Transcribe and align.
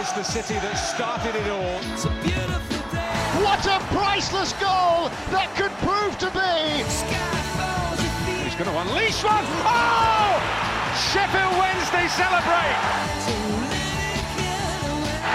It's 0.00 0.12
the 0.12 0.24
city 0.24 0.54
that 0.64 0.80
started 0.80 1.36
it 1.36 1.44
all. 1.52 1.76
It's 1.92 2.08
a 2.08 2.14
beautiful 2.24 2.80
day. 2.88 3.20
What 3.44 3.60
a 3.68 3.76
priceless 3.92 4.56
goal 4.56 5.12
that 5.28 5.52
could 5.60 5.68
prove 5.84 6.16
to 6.24 6.32
be. 6.32 6.88
He's 8.40 8.56
going 8.56 8.72
to 8.72 8.78
unleash 8.80 9.20
one. 9.20 9.44
Oh! 9.60 10.40
Sheffield 11.12 11.52
Wednesday 11.52 12.08
celebrate. 12.16 12.80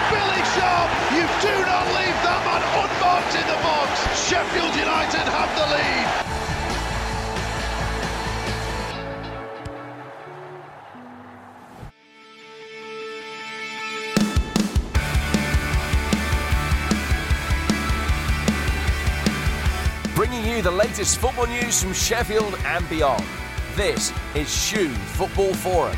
Billy 0.09 0.41
Sharp, 0.57 0.89
you 1.13 1.29
do 1.45 1.55
not 1.61 1.86
leave 2.02 2.18
that 2.25 2.41
man 2.50 2.66
unmarked 2.66 3.38
in 3.38 3.45
the 3.45 3.59
box. 3.61 4.02
Sheffield 4.25 4.73
United 4.73 5.29
have 5.29 5.52
the 5.54 5.66
lead. 5.77 6.25
The 20.65 20.71
latest 20.71 21.19
football 21.19 21.46
news 21.46 21.83
from 21.83 21.93
Sheffield 21.93 22.57
and 22.65 22.89
beyond. 22.89 23.24
This 23.75 24.11
is 24.33 24.51
Shoe 24.51 24.89
Football 24.89 25.54
Forum. 25.54 25.96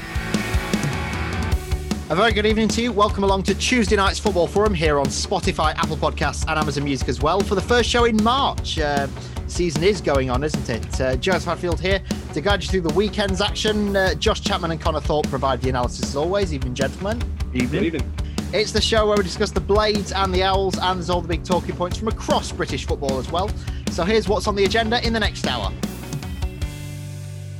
A 2.10 2.16
very 2.18 2.34
good 2.34 2.46
evening 2.46 2.68
to 2.70 2.82
you. 2.82 2.92
Welcome 2.92 3.24
along 3.24 3.44
to 3.44 3.56
Tuesday 3.56 3.96
night's 3.96 4.20
Football 4.20 4.46
Forum 4.46 4.74
here 4.74 5.00
on 5.00 5.06
Spotify, 5.06 5.74
Apple 5.76 5.96
Podcasts, 5.96 6.46
and 6.50 6.60
Amazon 6.60 6.84
Music 6.84 7.08
as 7.08 7.22
well 7.22 7.40
for 7.40 7.56
the 7.56 7.62
first 7.62 7.90
show 7.90 8.04
in 8.04 8.22
March. 8.22 8.78
Uh, 8.78 9.08
season 9.48 9.86
is 9.86 10.02
going 10.02 10.30
on, 10.30 10.44
isn't 10.44 10.70
it? 10.70 11.00
Uh, 11.00 11.16
Joseph 11.16 11.46
Hadfield 11.46 11.80
here 11.80 12.04
to 12.34 12.42
guide 12.42 12.62
you 12.62 12.68
through 12.68 12.82
the 12.82 12.94
weekend's 12.94 13.40
action. 13.40 13.96
Uh, 13.96 14.16
Josh 14.16 14.42
Chapman 14.42 14.72
and 14.72 14.82
Connor 14.82 15.00
Thorpe 15.00 15.30
provide 15.30 15.62
the 15.62 15.70
analysis 15.70 16.10
as 16.10 16.18
always. 16.18 16.54
Evening, 16.54 16.74
gentlemen. 16.74 17.24
Evening. 17.54 17.86
Evening. 17.86 18.17
It's 18.54 18.72
the 18.72 18.80
show 18.80 19.06
where 19.06 19.18
we 19.18 19.24
discuss 19.24 19.52
the 19.52 19.60
Blades 19.60 20.14
and 20.14 20.34
the 20.34 20.42
Owls, 20.42 20.78
and 20.78 20.98
there's 20.98 21.10
all 21.10 21.20
the 21.20 21.28
big 21.28 21.44
talking 21.44 21.76
points 21.76 21.98
from 21.98 22.08
across 22.08 22.50
British 22.50 22.88
football 22.88 23.20
as 23.20 23.30
well. 23.30 23.52
So 23.92 24.06
here's 24.06 24.30
what's 24.30 24.48
on 24.48 24.56
the 24.56 24.64
agenda 24.64 25.06
in 25.06 25.12
the 25.12 25.20
next 25.20 25.46
hour. 25.46 25.74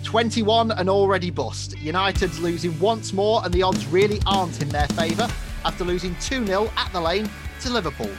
21 0.04 0.72
and 0.72 0.90
already 0.90 1.30
bust. 1.30 1.78
United's 1.78 2.40
losing 2.40 2.80
once 2.80 3.12
more, 3.12 3.44
and 3.44 3.54
the 3.54 3.62
odds 3.62 3.86
really 3.88 4.22
aren't 4.26 4.62
in 4.62 4.70
their 4.70 4.88
favour 4.90 5.28
after 5.66 5.84
losing 5.84 6.16
2 6.22 6.46
0 6.46 6.72
at 6.78 6.90
the 6.94 7.02
lane 7.02 7.30
to 7.60 7.70
Liverpool. 7.70 8.12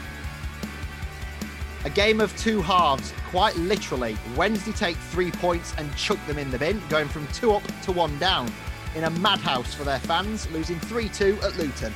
A 1.86 1.90
game 1.90 2.20
of 2.20 2.36
two 2.36 2.60
halves, 2.60 3.14
quite 3.30 3.56
literally. 3.56 4.14
Wednesday 4.36 4.72
take 4.72 4.96
three 4.96 5.30
points 5.30 5.72
and 5.78 5.94
chuck 5.96 6.18
them 6.26 6.36
in 6.36 6.50
the 6.50 6.58
bin, 6.58 6.82
going 6.90 7.08
from 7.08 7.26
two 7.28 7.52
up 7.52 7.62
to 7.84 7.92
one 7.92 8.18
down 8.18 8.52
in 8.94 9.04
a 9.04 9.10
madhouse 9.10 9.72
for 9.72 9.84
their 9.84 10.00
fans, 10.00 10.50
losing 10.50 10.78
3 10.80 11.08
2 11.08 11.38
at 11.42 11.56
Luton. 11.56 11.94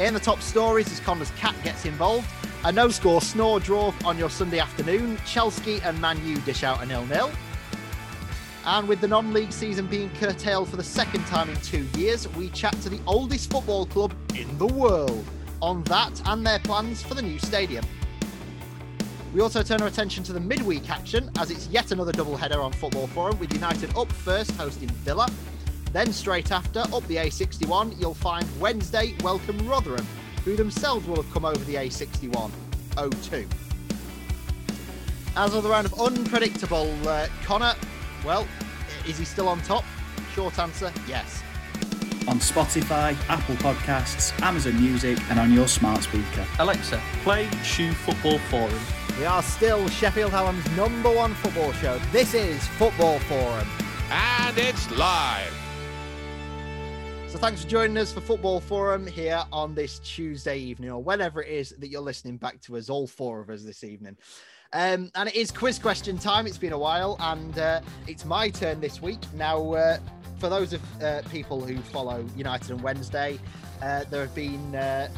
In 0.00 0.14
the 0.14 0.20
top 0.20 0.40
stories, 0.40 0.90
as 0.90 0.98
Connor's 0.98 1.30
cat 1.32 1.54
gets 1.62 1.84
involved, 1.84 2.26
a 2.64 2.72
no 2.72 2.88
score 2.88 3.20
snore 3.20 3.60
draw 3.60 3.92
on 4.06 4.16
your 4.16 4.30
Sunday 4.30 4.58
afternoon, 4.58 5.18
Chelsea 5.26 5.78
and 5.82 6.00
Man 6.00 6.26
U 6.26 6.38
dish 6.38 6.64
out 6.64 6.82
a 6.82 6.86
nil 6.86 7.04
nil. 7.04 7.30
And 8.64 8.88
with 8.88 9.02
the 9.02 9.08
non 9.08 9.34
league 9.34 9.52
season 9.52 9.86
being 9.88 10.08
curtailed 10.18 10.70
for 10.70 10.78
the 10.78 10.82
second 10.82 11.26
time 11.26 11.50
in 11.50 11.56
two 11.56 11.86
years, 11.98 12.26
we 12.28 12.48
chat 12.48 12.72
to 12.80 12.88
the 12.88 12.98
oldest 13.06 13.50
football 13.50 13.84
club 13.84 14.14
in 14.34 14.56
the 14.56 14.68
world 14.68 15.22
on 15.60 15.82
that 15.84 16.22
and 16.28 16.46
their 16.46 16.60
plans 16.60 17.02
for 17.02 17.12
the 17.12 17.20
new 17.20 17.38
stadium. 17.38 17.84
We 19.34 19.42
also 19.42 19.62
turn 19.62 19.82
our 19.82 19.88
attention 19.88 20.24
to 20.24 20.32
the 20.32 20.40
midweek 20.40 20.88
action 20.88 21.30
as 21.38 21.50
it's 21.50 21.66
yet 21.66 21.92
another 21.92 22.12
double 22.12 22.38
header 22.38 22.62
on 22.62 22.72
Football 22.72 23.06
Forum 23.08 23.38
with 23.38 23.52
United 23.52 23.94
up 23.98 24.10
first 24.10 24.52
hosting 24.52 24.88
Villa 24.88 25.28
then 25.92 26.12
straight 26.12 26.52
after, 26.52 26.80
up 26.80 27.06
the 27.08 27.16
A61, 27.16 28.00
you'll 28.00 28.14
find 28.14 28.46
Wednesday 28.60 29.14
welcome 29.22 29.58
Rotherham, 29.68 30.06
who 30.44 30.56
themselves 30.56 31.06
will 31.06 31.16
have 31.16 31.30
come 31.32 31.44
over 31.44 31.62
the 31.64 31.74
A61 31.74 32.50
02. 33.22 33.48
As 35.36 35.54
of 35.54 35.62
the 35.62 35.68
round 35.68 35.86
of 35.86 36.00
unpredictable, 36.00 36.92
uh, 37.08 37.26
Connor, 37.44 37.74
well, 38.24 38.46
is 39.06 39.18
he 39.18 39.24
still 39.24 39.48
on 39.48 39.60
top? 39.62 39.84
Short 40.34 40.58
answer, 40.58 40.92
yes. 41.08 41.42
On 42.28 42.38
Spotify, 42.38 43.16
Apple 43.28 43.56
Podcasts, 43.56 44.38
Amazon 44.42 44.80
Music, 44.80 45.18
and 45.30 45.38
on 45.40 45.52
your 45.52 45.66
smart 45.66 46.02
speaker. 46.02 46.46
Alexa, 46.58 47.00
play 47.22 47.48
Shoe 47.64 47.92
Football 47.92 48.38
Forum. 48.50 48.78
We 49.18 49.24
are 49.24 49.42
still 49.42 49.88
Sheffield 49.88 50.30
Hallam's 50.30 50.68
number 50.76 51.10
one 51.10 51.34
football 51.34 51.72
show. 51.74 51.98
This 52.12 52.34
is 52.34 52.64
Football 52.78 53.18
Forum. 53.20 53.66
And 54.10 54.58
it's 54.58 54.90
live. 54.92 55.59
So 57.30 57.38
thanks 57.38 57.62
for 57.62 57.68
joining 57.68 57.96
us 57.96 58.12
for 58.12 58.20
Football 58.20 58.58
Forum 58.58 59.06
here 59.06 59.44
on 59.52 59.72
this 59.72 60.00
Tuesday 60.00 60.58
evening, 60.58 60.90
or 60.90 61.00
whenever 61.00 61.40
it 61.40 61.48
is 61.48 61.72
that 61.78 61.86
you're 61.86 62.00
listening 62.00 62.38
back 62.38 62.60
to 62.62 62.76
us, 62.76 62.90
all 62.90 63.06
four 63.06 63.40
of 63.40 63.50
us 63.50 63.62
this 63.62 63.84
evening. 63.84 64.16
Um, 64.72 65.12
and 65.14 65.28
it 65.28 65.36
is 65.36 65.52
quiz 65.52 65.78
question 65.78 66.18
time. 66.18 66.48
It's 66.48 66.58
been 66.58 66.72
a 66.72 66.78
while, 66.78 67.16
and 67.20 67.56
uh, 67.56 67.82
it's 68.08 68.24
my 68.24 68.50
turn 68.50 68.80
this 68.80 69.00
week. 69.00 69.20
Now, 69.32 69.74
uh, 69.74 69.98
for 70.40 70.48
those 70.48 70.72
of 70.72 71.02
uh, 71.02 71.22
people 71.30 71.60
who 71.60 71.76
follow 71.76 72.26
United 72.36 72.72
and 72.72 72.80
Wednesday, 72.80 73.38
uh, 73.80 74.02
there 74.10 74.22
have 74.22 74.34
been 74.34 74.74
uh, 74.74 75.08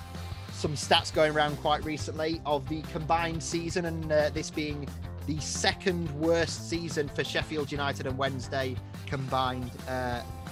some 0.53 0.75
stats 0.75 1.15
going 1.15 1.33
around 1.33 1.57
quite 1.63 1.83
recently 1.83 2.43
of 2.45 2.69
the 2.69 2.83
combined 2.93 3.43
season, 3.43 3.87
and 3.87 4.13
uh, 4.13 4.29
this 4.29 4.51
being 4.51 4.87
the 5.27 5.39
second 5.41 6.11
worst 6.21 6.69
season 6.69 7.09
for 7.09 7.25
Sheffield 7.25 7.71
United 7.71 8.07
and 8.07 8.17
Wednesday 8.19 8.77
combined 9.07 9.71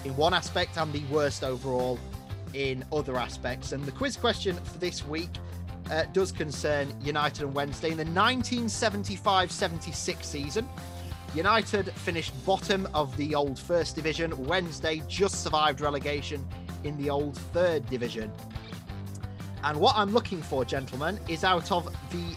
in 0.04 0.16
one 0.16 0.34
aspect 0.34 0.76
and 0.76 0.92
the 0.92 1.04
worst 1.04 1.44
overall 1.44 1.98
in 2.54 2.84
other 2.92 3.16
aspects. 3.16 3.72
And 3.72 3.84
the 3.84 3.92
quiz 3.92 4.16
question 4.16 4.56
for 4.56 4.78
this 4.78 5.06
week 5.06 5.30
uh, 5.90 6.04
does 6.12 6.32
concern 6.32 6.92
United 7.02 7.42
and 7.42 7.54
Wednesday. 7.54 7.90
In 7.90 7.96
the 7.96 8.04
1975 8.04 9.50
76 9.50 10.26
season, 10.26 10.68
United 11.34 11.92
finished 11.92 12.32
bottom 12.44 12.88
of 12.92 13.16
the 13.16 13.34
old 13.34 13.58
First 13.58 13.94
Division. 13.94 14.36
Wednesday 14.46 15.02
just 15.08 15.42
survived 15.42 15.80
relegation 15.80 16.46
in 16.84 16.96
the 16.96 17.10
old 17.10 17.36
Third 17.36 17.88
Division. 17.88 18.32
And 19.62 19.78
what 19.78 19.94
I'm 19.96 20.12
looking 20.12 20.42
for, 20.42 20.64
gentlemen, 20.64 21.20
is 21.28 21.44
out 21.44 21.70
of 21.70 21.84
the 22.10 22.36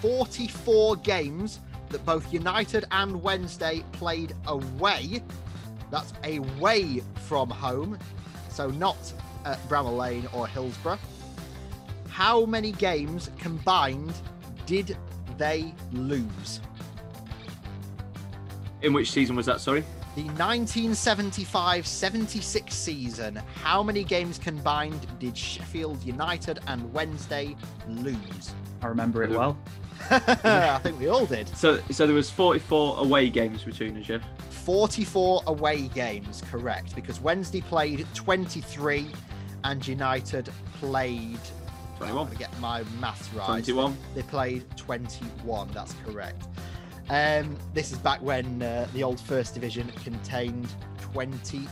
44 0.00 0.96
games 0.96 1.60
that 1.90 2.04
both 2.06 2.32
United 2.32 2.86
and 2.90 3.22
Wednesday 3.22 3.84
played 3.92 4.34
away 4.46 5.22
that's 5.90 6.12
away 6.24 7.02
from 7.26 7.50
home, 7.50 7.98
so 8.48 8.68
not 8.70 9.12
at 9.44 9.58
Bramall 9.68 9.98
Lane 9.98 10.28
or 10.32 10.46
Hillsborough. 10.46 10.98
How 12.08 12.44
many 12.44 12.72
games 12.72 13.30
combined 13.38 14.14
did 14.66 14.96
they 15.36 15.74
lose? 15.92 16.60
In 18.82 18.92
which 18.92 19.10
season 19.10 19.36
was 19.36 19.46
that, 19.46 19.60
sorry? 19.60 19.84
The 20.16 20.22
1975 20.22 21.86
76 21.86 22.74
season. 22.74 23.36
How 23.62 23.82
many 23.82 24.04
games 24.04 24.38
combined 24.38 25.06
did 25.18 25.36
Sheffield 25.36 26.02
United 26.02 26.58
and 26.66 26.92
Wednesday 26.92 27.56
lose? 27.88 28.54
I 28.82 28.86
remember 28.86 29.22
it 29.22 29.30
well. 29.30 29.56
I 30.10 30.78
think 30.82 30.98
we 30.98 31.08
all 31.08 31.26
did. 31.26 31.48
So, 31.56 31.80
so 31.90 32.06
there 32.06 32.14
was 32.14 32.30
44 32.30 32.98
away 32.98 33.28
games 33.30 33.62
between 33.62 33.96
us, 33.98 34.08
yeah? 34.08 34.18
44 34.48 35.42
away 35.46 35.88
games, 35.88 36.42
correct, 36.50 36.94
because 36.94 37.20
Wednesday 37.20 37.60
played 37.60 38.06
23 38.14 39.10
and 39.64 39.86
United 39.86 40.48
played 40.74 41.38
21. 41.98 42.26
I'm 42.28 42.34
get 42.34 42.60
my 42.60 42.82
maths 42.98 43.32
right. 43.34 43.46
21. 43.46 43.96
They 44.14 44.22
played 44.22 44.64
21, 44.76 45.68
that's 45.72 45.94
correct. 46.04 46.44
Um, 47.08 47.56
this 47.74 47.92
is 47.92 47.98
back 47.98 48.22
when 48.22 48.62
uh, 48.62 48.86
the 48.94 49.02
old 49.02 49.20
First 49.20 49.54
Division 49.54 49.88
contained 50.02 50.68
22 51.00 51.68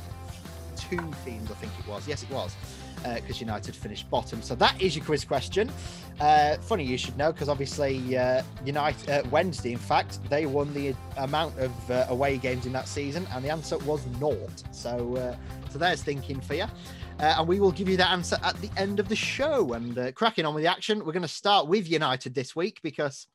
teams, 0.77 1.51
I 1.51 1.55
think 1.55 1.73
it 1.79 1.89
was. 1.89 2.07
Yes, 2.07 2.23
it 2.23 2.31
was 2.31 2.55
because 3.03 3.37
uh, 3.37 3.41
United 3.41 3.75
finished 3.75 4.09
bottom. 4.11 4.43
So 4.43 4.55
that 4.57 4.81
is 4.81 4.97
your 4.97 5.05
quiz 5.05 5.25
question. 5.25 5.71
Uh, 6.21 6.57
funny 6.59 6.85
you 6.85 6.99
should 6.99 7.17
know 7.17 7.33
because 7.33 7.49
obviously 7.49 8.17
uh, 8.17 8.43
United 8.65 9.09
uh, 9.09 9.23
Wednesday, 9.31 9.73
in 9.73 9.79
fact, 9.79 10.19
they 10.29 10.47
won 10.47 10.73
the 10.75 10.95
amount 11.17 11.57
of 11.59 11.91
uh, 11.91 12.07
away 12.09 12.39
games 12.39 12.67
in 12.67 12.73
that 12.73 12.89
season, 12.89 13.27
and 13.33 13.45
the 13.45 13.51
answer 13.51 13.79
was 13.79 14.05
naught. 14.21 14.63
So, 14.73 15.17
uh, 15.17 15.37
so 15.71 15.79
there's 15.79 16.03
thinking 16.03 16.41
for 16.41 16.55
you. 16.55 16.67
and 17.19 17.49
we 17.49 17.61
will 17.61 17.73
give 17.73 17.89
you 17.89 17.97
that 17.97 18.11
answer 18.11 18.39
at 18.43 18.61
the 18.61 18.71
end 18.77 19.01
of 19.01 19.09
the 19.09 19.17
show. 19.17 19.73
And 19.75 20.15
cracking 20.15 20.45
on 20.45 20.55
with 20.55 20.65
the 20.65 20.71
action, 20.71 21.05
we're 21.05 21.13
going 21.13 21.23
to 21.23 21.29
start 21.29 21.69
with 21.69 21.89
United 21.89 22.35
this 22.35 22.57
week 22.57 22.81
because 22.83 23.27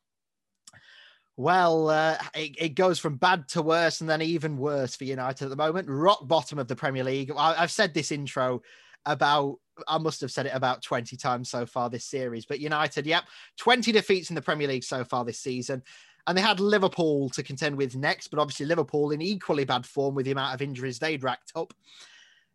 well, 1.35 1.89
uh, 1.89 2.17
it, 2.35 2.55
it, 2.59 2.69
goes 2.75 2.99
from 2.99 3.15
bad 3.15 3.47
to 3.49 3.63
worse 3.63 4.01
and 4.01 4.09
then 4.09 4.21
even 4.21 4.57
worse 4.57 4.95
for 4.95 5.05
United 5.05 5.45
at 5.45 5.49
the 5.49 5.55
moment. 5.55 5.89
Rock 5.89 6.27
bottom 6.27 6.59
of 6.59 6.67
the 6.67 6.75
Premier 6.75 7.03
League. 7.03 7.31
I, 7.35 7.55
have 7.55 7.71
said 7.71 7.93
this 7.93 8.11
intro 8.11 8.61
about 9.05 9.57
I 9.87 9.97
must 9.97 10.21
have 10.21 10.31
said 10.31 10.45
it 10.45 10.53
about 10.53 10.83
20 10.83 11.17
times 11.17 11.49
so 11.49 11.65
far 11.65 11.89
this 11.89 12.05
series. 12.05 12.45
But 12.45 12.59
United, 12.59 13.05
yep, 13.05 13.23
20 13.57 13.91
defeats 13.91 14.29
in 14.29 14.35
the 14.35 14.41
Premier 14.41 14.67
League 14.67 14.83
so 14.83 15.03
far 15.03 15.25
this 15.25 15.39
season. 15.39 15.81
And 16.27 16.37
they 16.37 16.41
had 16.41 16.59
Liverpool 16.59 17.29
to 17.31 17.43
contend 17.43 17.75
with 17.75 17.95
next, 17.95 18.29
but 18.29 18.39
obviously 18.39 18.65
Liverpool 18.65 19.11
in 19.11 19.21
equally 19.21 19.65
bad 19.65 19.85
form 19.85 20.15
with 20.15 20.25
the 20.25 20.31
amount 20.31 20.53
of 20.53 20.61
injuries 20.61 20.99
they'd 20.99 21.23
racked 21.23 21.51
up. 21.55 21.73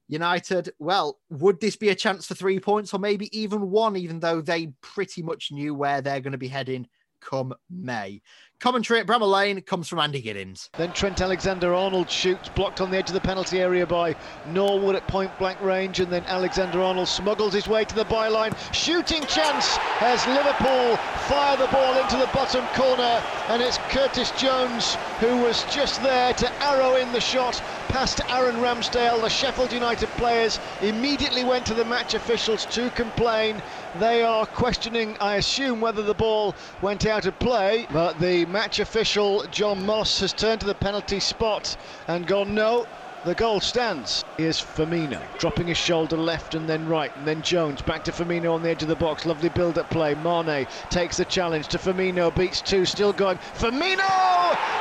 United, 0.09 0.71
well, 0.79 1.19
would 1.29 1.61
this 1.61 1.77
be 1.77 1.91
a 1.91 1.95
chance 1.95 2.27
for 2.27 2.35
three 2.35 2.59
points 2.59 2.95
or 2.95 2.99
maybe 2.99 3.37
even 3.39 3.71
one, 3.71 3.95
even 3.97 4.21
though 4.21 4.41
they 4.41 4.69
pretty 4.81 5.23
much 5.23 5.53
knew 5.53 5.75
where 5.75 6.01
they're 6.01 6.21
going 6.21 6.33
to 6.33 6.39
be 6.39 6.49
heading 6.49 6.89
come 7.21 7.53
May? 7.69 8.23
Commentary 8.61 8.99
at 8.99 9.07
Bramall 9.07 9.31
Lane 9.31 9.61
comes 9.61 9.87
from 9.87 10.01
Andy 10.01 10.21
Giddins. 10.21 10.69
Then 10.77 10.93
Trent 10.93 11.21
Alexander 11.21 11.73
Arnold 11.73 12.11
shoots, 12.11 12.49
blocked 12.49 12.81
on 12.81 12.91
the 12.91 12.97
edge 12.97 13.09
of 13.09 13.15
the 13.15 13.21
penalty 13.21 13.61
area 13.61 13.87
by 13.87 14.17
Norwood 14.49 14.97
at 14.97 15.07
point 15.07 15.31
blank 15.39 15.63
range, 15.63 16.01
and 16.01 16.13
then 16.13 16.25
Alexander 16.25 16.83
Arnold 16.83 17.07
smuggles 17.07 17.55
his 17.55 17.69
way 17.69 17.85
to 17.85 17.95
the 17.95 18.05
byline. 18.07 18.53
Shooting 18.75 19.25
chance 19.27 19.79
as 20.01 20.27
Liverpool 20.27 20.97
fire 21.29 21.57
the 21.57 21.69
ball 21.69 22.03
into 22.03 22.17
the 22.17 22.29
bottom 22.35 22.67
corner, 22.75 23.23
and 23.47 23.63
it's 23.63 23.79
Curtis 23.91 24.33
Jones 24.33 24.97
who 25.21 25.37
was 25.37 25.63
just 25.73 26.03
there 26.03 26.33
to 26.33 26.53
arrow 26.61 26.97
in 26.97 27.13
the 27.13 27.21
shot 27.21 27.63
past 27.87 28.21
Aaron 28.29 28.57
Ramsdale. 28.57 29.21
The 29.21 29.29
Sheffield 29.29 29.73
United 29.73 30.09
players 30.11 30.59
immediately 30.83 31.45
went 31.45 31.65
to 31.67 31.75
the 31.75 31.85
match 31.85 32.15
officials 32.15 32.67
to 32.67 32.91
complain. 32.91 33.63
They 34.01 34.23
are 34.23 34.47
questioning, 34.47 35.17
I 35.21 35.37
assume, 35.37 35.81
whether 35.81 36.03
the 36.03 36.13
ball 36.13 36.57
went 36.83 37.07
out 37.07 37.25
of 37.25 37.39
play, 37.39 37.87
but 37.91 38.19
the 38.19 38.48
match 38.49 38.81
official 38.81 39.45
John 39.51 39.85
Moss 39.85 40.21
has 40.21 40.33
turned 40.33 40.61
to 40.61 40.67
the 40.67 40.75
penalty 40.75 41.21
spot 41.21 41.77
and 42.09 42.27
gone, 42.27 42.55
no, 42.55 42.87
the 43.25 43.35
goal 43.35 43.61
stands. 43.61 44.25
Here's 44.37 44.61
Firmino 44.61 45.21
dropping 45.39 45.67
his 45.67 45.77
shoulder 45.77 46.17
left 46.17 46.55
and 46.55 46.69
then 46.69 46.89
right, 46.89 47.15
and 47.17 47.27
then 47.27 47.43
Jones 47.43 47.83
back 47.83 48.05
to 48.05 48.13
Firmino 48.13 48.53
on 48.53 48.63
the 48.63 48.71
edge 48.71 48.83
of 48.83 48.89
the 48.89 48.97
box. 48.97 49.27
Lovely 49.27 49.49
build 49.49 49.77
up 49.77 49.91
play. 49.91 50.15
Mane 50.15 50.67
takes 50.89 51.17
the 51.17 51.25
challenge 51.25 51.69
to 51.69 51.79
Firmino, 51.79 52.35
beats 52.35 52.63
two, 52.63 52.85
still 52.85 53.13
going. 53.13 53.39
Firmino! 53.57 54.38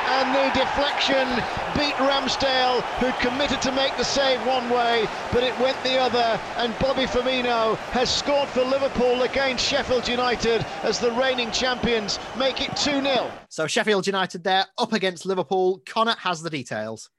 And 0.08 0.34
the 0.34 0.58
deflection 0.58 1.28
beat 1.76 1.94
Ramsdale, 1.94 2.82
who 2.98 3.12
committed 3.26 3.60
to 3.62 3.72
make 3.72 3.96
the 3.96 4.04
save 4.04 4.44
one 4.46 4.68
way, 4.70 5.06
but 5.32 5.42
it 5.42 5.58
went 5.60 5.82
the 5.84 5.98
other. 5.98 6.40
And 6.56 6.76
Bobby 6.78 7.04
Firmino 7.04 7.76
has 7.92 8.14
scored 8.14 8.48
for 8.48 8.64
Liverpool 8.64 9.22
against 9.22 9.64
Sheffield 9.64 10.08
United 10.08 10.64
as 10.82 10.98
the 10.98 11.12
reigning 11.12 11.50
champions 11.50 12.18
make 12.38 12.60
it 12.60 12.76
2 12.76 13.02
0. 13.02 13.30
So 13.48 13.66
Sheffield 13.66 14.06
United 14.06 14.44
there 14.44 14.66
up 14.78 14.92
against 14.92 15.26
Liverpool. 15.26 15.82
Connor 15.86 16.16
has 16.18 16.42
the 16.42 16.50
details. 16.50 17.10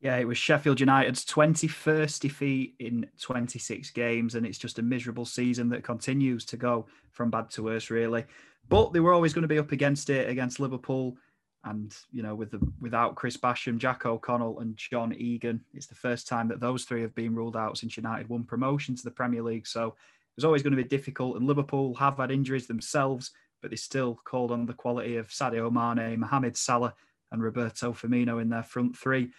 Yeah, 0.00 0.16
it 0.16 0.28
was 0.28 0.38
Sheffield 0.38 0.78
United's 0.78 1.24
21st 1.24 2.20
defeat 2.20 2.74
in 2.78 3.06
26 3.20 3.90
games, 3.90 4.34
and 4.34 4.46
it's 4.46 4.58
just 4.58 4.78
a 4.78 4.82
miserable 4.82 5.24
season 5.24 5.70
that 5.70 5.82
continues 5.82 6.44
to 6.46 6.56
go 6.56 6.86
from 7.10 7.30
bad 7.30 7.50
to 7.52 7.62
worse, 7.62 7.90
really. 7.90 8.24
But 8.68 8.92
they 8.92 9.00
were 9.00 9.14
always 9.14 9.32
going 9.32 9.42
to 9.42 9.48
be 9.48 9.58
up 9.58 9.72
against 9.72 10.10
it 10.10 10.28
against 10.28 10.60
Liverpool, 10.60 11.16
and 11.64 11.94
you 12.12 12.22
know, 12.22 12.34
with 12.34 12.50
the 12.50 12.60
without 12.80 13.14
Chris 13.14 13.36
Basham, 13.36 13.78
Jack 13.78 14.06
O'Connell, 14.06 14.60
and 14.60 14.76
John 14.76 15.12
Egan, 15.12 15.60
it's 15.74 15.86
the 15.86 15.94
first 15.94 16.28
time 16.28 16.48
that 16.48 16.60
those 16.60 16.84
three 16.84 17.02
have 17.02 17.14
been 17.14 17.34
ruled 17.34 17.56
out 17.56 17.78
since 17.78 17.96
United 17.96 18.28
won 18.28 18.44
promotion 18.44 18.94
to 18.94 19.02
the 19.02 19.10
Premier 19.10 19.42
League. 19.42 19.66
So 19.66 19.88
it 19.88 20.36
was 20.36 20.44
always 20.44 20.62
going 20.62 20.76
to 20.76 20.82
be 20.82 20.88
difficult, 20.88 21.36
and 21.36 21.46
Liverpool 21.46 21.94
have 21.94 22.18
had 22.18 22.30
injuries 22.30 22.66
themselves, 22.66 23.32
but 23.62 23.70
they 23.70 23.76
still 23.76 24.20
called 24.24 24.52
on 24.52 24.66
the 24.66 24.74
quality 24.74 25.16
of 25.16 25.28
Sadio 25.28 25.70
Mane, 25.70 26.20
Mohamed 26.20 26.56
Salah, 26.56 26.94
and 27.32 27.42
Roberto 27.42 27.92
Firmino 27.92 28.40
in 28.40 28.48
their 28.48 28.62
front 28.62 28.96
three. 28.96 29.30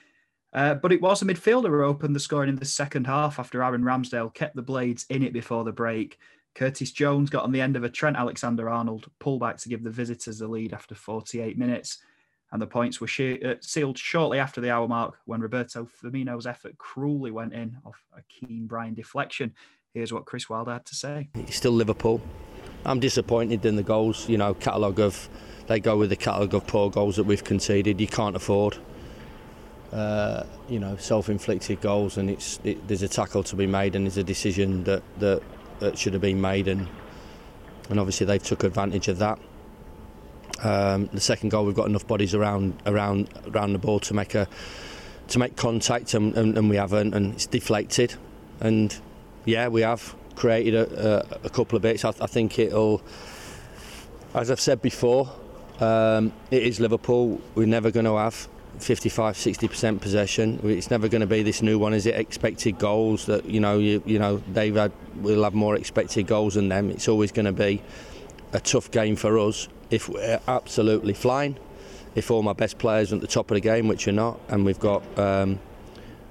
Uh, 0.53 0.73
but 0.73 0.91
it 0.91 1.01
was 1.01 1.21
a 1.21 1.25
midfielder 1.25 1.67
who 1.67 1.83
opened 1.83 2.15
the 2.15 2.19
scoring 2.19 2.49
in 2.49 2.55
the 2.55 2.65
second 2.65 3.05
half 3.05 3.37
after 3.37 3.61
Aaron 3.61 3.83
Ramsdale 3.83 4.33
kept 4.33 4.55
the 4.55 4.61
Blades 4.61 5.05
in 5.09 5.23
it 5.23 5.33
before 5.33 5.63
the 5.63 5.71
break. 5.71 6.17
Curtis 6.57 6.92
Jones 6.92 7.30
got 7.30 7.44
on 7.44 7.51
the 7.51 7.62
end 7.62 7.75
of 7.75 7.83
a 7.83 7.89
Trent 7.89 8.18
Alexander 8.18 8.68
Arnold 8.68 9.12
pullback 9.19 9.62
to 9.62 9.69
give 9.69 9.83
the 9.83 9.92
visitors 9.92 10.39
the 10.39 10.48
lead 10.48 10.74
after 10.74 10.95
48 10.95 11.56
minutes. 11.56 12.00
And 12.51 12.59
the 12.59 12.65
points 12.65 13.00
were 13.00 13.07
she- 13.07 13.44
uh, 13.44 13.56
sealed 13.62 13.98
shortly 13.98 14.39
after 14.39 14.59
the 14.59 14.71
hour 14.71 14.88
mark 14.88 15.19
when 15.25 15.39
Roberto 15.39 15.86
Firmino's 15.86 16.48
effort 16.48 16.75
cruelly 16.80 17.30
went 17.30 17.54
in 17.54 17.77
off 17.86 18.04
a 18.18 18.21
Kean 18.24 18.65
Bryan 18.65 18.95
deflection. 18.95 19.54
Here's 19.94 20.12
what 20.12 20.25
Chris 20.25 20.50
Wilder 20.50 20.71
had 20.71 20.86
to 20.88 20.95
say. 20.95 21.30
It's 21.36 21.57
still 21.57 21.74
Liverpool. 21.74 22.21
I'm 22.86 23.00
disappointed 23.00 23.63
in 23.63 23.75
the 23.75 23.83
goals. 23.83 24.27
You 24.27 24.39
know, 24.39 24.56
catalogue 24.56 25.00
of 25.00 25.30
they 25.68 25.80
go 25.80 25.95
with 25.95 26.09
the 26.09 26.15
catalogue 26.15 26.56
of 26.56 26.65
poor 26.65 26.89
goals 26.89 27.18
that 27.18 27.25
we've 27.25 27.44
conceded. 27.44 28.01
You 28.01 28.07
can't 28.07 28.36
afford 28.36 28.77
uh, 29.92 30.44
you 30.68 30.80
know, 30.80 30.95
self-inflicted 30.98 31.81
goals, 31.81 32.18
and 32.18 32.30
it's 32.30 32.59
it, 32.63 32.88
there's 32.88 33.04
a 33.04 33.07
tackle 33.07 33.44
to 33.44 33.56
be 33.56 33.68
made, 33.68 33.95
and 33.95 34.06
there's 34.06 34.18
a 34.18 34.24
decision 34.24 34.83
that, 34.83 35.01
that 35.19 35.42
that 35.79 35.97
should 35.97 36.13
have 36.13 36.21
been 36.21 36.41
made, 36.41 36.68
and 36.68 36.88
and 37.89 38.00
obviously 38.00 38.25
they've 38.25 38.44
took 38.44 38.63
advantage 38.63 39.07
of 39.07 39.19
that. 39.19 39.39
Um, 40.63 41.07
the 41.13 41.19
second 41.21 41.50
goal, 41.50 41.65
we've 41.65 41.75
got 41.75 41.88
enough 41.88 42.07
bodies 42.07 42.33
around 42.33 42.81
around 42.85 43.29
around 43.53 43.74
the 43.74 43.79
ball 43.79 44.00
to 44.01 44.13
make 44.13 44.35
a 44.35 44.47
to 45.29 45.39
make 45.39 45.56
contact, 45.56 46.13
and, 46.13 46.35
and, 46.38 46.57
and 46.57 46.69
we 46.69 46.77
haven't, 46.77 47.13
and 47.13 47.33
it's 47.33 47.45
deflected, 47.45 48.15
and 48.59 49.00
yeah, 49.45 49.68
we 49.68 49.81
have 49.81 50.15
created 50.35 50.75
a, 50.75 51.25
a, 51.44 51.47
a 51.47 51.50
couple 51.50 51.75
of 51.75 51.81
bits. 51.81 52.06
I, 52.06 52.09
I 52.09 52.27
think 52.27 52.59
it'll, 52.59 53.01
as 54.33 54.50
I've 54.50 54.62
said 54.62 54.81
before, 54.81 55.30
um, 55.80 56.31
it 56.51 56.63
is 56.63 56.80
Liverpool. 56.80 57.41
We're 57.56 57.68
never 57.68 57.91
going 57.91 58.06
to 58.06 58.18
have 58.18 58.47
55 58.79 59.35
60% 59.35 60.01
possession. 60.01 60.59
It's 60.63 60.91
never 60.91 61.07
going 61.07 61.21
to 61.21 61.27
be 61.27 61.44
this 61.44 61.62
new 61.62 61.79
one 61.79 61.94
is 61.94 62.06
it? 62.06 62.15
Expected 62.15 62.77
goals 62.77 63.25
that 63.25 63.45
you 63.45 63.59
know 63.59 63.77
you, 63.79 64.01
you 64.06 64.19
know 64.19 64.38
they've 64.51 64.75
had 64.75 64.91
we'll 65.15 65.44
have 65.44 65.53
more 65.53 65.75
expected 65.75 66.27
goals 66.27 66.56
than 66.56 66.69
them. 66.69 66.89
It's 66.89 67.07
always 67.07 67.31
going 67.31 67.45
to 67.45 67.51
be 67.51 67.81
a 68.53 68.59
tough 68.59 68.91
game 68.91 69.15
for 69.15 69.38
us. 69.39 69.68
If 69.89 70.09
we're 70.09 70.39
absolutely 70.47 71.13
flying 71.13 71.57
if 72.18 72.31
all 72.31 72.41
my 72.41 72.53
best 72.53 72.79
players 72.79 73.13
are 73.13 73.15
at 73.15 73.21
the 73.21 73.27
top 73.27 73.51
of 73.51 73.56
the 73.56 73.62
game 73.62 73.88
which 73.88 74.07
are 74.07 74.12
not 74.12 74.39
and 74.50 74.65
we've 74.65 74.80
got 74.80 75.03
um, 75.19 75.59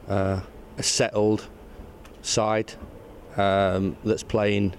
uh, 0.09 0.41
a 0.77 0.83
settled 0.83 1.47
side 2.23 2.75
um, 3.37 3.97
that's 4.05 4.25
playing 4.25 4.75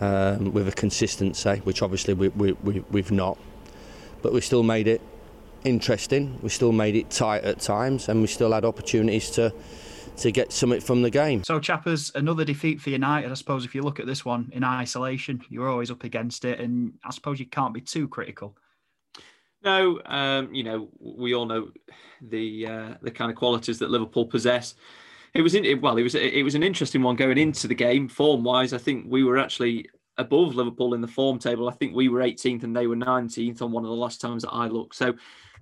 um, 0.00 0.52
with 0.52 0.68
a 0.68 0.72
consistency 0.72 1.56
which 1.64 1.82
obviously 1.82 2.14
we, 2.14 2.28
we, 2.28 2.52
we, 2.52 2.84
we've 2.92 3.10
not 3.10 3.36
but 4.22 4.32
we 4.32 4.40
still 4.40 4.62
made 4.62 4.86
it 4.86 5.00
interesting. 5.64 6.38
We 6.42 6.48
still 6.48 6.72
made 6.72 6.96
it 6.96 7.10
tight 7.10 7.44
at 7.44 7.60
times, 7.60 8.08
and 8.08 8.20
we 8.20 8.26
still 8.26 8.52
had 8.52 8.64
opportunities 8.64 9.30
to 9.32 9.52
to 10.18 10.30
get 10.30 10.52
something 10.52 10.80
from 10.80 11.02
the 11.02 11.10
game. 11.10 11.42
So, 11.42 11.58
Chappers, 11.58 12.12
another 12.14 12.44
defeat 12.44 12.80
for 12.80 12.90
United. 12.90 13.30
I 13.30 13.34
suppose 13.34 13.64
if 13.64 13.74
you 13.74 13.82
look 13.82 13.98
at 13.98 14.06
this 14.06 14.24
one 14.24 14.48
in 14.52 14.62
isolation, 14.62 15.42
you're 15.48 15.68
always 15.68 15.90
up 15.90 16.04
against 16.04 16.44
it, 16.44 16.60
and 16.60 16.92
I 17.04 17.10
suppose 17.10 17.40
you 17.40 17.46
can't 17.46 17.74
be 17.74 17.80
too 17.80 18.06
critical. 18.06 18.56
No, 19.62 20.00
um, 20.04 20.54
you 20.54 20.62
know, 20.62 20.88
we 21.00 21.34
all 21.34 21.46
know 21.46 21.70
the 22.20 22.66
uh, 22.66 22.94
the 23.02 23.10
kind 23.10 23.30
of 23.30 23.36
qualities 23.36 23.78
that 23.78 23.90
Liverpool 23.90 24.26
possess. 24.26 24.74
It 25.32 25.42
was 25.42 25.54
in, 25.54 25.80
well, 25.80 25.96
it 25.96 26.02
was 26.02 26.14
it 26.14 26.44
was 26.44 26.54
an 26.54 26.62
interesting 26.62 27.02
one 27.02 27.16
going 27.16 27.38
into 27.38 27.66
the 27.66 27.74
game 27.74 28.08
form 28.08 28.44
wise. 28.44 28.72
I 28.72 28.78
think 28.78 29.06
we 29.08 29.24
were 29.24 29.38
actually 29.38 29.88
above 30.16 30.54
Liverpool 30.54 30.94
in 30.94 31.00
the 31.00 31.08
form 31.08 31.38
table. 31.38 31.68
I 31.68 31.72
think 31.72 31.94
we 31.94 32.08
were 32.08 32.20
18th 32.20 32.62
and 32.62 32.76
they 32.76 32.86
were 32.86 32.96
19th 32.96 33.62
on 33.62 33.72
one 33.72 33.84
of 33.84 33.90
the 33.90 33.96
last 33.96 34.20
times 34.20 34.42
that 34.42 34.52
I 34.52 34.68
looked. 34.68 34.94
So 34.94 35.14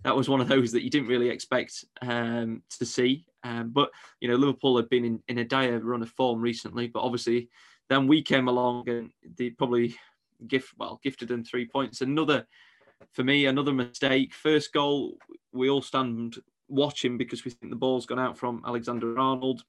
that 0.05 0.17
was 0.17 0.29
one 0.29 0.41
of 0.41 0.49
those 0.49 0.73
that 0.73 0.83
you 0.83 0.91
didn't 0.91 1.09
really 1.09 1.29
expect 1.29 1.85
um, 2.03 2.63
to 2.79 2.85
see. 2.85 3.25
Um, 3.45 3.71
but 3.71 3.91
you 4.21 4.29
know, 4.29 4.37
Liverpool 4.37 4.77
had 4.77 4.89
been 4.89 5.05
in, 5.05 5.23
in 5.29 5.39
a 5.39 5.45
dire 5.45 5.79
run 5.81 6.03
of 6.03 6.11
form 6.11 6.41
recently, 6.41 6.89
but 6.89 7.01
obviously 7.01 7.49
then 7.89 8.07
we 8.07 8.23
came 8.23 8.49
along 8.49 8.89
and 8.89 9.11
they 9.37 9.51
probably 9.51 9.97
gift 10.47 10.73
well 10.77 11.01
gifted 11.03 11.29
them 11.29 11.45
three 11.45 11.67
points. 11.67 12.01
Another 12.01 12.47
for 13.13 13.25
me, 13.25 13.47
another 13.47 13.73
mistake. 13.73 14.33
First 14.33 14.73
goal, 14.73 15.19
we 15.53 15.69
all 15.69 15.83
stand 15.83 16.37
watching 16.69 17.19
because 17.19 17.45
we 17.45 17.51
think 17.51 17.71
the 17.71 17.77
ball's 17.77 18.07
gone 18.07 18.19
out 18.19 18.39
from 18.39 18.63
Alexander 18.67 19.19
Arnold. 19.19 19.65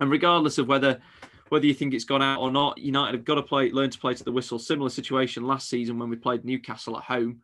And 0.00 0.10
regardless 0.10 0.58
of 0.58 0.66
whether 0.66 1.00
whether 1.48 1.66
you 1.66 1.74
think 1.74 1.94
it's 1.94 2.04
gone 2.04 2.22
out 2.22 2.40
or 2.40 2.50
not, 2.50 2.78
United 2.78 3.14
have 3.14 3.24
got 3.24 3.36
to 3.36 3.42
play, 3.42 3.70
learn 3.70 3.90
to 3.90 3.98
play 3.98 4.14
to 4.14 4.24
the 4.24 4.32
whistle. 4.32 4.58
Similar 4.58 4.90
situation 4.90 5.46
last 5.46 5.68
season 5.68 5.98
when 5.98 6.10
we 6.10 6.16
played 6.16 6.44
Newcastle 6.44 6.96
at 6.96 7.04
home. 7.04 7.42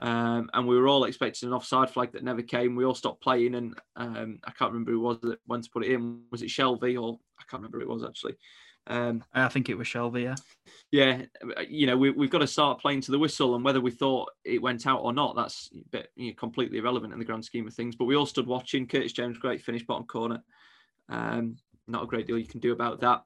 Um, 0.00 0.48
and 0.54 0.66
we 0.66 0.76
were 0.76 0.88
all 0.88 1.04
expecting 1.04 1.48
an 1.48 1.54
offside 1.54 1.90
flag 1.90 2.12
that 2.12 2.24
never 2.24 2.40
came. 2.40 2.74
We 2.74 2.84
all 2.84 2.94
stopped 2.94 3.22
playing, 3.22 3.54
and 3.54 3.74
um, 3.96 4.38
I 4.44 4.50
can't 4.52 4.72
remember 4.72 4.92
who 4.92 5.00
was 5.00 5.18
that 5.20 5.38
went 5.46 5.64
to 5.64 5.70
put 5.70 5.84
it 5.84 5.92
in. 5.92 6.22
Was 6.30 6.42
it 6.42 6.48
Shelvey 6.48 7.00
or 7.00 7.18
I 7.38 7.42
can't 7.50 7.62
remember 7.62 7.78
who 7.78 7.84
it 7.84 7.92
was 7.92 8.04
actually. 8.04 8.36
Um, 8.86 9.22
I 9.32 9.48
think 9.48 9.68
it 9.68 9.76
was 9.76 9.86
Shelvey. 9.86 10.24
Yeah, 10.24 10.34
yeah. 10.90 11.62
You 11.68 11.86
know, 11.86 11.96
we, 11.96 12.10
we've 12.10 12.30
got 12.30 12.38
to 12.38 12.46
start 12.46 12.80
playing 12.80 13.02
to 13.02 13.10
the 13.10 13.18
whistle, 13.18 13.54
and 13.54 13.64
whether 13.64 13.80
we 13.80 13.90
thought 13.90 14.30
it 14.44 14.62
went 14.62 14.86
out 14.86 15.00
or 15.00 15.12
not, 15.12 15.36
that's 15.36 15.70
bit, 15.90 16.10
you 16.16 16.28
know, 16.28 16.34
completely 16.34 16.78
irrelevant 16.78 17.12
in 17.12 17.18
the 17.18 17.24
grand 17.24 17.44
scheme 17.44 17.66
of 17.66 17.74
things. 17.74 17.94
But 17.94 18.06
we 18.06 18.16
all 18.16 18.26
stood 18.26 18.46
watching. 18.46 18.86
Curtis 18.86 19.12
James, 19.12 19.38
great 19.38 19.62
finish, 19.62 19.86
bottom 19.86 20.06
corner. 20.06 20.42
Um, 21.08 21.56
not 21.86 22.04
a 22.04 22.06
great 22.06 22.26
deal 22.26 22.38
you 22.38 22.46
can 22.46 22.60
do 22.60 22.72
about 22.72 23.00
that. 23.00 23.22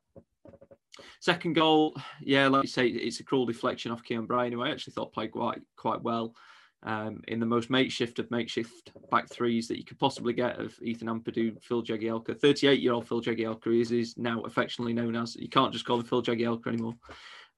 Second 1.20 1.54
goal, 1.54 1.94
yeah, 2.20 2.48
like 2.48 2.62
you 2.62 2.68
say, 2.68 2.88
it's 2.88 3.20
a 3.20 3.24
cruel 3.24 3.46
deflection 3.46 3.92
off 3.92 4.02
Kean 4.02 4.26
Bryan, 4.26 4.52
who 4.52 4.62
I 4.62 4.70
actually 4.70 4.94
thought 4.94 5.12
played 5.12 5.32
quite 5.32 5.60
quite 5.76 6.02
well 6.02 6.34
um, 6.82 7.20
in 7.28 7.40
the 7.40 7.46
most 7.46 7.68
makeshift 7.68 8.18
of 8.18 8.30
makeshift 8.30 8.92
back 9.10 9.28
threes 9.28 9.68
that 9.68 9.76
you 9.76 9.84
could 9.84 9.98
possibly 9.98 10.32
get 10.32 10.58
of 10.58 10.74
Ethan 10.82 11.08
Ampadu, 11.08 11.60
Phil 11.62 11.82
Jagielka. 11.82 12.38
38 12.38 12.80
year 12.80 12.92
old 12.92 13.08
Phil 13.08 13.20
Jagielka 13.20 13.80
is, 13.80 13.90
is 13.90 14.16
now 14.16 14.40
affectionately 14.42 14.92
known 14.92 15.16
as, 15.16 15.36
you 15.36 15.48
can't 15.48 15.72
just 15.72 15.84
call 15.84 15.98
him 15.98 16.06
Phil 16.06 16.22
Jagielka 16.22 16.68
anymore. 16.68 16.94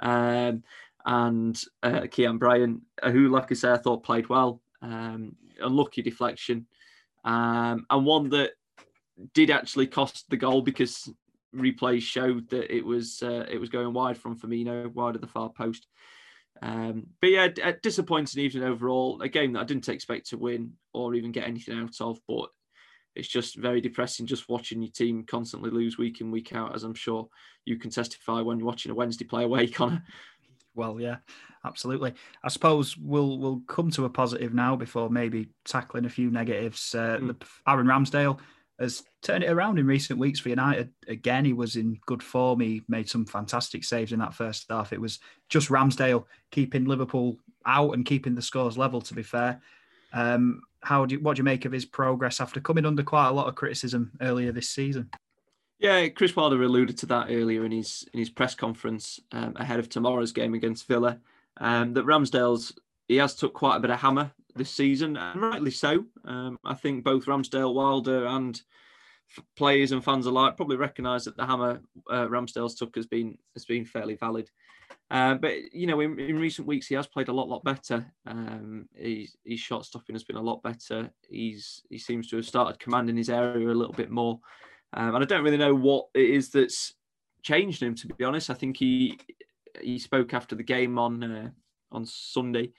Um, 0.01 0.63
and 1.05 1.61
uh, 1.83 2.07
Kean 2.11 2.39
Bryan, 2.39 2.83
who, 3.05 3.29
like 3.29 3.51
I 3.53 3.55
said, 3.55 3.73
I 3.73 3.83
thought 3.83 4.03
played 4.03 4.29
well. 4.29 4.61
Um, 4.83 5.37
unlucky 5.61 6.03
deflection. 6.03 6.67
Um, 7.25 7.85
and 7.91 8.07
one 8.07 8.31
that 8.31 8.53
did 9.35 9.51
actually 9.51 9.87
cost 9.87 10.25
the 10.29 10.37
goal 10.37 10.63
because 10.63 11.11
replays 11.55 12.03
showed 12.03 12.51
that 12.51 12.75
it 12.75 12.85
was 12.85 13.23
uh, 13.23 13.47
it 13.51 13.59
was 13.59 13.69
going 13.69 13.93
wide 13.93 14.19
from 14.19 14.39
Firmino, 14.39 14.93
wide 14.93 15.15
of 15.15 15.21
the 15.21 15.27
far 15.27 15.51
post. 15.51 15.87
Um, 16.61 17.07
but 17.21 17.31
yeah, 17.31 17.49
a 17.63 17.73
disappointing 17.73 18.43
evening 18.43 18.65
overall. 18.65 19.21
A 19.23 19.29
game 19.29 19.53
that 19.53 19.61
I 19.61 19.65
didn't 19.65 19.89
expect 19.89 20.31
to 20.31 20.39
win 20.39 20.73
or 20.93 21.15
even 21.15 21.33
get 21.33 21.47
anything 21.47 21.79
out 21.79 22.01
of, 22.01 22.19
but 22.27 22.49
it's 23.15 23.29
just 23.29 23.57
very 23.57 23.81
depressing 23.81 24.27
just 24.27 24.49
watching 24.49 24.83
your 24.83 24.93
team 24.93 25.25
constantly 25.25 25.71
lose 25.71 25.99
week 25.99 26.21
in 26.21 26.31
week 26.31 26.55
out, 26.55 26.75
as 26.75 26.85
I'm 26.85 26.95
sure 26.95 27.29
you 27.65 27.77
can 27.77 27.91
testify 27.91 28.41
when 28.41 28.59
you're 28.59 28.67
watching 28.67 28.93
a 28.93 28.95
Wednesday 28.95 29.25
play 29.25 29.45
away, 29.45 29.67
Connor. 29.69 30.05
Well, 30.75 31.01
yeah, 31.01 31.17
absolutely. 31.65 32.15
I 32.45 32.49
suppose 32.49 32.97
we'll 32.97 33.39
we'll 33.39 33.63
come 33.67 33.91
to 33.93 34.05
a 34.05 34.11
positive 34.11 34.55
now 34.55 34.77
before 34.77 35.11
maybe 35.11 35.49
tackling 35.65 36.05
a 36.05 36.11
few 36.11 36.31
negatives. 36.31 36.95
Uh, 36.95 37.19
mm. 37.21 37.43
Aaron 37.67 37.87
Ramsdale 37.87 38.39
has 38.79 39.03
turned 39.23 39.45
it 39.45 39.51
around 39.51 39.79
in 39.79 39.87
recent 39.87 40.19
weeks 40.19 40.39
for 40.39 40.51
United. 40.51 40.93
Again, 41.09 41.45
he 41.45 41.53
was 41.53 41.77
in 41.77 41.99
good 42.07 42.23
form. 42.23 42.61
He 42.61 42.83
made 42.89 43.09
some 43.09 43.27
fantastic 43.27 43.85
saves 43.85 44.13
in 44.13 44.21
that 44.21 44.35
first 44.35 44.67
half. 44.71 44.93
It 44.93 45.01
was 45.01 45.19
just 45.49 45.69
Ramsdale 45.69 46.25
keeping 46.51 46.85
Liverpool 46.85 47.39
out 47.67 47.95
and 47.95 48.07
keeping 48.07 48.35
the 48.35 48.43
scores 48.43 48.79
level. 48.79 49.01
To 49.01 49.15
be 49.15 49.23
fair, 49.23 49.61
um, 50.13 50.63
how 50.83 51.07
do 51.07 51.17
you, 51.17 51.21
what 51.21 51.37
do 51.37 51.41
you 51.41 51.45
make 51.45 51.65
of 51.65 51.73
his 51.73 51.85
progress 51.85 52.41
after 52.41 52.61
coming 52.61 52.87
under 52.87 53.03
quite 53.03 53.29
a 53.29 53.33
lot 53.33 53.49
of 53.49 53.57
criticism 53.57 54.13
earlier 54.21 54.53
this 54.53 54.71
season? 54.71 55.11
Yeah, 55.81 56.09
Chris 56.09 56.35
Wilder 56.35 56.63
alluded 56.63 56.99
to 56.99 57.07
that 57.07 57.29
earlier 57.31 57.65
in 57.65 57.73
his 57.73 58.09
in 58.13 58.19
his 58.19 58.31
press 58.31 58.55
conference 58.55 59.21
um, 59.33 59.55
ahead 59.57 59.79
of 59.79 59.89
tomorrow's 59.89 60.33
game 60.33 60.55
against 60.55 60.89
Villa. 60.89 61.19
Um, 61.61 61.95
that 61.95 62.07
Ramsdale's 62.07 62.73
he 63.09 63.17
has 63.17 63.35
took 63.35 63.55
quite 63.55 63.77
a 63.77 63.81
bit 63.81 63.91
of 63.91 63.99
hammer 63.99 64.31
this 64.55 64.71
season, 64.71 65.17
and 65.17 65.41
rightly 65.41 65.71
so. 65.71 66.05
Um, 66.25 66.59
I 66.65 66.75
think 66.75 67.05
both 67.05 67.27
Ramsdale, 67.27 67.75
Wilder, 67.75 68.27
and 68.27 68.61
players 69.57 69.93
and 69.93 70.05
fans 70.05 70.27
alike 70.27 70.57
probably 70.57 70.77
recognise 70.77 71.25
that 71.25 71.37
the 71.37 71.47
hammer 71.47 71.81
uh, 72.11 72.27
Ramsdale's 72.27 72.75
took 72.75 72.95
has 72.97 73.07
been 73.07 73.39
has 73.55 73.65
been 73.65 73.85
fairly 73.85 74.15
valid. 74.15 74.51
Uh, 75.11 75.35
but 75.35 75.73
you 75.73 75.87
know, 75.87 76.01
in, 76.01 76.19
in, 76.19 76.39
recent 76.39 76.67
weeks, 76.67 76.87
he 76.87 76.95
has 76.95 77.07
played 77.07 77.29
a 77.29 77.33
lot, 77.33 77.49
lot 77.49 77.65
better. 77.65 78.07
Um, 78.27 78.89
he's, 78.95 79.37
his 79.45 79.61
shot 79.61 79.87
stopping 79.87 80.15
has 80.15 80.25
been 80.25 80.37
a 80.37 80.43
lot 80.43 80.63
better. 80.63 81.11
He's 81.31 81.83
he 81.89 81.99
seems 81.99 82.29
to 82.29 82.37
have 82.37 82.47
started 82.47 82.79
commanding 82.79 83.17
his 83.17 83.31
area 83.31 83.69
a 83.69 83.73
little 83.73 83.95
bit 83.95 84.11
more. 84.11 84.39
Um, 84.93 85.15
and 85.15 85.25
I 85.25 85.27
don't 85.27 85.45
really 85.45 85.57
know 85.57 85.75
what 85.75 86.09
it 86.15 86.29
is 86.29 86.51
that's 86.51 86.95
changed 87.43 87.83
him. 87.83 87.95
To 87.97 88.07
be 88.09 88.25
honest, 88.25 88.51
I 88.51 88.55
think 88.55 88.77
he 88.77 89.19
he 89.81 89.99
spoke 89.99 90.35
after 90.35 90.55
the 90.55 90.63
game 90.63 90.99
on 90.99 91.23
uh, 91.23 91.51
on 91.91 92.05
Sunday 92.05 92.73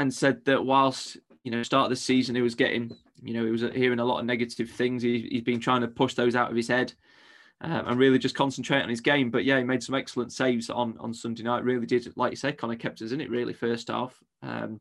and 0.00 0.12
said 0.12 0.44
that 0.44 0.64
whilst 0.64 1.16
you 1.44 1.50
know 1.50 1.62
start 1.62 1.84
of 1.84 1.90
the 1.90 1.96
season 1.96 2.34
he 2.34 2.42
was 2.42 2.54
getting 2.54 2.94
you 3.22 3.34
know 3.34 3.44
he 3.44 3.50
was 3.50 3.62
hearing 3.74 3.98
a 3.98 4.04
lot 4.04 4.20
of 4.20 4.26
negative 4.26 4.70
things. 4.70 5.02
He, 5.02 5.28
he's 5.30 5.42
been 5.42 5.60
trying 5.60 5.82
to 5.82 5.88
push 5.88 6.14
those 6.14 6.34
out 6.34 6.50
of 6.50 6.56
his 6.56 6.68
head. 6.68 6.92
Um, 7.62 7.88
and 7.88 7.98
really 7.98 8.18
just 8.18 8.34
concentrate 8.34 8.80
on 8.80 8.88
his 8.88 9.02
game. 9.02 9.30
But 9.30 9.44
yeah, 9.44 9.58
he 9.58 9.64
made 9.64 9.82
some 9.82 9.94
excellent 9.94 10.32
saves 10.32 10.70
on 10.70 10.96
on 10.98 11.12
Sunday 11.12 11.42
night. 11.42 11.62
Really 11.62 11.84
did, 11.84 12.10
like 12.16 12.32
you 12.32 12.36
said, 12.36 12.56
Connor 12.56 12.76
kept 12.76 13.02
us 13.02 13.12
in 13.12 13.20
it 13.20 13.28
really 13.28 13.52
first 13.52 13.88
half. 13.88 14.18
Um, 14.42 14.80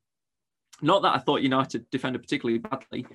not 0.82 1.02
that 1.02 1.14
I 1.14 1.20
thought 1.20 1.42
United 1.42 1.90
defended 1.90 2.22
particularly 2.22 2.60
badly, 2.60 3.06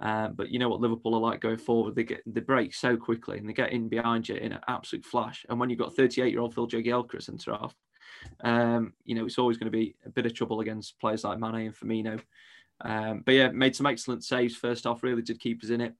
uh, 0.00 0.28
but 0.28 0.50
you 0.50 0.58
know 0.58 0.68
what 0.68 0.80
Liverpool 0.80 1.14
are 1.14 1.20
like 1.20 1.40
going 1.40 1.58
forward. 1.58 1.94
They 1.94 2.02
get 2.02 2.22
they 2.26 2.40
break 2.40 2.74
so 2.74 2.96
quickly 2.96 3.38
and 3.38 3.48
they 3.48 3.52
get 3.52 3.72
in 3.72 3.88
behind 3.88 4.28
you 4.28 4.34
in 4.34 4.52
an 4.52 4.60
absolute 4.66 5.04
flash. 5.04 5.46
And 5.48 5.60
when 5.60 5.70
you've 5.70 5.78
got 5.78 5.94
38 5.94 6.32
year 6.32 6.40
old 6.40 6.52
Phil 6.52 6.66
Jagielka 6.66 7.22
centre 7.22 7.52
half, 7.52 7.76
um, 8.42 8.92
you 9.04 9.14
know 9.14 9.24
it's 9.24 9.38
always 9.38 9.56
going 9.56 9.70
to 9.70 9.76
be 9.76 9.96
a 10.04 10.10
bit 10.10 10.26
of 10.26 10.34
trouble 10.34 10.60
against 10.60 10.98
players 10.98 11.24
like 11.24 11.38
Mane 11.38 11.66
and 11.66 11.74
Firmino. 11.74 12.20
Um, 12.80 13.22
but 13.24 13.34
yeah, 13.34 13.48
made 13.50 13.76
some 13.76 13.86
excellent 13.86 14.24
saves 14.24 14.56
first 14.56 14.84
half. 14.84 15.02
Really 15.02 15.22
did 15.22 15.40
keep 15.40 15.62
us 15.62 15.70
in 15.70 15.80
it. 15.80 15.94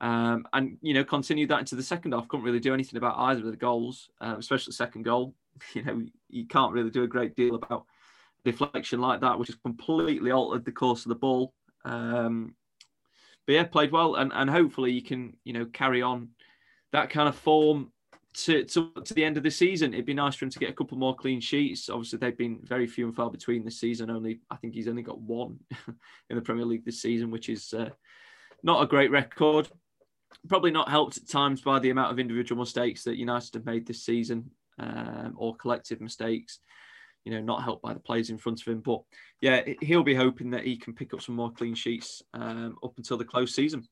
Um, 0.00 0.46
and 0.52 0.78
you 0.80 0.94
know 0.94 1.04
continued 1.04 1.50
that 1.50 1.60
into 1.60 1.76
the 1.76 1.82
second 1.82 2.12
half. 2.12 2.28
Couldn't 2.28 2.46
really 2.46 2.60
do 2.60 2.74
anything 2.74 2.96
about 2.96 3.18
either 3.18 3.40
of 3.40 3.50
the 3.50 3.56
goals, 3.56 4.10
uh, 4.20 4.36
especially 4.38 4.70
the 4.70 4.76
second 4.76 5.02
goal. 5.02 5.34
You 5.74 5.82
know 5.82 6.02
you 6.28 6.46
can't 6.46 6.72
really 6.72 6.90
do 6.90 7.02
a 7.02 7.08
great 7.08 7.34
deal 7.34 7.56
about 7.56 7.84
deflection 8.44 9.00
like 9.00 9.20
that, 9.22 9.36
which 9.40 9.48
has 9.48 9.56
completely 9.56 10.30
altered 10.30 10.64
the 10.64 10.70
course 10.70 11.04
of 11.04 11.08
the 11.08 11.16
ball. 11.16 11.52
Um, 11.84 12.54
but 13.44 13.54
yeah, 13.54 13.64
played 13.64 13.90
well, 13.90 14.14
and, 14.14 14.30
and 14.32 14.48
hopefully 14.48 14.92
you 14.92 15.02
can 15.02 15.36
you 15.42 15.52
know 15.52 15.64
carry 15.64 16.00
on 16.00 16.28
that 16.92 17.10
kind 17.10 17.28
of 17.28 17.34
form 17.34 17.90
to, 18.44 18.64
to, 18.64 18.92
to 19.04 19.14
the 19.14 19.24
end 19.24 19.36
of 19.36 19.42
the 19.42 19.50
season. 19.50 19.92
It'd 19.92 20.06
be 20.06 20.14
nice 20.14 20.36
for 20.36 20.44
him 20.44 20.50
to 20.50 20.58
get 20.58 20.70
a 20.70 20.74
couple 20.74 20.96
more 20.96 21.14
clean 21.14 21.40
sheets. 21.40 21.88
Obviously, 21.88 22.18
they've 22.18 22.36
been 22.36 22.60
very 22.62 22.86
few 22.86 23.06
and 23.06 23.16
far 23.16 23.30
between 23.30 23.64
this 23.64 23.80
season. 23.80 24.10
Only 24.10 24.40
I 24.50 24.56
think 24.56 24.74
he's 24.74 24.88
only 24.88 25.02
got 25.02 25.20
one 25.20 25.58
in 26.30 26.36
the 26.36 26.42
Premier 26.42 26.64
League 26.64 26.84
this 26.84 27.02
season, 27.02 27.30
which 27.30 27.48
is 27.48 27.72
uh, 27.72 27.90
not 28.62 28.82
a 28.82 28.86
great 28.86 29.10
record. 29.10 29.68
Probably 30.48 30.70
not 30.70 30.88
helped 30.88 31.16
at 31.16 31.28
times 31.28 31.62
by 31.62 31.78
the 31.78 31.90
amount 31.90 32.12
of 32.12 32.18
individual 32.18 32.60
mistakes 32.60 33.04
that 33.04 33.16
United 33.16 33.54
have 33.54 33.66
made 33.66 33.86
this 33.86 34.04
season, 34.04 34.50
um, 34.78 35.34
or 35.36 35.56
collective 35.56 36.00
mistakes 36.00 36.60
you 37.24 37.34
know, 37.34 37.40
not 37.40 37.62
helped 37.62 37.82
by 37.82 37.92
the 37.92 38.00
players 38.00 38.30
in 38.30 38.38
front 38.38 38.58
of 38.60 38.66
him. 38.66 38.80
But 38.80 39.02
yeah, 39.42 39.62
he'll 39.82 40.02
be 40.02 40.14
hoping 40.14 40.50
that 40.52 40.64
he 40.64 40.78
can 40.78 40.94
pick 40.94 41.12
up 41.12 41.20
some 41.20 41.34
more 41.34 41.52
clean 41.52 41.74
sheets 41.74 42.22
um, 42.32 42.78
up 42.82 42.94
until 42.96 43.18
the 43.18 43.24
close 43.24 43.54
season. 43.54 43.86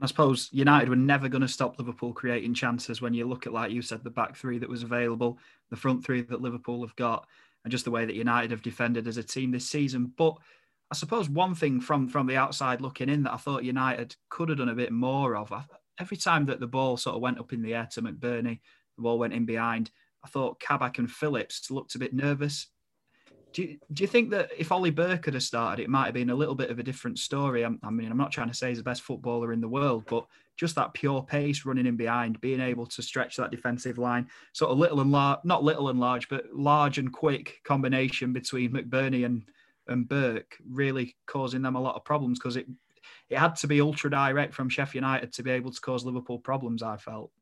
I 0.00 0.06
suppose 0.06 0.48
United 0.52 0.88
were 0.88 0.96
never 0.96 1.28
going 1.28 1.42
to 1.42 1.48
stop 1.48 1.78
Liverpool 1.78 2.12
creating 2.12 2.54
chances 2.54 3.00
when 3.00 3.14
you 3.14 3.26
look 3.26 3.46
at, 3.46 3.52
like 3.52 3.72
you 3.72 3.82
said, 3.82 4.04
the 4.04 4.10
back 4.10 4.36
three 4.36 4.58
that 4.58 4.68
was 4.68 4.82
available, 4.82 5.38
the 5.70 5.76
front 5.76 6.04
three 6.04 6.22
that 6.22 6.40
Liverpool 6.40 6.82
have 6.82 6.94
got, 6.96 7.26
and 7.64 7.72
just 7.72 7.84
the 7.84 7.90
way 7.90 8.04
that 8.04 8.14
United 8.14 8.50
have 8.50 8.62
defended 8.62 9.08
as 9.08 9.16
a 9.16 9.22
team 9.22 9.50
this 9.50 9.68
season. 9.68 10.12
But 10.16 10.36
I 10.90 10.94
suppose 10.94 11.28
one 11.28 11.54
thing 11.54 11.80
from 11.80 12.08
from 12.08 12.26
the 12.26 12.36
outside 12.36 12.80
looking 12.80 13.08
in 13.08 13.24
that 13.24 13.34
I 13.34 13.36
thought 13.36 13.64
United 13.64 14.14
could 14.28 14.48
have 14.48 14.58
done 14.58 14.68
a 14.68 14.74
bit 14.74 14.92
more 14.92 15.36
of. 15.36 15.52
Every 16.00 16.16
time 16.16 16.46
that 16.46 16.60
the 16.60 16.66
ball 16.66 16.96
sort 16.96 17.16
of 17.16 17.22
went 17.22 17.38
up 17.38 17.52
in 17.52 17.60
the 17.60 17.74
air 17.74 17.88
to 17.92 18.02
McBurnie, 18.02 18.60
the 18.96 19.02
ball 19.02 19.18
went 19.18 19.34
in 19.34 19.44
behind. 19.44 19.90
I 20.24 20.28
thought 20.28 20.60
Kabak 20.60 20.98
and 20.98 21.10
Phillips 21.10 21.70
looked 21.70 21.94
a 21.94 21.98
bit 21.98 22.14
nervous. 22.14 22.68
Do 23.58 23.64
you, 23.64 23.78
do 23.92 24.04
you 24.04 24.06
think 24.06 24.30
that 24.30 24.50
if 24.56 24.70
Ollie 24.70 24.92
Burke 24.92 25.24
had 25.24 25.42
started, 25.42 25.82
it 25.82 25.90
might 25.90 26.04
have 26.04 26.14
been 26.14 26.30
a 26.30 26.34
little 26.36 26.54
bit 26.54 26.70
of 26.70 26.78
a 26.78 26.82
different 26.84 27.18
story? 27.18 27.64
I'm, 27.64 27.80
I 27.82 27.90
mean, 27.90 28.08
I'm 28.08 28.16
not 28.16 28.30
trying 28.30 28.46
to 28.46 28.54
say 28.54 28.68
he's 28.68 28.78
the 28.78 28.84
best 28.84 29.02
footballer 29.02 29.52
in 29.52 29.60
the 29.60 29.66
world, 29.66 30.04
but 30.06 30.26
just 30.56 30.76
that 30.76 30.94
pure 30.94 31.24
pace 31.24 31.66
running 31.66 31.84
in 31.84 31.96
behind, 31.96 32.40
being 32.40 32.60
able 32.60 32.86
to 32.86 33.02
stretch 33.02 33.34
that 33.34 33.50
defensive 33.50 33.98
line, 33.98 34.28
sort 34.52 34.70
of 34.70 34.78
little 34.78 35.00
and 35.00 35.10
large, 35.10 35.40
not 35.42 35.64
little 35.64 35.88
and 35.88 35.98
large, 35.98 36.28
but 36.28 36.44
large 36.54 36.98
and 36.98 37.12
quick 37.12 37.58
combination 37.64 38.32
between 38.32 38.70
McBurnie 38.70 39.26
and, 39.26 39.42
and 39.88 40.08
Burke, 40.08 40.56
really 40.70 41.16
causing 41.26 41.62
them 41.62 41.74
a 41.74 41.82
lot 41.82 41.96
of 41.96 42.04
problems 42.04 42.38
because 42.38 42.56
it 42.56 42.68
it 43.28 43.38
had 43.38 43.56
to 43.56 43.66
be 43.66 43.80
ultra 43.80 44.08
direct 44.08 44.54
from 44.54 44.68
Sheffield 44.68 45.02
United 45.02 45.32
to 45.32 45.42
be 45.42 45.50
able 45.50 45.72
to 45.72 45.80
cause 45.80 46.04
Liverpool 46.04 46.38
problems. 46.38 46.80
I 46.80 46.96
felt. 46.96 47.32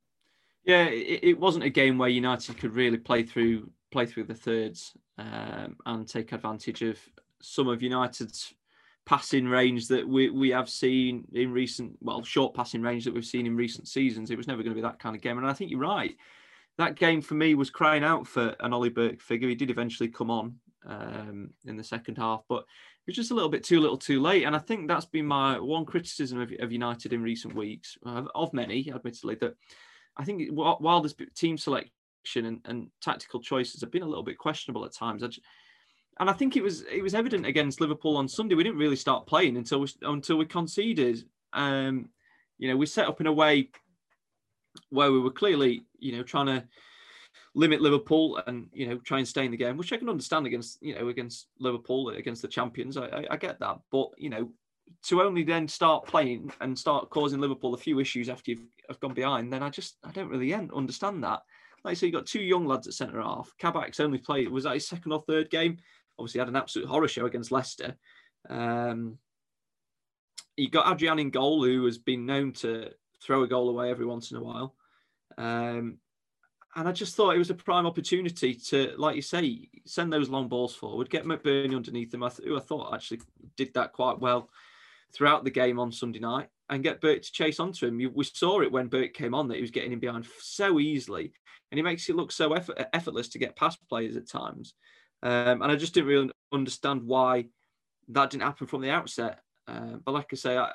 Yeah, 0.66 0.87
it, 0.87 1.20
it, 1.23 1.40
wasn't 1.40 1.64
a 1.64 1.70
game 1.70 1.96
where 1.96 2.08
United 2.08 2.58
could 2.58 2.75
really 2.75 2.99
play 2.99 3.23
through 3.23 3.70
play 3.92 4.04
through 4.04 4.25
the 4.25 4.35
thirds 4.35 4.96
um, 5.16 5.76
and 5.87 6.08
take 6.08 6.32
advantage 6.32 6.82
of 6.82 6.99
some 7.40 7.68
of 7.68 7.82
United's 7.82 8.52
passing 9.06 9.46
range 9.46 9.87
that 9.87 10.06
we, 10.06 10.28
we 10.28 10.50
have 10.50 10.68
seen 10.68 11.25
in 11.32 11.52
recent 11.52 11.96
well 12.00 12.25
short 12.25 12.52
passing 12.52 12.82
range 12.82 13.04
that 13.04 13.14
we've 13.14 13.25
seen 13.25 13.46
in 13.46 13.56
recent 13.56 13.87
seasons. 13.87 14.30
It 14.30 14.37
was 14.37 14.49
never 14.49 14.64
going 14.64 14.75
to 14.75 14.82
be 14.82 14.87
that 14.87 14.99
kind 14.99 15.14
of 15.14 15.23
game, 15.23 15.38
and 15.38 15.46
I 15.46 15.52
think 15.52 15.70
you're 15.70 15.80
right. 15.80 16.16
That 16.78 16.96
game 16.96 17.23
for 17.23 17.35
me 17.35 17.54
was 17.54 17.70
crying 17.70 18.04
out 18.04 18.26
for 18.26 18.54
an 18.61 18.75
Ollie 18.75 18.90
Burke 18.90 19.20
figure. 19.20 19.49
He 19.49 19.54
did 19.54 19.70
eventually 19.70 20.08
come 20.08 20.30
on 20.30 20.56
um, 20.85 21.50
in 21.64 21.76
the 21.76 21.85
second 21.85 22.18
half, 22.18 22.42
but 22.49 22.64
it 23.06 23.11
was 23.11 23.16
just 23.16 23.30
a 23.30 23.35
little 23.35 23.49
bit 23.49 23.62
too 23.62 23.80
little, 23.80 23.96
too 23.96 24.20
late. 24.20 24.42
And 24.42 24.54
I 24.54 24.58
think 24.58 24.88
that's 24.88 25.06
been 25.06 25.26
my 25.26 25.61
one 25.61 25.87
criticism 25.87 26.40
of, 26.40 26.52
of 26.58 26.73
United 26.73 27.12
in 27.12 27.23
recent 27.23 27.54
weeks, 27.54 27.96
uh, 28.04 28.25
of 28.35 28.52
many, 28.52 28.92
admittedly, 28.92 29.37
that 29.37 29.54
I 30.16 30.25
think 30.25 30.50
while 30.50 31.00
this 31.00 31.14
team 31.35 31.58
selection 31.58 32.46
and, 32.46 32.61
and 32.64 32.88
tactical 33.00 33.40
choices 33.40 33.80
have 33.80 33.90
been 33.90 34.02
a 34.02 34.08
little 34.08 34.25
bit 34.25 34.38
questionable 34.38 34.85
at 34.85 34.94
times, 34.94 35.23
I 35.23 35.28
just, 35.28 35.40
and 36.18 36.30
I 36.30 36.32
think 36.32 36.56
it 36.56 36.62
was 36.62 36.82
it 36.82 37.02
was 37.02 37.14
evident 37.14 37.44
against 37.44 37.80
Liverpool 37.80 38.16
on 38.16 38.28
Sunday. 38.28 38.54
We 38.54 38.64
didn't 38.64 38.78
really 38.78 38.96
start 38.96 39.26
playing 39.26 39.56
until 39.56 39.80
we 39.80 39.88
until 40.02 40.38
we 40.38 40.46
conceded. 40.46 41.25
Um, 41.52 42.08
you 42.58 42.70
know, 42.70 42.76
we 42.76 42.87
set 42.87 43.06
up 43.06 43.20
in 43.20 43.26
a 43.26 43.32
way 43.32 43.70
where 44.90 45.12
we 45.12 45.20
were 45.20 45.30
clearly, 45.30 45.85
you 45.99 46.16
know, 46.16 46.23
trying 46.23 46.46
to 46.46 46.64
limit 47.54 47.80
Liverpool 47.80 48.40
and 48.46 48.68
you 48.73 48.87
know 48.87 48.99
try 48.99 49.18
and 49.18 49.28
stay 49.28 49.44
in 49.44 49.50
the 49.50 49.56
game, 49.56 49.76
which 49.76 49.92
I 49.92 49.96
can 49.96 50.08
understand 50.08 50.46
against 50.46 50.82
you 50.82 50.94
know 50.94 51.08
against 51.08 51.49
Liverpool 51.58 52.11
against 52.11 52.42
the 52.42 52.49
champions. 52.49 52.96
I, 52.96 53.06
I, 53.06 53.25
I 53.32 53.37
get 53.37 53.58
that, 53.61 53.80
but 53.90 54.11
you 54.16 54.30
know 54.30 54.50
to 55.07 55.23
only 55.23 55.45
then 55.45 55.69
start 55.69 56.07
playing 56.07 56.52
and 56.61 56.78
start 56.78 57.11
causing 57.11 57.40
Liverpool 57.40 57.75
a 57.75 57.78
few 57.78 58.00
issues 58.00 58.28
after 58.28 58.50
you've 58.50 58.62
have 58.88 59.00
gone 59.00 59.14
behind, 59.14 59.52
then 59.52 59.62
I 59.62 59.71
just 59.71 59.97
I 60.05 60.11
don't 60.11 60.28
really 60.28 60.55
understand 60.55 61.25
that. 61.25 61.43
Like 61.85 61.93
I 61.93 61.95
say, 61.95 62.07
you 62.07 62.12
got 62.12 62.26
two 62.26 62.43
young 62.43 62.66
lads 62.66 62.87
at 62.87 62.95
centre 62.95 63.21
half. 63.21 63.52
Kabak's 63.61 64.00
only 64.00 64.19
played 64.19 64.49
was 64.49 64.64
that 64.64 64.75
his 64.75 64.88
second 64.88 65.12
or 65.12 65.23
third 65.26 65.50
game. 65.50 65.78
Obviously, 66.19 66.38
had 66.38 66.49
an 66.49 66.57
absolute 66.57 66.88
horror 66.88 67.09
show 67.09 67.26
against 67.26 67.52
Leicester. 67.52 67.97
Um, 68.49 69.19
you 70.57 70.71
got 70.71 70.90
Adrian 70.90 71.19
in 71.19 71.31
goal, 71.31 71.64
who 71.64 71.85
has 71.85 71.99
been 71.99 72.26
known 72.26 72.52
to 72.55 72.90
throw 73.23 73.43
a 73.43 73.49
goal 73.49 73.69
away 73.69 73.90
every 73.90 74.07
once 74.07 74.31
in 74.31 74.38
a 74.38 74.43
while. 74.43 74.75
Um, 75.37 75.99
and 76.75 76.88
I 76.88 76.93
just 76.93 77.14
thought 77.14 77.35
it 77.35 77.38
was 77.38 77.50
a 77.50 77.55
prime 77.55 77.87
opportunity 77.87 78.55
to, 78.55 78.95
like 78.97 79.16
you 79.16 79.23
say, 79.23 79.69
send 79.87 80.12
those 80.12 80.28
long 80.28 80.49
balls 80.49 80.75
forward, 80.75 81.11
get 81.11 81.25
McBurnie 81.25 81.76
underneath 81.76 82.11
them, 82.11 82.23
who 82.23 82.57
I 82.57 82.61
thought 82.61 82.95
actually 82.95 83.21
did 83.57 83.73
that 83.75 83.93
quite 83.93 84.19
well 84.19 84.50
throughout 85.15 85.45
the 85.45 85.51
game 85.51 85.79
on 85.79 85.93
Sunday 85.93 86.19
night. 86.19 86.49
and 86.69 86.83
get 86.83 87.01
Burt 87.01 87.23
to 87.23 87.33
chase 87.33 87.61
onto 87.61 87.87
him. 87.87 88.13
we 88.15 88.25
saw 88.25 88.61
it 88.61 88.73
when 88.73 88.89
Burt 88.89 89.15
came 89.15 89.35
on 89.35 89.49
that 89.49 89.55
he 89.55 89.61
was 89.61 89.71
getting 89.71 89.93
him 89.93 90.01
behind 90.01 90.27
so 90.41 90.81
easily, 90.81 91.33
and 91.71 91.79
he 91.79 91.83
makes 91.83 92.09
it 92.09 92.17
look 92.17 92.33
so 92.33 92.53
effort, 92.55 92.77
effortless 92.93 93.29
to 93.29 93.39
get 93.39 93.57
past 93.57 93.79
players 93.89 94.17
at 94.17 94.29
times. 94.29 94.75
Um, 95.23 95.63
and 95.63 95.73
I 95.73 95.77
just 95.77 95.95
didn't 95.95 96.09
really 96.09 96.31
understand 96.53 97.03
why 97.03 97.47
that 98.09 98.31
didn't 98.31 98.45
happen 98.45 98.67
from 98.67 98.83
the 98.83 98.91
outset. 98.91 99.41
Uh, 99.69 99.97
but 100.05 100.13
like 100.13 100.29
I 100.33 100.37
say, 100.37 100.57
I, 100.57 100.75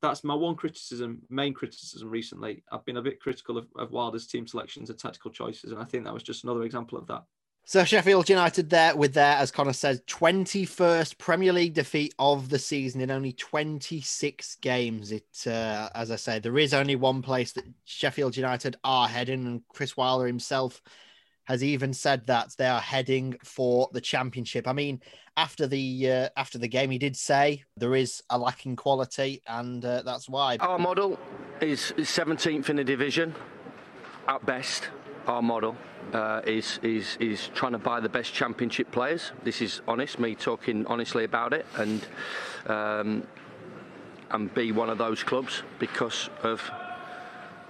that's 0.00 0.24
my 0.24 0.34
one 0.34 0.56
criticism, 0.56 1.22
main 1.30 1.54
criticism 1.54 2.10
recently. 2.10 2.64
I've 2.72 2.84
been 2.84 2.96
a 2.96 3.02
bit 3.02 3.20
critical 3.20 3.56
of, 3.56 3.68
of 3.76 3.92
Wilder's 3.92 4.26
team 4.26 4.46
selections 4.46 4.90
and 4.90 4.98
tactical 4.98 5.30
choices, 5.30 5.70
and 5.70 5.80
I 5.80 5.84
think 5.84 6.04
that 6.04 6.14
was 6.14 6.24
just 6.24 6.44
another 6.44 6.64
example 6.64 6.98
of 6.98 7.06
that. 7.06 7.24
So 7.64 7.84
Sheffield 7.84 8.28
United 8.28 8.70
there 8.70 8.96
with 8.96 9.14
their, 9.14 9.36
as 9.36 9.52
Connor 9.52 9.72
says, 9.72 10.02
21st 10.08 11.16
Premier 11.16 11.52
League 11.52 11.74
defeat 11.74 12.12
of 12.18 12.48
the 12.48 12.58
season 12.58 13.00
in 13.00 13.10
only 13.10 13.32
26 13.32 14.56
games. 14.56 15.12
It, 15.12 15.46
uh, 15.46 15.88
as 15.94 16.10
I 16.10 16.16
say, 16.16 16.38
there 16.40 16.58
is 16.58 16.74
only 16.74 16.96
one 16.96 17.22
place 17.22 17.52
that 17.52 17.64
Sheffield 17.84 18.36
United 18.36 18.76
are 18.82 19.06
heading, 19.06 19.46
and 19.46 19.62
Chris 19.68 19.96
Wilder 19.96 20.26
himself 20.26 20.82
has 21.44 21.62
even 21.62 21.92
said 21.92 22.26
that 22.26 22.50
they 22.58 22.66
are 22.66 22.80
heading 22.80 23.36
for 23.44 23.88
the 23.92 24.00
championship. 24.00 24.66
I 24.66 24.72
mean, 24.72 25.00
after 25.36 25.68
the 25.68 26.10
uh, 26.10 26.28
after 26.36 26.58
the 26.58 26.68
game, 26.68 26.90
he 26.90 26.98
did 26.98 27.16
say 27.16 27.62
there 27.76 27.94
is 27.94 28.22
a 28.28 28.38
lacking 28.38 28.74
quality, 28.74 29.40
and 29.46 29.84
uh, 29.84 30.02
that's 30.02 30.28
why. 30.28 30.56
Our 30.58 30.78
model 30.78 31.16
is 31.60 31.92
17th 31.96 32.68
in 32.70 32.76
the 32.76 32.84
division 32.84 33.34
at 34.28 34.44
best 34.44 34.90
our 35.26 35.42
model 35.42 35.76
uh, 36.12 36.40
is, 36.46 36.78
is, 36.82 37.16
is 37.20 37.48
trying 37.54 37.72
to 37.72 37.78
buy 37.78 38.00
the 38.00 38.08
best 38.08 38.32
championship 38.32 38.90
players. 38.90 39.32
This 39.42 39.60
is 39.60 39.80
honest, 39.86 40.18
me 40.18 40.34
talking 40.34 40.86
honestly 40.86 41.24
about 41.24 41.52
it, 41.52 41.66
and 41.76 42.06
um, 42.66 43.26
and 44.30 44.52
be 44.54 44.72
one 44.72 44.88
of 44.88 44.98
those 44.98 45.22
clubs 45.22 45.62
because 45.78 46.30
of 46.42 46.62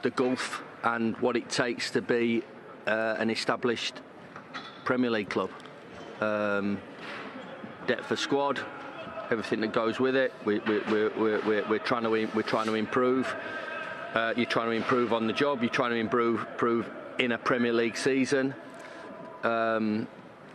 the 0.02 0.11
gulf 0.11 0.62
and 0.85 1.16
what 1.18 1.37
it 1.37 1.49
takes 1.50 1.90
to 1.90 2.00
be 2.00 2.42
uh, 2.87 3.16
an 3.18 3.30
established 3.30 4.00
Premier 4.85 5.11
League 5.11 5.28
club. 5.28 5.50
Um, 6.21 6.80
depth 7.87 8.11
of 8.11 8.21
squad, 8.21 8.61
everything 9.30 9.61
that 9.61 9.73
goes 9.73 9.99
with 9.99 10.14
it. 10.14 10.32
We, 10.44 10.61
we, 10.61 10.78
we, 10.78 11.09
we're, 11.09 11.40
we're, 11.44 11.68
we're, 11.68 11.78
trying 11.78 12.04
to 12.04 12.11
we're 12.11 12.42
trying 12.42 12.66
to 12.66 12.75
improve. 12.75 13.35
Uh, 14.14 14.35
you're 14.37 14.47
trying 14.47 14.71
to 14.71 14.76
improve 14.76 15.12
on 15.12 15.26
the 15.26 15.32
job. 15.32 15.62
You're 15.62 15.71
trying 15.71 15.90
to 15.90 15.97
improve, 15.97 16.40
improve 16.52 16.90
in 17.19 17.33
a 17.33 17.38
Premier 17.38 17.73
League 17.73 17.97
season. 17.97 18.54
Um, 19.42 20.07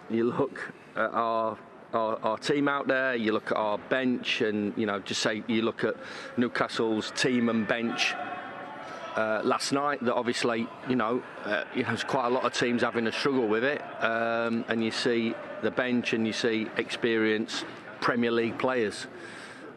you 0.09 0.25
look 0.25 0.71
at 0.95 1.11
our, 1.11 1.57
our, 1.93 2.19
our 2.23 2.37
team 2.37 2.67
out 2.67 2.87
there. 2.87 3.15
You 3.15 3.31
look 3.31 3.51
at 3.51 3.57
our 3.57 3.77
bench, 3.77 4.41
and 4.41 4.73
you 4.77 4.85
know, 4.85 4.99
just 4.99 5.21
say 5.21 5.43
you 5.47 5.61
look 5.61 5.83
at 5.83 5.95
Newcastle's 6.37 7.11
team 7.11 7.49
and 7.49 7.67
bench. 7.67 8.15
Uh, 9.15 9.41
last 9.43 9.71
night, 9.71 10.03
that 10.03 10.13
obviously, 10.13 10.67
you 10.87 10.95
know, 10.95 11.23
uh, 11.43 11.63
you 11.75 11.81
know, 11.81 11.87
there's 11.87 12.03
quite 12.03 12.27
a 12.27 12.29
lot 12.29 12.43
of 12.43 12.53
teams 12.53 12.83
having 12.83 13.07
a 13.07 13.11
struggle 13.11 13.47
with 13.47 13.63
it, 13.63 13.81
um, 14.03 14.63
and 14.67 14.83
you 14.83 14.91
see 14.91 15.33
the 15.63 15.71
bench 15.71 16.13
and 16.13 16.27
you 16.27 16.33
see 16.33 16.67
experienced 16.77 17.65
Premier 17.99 18.29
League 18.31 18.59
players, 18.59 19.07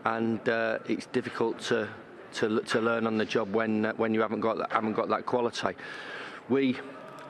and 0.05 0.47
uh, 0.47 0.79
it's 0.87 1.07
difficult 1.07 1.59
to, 1.59 1.89
to 2.35 2.61
to 2.61 2.81
learn 2.83 3.07
on 3.07 3.17
the 3.17 3.25
job 3.25 3.51
when 3.55 3.87
uh, 3.87 3.95
when 3.95 4.13
you 4.13 4.21
haven't 4.21 4.41
got 4.41 4.59
that, 4.59 4.71
haven't 4.73 4.93
got 4.93 5.09
that 5.09 5.25
quality 5.25 5.75
we 6.51 6.77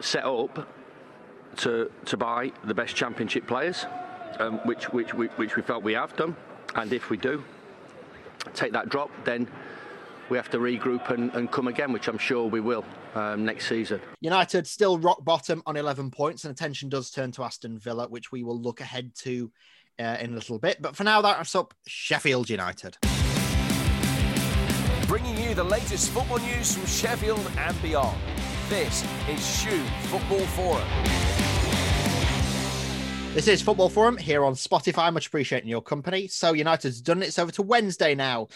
set 0.00 0.24
up 0.24 0.68
to 1.58 1.90
to 2.06 2.16
buy 2.16 2.52
the 2.64 2.74
best 2.74 2.96
championship 2.96 3.46
players, 3.46 3.86
um, 4.38 4.58
which, 4.64 4.92
which, 4.92 5.14
which 5.14 5.30
which 5.32 5.56
we 5.56 5.62
felt 5.62 5.84
we 5.84 5.92
have 5.92 6.16
done, 6.16 6.34
and 6.74 6.92
if 6.92 7.10
we 7.10 7.16
do 7.16 7.44
take 8.54 8.72
that 8.72 8.88
drop, 8.88 9.10
then 9.24 9.46
we 10.30 10.36
have 10.36 10.48
to 10.50 10.58
regroup 10.58 11.10
and, 11.10 11.34
and 11.34 11.50
come 11.50 11.68
again, 11.68 11.92
which 11.92 12.08
I'm 12.08 12.18
sure 12.18 12.46
we 12.46 12.60
will 12.60 12.84
um, 13.14 13.44
next 13.44 13.68
season. 13.68 14.00
United 14.20 14.66
still 14.66 14.98
rock 14.98 15.24
bottom 15.24 15.62
on 15.66 15.76
11 15.76 16.10
points, 16.10 16.44
and 16.44 16.52
attention 16.52 16.88
does 16.88 17.10
turn 17.10 17.32
to 17.32 17.42
Aston 17.42 17.78
Villa, 17.78 18.08
which 18.08 18.32
we 18.32 18.42
will 18.42 18.58
look 18.58 18.80
ahead 18.80 19.12
to 19.16 19.50
uh, 19.98 20.16
in 20.20 20.32
a 20.32 20.34
little 20.34 20.58
bit. 20.58 20.80
But 20.80 20.96
for 20.96 21.04
now, 21.04 21.20
that 21.20 21.36
wraps 21.36 21.54
up 21.54 21.74
Sheffield 21.86 22.48
United. 22.48 22.96
Bringing 25.06 25.36
you 25.38 25.54
the 25.54 25.64
latest 25.64 26.10
football 26.10 26.38
news 26.38 26.74
from 26.76 26.86
Sheffield 26.86 27.50
and 27.58 27.82
beyond. 27.82 28.16
This 28.70 29.04
is 29.28 29.60
Shoe 29.60 29.82
Football 30.04 30.46
Forum. 30.46 30.86
This 33.34 33.48
is 33.48 33.60
Football 33.60 33.88
Forum 33.88 34.16
here 34.16 34.44
on 34.44 34.52
Spotify. 34.52 35.12
Much 35.12 35.26
appreciating 35.26 35.68
your 35.68 35.82
company. 35.82 36.28
So 36.28 36.52
United's 36.52 37.00
done 37.00 37.20
it. 37.20 37.26
It's 37.26 37.40
over 37.40 37.50
to 37.50 37.62
Wednesday 37.62 38.14
now, 38.14 38.46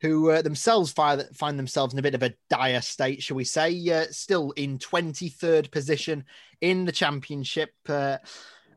who 0.00 0.30
uh, 0.30 0.40
themselves 0.40 0.90
find, 0.90 1.20
themselves 1.58 1.92
in 1.92 1.98
a 1.98 2.02
bit 2.02 2.14
of 2.14 2.22
a 2.22 2.32
dire 2.48 2.80
state, 2.80 3.22
shall 3.22 3.36
we 3.36 3.44
say? 3.44 3.78
Uh, 3.90 4.06
still 4.10 4.52
in 4.52 4.78
23rd 4.78 5.70
position 5.70 6.24
in 6.62 6.86
the 6.86 6.92
Championship. 6.92 7.74
Uh, 7.86 8.16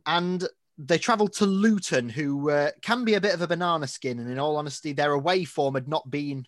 and 0.06 0.46
they 0.78 0.98
travelled 0.98 1.32
to 1.36 1.46
Luton, 1.46 2.10
who 2.10 2.50
uh, 2.50 2.72
can 2.82 3.06
be 3.06 3.14
a 3.14 3.22
bit 3.22 3.34
of 3.34 3.42
a 3.42 3.48
banana 3.48 3.88
skin. 3.88 4.20
And 4.20 4.30
in 4.30 4.40
all 4.40 4.58
honesty, 4.58 4.92
their 4.92 5.14
away 5.14 5.46
form 5.46 5.76
had 5.76 5.88
not 5.88 6.12
been 6.12 6.46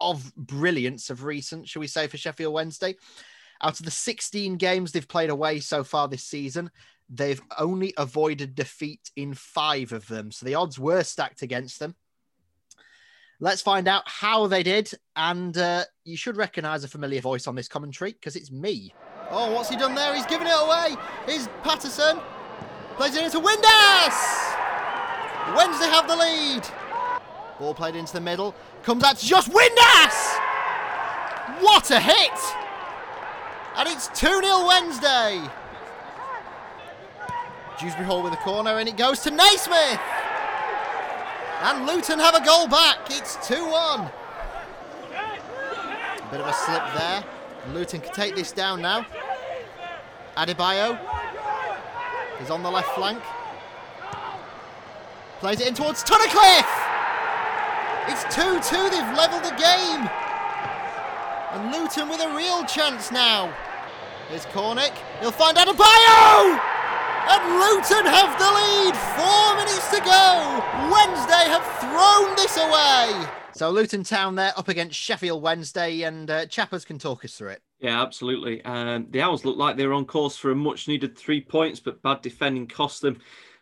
of 0.00 0.34
brilliance 0.34 1.10
of 1.10 1.24
recent, 1.24 1.68
shall 1.68 1.80
we 1.80 1.86
say, 1.86 2.06
for 2.06 2.16
Sheffield 2.16 2.54
Wednesday. 2.54 2.96
Out 3.62 3.78
of 3.78 3.84
the 3.84 3.90
16 3.90 4.56
games 4.56 4.92
they've 4.92 5.06
played 5.06 5.30
away 5.30 5.60
so 5.60 5.84
far 5.84 6.08
this 6.08 6.24
season, 6.24 6.70
they've 7.08 7.40
only 7.58 7.94
avoided 7.96 8.54
defeat 8.54 9.10
in 9.16 9.34
five 9.34 9.92
of 9.92 10.06
them. 10.08 10.32
So 10.32 10.46
the 10.46 10.54
odds 10.54 10.78
were 10.78 11.02
stacked 11.02 11.42
against 11.42 11.78
them. 11.78 11.94
Let's 13.38 13.62
find 13.62 13.88
out 13.88 14.04
how 14.06 14.46
they 14.46 14.62
did. 14.62 14.90
And 15.16 15.56
uh, 15.56 15.84
you 16.04 16.16
should 16.16 16.36
recognize 16.36 16.84
a 16.84 16.88
familiar 16.88 17.20
voice 17.20 17.46
on 17.46 17.54
this 17.54 17.68
commentary 17.68 18.12
because 18.12 18.36
it's 18.36 18.50
me. 18.50 18.94
Oh, 19.30 19.52
what's 19.52 19.68
he 19.68 19.76
done 19.76 19.94
there? 19.94 20.14
He's 20.14 20.26
given 20.26 20.46
it 20.46 20.54
away. 20.56 20.94
He's 21.26 21.48
Patterson. 21.62 22.20
Plays 22.96 23.16
it 23.16 23.24
into 23.24 23.40
Windass. 23.40 24.56
Wednesday 25.56 25.86
have 25.86 26.06
the 26.06 26.16
lead. 26.16 26.62
Ball 27.58 27.74
played 27.74 27.96
into 27.96 28.12
the 28.12 28.20
middle. 28.20 28.54
Comes 28.82 29.02
out 29.04 29.16
to 29.16 29.34
Windass. 29.34 30.38
What 31.60 31.90
a 31.90 32.00
hit! 32.00 32.61
And 33.76 33.88
it's 33.88 34.08
2 34.08 34.26
0 34.26 34.66
Wednesday. 34.66 35.40
Dewsbury 37.80 38.04
Hall 38.04 38.22
with 38.22 38.32
a 38.32 38.36
corner, 38.36 38.78
and 38.78 38.88
it 38.88 38.96
goes 38.96 39.20
to 39.20 39.30
Naismith. 39.30 40.00
And 41.62 41.86
Luton 41.86 42.18
have 42.18 42.34
a 42.34 42.44
goal 42.44 42.66
back. 42.68 42.98
It's 43.10 43.36
2 43.48 43.54
1. 43.64 44.00
A 44.00 44.10
Bit 46.30 46.40
of 46.40 46.46
a 46.46 46.52
slip 46.52 46.82
there. 46.94 47.24
Luton 47.72 48.00
can 48.00 48.12
take 48.12 48.34
this 48.34 48.52
down 48.52 48.82
now. 48.82 49.06
Adebayo 50.36 50.98
is 52.40 52.50
on 52.50 52.62
the 52.62 52.70
left 52.70 52.88
flank. 52.94 53.22
Plays 55.40 55.60
it 55.60 55.68
in 55.68 55.74
towards 55.74 56.04
Tunnicliffe. 56.04 56.82
It's 58.08 58.22
2 58.34 58.60
2. 58.60 58.90
They've 58.90 59.16
levelled 59.16 59.44
the 59.44 59.56
game. 59.56 60.10
And 61.52 61.70
Luton 61.70 62.08
with 62.08 62.20
a 62.22 62.34
real 62.34 62.64
chance 62.64 63.10
now. 63.12 63.52
Here's 64.30 64.46
Cornick. 64.46 64.94
He'll 65.20 65.30
find 65.30 65.56
Adebayo! 65.56 66.58
And 67.28 67.60
Luton 67.60 68.06
have 68.06 68.38
the 68.38 68.50
lead. 68.50 68.96
Four 68.96 69.56
minutes 69.56 69.90
to 69.90 70.00
go. 70.00 70.64
Wednesday 70.90 71.44
have 71.50 71.64
thrown 71.78 72.34
this 72.36 72.56
away. 72.56 73.28
So 73.54 73.70
Luton 73.70 74.02
Town 74.02 74.34
there 74.34 74.54
up 74.56 74.68
against 74.68 74.98
Sheffield 74.98 75.42
Wednesday, 75.42 76.02
and 76.02 76.30
uh, 76.30 76.46
Chappers 76.46 76.86
can 76.86 76.98
talk 76.98 77.22
us 77.22 77.36
through 77.36 77.50
it. 77.50 77.62
Yeah, 77.80 78.00
absolutely. 78.00 78.64
Um, 78.64 79.08
the 79.10 79.20
Owls 79.20 79.44
looked 79.44 79.58
like 79.58 79.76
they 79.76 79.86
were 79.86 79.92
on 79.92 80.06
course 80.06 80.38
for 80.38 80.52
a 80.52 80.56
much 80.56 80.88
needed 80.88 81.18
three 81.18 81.42
points, 81.42 81.80
but 81.80 82.00
bad 82.02 82.22
defending 82.22 82.66
cost 82.66 83.02
them. 83.02 83.18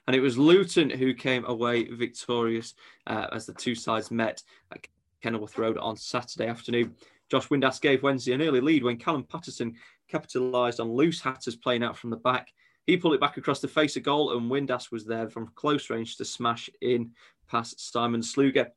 And 0.06 0.14
it 0.14 0.20
was 0.20 0.38
Luton 0.38 0.90
who 0.90 1.12
came 1.12 1.44
away 1.44 1.84
victorious 1.84 2.74
uh, 3.08 3.26
as 3.32 3.46
the 3.46 3.54
two 3.54 3.74
sides 3.74 4.12
met 4.12 4.44
at 4.72 4.86
Kenilworth 5.22 5.58
Road 5.58 5.76
on 5.76 5.96
Saturday 5.96 6.46
afternoon. 6.46 6.94
Josh 7.30 7.48
Windass 7.48 7.80
gave 7.80 8.02
Wednesday 8.02 8.32
an 8.32 8.42
early 8.42 8.60
lead 8.60 8.82
when 8.82 8.96
Callum 8.96 9.24
Patterson 9.24 9.74
capitalised 10.08 10.80
on 10.80 10.92
loose 10.92 11.20
hatters 11.20 11.56
playing 11.56 11.82
out 11.82 11.96
from 11.96 12.10
the 12.10 12.16
back. 12.16 12.48
He 12.86 12.96
pulled 12.96 13.14
it 13.14 13.20
back 13.20 13.36
across 13.36 13.60
the 13.60 13.68
face 13.68 13.96
of 13.96 14.02
goal, 14.02 14.36
and 14.36 14.50
Windass 14.50 14.90
was 14.90 15.06
there 15.06 15.28
from 15.28 15.52
close 15.54 15.90
range 15.90 16.16
to 16.16 16.24
smash 16.24 16.68
in 16.80 17.12
past 17.48 17.92
Simon 17.92 18.20
Sluga. 18.20 18.68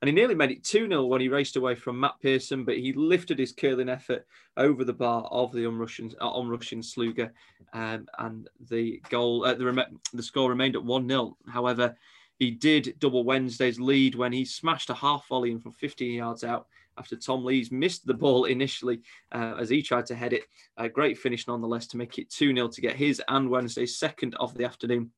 And 0.00 0.08
he 0.08 0.14
nearly 0.14 0.36
made 0.36 0.52
it 0.52 0.64
2 0.64 0.88
0 0.88 1.04
when 1.06 1.20
he 1.20 1.28
raced 1.28 1.56
away 1.56 1.74
from 1.74 1.98
Matt 1.98 2.14
Pearson, 2.22 2.64
but 2.64 2.78
he 2.78 2.92
lifted 2.92 3.38
his 3.38 3.52
curling 3.52 3.88
effort 3.88 4.26
over 4.56 4.84
the 4.84 4.92
bar 4.92 5.24
of 5.24 5.52
the 5.52 5.68
unrushing, 5.68 6.14
uh, 6.20 6.30
Sluga. 6.30 7.30
Um, 7.72 8.06
and 8.18 8.48
the 8.70 9.02
goal, 9.10 9.44
uh, 9.44 9.54
the, 9.54 9.86
the 10.14 10.22
score 10.22 10.48
remained 10.48 10.76
at 10.76 10.84
1 10.84 11.08
0. 11.08 11.36
However, 11.48 11.96
he 12.38 12.52
did 12.52 12.94
double 13.00 13.24
Wednesday's 13.24 13.80
lead 13.80 14.14
when 14.14 14.32
he 14.32 14.44
smashed 14.44 14.90
a 14.90 14.94
half 14.94 15.26
volley 15.28 15.58
from 15.58 15.72
15 15.72 16.14
yards 16.14 16.44
out 16.44 16.68
after 16.98 17.16
Tom 17.16 17.44
Lees 17.44 17.70
missed 17.70 18.06
the 18.06 18.14
ball 18.14 18.44
initially 18.44 19.00
uh, 19.32 19.54
as 19.58 19.68
he 19.68 19.82
tried 19.82 20.06
to 20.06 20.14
head 20.14 20.32
it. 20.32 20.44
A 20.76 20.88
great 20.88 21.18
finish 21.18 21.46
nonetheless 21.46 21.86
to 21.88 21.96
make 21.96 22.18
it 22.18 22.30
2 22.30 22.54
0 22.54 22.68
to 22.68 22.80
get 22.80 22.96
his 22.96 23.22
and 23.28 23.48
Wednesday's 23.48 23.98
second 23.98 24.34
of 24.36 24.54
the 24.54 24.64
afternoon. 24.64 25.10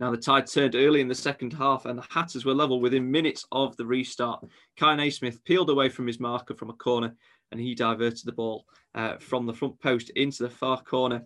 Now, 0.00 0.10
the 0.12 0.16
tide 0.16 0.46
turned 0.46 0.76
early 0.76 1.00
in 1.00 1.08
the 1.08 1.14
second 1.14 1.52
half, 1.52 1.84
and 1.84 1.98
the 1.98 2.06
Hatters 2.10 2.44
were 2.44 2.54
level 2.54 2.80
within 2.80 3.10
minutes 3.10 3.44
of 3.50 3.76
the 3.76 3.84
restart. 3.84 4.44
Kai 4.76 4.94
Naismith 4.94 5.42
peeled 5.44 5.70
away 5.70 5.88
from 5.88 6.06
his 6.06 6.20
marker 6.20 6.54
from 6.54 6.70
a 6.70 6.74
corner, 6.74 7.16
and 7.50 7.60
he 7.60 7.74
diverted 7.74 8.24
the 8.24 8.32
ball 8.32 8.64
uh, 8.94 9.16
from 9.18 9.46
the 9.46 9.52
front 9.52 9.80
post 9.80 10.10
into 10.10 10.44
the 10.44 10.50
far 10.50 10.80
corner, 10.82 11.24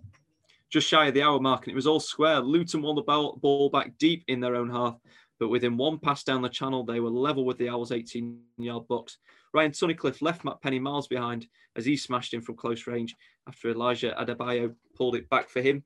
just 0.71 0.89
shy 0.89 1.07
of 1.07 1.15
the 1.15 1.23
hour 1.23 1.39
mark, 1.39 1.67
and 1.67 1.73
it 1.73 1.77
was 1.77 1.87
all 1.87 2.01
square. 2.01 2.41
Luton 2.41 2.81
won 2.81 2.97
the 2.97 3.03
ball, 3.03 3.37
ball 3.37 3.69
back 3.69 3.99
deep 3.99 4.25
in 4.29 4.41
their 4.41 4.57
own 4.57 4.71
half, 4.71 4.99
but 5.39 5.49
within 5.49 5.77
one 5.77 5.99
pass 5.99 6.25
down 6.25 6.41
the 6.41 6.49
channel, 6.49 6.85
they 6.85 7.01
were 7.01 7.11
level 7.11 7.45
with 7.45 7.59
the 7.59 7.69
Owls' 7.69 7.93
18 7.93 8.39
yard 8.59 8.89
box. 8.89 9.19
Ryan 9.53 9.73
Tunnicliffe 9.73 10.23
left 10.23 10.45
Matt 10.45 10.61
Penney 10.63 10.79
miles 10.79 11.07
behind 11.07 11.47
as 11.77 11.85
he 11.85 11.97
smashed 11.97 12.35
in 12.35 12.41
from 12.41 12.57
close 12.57 12.87
range 12.87 13.15
after 13.47 13.71
Elijah 13.71 14.15
Adebayo 14.19 14.75
pulled 14.97 15.17
it 15.17 15.29
back 15.29 15.49
for 15.49 15.61
him. 15.61 15.85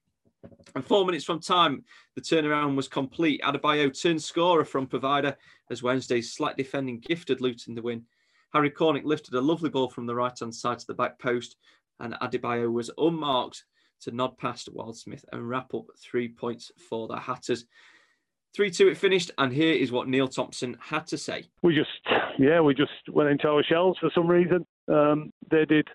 And 0.75 0.85
four 0.85 1.05
minutes 1.05 1.25
from 1.25 1.41
time, 1.41 1.85
the 2.15 2.21
turnaround 2.21 2.77
was 2.77 2.89
complete. 2.89 3.41
Adebayo 3.43 3.91
turned 3.91 4.23
scorer 4.23 4.65
from 4.65 4.87
provider 4.87 5.37
as 5.71 5.83
Wednesday's 5.83 6.33
slight 6.33 6.57
defending 6.57 7.01
gifted 7.01 7.41
Luton 7.41 7.75
the 7.75 7.83
win. 7.83 8.05
Harry 8.53 8.71
Cornick 8.71 9.05
lifted 9.05 9.35
a 9.35 9.41
lovely 9.41 9.71
ball 9.71 9.89
from 9.89 10.07
the 10.07 10.15
right 10.15 10.39
hand 10.39 10.55
side 10.55 10.79
to 10.79 10.87
the 10.87 10.95
back 10.95 11.19
post, 11.19 11.57
and 12.01 12.15
Adebayo 12.23 12.71
was 12.73 12.91
unmarked 12.99 13.65
to 14.03 14.13
nod 14.13 14.39
past 14.39 14.73
Wildsmith 14.75 15.25
and 15.33 15.49
wrap 15.49 15.75
up 15.75 15.87
three 15.99 16.29
points 16.29 16.71
for 16.89 17.09
the 17.09 17.19
Hatters. 17.19 17.67
3 18.57 18.71
2 18.71 18.89
it 18.89 18.97
finished, 18.97 19.31
and 19.37 19.53
here 19.53 19.75
is 19.75 19.93
what 19.93 20.09
Neil 20.09 20.29
Thompson 20.29 20.79
had 20.81 21.07
to 21.09 21.19
say. 21.19 21.45
We 21.63 21.75
just, 21.75 21.91
yeah, 22.39 22.61
we 22.61 22.75
just 22.75 22.91
went 23.13 23.29
into 23.29 23.47
our 23.49 23.63
shells 23.63 23.99
for 24.01 24.11
some 24.15 24.27
reason. 24.27 24.67
Um, 24.89 25.31
they 25.51 25.67
did 25.67 25.87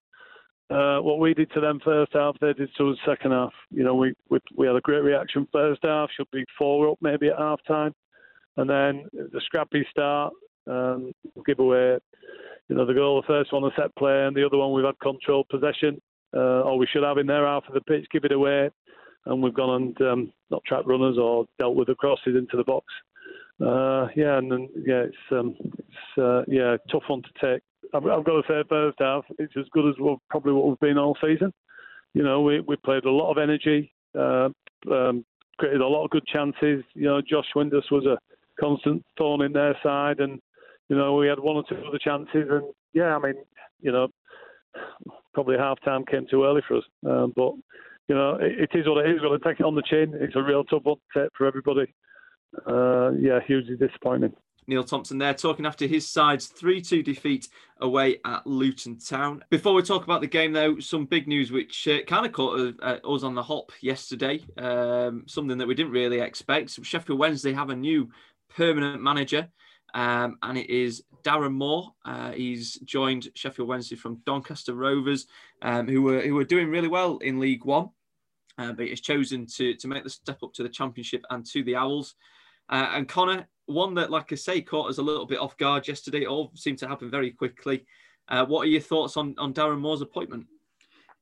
uh, 0.70 1.00
what 1.00 1.20
we 1.20 1.34
did 1.34 1.52
to 1.54 1.60
them 1.60 1.80
first 1.84 2.12
half, 2.14 2.38
they 2.40 2.54
did 2.54 2.70
to 2.78 2.92
us 2.92 2.98
second 3.04 3.32
half. 3.32 3.52
You 3.72 3.84
know, 3.84 3.96
we, 3.96 4.14
we 4.30 4.40
we 4.56 4.68
had 4.68 4.76
a 4.76 4.82
great 4.82 5.04
reaction 5.04 5.48
first 5.52 5.82
half, 5.84 6.10
should 6.16 6.30
be 6.32 6.46
four 6.56 6.92
up 6.92 7.00
maybe 7.02 7.30
at 7.30 7.38
half 7.40 7.60
time, 7.68 7.94
and 8.58 8.70
then 8.70 9.06
the 9.12 9.42
scrappy 9.44 9.86
start, 9.90 10.32
um, 10.70 11.12
give 11.48 11.58
away, 11.58 11.98
you 12.70 12.76
know, 12.76 12.86
the 12.86 12.94
goal, 12.94 13.22
the 13.22 13.28
first 13.28 13.52
one 13.52 13.64
a 13.64 13.72
set 13.76 13.94
play, 13.96 14.26
and 14.26 14.36
the 14.36 14.46
other 14.46 14.58
one 14.58 14.72
we've 14.72 14.86
had 14.86 15.00
control 15.00 15.46
possession, 15.50 16.00
uh, 16.36 16.62
or 16.62 16.78
we 16.78 16.88
should 16.94 17.04
have 17.04 17.18
in 17.18 17.26
their 17.26 17.48
half 17.48 17.64
of 17.68 17.74
the 17.74 17.82
pitch, 17.82 18.06
give 18.12 18.24
it 18.24 18.32
away, 18.32 18.70
and 19.26 19.42
we've 19.42 19.54
gone 19.54 19.82
and 19.82 20.02
um, 20.02 20.34
not 20.50 20.64
trapped 20.66 20.88
runners 20.88 21.18
or 21.18 21.46
dealt 21.60 21.76
with 21.76 21.88
the 21.88 21.96
crosses 21.96 22.36
into 22.36 22.58
the 22.58 22.64
box. 22.64 22.86
Uh, 23.62 24.08
yeah, 24.16 24.38
and 24.38 24.52
then 24.52 24.70
yeah, 24.86 25.04
it's 25.04 25.16
um, 25.32 25.56
it's 25.78 26.18
uh, 26.18 26.42
yeah, 26.48 26.78
tough 26.92 27.04
one 27.08 27.22
to 27.22 27.54
take. 27.54 27.62
I've, 27.94 28.06
I've, 28.06 28.26
got 28.26 28.42
to 28.42 28.44
say, 28.48 28.64
first 28.68 28.98
half, 29.00 29.24
it's 29.38 29.54
as 29.58 29.66
good 29.72 29.88
as 29.88 29.96
well, 30.00 30.22
probably 30.30 30.54
what 30.54 30.68
we've 30.68 30.80
been 30.80 30.98
all 30.98 31.18
season. 31.22 31.54
You 32.14 32.24
know, 32.24 32.42
we 32.42 32.62
we 32.62 32.76
played 32.78 33.06
a 33.06 33.12
lot 33.12 33.32
of 33.32 33.38
energy, 33.38 33.94
uh, 34.18 34.50
um, 34.92 35.24
created 35.60 35.82
a 35.82 35.88
lot 35.88 36.06
of 36.06 36.10
good 36.10 36.26
chances. 36.26 36.84
You 36.94 37.06
know, 37.06 37.22
Josh 37.22 37.46
Windass 37.56 37.92
was 37.92 38.06
a 38.06 38.18
constant 38.60 39.06
thorn 39.18 39.42
in 39.42 39.54
their 39.54 39.78
side, 39.84 40.20
and 40.20 40.40
you 40.90 40.96
know 40.96 41.16
we 41.16 41.28
had 41.28 41.40
one 41.40 41.58
or 41.58 41.64
two 41.70 41.84
other 41.88 42.00
chances, 42.00 42.48
and 42.50 42.64
yeah, 42.94 43.16
I 43.16 43.20
mean, 43.20 43.36
you 43.80 43.92
know, 43.92 44.08
probably 45.34 45.58
half 45.58 45.80
time 45.82 46.04
came 46.06 46.26
too 46.30 46.46
early 46.46 46.62
for 46.68 46.78
us, 46.78 46.84
um, 47.06 47.34
but 47.36 47.54
you 48.12 48.18
know, 48.18 48.36
it, 48.42 48.70
it 48.74 48.78
is 48.78 48.86
what 48.86 49.06
it 49.06 49.10
is. 49.10 49.22
We've 49.22 49.32
got 49.32 49.42
to 49.42 49.50
take 49.50 49.62
it 49.62 49.66
on 49.66 49.74
the 49.74 49.82
chin. 49.84 50.14
It's 50.20 50.36
a 50.36 50.44
real 50.44 50.66
tough 50.66 50.84
one 50.84 50.98
to 51.14 51.30
for 51.38 51.48
everybody. 51.48 51.94
Uh, 52.68 53.12
yeah, 53.12 53.40
hugely 53.48 53.78
disappointing. 53.78 54.34
Neil 54.68 54.84
Thompson 54.84 55.18
there 55.18 55.34
talking 55.34 55.66
after 55.66 55.88
his 55.88 56.10
side's 56.10 56.48
3 56.48 56.82
2 56.82 57.04
defeat 57.04 57.48
away 57.80 58.18
at 58.26 58.46
Luton 58.46 59.00
Town. 59.00 59.46
Before 59.50 59.74
we 59.74 59.82
talk 59.82 60.04
about 60.04 60.20
the 60.20 60.28
game, 60.28 60.52
though, 60.52 60.78
some 60.80 61.06
big 61.06 61.26
news 61.26 61.54
which 61.54 61.88
uh, 61.88 62.04
kind 62.04 62.26
of 62.26 62.34
caught 62.34 62.76
uh, 62.84 63.00
us 63.08 63.24
on 63.24 63.34
the 63.34 63.44
hop 63.44 63.72
yesterday, 63.80 64.44
um, 64.58 65.24
something 65.26 65.58
that 65.58 65.68
we 65.68 65.74
didn't 65.74 65.94
really 65.94 66.20
expect. 66.20 66.84
Sheffield 66.86 67.18
Wednesday 67.18 67.54
have 67.54 67.70
a 67.70 67.76
new 67.78 68.10
permanent 68.58 69.02
manager. 69.02 69.48
Um, 69.94 70.38
and 70.42 70.58
it 70.58 70.70
is 70.70 71.04
Darren 71.24 71.54
Moore. 71.54 71.94
Uh, 72.06 72.32
he's 72.32 72.76
joined 72.80 73.30
Sheffield 73.36 73.68
Wednesday 73.68 73.96
from 73.96 74.22
Doncaster 74.26 74.74
Rovers, 74.74 75.28
um, 75.62 75.88
who 75.88 76.02
were 76.02 76.22
who 76.22 76.36
were 76.36 76.46
doing 76.46 76.70
really 76.70 76.88
well 76.88 77.18
in 77.18 77.40
League 77.40 77.66
One, 77.66 77.90
uh, 78.58 78.72
but 78.74 78.88
he's 78.88 79.02
chosen 79.02 79.46
to 79.58 79.76
to 79.76 79.88
make 79.88 80.04
the 80.04 80.10
step 80.10 80.40
up 80.44 80.54
to 80.54 80.64
the 80.64 80.70
Championship 80.70 81.24
and 81.30 81.46
to 81.48 81.64
the 81.64 81.76
Owls. 81.76 82.16
Uh, 82.70 82.90
and 82.94 83.08
Connor, 83.08 83.48
one 83.66 83.94
that, 83.96 84.12
like 84.12 84.32
I 84.32 84.36
say, 84.36 84.62
caught 84.62 84.90
us 84.90 84.98
a 84.98 85.04
little 85.04 85.26
bit 85.26 85.40
off 85.40 85.58
guard 85.58 85.88
yesterday. 85.88 86.24
It 86.24 86.28
all 86.28 86.52
seemed 86.56 86.78
to 86.80 86.88
happen 86.88 87.12
very 87.12 87.32
quickly. 87.32 87.86
Uh, 88.30 88.46
what 88.46 88.62
are 88.62 88.70
your 88.70 88.82
thoughts 88.82 89.18
on 89.18 89.36
on 89.38 89.54
Darren 89.54 89.80
Moore's 89.80 90.02
appointment? 90.02 90.46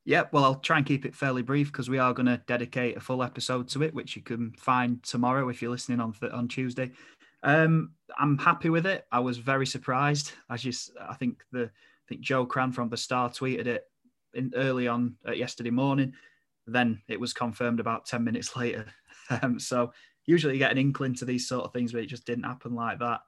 Yeah, 0.06 0.24
well, 0.32 0.44
I'll 0.44 0.56
try 0.56 0.78
and 0.78 0.86
keep 0.86 1.06
it 1.06 1.16
fairly 1.16 1.42
brief 1.42 1.72
because 1.72 1.90
we 1.90 2.00
are 2.00 2.14
going 2.14 2.26
to 2.26 2.42
dedicate 2.48 2.98
a 2.98 3.00
full 3.00 3.22
episode 3.22 3.68
to 3.70 3.84
it, 3.84 3.94
which 3.94 4.16
you 4.16 4.22
can 4.22 4.54
find 4.54 5.04
tomorrow 5.04 5.50
if 5.50 5.62
you're 5.62 5.72
listening 5.72 6.00
on 6.00 6.16
on 6.32 6.48
Tuesday. 6.48 6.92
Um, 7.44 7.92
I'm 8.18 8.38
happy 8.38 8.70
with 8.70 8.86
it. 8.86 9.06
I 9.12 9.20
was 9.20 9.38
very 9.38 9.66
surprised. 9.66 10.34
I 10.50 10.58
just, 10.58 10.92
I 11.00 11.14
think 11.16 11.44
the, 11.52 11.66
I 11.66 12.06
think 12.08 12.22
Joe 12.22 12.46
Crann 12.46 12.72
from 12.72 12.90
the 12.90 12.98
Star 12.98 13.30
tweeted 13.30 13.68
it 13.68 13.84
in 14.34 14.52
early 14.56 14.88
on 14.88 15.16
uh, 15.28 15.32
yesterday 15.32 15.70
morning. 15.70 16.14
Then 16.72 17.02
it 17.08 17.20
was 17.20 17.34
confirmed 17.34 17.80
about 17.80 18.06
ten 18.06 18.24
minutes 18.24 18.56
later. 18.56 18.86
Um, 19.30 19.60
so 19.60 19.92
usually 20.26 20.54
you 20.54 20.60
get 20.60 20.72
an 20.72 20.78
inkling 20.78 21.16
to 21.16 21.26
these 21.26 21.48
sort 21.48 21.66
of 21.66 21.74
things, 21.74 21.92
but 21.92 22.02
it 22.02 22.08
just 22.08 22.26
didn't 22.26 22.44
happen 22.44 22.74
like 22.74 23.00
that. 23.00 23.22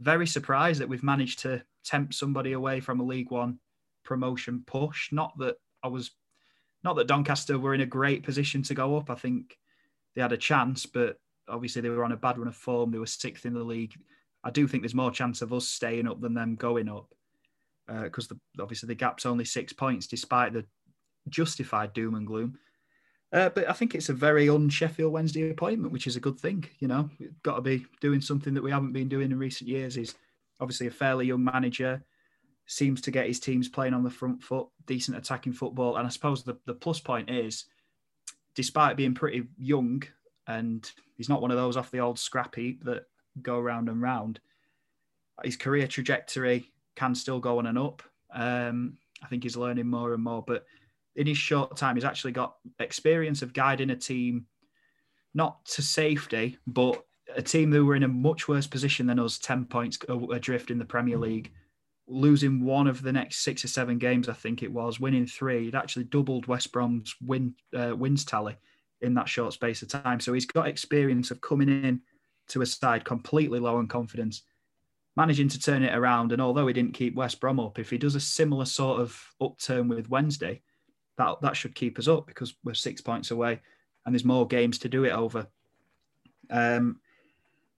Very 0.00 0.26
surprised 0.26 0.80
that 0.80 0.88
we've 0.88 1.02
managed 1.02 1.40
to 1.40 1.62
tempt 1.84 2.14
somebody 2.14 2.52
away 2.52 2.80
from 2.80 3.00
a 3.00 3.04
League 3.04 3.30
One 3.30 3.58
promotion 4.04 4.62
push. 4.66 5.12
Not 5.12 5.36
that 5.38 5.56
I 5.82 5.88
was, 5.88 6.10
not 6.82 6.96
that 6.96 7.06
Doncaster 7.06 7.58
were 7.58 7.74
in 7.74 7.82
a 7.82 7.86
great 7.86 8.22
position 8.22 8.62
to 8.64 8.74
go 8.74 8.96
up. 8.96 9.10
I 9.10 9.14
think 9.14 9.56
they 10.14 10.22
had 10.22 10.32
a 10.32 10.36
chance, 10.36 10.86
but 10.86 11.16
obviously 11.48 11.82
they 11.82 11.88
were 11.88 12.04
on 12.04 12.12
a 12.12 12.16
bad 12.16 12.38
run 12.38 12.48
of 12.48 12.56
form. 12.56 12.90
They 12.90 12.98
were 12.98 13.06
sixth 13.06 13.44
in 13.44 13.54
the 13.54 13.62
league. 13.62 13.94
I 14.42 14.50
do 14.50 14.66
think 14.66 14.82
there's 14.82 14.94
more 14.94 15.10
chance 15.10 15.42
of 15.42 15.52
us 15.52 15.68
staying 15.68 16.08
up 16.08 16.20
than 16.20 16.34
them 16.34 16.56
going 16.56 16.88
up 16.88 17.12
because 18.04 18.30
uh, 18.30 18.36
obviously 18.60 18.86
the 18.86 18.94
gap's 18.94 19.26
only 19.26 19.44
six 19.44 19.72
points 19.72 20.06
despite 20.06 20.52
the 20.52 20.64
justified 21.28 21.92
doom 21.92 22.14
and 22.14 22.26
gloom. 22.26 22.58
Uh, 23.32 23.48
but 23.50 23.68
I 23.68 23.72
think 23.72 23.94
it's 23.94 24.08
a 24.08 24.14
very 24.14 24.48
un-Sheffield 24.48 25.12
Wednesday 25.12 25.50
appointment, 25.50 25.92
which 25.92 26.06
is 26.08 26.16
a 26.16 26.20
good 26.20 26.40
thing. 26.40 26.64
You 26.80 26.88
know, 26.88 27.08
we've 27.18 27.42
got 27.42 27.56
to 27.56 27.62
be 27.62 27.86
doing 28.00 28.20
something 28.20 28.54
that 28.54 28.62
we 28.62 28.72
haven't 28.72 28.92
been 28.92 29.08
doing 29.08 29.30
in 29.30 29.38
recent 29.38 29.68
years. 29.68 29.94
He's 29.94 30.16
obviously 30.58 30.88
a 30.88 30.90
fairly 30.90 31.26
young 31.26 31.44
manager, 31.44 32.02
seems 32.66 33.00
to 33.02 33.10
get 33.10 33.26
his 33.26 33.38
teams 33.38 33.68
playing 33.68 33.94
on 33.94 34.02
the 34.02 34.10
front 34.10 34.42
foot, 34.42 34.66
decent 34.86 35.16
attacking 35.16 35.52
football. 35.52 35.96
And 35.96 36.06
I 36.06 36.10
suppose 36.10 36.42
the, 36.42 36.58
the 36.66 36.74
plus 36.74 36.98
point 36.98 37.30
is, 37.30 37.66
despite 38.54 38.96
being 38.96 39.14
pretty 39.14 39.44
young 39.58 40.02
and 40.46 40.90
he's 41.16 41.28
not 41.28 41.40
one 41.40 41.52
of 41.52 41.56
those 41.56 41.76
off 41.76 41.90
the 41.90 42.00
old 42.00 42.18
scrap 42.18 42.54
heap 42.56 42.84
that 42.84 43.04
go 43.42 43.60
round 43.60 43.88
and 43.88 44.02
round. 44.02 44.40
His 45.44 45.56
career 45.56 45.86
trajectory 45.86 46.72
can 46.96 47.14
still 47.14 47.38
go 47.38 47.58
on 47.58 47.66
and 47.66 47.78
up. 47.78 48.02
Um, 48.34 48.98
I 49.22 49.26
think 49.28 49.42
he's 49.42 49.56
learning 49.56 49.86
more 49.86 50.12
and 50.14 50.22
more, 50.22 50.42
but 50.46 50.64
in 51.16 51.26
his 51.26 51.38
short 51.38 51.76
time, 51.76 51.96
he's 51.96 52.04
actually 52.04 52.32
got 52.32 52.56
experience 52.78 53.42
of 53.42 53.52
guiding 53.52 53.90
a 53.90 53.96
team, 53.96 54.46
not 55.34 55.64
to 55.66 55.82
safety, 55.82 56.58
but 56.66 57.04
a 57.34 57.42
team 57.42 57.72
who 57.72 57.86
were 57.86 57.96
in 57.96 58.02
a 58.02 58.08
much 58.08 58.48
worse 58.48 58.66
position 58.66 59.06
than 59.06 59.18
us, 59.18 59.38
10 59.38 59.66
points 59.66 59.98
adrift 60.32 60.70
in 60.70 60.78
the 60.78 60.84
Premier 60.84 61.18
League, 61.18 61.52
losing 62.06 62.64
one 62.64 62.86
of 62.86 63.02
the 63.02 63.12
next 63.12 63.38
six 63.38 63.64
or 63.64 63.68
seven 63.68 63.98
games, 63.98 64.28
I 64.28 64.32
think 64.32 64.62
it 64.62 64.72
was, 64.72 65.00
winning 65.00 65.26
three. 65.26 65.68
It 65.68 65.74
actually 65.74 66.04
doubled 66.04 66.46
West 66.46 66.72
Brom's 66.72 67.14
win 67.24 67.54
uh, 67.76 67.94
wins 67.96 68.24
tally 68.24 68.56
in 69.00 69.14
that 69.14 69.28
short 69.28 69.52
space 69.52 69.82
of 69.82 69.88
time. 69.88 70.20
So 70.20 70.32
he's 70.32 70.46
got 70.46 70.68
experience 70.68 71.30
of 71.30 71.40
coming 71.40 71.68
in 71.68 72.00
to 72.48 72.62
a 72.62 72.66
side 72.66 73.04
completely 73.04 73.60
low 73.60 73.78
in 73.78 73.86
confidence, 73.86 74.42
managing 75.16 75.48
to 75.48 75.60
turn 75.60 75.82
it 75.82 75.96
around. 75.96 76.32
And 76.32 76.42
although 76.42 76.66
he 76.66 76.74
didn't 76.74 76.94
keep 76.94 77.14
West 77.14 77.40
Brom 77.40 77.60
up, 77.60 77.78
if 77.78 77.90
he 77.90 77.98
does 77.98 78.16
a 78.16 78.20
similar 78.20 78.64
sort 78.64 79.00
of 79.00 79.18
upturn 79.40 79.88
with 79.88 80.10
Wednesday, 80.10 80.62
that 81.18 81.40
that 81.42 81.56
should 81.56 81.74
keep 81.74 81.98
us 81.98 82.08
up 82.08 82.26
because 82.26 82.54
we're 82.64 82.74
six 82.74 83.00
points 83.00 83.30
away 83.30 83.60
and 84.04 84.14
there's 84.14 84.24
more 84.24 84.46
games 84.46 84.78
to 84.78 84.88
do 84.88 85.04
it 85.04 85.12
over. 85.12 85.46
Um, 86.50 87.00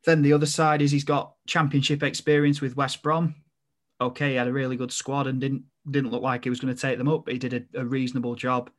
then 0.05 0.23
the 0.23 0.33
other 0.33 0.47
side 0.47 0.83
is 0.83 0.90
he's 0.90 1.05
got 1.05 1.35
championship 1.47 2.03
experience 2.03 2.61
with 2.61 2.77
West 2.77 3.03
Brom. 3.03 3.35
Okay, 4.01 4.31
he 4.31 4.35
had 4.37 4.49
a 4.49 4.53
really 4.53 4.77
good 4.77 4.92
squad 4.92 5.27
and 5.27 5.40
didn't 5.40 5.64
didn't 5.90 6.11
look 6.11 6.23
like 6.23 6.45
he 6.45 6.51
was 6.51 6.61
going 6.61 6.75
to 6.75 6.81
take 6.81 6.99
them 6.99 7.09
up, 7.09 7.25
but 7.25 7.33
he 7.33 7.38
did 7.38 7.68
a, 7.75 7.81
a 7.81 7.85
reasonable 7.85 8.35
job 8.35 8.71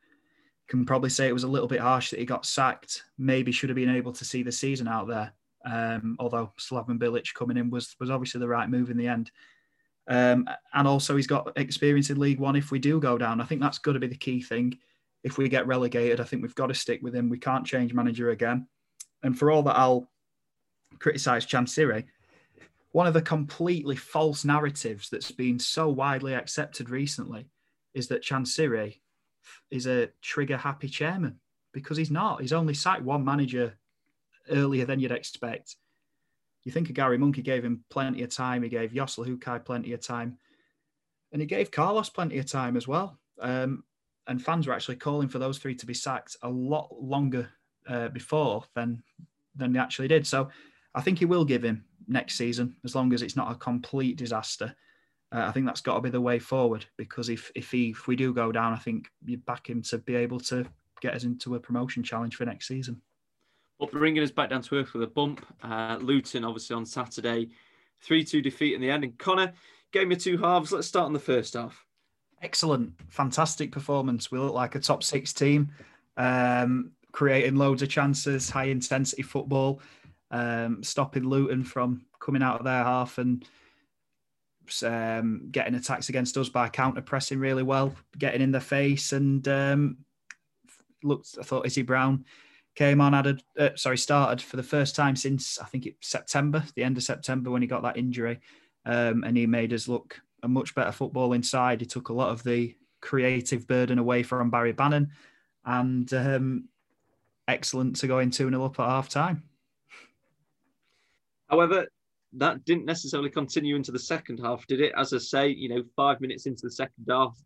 can 0.68 0.84
probably 0.86 1.10
say 1.10 1.28
it 1.28 1.34
was 1.34 1.44
a 1.44 1.48
little 1.48 1.68
bit 1.68 1.80
harsh 1.80 2.10
that 2.10 2.18
he 2.18 2.26
got 2.26 2.46
sacked. 2.46 3.02
Maybe 3.18 3.52
should 3.52 3.68
have 3.68 3.76
been 3.76 3.94
able 3.94 4.12
to 4.12 4.24
see 4.24 4.42
the 4.42 4.52
season 4.52 4.88
out 4.88 5.08
there. 5.08 5.32
Um, 5.66 6.16
although 6.18 6.52
Slaven 6.58 6.98
Bilic 6.98 7.32
coming 7.34 7.56
in 7.56 7.70
was 7.70 7.96
was 7.98 8.10
obviously 8.10 8.40
the 8.40 8.48
right 8.48 8.68
move 8.68 8.90
in 8.90 8.96
the 8.96 9.08
end. 9.08 9.30
Um, 10.06 10.48
and 10.74 10.86
also 10.86 11.16
he's 11.16 11.26
got 11.26 11.52
experience 11.56 12.10
in 12.10 12.20
League 12.20 12.40
One. 12.40 12.56
If 12.56 12.70
we 12.70 12.78
do 12.78 13.00
go 13.00 13.16
down, 13.16 13.40
I 13.40 13.44
think 13.44 13.60
that's 13.60 13.78
got 13.78 13.92
to 13.92 14.00
be 14.00 14.06
the 14.06 14.16
key 14.16 14.42
thing. 14.42 14.78
If 15.22 15.38
we 15.38 15.48
get 15.48 15.66
relegated, 15.66 16.20
I 16.20 16.24
think 16.24 16.42
we've 16.42 16.54
got 16.54 16.66
to 16.66 16.74
stick 16.74 17.00
with 17.02 17.14
him. 17.14 17.30
We 17.30 17.38
can't 17.38 17.66
change 17.66 17.94
manager 17.94 18.30
again. 18.30 18.66
And 19.22 19.38
for 19.38 19.50
all 19.50 19.62
that 19.62 19.76
I'll 19.76 20.10
criticise 20.98 21.46
Chansiri, 21.46 22.04
one 22.92 23.06
of 23.06 23.14
the 23.14 23.22
completely 23.22 23.96
false 23.96 24.44
narratives 24.44 25.08
that's 25.08 25.32
been 25.32 25.58
so 25.58 25.88
widely 25.88 26.34
accepted 26.34 26.90
recently 26.90 27.46
is 27.94 28.08
that 28.08 28.22
Chansiri 28.22 29.00
is 29.70 29.86
a 29.86 30.10
trigger 30.22 30.56
happy 30.56 30.88
chairman 30.88 31.40
because 31.72 31.96
he's 31.96 32.10
not. 32.10 32.40
He's 32.40 32.52
only 32.52 32.74
sacked 32.74 33.02
one 33.02 33.24
manager 33.24 33.74
earlier 34.50 34.84
than 34.84 35.00
you'd 35.00 35.10
expect. 35.12 35.76
You 36.64 36.72
think 36.72 36.88
of 36.88 36.94
Gary 36.94 37.18
Monk, 37.18 37.36
he 37.36 37.42
gave 37.42 37.64
him 37.64 37.84
plenty 37.90 38.22
of 38.22 38.30
time. 38.30 38.62
He 38.62 38.68
gave 38.68 38.94
Jos 38.94 39.16
Luhukay 39.16 39.64
plenty 39.64 39.92
of 39.92 40.00
time. 40.00 40.38
And 41.32 41.40
he 41.40 41.46
gave 41.46 41.70
Carlos 41.70 42.08
plenty 42.08 42.38
of 42.38 42.46
time 42.46 42.76
as 42.76 42.88
well. 42.88 43.18
Um, 43.40 43.84
and 44.26 44.42
fans 44.42 44.66
were 44.66 44.72
actually 44.72 44.96
calling 44.96 45.28
for 45.28 45.38
those 45.38 45.58
three 45.58 45.74
to 45.74 45.86
be 45.86 45.94
sacked 45.94 46.36
a 46.42 46.48
lot 46.48 46.88
longer 46.98 47.50
uh, 47.88 48.08
before 48.08 48.64
than 48.74 49.02
than 49.56 49.72
they 49.72 49.78
actually 49.78 50.08
did. 50.08 50.26
So 50.26 50.48
I 50.94 51.00
think 51.00 51.18
he 51.18 51.26
will 51.26 51.44
give 51.44 51.62
him 51.62 51.84
next 52.08 52.36
season 52.36 52.76
as 52.84 52.94
long 52.94 53.12
as 53.12 53.22
it's 53.22 53.36
not 53.36 53.52
a 53.52 53.56
complete 53.56 54.16
disaster. 54.16 54.74
Uh, 55.32 55.46
I 55.46 55.52
think 55.52 55.66
that's 55.66 55.80
got 55.80 55.96
to 55.96 56.00
be 56.00 56.10
the 56.10 56.20
way 56.20 56.38
forward 56.38 56.86
because 56.96 57.28
if 57.28 57.50
if 57.54 57.70
he 57.70 57.90
if 57.90 58.06
we 58.06 58.16
do 58.16 58.32
go 58.32 58.52
down, 58.52 58.72
I 58.72 58.78
think 58.78 59.10
you 59.24 59.36
back 59.38 59.68
him 59.68 59.82
to 59.82 59.98
be 59.98 60.14
able 60.14 60.40
to 60.40 60.64
get 61.00 61.14
us 61.14 61.24
into 61.24 61.54
a 61.54 61.60
promotion 61.60 62.02
challenge 62.02 62.36
for 62.36 62.44
next 62.44 62.68
season. 62.68 63.02
Well, 63.78 63.88
bringing 63.90 64.22
us 64.22 64.30
back 64.30 64.50
down 64.50 64.62
to 64.62 64.76
earth 64.76 64.92
with 64.94 65.02
a 65.02 65.08
bump, 65.08 65.44
uh, 65.62 65.98
Luton 66.00 66.44
obviously 66.44 66.76
on 66.76 66.86
Saturday, 66.86 67.50
three-two 68.02 68.40
defeat 68.40 68.74
in 68.74 68.80
the 68.80 68.90
end. 68.90 69.04
And 69.04 69.18
Connor, 69.18 69.52
game 69.92 70.12
of 70.12 70.18
two 70.18 70.38
halves. 70.38 70.72
Let's 70.72 70.86
start 70.86 71.06
on 71.06 71.12
the 71.12 71.18
first 71.18 71.54
half. 71.54 71.84
Excellent, 72.40 72.92
fantastic 73.08 73.72
performance. 73.72 74.30
We 74.30 74.38
look 74.38 74.54
like 74.54 74.74
a 74.74 74.80
top 74.80 75.02
six 75.02 75.32
team, 75.32 75.70
um, 76.16 76.92
creating 77.10 77.56
loads 77.56 77.82
of 77.82 77.88
chances, 77.88 78.50
high 78.50 78.66
intensity 78.66 79.22
football, 79.22 79.80
um, 80.30 80.82
stopping 80.82 81.24
Luton 81.24 81.64
from 81.64 82.04
coming 82.20 82.42
out 82.42 82.58
of 82.58 82.64
their 82.64 82.84
half 82.84 83.18
and 83.18 83.44
um, 84.84 85.48
getting 85.50 85.74
attacks 85.74 86.10
against 86.10 86.36
us 86.36 86.48
by 86.48 86.68
counter 86.68 87.02
pressing 87.02 87.38
really 87.38 87.62
well, 87.62 87.94
getting 88.18 88.40
in 88.40 88.52
their 88.52 88.60
face, 88.60 89.12
and 89.12 89.46
um, 89.48 89.98
looked. 91.02 91.36
I 91.40 91.42
thought 91.42 91.66
Izzy 91.66 91.82
Brown 91.82 92.24
came 92.74 93.00
on, 93.00 93.14
added, 93.14 93.42
uh, 93.58 93.70
sorry, 93.76 93.98
started 93.98 94.42
for 94.42 94.56
the 94.56 94.62
first 94.62 94.96
time 94.96 95.16
since 95.16 95.58
I 95.58 95.64
think 95.64 95.86
it's 95.86 96.08
September, 96.08 96.64
the 96.74 96.82
end 96.82 96.96
of 96.96 97.02
September 97.02 97.50
when 97.50 97.62
he 97.62 97.68
got 97.68 97.82
that 97.82 97.96
injury, 97.96 98.40
um, 98.84 99.24
and 99.24 99.36
he 99.36 99.46
made 99.46 99.72
us 99.72 99.88
look 99.88 100.20
a 100.42 100.48
much 100.48 100.74
better 100.74 100.92
football 100.92 101.32
inside. 101.32 101.80
He 101.80 101.86
took 101.86 102.08
a 102.08 102.14
lot 102.14 102.30
of 102.30 102.42
the 102.42 102.76
creative 103.00 103.66
burden 103.66 103.98
away 103.98 104.22
from 104.22 104.50
Barry 104.50 104.72
Bannon, 104.72 105.10
and 105.64 106.12
um, 106.14 106.68
excellent 107.48 107.96
to 107.96 108.06
go 108.06 108.18
in 108.18 108.30
2 108.30 108.50
0 108.50 108.64
up 108.64 108.80
at 108.80 108.88
half 108.88 109.08
time. 109.08 109.42
However, 111.48 111.86
that 112.32 112.64
didn't 112.64 112.84
necessarily 112.84 113.30
continue 113.30 113.76
into 113.76 113.92
the 113.92 113.98
second 113.98 114.38
half, 114.38 114.66
did 114.66 114.80
it? 114.80 114.92
As 114.96 115.12
I 115.12 115.18
say, 115.18 115.48
you 115.48 115.68
know, 115.68 115.84
five 115.94 116.20
minutes 116.20 116.46
into 116.46 116.62
the 116.64 116.70
second 116.70 117.06
half, 117.08 117.38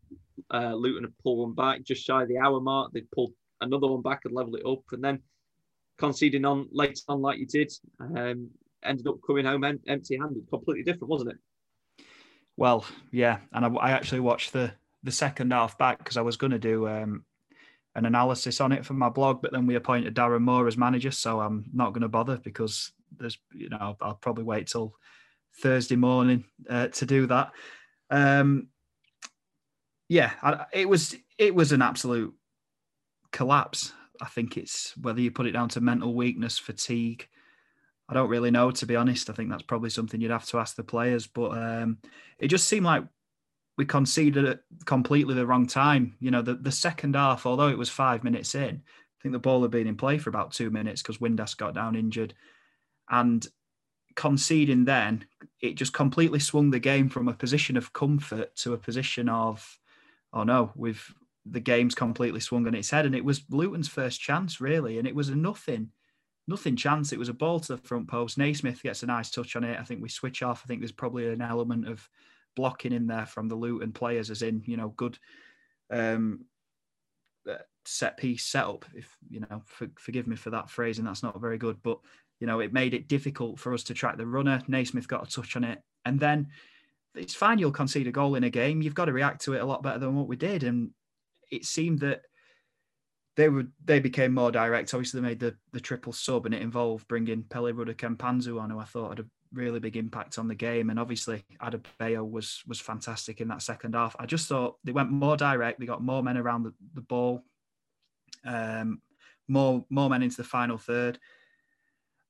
uh, 0.52 0.74
Luton 0.74 1.04
had 1.04 1.18
pulled 1.22 1.40
one 1.40 1.54
back 1.54 1.82
just 1.82 2.04
shy 2.04 2.22
of 2.22 2.28
the 2.28 2.38
hour 2.38 2.60
mark. 2.60 2.92
They 2.92 3.02
pulled 3.14 3.32
another 3.60 3.86
one 3.86 4.02
back 4.02 4.22
and 4.24 4.34
level 4.34 4.54
it 4.56 4.66
up, 4.66 4.82
and 4.92 5.02
then 5.02 5.20
conceding 5.98 6.44
on 6.44 6.68
late 6.70 7.00
on 7.08 7.20
like 7.20 7.38
you 7.38 7.46
did, 7.46 7.72
um, 8.00 8.50
ended 8.84 9.06
up 9.06 9.18
coming 9.26 9.44
home 9.44 9.64
em- 9.64 9.80
empty-handed. 9.86 10.48
Completely 10.50 10.84
different, 10.84 11.10
wasn't 11.10 11.30
it? 11.30 12.04
Well, 12.56 12.84
yeah, 13.12 13.38
and 13.52 13.64
I, 13.64 13.68
I 13.68 13.90
actually 13.92 14.20
watched 14.20 14.52
the 14.52 14.72
the 15.04 15.12
second 15.12 15.52
half 15.52 15.78
back 15.78 15.98
because 15.98 16.16
I 16.16 16.22
was 16.22 16.36
going 16.36 16.50
to 16.50 16.58
do 16.58 16.88
um, 16.88 17.24
an 17.94 18.04
analysis 18.04 18.60
on 18.60 18.72
it 18.72 18.84
for 18.84 18.94
my 18.94 19.08
blog, 19.08 19.40
but 19.42 19.52
then 19.52 19.66
we 19.66 19.76
appointed 19.76 20.14
Darren 20.14 20.42
Moore 20.42 20.66
as 20.66 20.76
manager, 20.76 21.10
so 21.10 21.40
I'm 21.40 21.64
not 21.72 21.92
going 21.92 22.02
to 22.02 22.08
bother 22.08 22.36
because 22.36 22.92
there's 23.16 23.38
you 23.52 23.68
know 23.68 23.96
I'll, 24.00 24.14
probably 24.14 24.44
wait 24.44 24.68
till 24.68 24.94
Thursday 25.62 25.96
morning 25.96 26.44
uh, 26.68 26.88
to 26.88 27.06
do 27.06 27.26
that. 27.26 27.52
Um, 28.10 28.68
yeah, 30.08 30.32
it 30.72 30.88
was 30.88 31.16
it 31.38 31.54
was 31.54 31.72
an 31.72 31.82
absolute 31.82 32.34
collapse. 33.32 33.92
I 34.20 34.26
think 34.26 34.56
it's 34.56 34.96
whether 34.96 35.20
you 35.20 35.30
put 35.30 35.46
it 35.46 35.52
down 35.52 35.68
to 35.70 35.80
mental 35.80 36.14
weakness, 36.14 36.58
fatigue. 36.58 37.28
I 38.08 38.14
don't 38.14 38.30
really 38.30 38.50
know, 38.50 38.70
to 38.70 38.86
be 38.86 38.96
honest. 38.96 39.28
I 39.28 39.34
think 39.34 39.50
that's 39.50 39.62
probably 39.62 39.90
something 39.90 40.20
you'd 40.20 40.30
have 40.30 40.46
to 40.46 40.58
ask 40.58 40.76
the 40.76 40.82
players. 40.82 41.26
But 41.26 41.50
um, 41.50 41.98
it 42.38 42.48
just 42.48 42.66
seemed 42.66 42.86
like 42.86 43.04
we 43.76 43.84
conceded 43.84 44.44
it 44.44 44.60
completely 44.86 45.34
the 45.34 45.46
wrong 45.46 45.66
time. 45.66 46.16
You 46.18 46.30
know, 46.30 46.42
the, 46.42 46.54
the 46.54 46.72
second 46.72 47.14
half, 47.16 47.46
although 47.46 47.68
it 47.68 47.78
was 47.78 47.88
five 47.88 48.24
minutes 48.24 48.54
in, 48.54 48.82
I 48.82 49.22
think 49.22 49.32
the 49.32 49.38
ball 49.38 49.62
had 49.62 49.70
been 49.70 49.86
in 49.86 49.96
play 49.96 50.18
for 50.18 50.30
about 50.30 50.52
two 50.52 50.70
minutes 50.70 51.02
because 51.02 51.18
Windass 51.18 51.56
got 51.56 51.74
down 51.74 51.96
injured. 51.96 52.34
And 53.10 53.46
conceding 54.16 54.84
then, 54.84 55.26
it 55.60 55.74
just 55.74 55.92
completely 55.92 56.40
swung 56.40 56.70
the 56.70 56.80
game 56.80 57.08
from 57.08 57.28
a 57.28 57.34
position 57.34 57.76
of 57.76 57.92
comfort 57.92 58.56
to 58.56 58.72
a 58.72 58.78
position 58.78 59.28
of, 59.28 59.78
oh 60.32 60.42
no, 60.42 60.72
we've 60.74 61.14
the 61.46 61.60
game's 61.60 61.94
completely 61.94 62.40
swung 62.40 62.66
on 62.66 62.74
its 62.74 62.90
head. 62.90 63.06
And 63.06 63.14
it 63.14 63.24
was 63.24 63.42
Luton's 63.50 63.88
first 63.88 64.20
chance, 64.20 64.60
really. 64.60 64.98
And 64.98 65.06
it 65.06 65.14
was 65.14 65.28
a 65.28 65.36
nothing, 65.36 65.90
nothing 66.46 66.76
chance. 66.76 67.12
It 67.12 67.18
was 67.18 67.28
a 67.28 67.34
ball 67.34 67.60
to 67.60 67.76
the 67.76 67.82
front 67.82 68.08
post. 68.08 68.38
Naismith 68.38 68.82
gets 68.82 69.02
a 69.02 69.06
nice 69.06 69.30
touch 69.30 69.56
on 69.56 69.64
it. 69.64 69.78
I 69.78 69.84
think 69.84 70.02
we 70.02 70.08
switch 70.08 70.42
off. 70.42 70.62
I 70.64 70.66
think 70.66 70.80
there's 70.80 70.92
probably 70.92 71.28
an 71.28 71.42
element 71.42 71.88
of 71.88 72.08
blocking 72.56 72.92
in 72.92 73.06
there 73.06 73.26
from 73.26 73.48
the 73.48 73.54
Luton 73.54 73.92
players, 73.92 74.30
as 74.30 74.42
in, 74.42 74.62
you 74.66 74.76
know, 74.76 74.88
good 74.88 75.18
um, 75.90 76.44
uh, 77.48 77.54
set 77.84 78.16
piece 78.16 78.44
setup. 78.44 78.84
If, 78.94 79.16
you 79.30 79.40
know, 79.40 79.62
for, 79.64 79.88
forgive 79.96 80.26
me 80.26 80.36
for 80.36 80.50
that 80.50 80.70
phrase, 80.70 80.98
and 80.98 81.06
that's 81.06 81.22
not 81.22 81.40
very 81.40 81.58
good. 81.58 81.78
But 81.82 81.98
you 82.40 82.46
know, 82.46 82.60
it 82.60 82.72
made 82.72 82.94
it 82.94 83.08
difficult 83.08 83.58
for 83.58 83.74
us 83.74 83.82
to 83.84 83.94
track 83.94 84.16
the 84.16 84.26
runner. 84.26 84.62
Naismith 84.68 85.08
got 85.08 85.26
a 85.26 85.30
touch 85.30 85.56
on 85.56 85.64
it. 85.64 85.82
And 86.04 86.20
then 86.20 86.48
it's 87.14 87.34
fine, 87.34 87.58
you'll 87.58 87.72
concede 87.72 88.06
a 88.06 88.12
goal 88.12 88.36
in 88.36 88.44
a 88.44 88.50
game. 88.50 88.80
You've 88.80 88.94
got 88.94 89.06
to 89.06 89.12
react 89.12 89.42
to 89.42 89.54
it 89.54 89.60
a 89.60 89.66
lot 89.66 89.82
better 89.82 89.98
than 89.98 90.14
what 90.14 90.28
we 90.28 90.36
did. 90.36 90.62
And 90.62 90.90
it 91.50 91.64
seemed 91.64 92.00
that 92.00 92.22
they 93.36 93.48
would 93.48 93.70
they 93.84 94.00
became 94.00 94.34
more 94.34 94.50
direct. 94.50 94.92
Obviously, 94.94 95.20
they 95.20 95.26
made 95.26 95.40
the, 95.40 95.54
the 95.72 95.80
triple 95.80 96.12
sub, 96.12 96.46
and 96.46 96.54
it 96.54 96.62
involved 96.62 97.08
bringing 97.08 97.44
Pelly 97.44 97.72
Ruddock 97.72 97.98
Mpanzu 97.98 98.60
on, 98.60 98.70
who 98.70 98.78
I 98.78 98.84
thought 98.84 99.10
had 99.10 99.20
a 99.20 99.28
really 99.52 99.80
big 99.80 99.96
impact 99.96 100.38
on 100.38 100.48
the 100.48 100.54
game. 100.54 100.90
And 100.90 100.98
obviously, 100.98 101.44
Adebayo 101.62 102.28
was 102.28 102.62
was 102.66 102.80
fantastic 102.80 103.40
in 103.40 103.48
that 103.48 103.62
second 103.62 103.94
half. 103.94 104.16
I 104.18 104.26
just 104.26 104.48
thought 104.48 104.76
they 104.84 104.92
went 104.92 105.10
more 105.10 105.36
direct. 105.36 105.78
They 105.78 105.86
got 105.86 106.02
more 106.02 106.22
men 106.22 106.36
around 106.36 106.64
the, 106.64 106.74
the 106.94 107.02
ball, 107.02 107.44
um, 108.44 109.00
more 109.46 109.84
more 109.88 110.10
men 110.10 110.22
into 110.22 110.36
the 110.38 110.44
final 110.44 110.78
third 110.78 111.18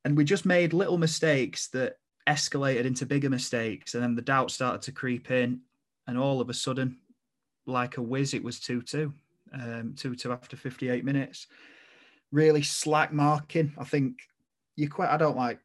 and 0.04 0.16
we 0.16 0.24
just 0.24 0.46
made 0.46 0.72
little 0.72 0.98
mistakes 0.98 1.68
that 1.68 1.96
escalated 2.26 2.84
into 2.84 3.06
bigger 3.06 3.30
mistakes 3.30 3.94
and 3.94 4.02
then 4.02 4.14
the 4.14 4.22
doubt 4.22 4.50
started 4.50 4.82
to 4.82 4.92
creep 4.92 5.30
in 5.30 5.60
and 6.06 6.18
all 6.18 6.40
of 6.40 6.50
a 6.50 6.54
sudden 6.54 6.96
like 7.68 7.96
a 7.96 8.02
whiz 8.02 8.34
it 8.34 8.42
was 8.42 8.58
2-2 8.58 9.12
um, 9.54 9.94
2-2 9.96 10.32
after 10.32 10.56
58 10.56 11.04
minutes. 11.04 11.46
Really 12.32 12.62
slack 12.62 13.12
marking. 13.12 13.72
I 13.78 13.84
think 13.84 14.18
you 14.76 14.88
quite 14.88 15.08
i 15.08 15.16
don't 15.16 15.36
like 15.36 15.58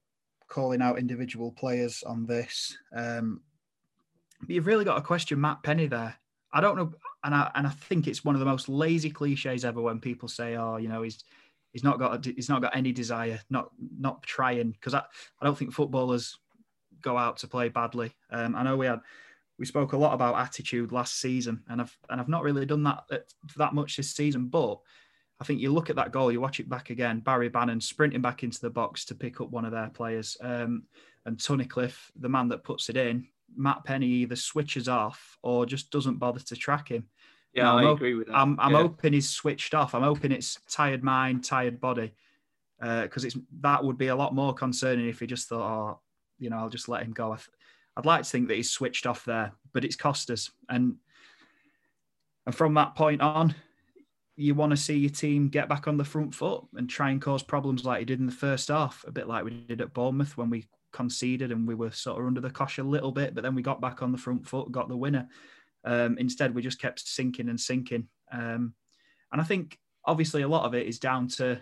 calling 0.48 0.82
out 0.82 0.98
individual 0.98 1.52
players 1.52 2.04
on 2.04 2.26
this. 2.26 2.78
Um, 2.96 3.42
but 4.42 4.50
you've 4.50 4.68
really 4.68 4.86
got 4.86 4.96
to 4.96 5.02
question 5.02 5.42
matt 5.42 5.63
Penney 5.63 5.88
there. 5.88 6.16
I 6.54 6.62
don't 6.62 6.78
know 6.78 6.94
and 7.26 7.34
I, 7.34 7.50
and 7.56 7.66
I 7.66 7.70
think 7.70 8.08
it's 8.08 8.26
one 8.26 8.36
of 8.36 8.39
the 8.39 8.46
most 8.46 8.70
lazy 8.70 9.10
cliches 9.10 9.66
ever 9.66 9.82
when 9.82 10.00
people 10.00 10.28
say 10.28 10.56
oh 10.56 10.78
you 10.78 10.89
know 10.89 11.02
he's 11.02 11.24
he's 11.74 11.84
not 11.84 12.00
got 12.00 12.26
a, 12.26 12.34
he's 12.34 12.50
not 12.50 12.62
got 12.62 12.76
any 12.76 12.92
desire, 12.94 13.42
not 13.50 13.72
not 14.00 14.24
trying. 14.24 14.72
Because 14.72 14.94
I, 14.94 15.04
I 15.42 15.46
don't 15.46 15.58
think 15.58 15.74
footballers 15.74 16.38
go 17.02 17.18
out 17.18 17.38
to 17.38 17.48
play 17.48 17.68
badly. 17.68 18.13
Um, 18.32 18.56
I 18.56 18.63
know 18.63 18.78
we 18.78 18.86
had 18.86 19.02
we 19.60 19.66
spoke 19.66 19.94
a 19.94 19.98
lot 19.98 20.13
about 20.13 20.38
attitude 20.38 20.92
last 20.92 21.20
season, 21.20 21.63
and 21.70 21.82
I've 21.82 21.98
and 22.10 22.20
I've 22.20 22.30
not 22.30 22.44
really 22.44 22.66
done 22.66 22.84
that 22.84 23.04
uh, 23.12 23.18
that 23.58 23.74
much 23.74 23.98
this 23.98 24.12
season. 24.12 24.48
But 24.48 24.80
I 25.39 25.44
think 25.44 25.62
you 25.62 25.72
look 25.72 25.89
at 25.89 25.96
that 25.98 26.12
goal, 26.12 26.32
you 26.32 26.42
watch 26.42 26.60
it 26.60 26.70
back 26.70 26.89
again. 26.89 27.20
Barry 27.20 27.50
Bannon 27.50 27.82
sprinting 27.82 28.22
back 28.22 28.44
into 28.44 28.62
the 28.62 28.70
box 28.70 29.06
to 29.06 29.16
pick 29.16 29.42
up 29.42 29.52
one 29.52 29.66
of 29.66 29.72
their 29.72 29.89
players, 29.89 30.38
um, 30.42 30.84
and 31.26 31.38
Tunnicliffe, 31.38 32.12
the 32.16 32.30
man 32.30 32.50
that 32.50 32.63
puts 32.63 32.89
it 32.89 32.98
in, 32.98 33.28
Matt 33.56 33.84
Penney 33.86 34.08
either 34.08 34.36
switches 34.36 34.88
off 34.88 35.38
or 35.42 35.66
just 35.66 35.92
doesn't 35.92 36.20
bother 36.20 36.39
to 36.39 36.56
track 36.56 36.89
him. 36.89 37.08
Yeah, 37.54 37.72
I 37.72 37.92
agree 37.92 38.16
with 38.16 38.28
that. 38.28 38.36
I'm, 38.36 38.60
I'm 38.60 38.72
yeah. 38.72 38.82
hoping 38.82 39.13
he's 39.13 39.30
switched 39.30 39.76
off. 39.76 39.94
I'm 39.94 40.02
hoping 40.02 40.32
it's 40.32 40.58
tired 40.68 41.04
mind, 41.04 41.44
tired 41.44 41.80
body, 41.80 42.16
because 42.80 43.24
uh, 43.24 43.28
it's 43.28 43.38
that 43.62 43.84
would 43.84 43.98
be 43.98 44.08
a 44.08 44.16
lot 44.16 44.34
more 44.34 44.56
concerning 44.56 45.08
if 45.08 45.20
he 45.20 45.28
just 45.28 45.50
thought, 45.50 45.62
oh, 45.62 46.00
you 46.39 46.50
know, 46.50 46.58
I'll 46.58 46.70
just 46.70 46.89
let 46.89 47.04
him 47.04 47.12
go. 47.12 47.38
I'd 47.95 48.06
like 48.06 48.23
to 48.23 48.29
think 48.29 48.47
that 48.47 48.58
he's 48.58 48.71
switched 48.71 49.06
off 49.06 49.25
there, 49.25 49.53
but 49.73 49.86
it's 49.86 49.95
cost 49.95 50.29
us. 50.29 50.49
And 50.69 50.95
and 52.45 52.53
from 52.53 52.73
that 52.73 52.95
point 52.95 53.21
on, 53.21 53.56
you 54.36 54.56
want 54.56 54.71
to 54.71 54.77
see 54.77 54.97
your 54.97 55.12
team 55.12 55.47
get 55.47 55.69
back 55.69 55.88
on 55.88 55.97
the 55.97 56.03
front 56.03 56.34
foot 56.34 56.65
and 56.75 56.89
try 56.89 57.12
and 57.12 57.21
cause 57.21 57.43
problems 57.43 57.86
like 57.86 57.99
he 57.99 58.06
did 58.06 58.19
in 58.19 58.25
the 58.25 58.32
first 58.32 58.67
half, 58.67 59.06
a 59.08 59.12
bit 59.12 59.27
like 59.27 59.45
we 59.45 59.51
did 59.51 59.79
at 59.79 59.93
Bournemouth 59.93 60.36
when 60.38 60.49
we 60.49 60.65
conceded 60.91 61.51
and 61.51 61.67
we 61.67 61.75
were 61.75 61.91
sort 61.91 62.19
of 62.19 62.27
under 62.27 62.41
the 62.41 62.49
cosh 62.49 62.79
a 62.79 62.84
little 62.84 63.12
bit, 63.12 63.36
but 63.36 63.43
then 63.43 63.56
we 63.56 63.62
got 63.62 63.82
back 63.82 64.01
on 64.01 64.12
the 64.12 64.17
front 64.17 64.47
foot, 64.47 64.71
got 64.71 64.89
the 64.89 64.97
winner. 64.97 65.27
Um, 65.86 66.17
instead, 66.17 66.56
we 66.56 66.62
just 66.62 66.82
kept 66.82 67.08
sinking 67.08 67.49
and 67.49 67.60
sinking. 67.60 68.08
Um, 68.32 68.73
and 69.32 69.41
I 69.41 69.43
think 69.43 69.77
obviously 70.06 70.41
a 70.41 70.47
lot 70.47 70.65
of 70.65 70.73
it 70.73 70.88
is 70.88 70.99
down 70.99 71.27
to 71.29 71.60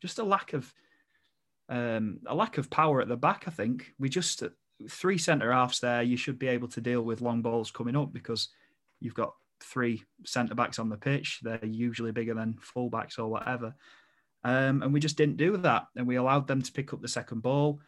just 0.00 0.18
a 0.18 0.24
lack 0.24 0.52
of 0.52 0.72
um, 1.68 2.18
a 2.26 2.34
lack 2.34 2.58
of 2.58 2.68
power 2.68 3.00
at 3.00 3.08
the 3.08 3.16
back. 3.16 3.44
I 3.46 3.50
think 3.50 3.92
we 3.98 4.08
just 4.08 4.42
three 4.88 5.18
centre 5.18 5.52
halves 5.52 5.80
there. 5.80 6.02
You 6.02 6.16
should 6.16 6.38
be 6.38 6.48
able 6.48 6.68
to 6.68 6.80
deal 6.80 7.02
with 7.02 7.20
long 7.20 7.42
balls 7.42 7.70
coming 7.70 7.96
up 7.96 8.12
because 8.12 8.48
you've 9.00 9.14
got 9.14 9.34
three 9.60 10.04
centre 10.24 10.54
backs 10.54 10.78
on 10.78 10.88
the 10.88 10.96
pitch. 10.96 11.40
They're 11.42 11.64
usually 11.64 12.12
bigger 12.12 12.34
than 12.34 12.58
full 12.60 12.90
backs 12.90 13.18
or 13.18 13.28
whatever. 13.28 13.74
Um, 14.42 14.82
and 14.82 14.92
we 14.92 15.00
just 15.00 15.16
didn't 15.16 15.36
do 15.36 15.56
that. 15.58 15.86
And 15.96 16.06
we 16.06 16.16
allowed 16.16 16.46
them 16.46 16.62
to 16.62 16.72
pick 16.72 16.92
up 16.92 17.02
the 17.02 17.08
second 17.08 17.42
ball. 17.42 17.80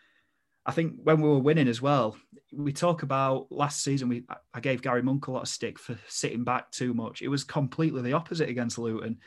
I 0.64 0.72
think 0.72 0.94
when 1.02 1.20
we 1.20 1.28
were 1.28 1.38
winning 1.38 1.66
as 1.66 1.82
well, 1.82 2.16
we 2.52 2.72
talk 2.72 3.02
about 3.02 3.50
last 3.50 3.82
season. 3.82 4.08
We 4.08 4.24
I 4.54 4.60
gave 4.60 4.82
Gary 4.82 5.02
Monk 5.02 5.26
a 5.26 5.32
lot 5.32 5.42
of 5.42 5.48
stick 5.48 5.78
for 5.78 5.98
sitting 6.06 6.44
back 6.44 6.70
too 6.70 6.94
much. 6.94 7.20
It 7.20 7.28
was 7.28 7.42
completely 7.42 8.02
the 8.02 8.12
opposite 8.12 8.48
against 8.48 8.78
Luton. 8.78 9.18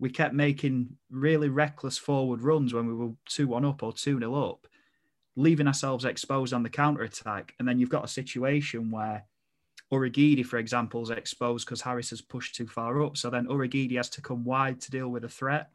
We 0.00 0.10
kept 0.10 0.34
making 0.34 0.96
really 1.10 1.48
reckless 1.48 1.96
forward 1.96 2.42
runs 2.42 2.74
when 2.74 2.86
we 2.88 2.94
were 2.94 3.12
two 3.26 3.46
one 3.46 3.64
up 3.64 3.82
or 3.84 3.92
two 3.92 4.18
0 4.18 4.34
up, 4.34 4.66
leaving 5.40 5.66
ourselves 5.66 6.04
exposed 6.04 6.52
on 6.52 6.62
the 6.62 6.68
counter 6.68 7.02
attack. 7.02 7.54
And 7.58 7.66
then 7.66 7.78
you've 7.78 7.88
got 7.88 8.04
a 8.04 8.08
situation 8.08 8.90
where 8.90 9.24
Urhoghide, 9.92 10.46
for 10.46 10.58
example, 10.58 11.02
is 11.02 11.10
exposed 11.10 11.66
because 11.66 11.80
Harris 11.80 12.10
has 12.10 12.20
pushed 12.20 12.54
too 12.54 12.66
far 12.66 13.02
up. 13.02 13.16
So 13.16 13.30
then 13.30 13.46
Urhoghide 13.46 13.96
has 13.96 14.08
to 14.10 14.22
come 14.22 14.44
wide 14.44 14.80
to 14.82 14.90
deal 14.90 15.08
with 15.08 15.24
a 15.24 15.28
threat, 15.28 15.70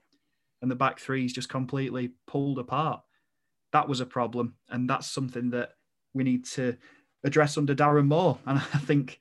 and 0.62 0.72
the 0.72 0.76
back 0.76 1.00
three 1.00 1.26
is 1.26 1.34
just 1.34 1.50
completely 1.50 2.14
pulled 2.28 2.60
apart 2.60 3.02
that 3.76 3.90
was 3.90 4.00
a 4.00 4.06
problem, 4.06 4.56
and 4.70 4.90
that's 4.90 5.06
something 5.06 5.50
that 5.50 5.74
we 6.14 6.24
need 6.24 6.46
to 6.46 6.78
address 7.26 7.58
under 7.58 7.76
Darren 7.76 8.08
Moore. 8.08 8.38
And 8.46 8.58
I 8.74 8.78
think, 8.78 9.20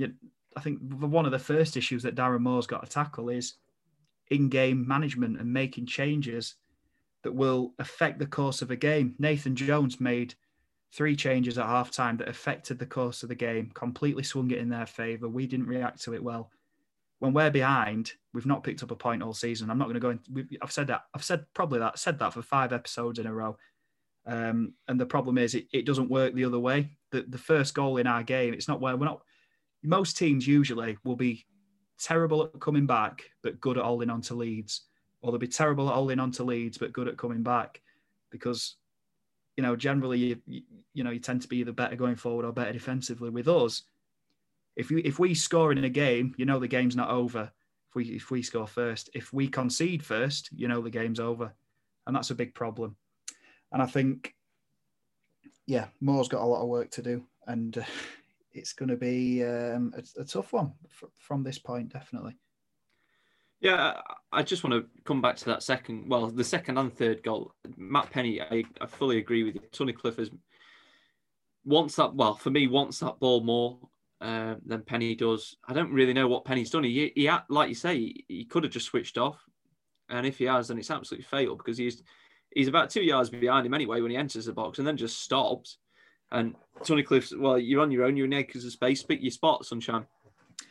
I 0.00 0.60
think 0.60 0.78
one 0.92 1.26
of 1.26 1.32
the 1.32 1.40
first 1.40 1.76
issues 1.76 2.04
that 2.04 2.14
Darren 2.14 2.40
Moore's 2.40 2.68
got 2.68 2.84
to 2.84 2.90
tackle 2.90 3.30
is 3.30 3.54
in-game 4.30 4.86
management 4.86 5.40
and 5.40 5.52
making 5.52 5.86
changes 5.86 6.54
that 7.26 7.34
will 7.34 7.74
affect 7.80 8.20
the 8.20 8.26
course 8.26 8.62
of 8.62 8.70
a 8.70 8.76
game. 8.76 9.16
Nathan 9.18 9.56
Jones 9.56 9.98
made 9.98 10.36
three 10.92 11.16
changes 11.16 11.58
at 11.58 11.66
halftime 11.66 12.16
that 12.18 12.28
affected 12.28 12.78
the 12.78 12.86
course 12.86 13.24
of 13.24 13.28
the 13.28 13.34
game, 13.34 13.72
completely 13.74 14.22
swung 14.22 14.48
it 14.52 14.58
in 14.58 14.68
their 14.68 14.86
favour. 14.86 15.28
We 15.28 15.48
didn't 15.48 15.66
react 15.66 16.00
to 16.04 16.14
it 16.14 16.22
well. 16.22 16.52
When 17.18 17.32
we're 17.32 17.50
behind, 17.50 18.12
we've 18.32 18.46
not 18.46 18.62
picked 18.62 18.84
up 18.84 18.92
a 18.92 18.94
point 18.94 19.24
all 19.24 19.32
season. 19.32 19.72
I'm 19.72 19.78
not 19.78 19.86
going 19.86 19.94
to 19.94 20.00
go 20.00 20.10
into. 20.10 20.46
I've 20.62 20.70
said 20.70 20.86
that. 20.86 21.02
I've 21.16 21.24
said 21.24 21.46
probably 21.52 21.80
that. 21.80 21.98
Said 21.98 22.20
that 22.20 22.32
for 22.32 22.42
five 22.42 22.72
episodes 22.72 23.18
in 23.18 23.26
a 23.26 23.34
row. 23.34 23.56
Um, 24.24 24.74
and 24.86 25.00
the 25.00 25.04
problem 25.04 25.36
is 25.36 25.56
it, 25.56 25.66
it 25.72 25.84
doesn't 25.84 26.08
work 26.08 26.32
the 26.32 26.44
other 26.44 26.60
way. 26.60 26.92
The, 27.10 27.24
the 27.28 27.38
first 27.38 27.74
goal 27.74 27.96
in 27.96 28.06
our 28.06 28.22
game, 28.22 28.54
it's 28.54 28.68
not 28.68 28.80
where 28.80 28.96
we're 28.96 29.06
not. 29.06 29.22
Most 29.82 30.16
teams 30.16 30.46
usually 30.46 30.96
will 31.02 31.16
be 31.16 31.44
terrible 31.98 32.44
at 32.44 32.60
coming 32.60 32.86
back, 32.86 33.24
but 33.42 33.60
good 33.60 33.78
at 33.78 33.84
holding 33.84 34.10
on 34.10 34.20
to 34.22 34.34
leads, 34.34 34.82
or 35.26 35.32
they'll 35.32 35.40
be 35.40 35.48
terrible 35.48 35.88
at 35.88 35.94
holding 35.96 36.20
on 36.20 36.30
to 36.30 36.44
leads, 36.44 36.78
but 36.78 36.92
good 36.92 37.08
at 37.08 37.18
coming 37.18 37.42
back, 37.42 37.80
because 38.30 38.76
you 39.56 39.62
know 39.62 39.74
generally 39.74 40.18
you, 40.46 40.62
you, 40.94 41.02
know 41.02 41.10
you 41.10 41.18
tend 41.18 41.42
to 41.42 41.48
be 41.48 41.56
either 41.56 41.72
better 41.72 41.96
going 41.96 42.14
forward 42.14 42.44
or 42.44 42.52
better 42.52 42.72
defensively. 42.72 43.28
With 43.28 43.48
us, 43.48 43.82
if 44.76 44.88
you 44.88 45.02
if 45.04 45.18
we 45.18 45.34
score 45.34 45.72
in 45.72 45.82
a 45.82 45.88
game, 45.88 46.32
you 46.38 46.44
know 46.44 46.60
the 46.60 46.68
game's 46.68 46.94
not 46.94 47.10
over. 47.10 47.50
If 47.88 47.96
we 47.96 48.04
if 48.04 48.30
we 48.30 48.40
score 48.40 48.68
first, 48.68 49.10
if 49.14 49.32
we 49.32 49.48
concede 49.48 50.04
first, 50.04 50.48
you 50.52 50.68
know 50.68 50.80
the 50.80 50.90
game's 50.90 51.18
over, 51.18 51.52
and 52.06 52.14
that's 52.14 52.30
a 52.30 52.36
big 52.36 52.54
problem. 52.54 52.94
And 53.72 53.82
I 53.82 53.86
think, 53.86 54.32
yeah, 55.66 55.86
Moore's 56.00 56.28
got 56.28 56.42
a 56.42 56.46
lot 56.46 56.62
of 56.62 56.68
work 56.68 56.92
to 56.92 57.02
do, 57.02 57.24
and 57.48 57.76
uh, 57.76 57.82
it's 58.52 58.74
going 58.74 58.90
to 58.90 58.96
be 58.96 59.44
um, 59.44 59.92
a, 59.96 60.20
a, 60.20 60.24
tough 60.24 60.52
one 60.52 60.72
f- 60.84 61.10
from 61.18 61.42
this 61.42 61.58
point, 61.58 61.92
definitely. 61.92 62.36
Yeah, 63.60 64.00
I 64.32 64.42
just 64.42 64.64
want 64.64 64.74
to 64.74 65.02
come 65.04 65.22
back 65.22 65.36
to 65.36 65.44
that 65.46 65.62
second, 65.62 66.08
well, 66.08 66.26
the 66.26 66.44
second 66.44 66.78
and 66.78 66.92
third 66.92 67.22
goal. 67.22 67.54
Matt 67.76 68.10
Penney, 68.10 68.40
I, 68.40 68.64
I 68.80 68.86
fully 68.86 69.18
agree 69.18 69.44
with 69.44 69.54
you. 69.54 69.62
Tunnicliffe 69.72 70.18
has 70.18 70.30
wants 71.64 71.96
that, 71.96 72.14
well, 72.14 72.34
for 72.34 72.50
me, 72.50 72.68
wants 72.68 73.00
that 73.00 73.18
ball 73.18 73.42
more 73.42 73.78
uh, 74.20 74.54
than 74.64 74.82
Penney 74.82 75.14
does. 75.14 75.56
I 75.68 75.72
don't 75.72 75.92
really 75.92 76.12
know 76.12 76.28
what 76.28 76.44
Penney's 76.44 76.70
done. 76.70 76.84
He, 76.84 77.12
he 77.14 77.30
like 77.48 77.68
you 77.68 77.74
say, 77.74 78.14
he, 78.28 78.44
could 78.44 78.62
have 78.62 78.72
just 78.72 78.86
switched 78.86 79.18
off. 79.18 79.42
And 80.08 80.26
if 80.26 80.38
he 80.38 80.44
has, 80.44 80.68
then 80.68 80.78
it's 80.78 80.90
absolutely 80.90 81.24
fatal 81.24 81.56
because 81.56 81.76
he's 81.76 82.02
he's 82.54 82.68
about 82.68 82.90
two 82.90 83.02
yards 83.02 83.28
behind 83.28 83.66
him 83.66 83.74
anyway 83.74 84.00
when 84.00 84.12
he 84.12 84.16
enters 84.16 84.46
the 84.46 84.52
box 84.52 84.78
and 84.78 84.86
then 84.86 84.96
just 84.96 85.20
stops. 85.20 85.78
And 86.30 86.54
Tunnicliffe's, 86.80 87.34
well, 87.36 87.58
you're 87.58 87.82
on 87.82 87.90
your 87.90 88.04
own, 88.04 88.16
you're 88.16 88.26
in 88.26 88.32
acres 88.32 88.64
of 88.64 88.72
space, 88.72 89.02
pick 89.02 89.20
your 89.20 89.30
spot, 89.30 89.66
sunshine. 89.66 90.06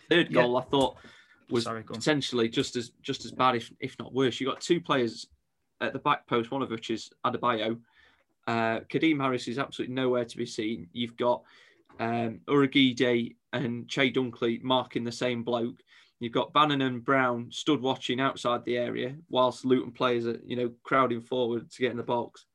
Third 0.10 0.34
goal, 0.34 0.54
yeah. 0.54 0.60
I 0.60 0.64
thought, 0.64 0.98
was 1.50 1.64
Sorry, 1.64 1.84
potentially 1.84 2.50
just 2.50 2.76
as 2.76 2.92
just 3.02 3.26
as 3.26 3.32
bad, 3.32 3.56
if 3.56 3.72
if 3.80 3.98
not 4.00 4.14
worse. 4.14 4.40
You 4.40 4.48
got 4.48 4.62
two 4.62 4.82
players 4.82 5.28
at 5.82 5.94
the 5.94 6.00
back 6.00 6.28
post, 6.28 6.52
one 6.52 6.62
of 6.62 6.70
which 6.70 6.90
is 6.90 7.10
Adebayo. 7.26 7.80
Uh, 8.48 8.80
Kadeem 8.82 9.20
Harris 9.20 9.48
is 9.48 9.60
absolutely 9.60 9.96
nowhere 9.96 10.26
to 10.26 10.38
be 10.38 10.46
seen. 10.46 10.88
You've 10.94 11.18
got 11.18 11.44
um, 12.00 12.42
Urhoghide 12.48 13.36
and 13.54 13.88
Chey 13.88 14.12
Dunkley 14.12 14.62
marking 14.62 15.04
the 15.04 15.12
same 15.12 15.44
bloke. 15.44 15.78
You've 16.20 16.34
got 16.34 16.54
Bannon 16.54 16.82
and 16.82 17.04
Brown 17.04 17.52
stood 17.52 17.82
watching 17.82 18.20
outside 18.20 18.64
the 18.64 18.78
area 18.78 19.16
whilst 19.30 19.66
Luton 19.66 19.92
players 19.92 20.26
are, 20.26 20.40
you 20.46 20.56
know, 20.56 20.72
crowding 20.84 21.22
forward 21.22 21.70
to 21.70 21.82
get 21.82 21.92
in 21.92 21.98
the 21.98 22.04
box. 22.04 22.46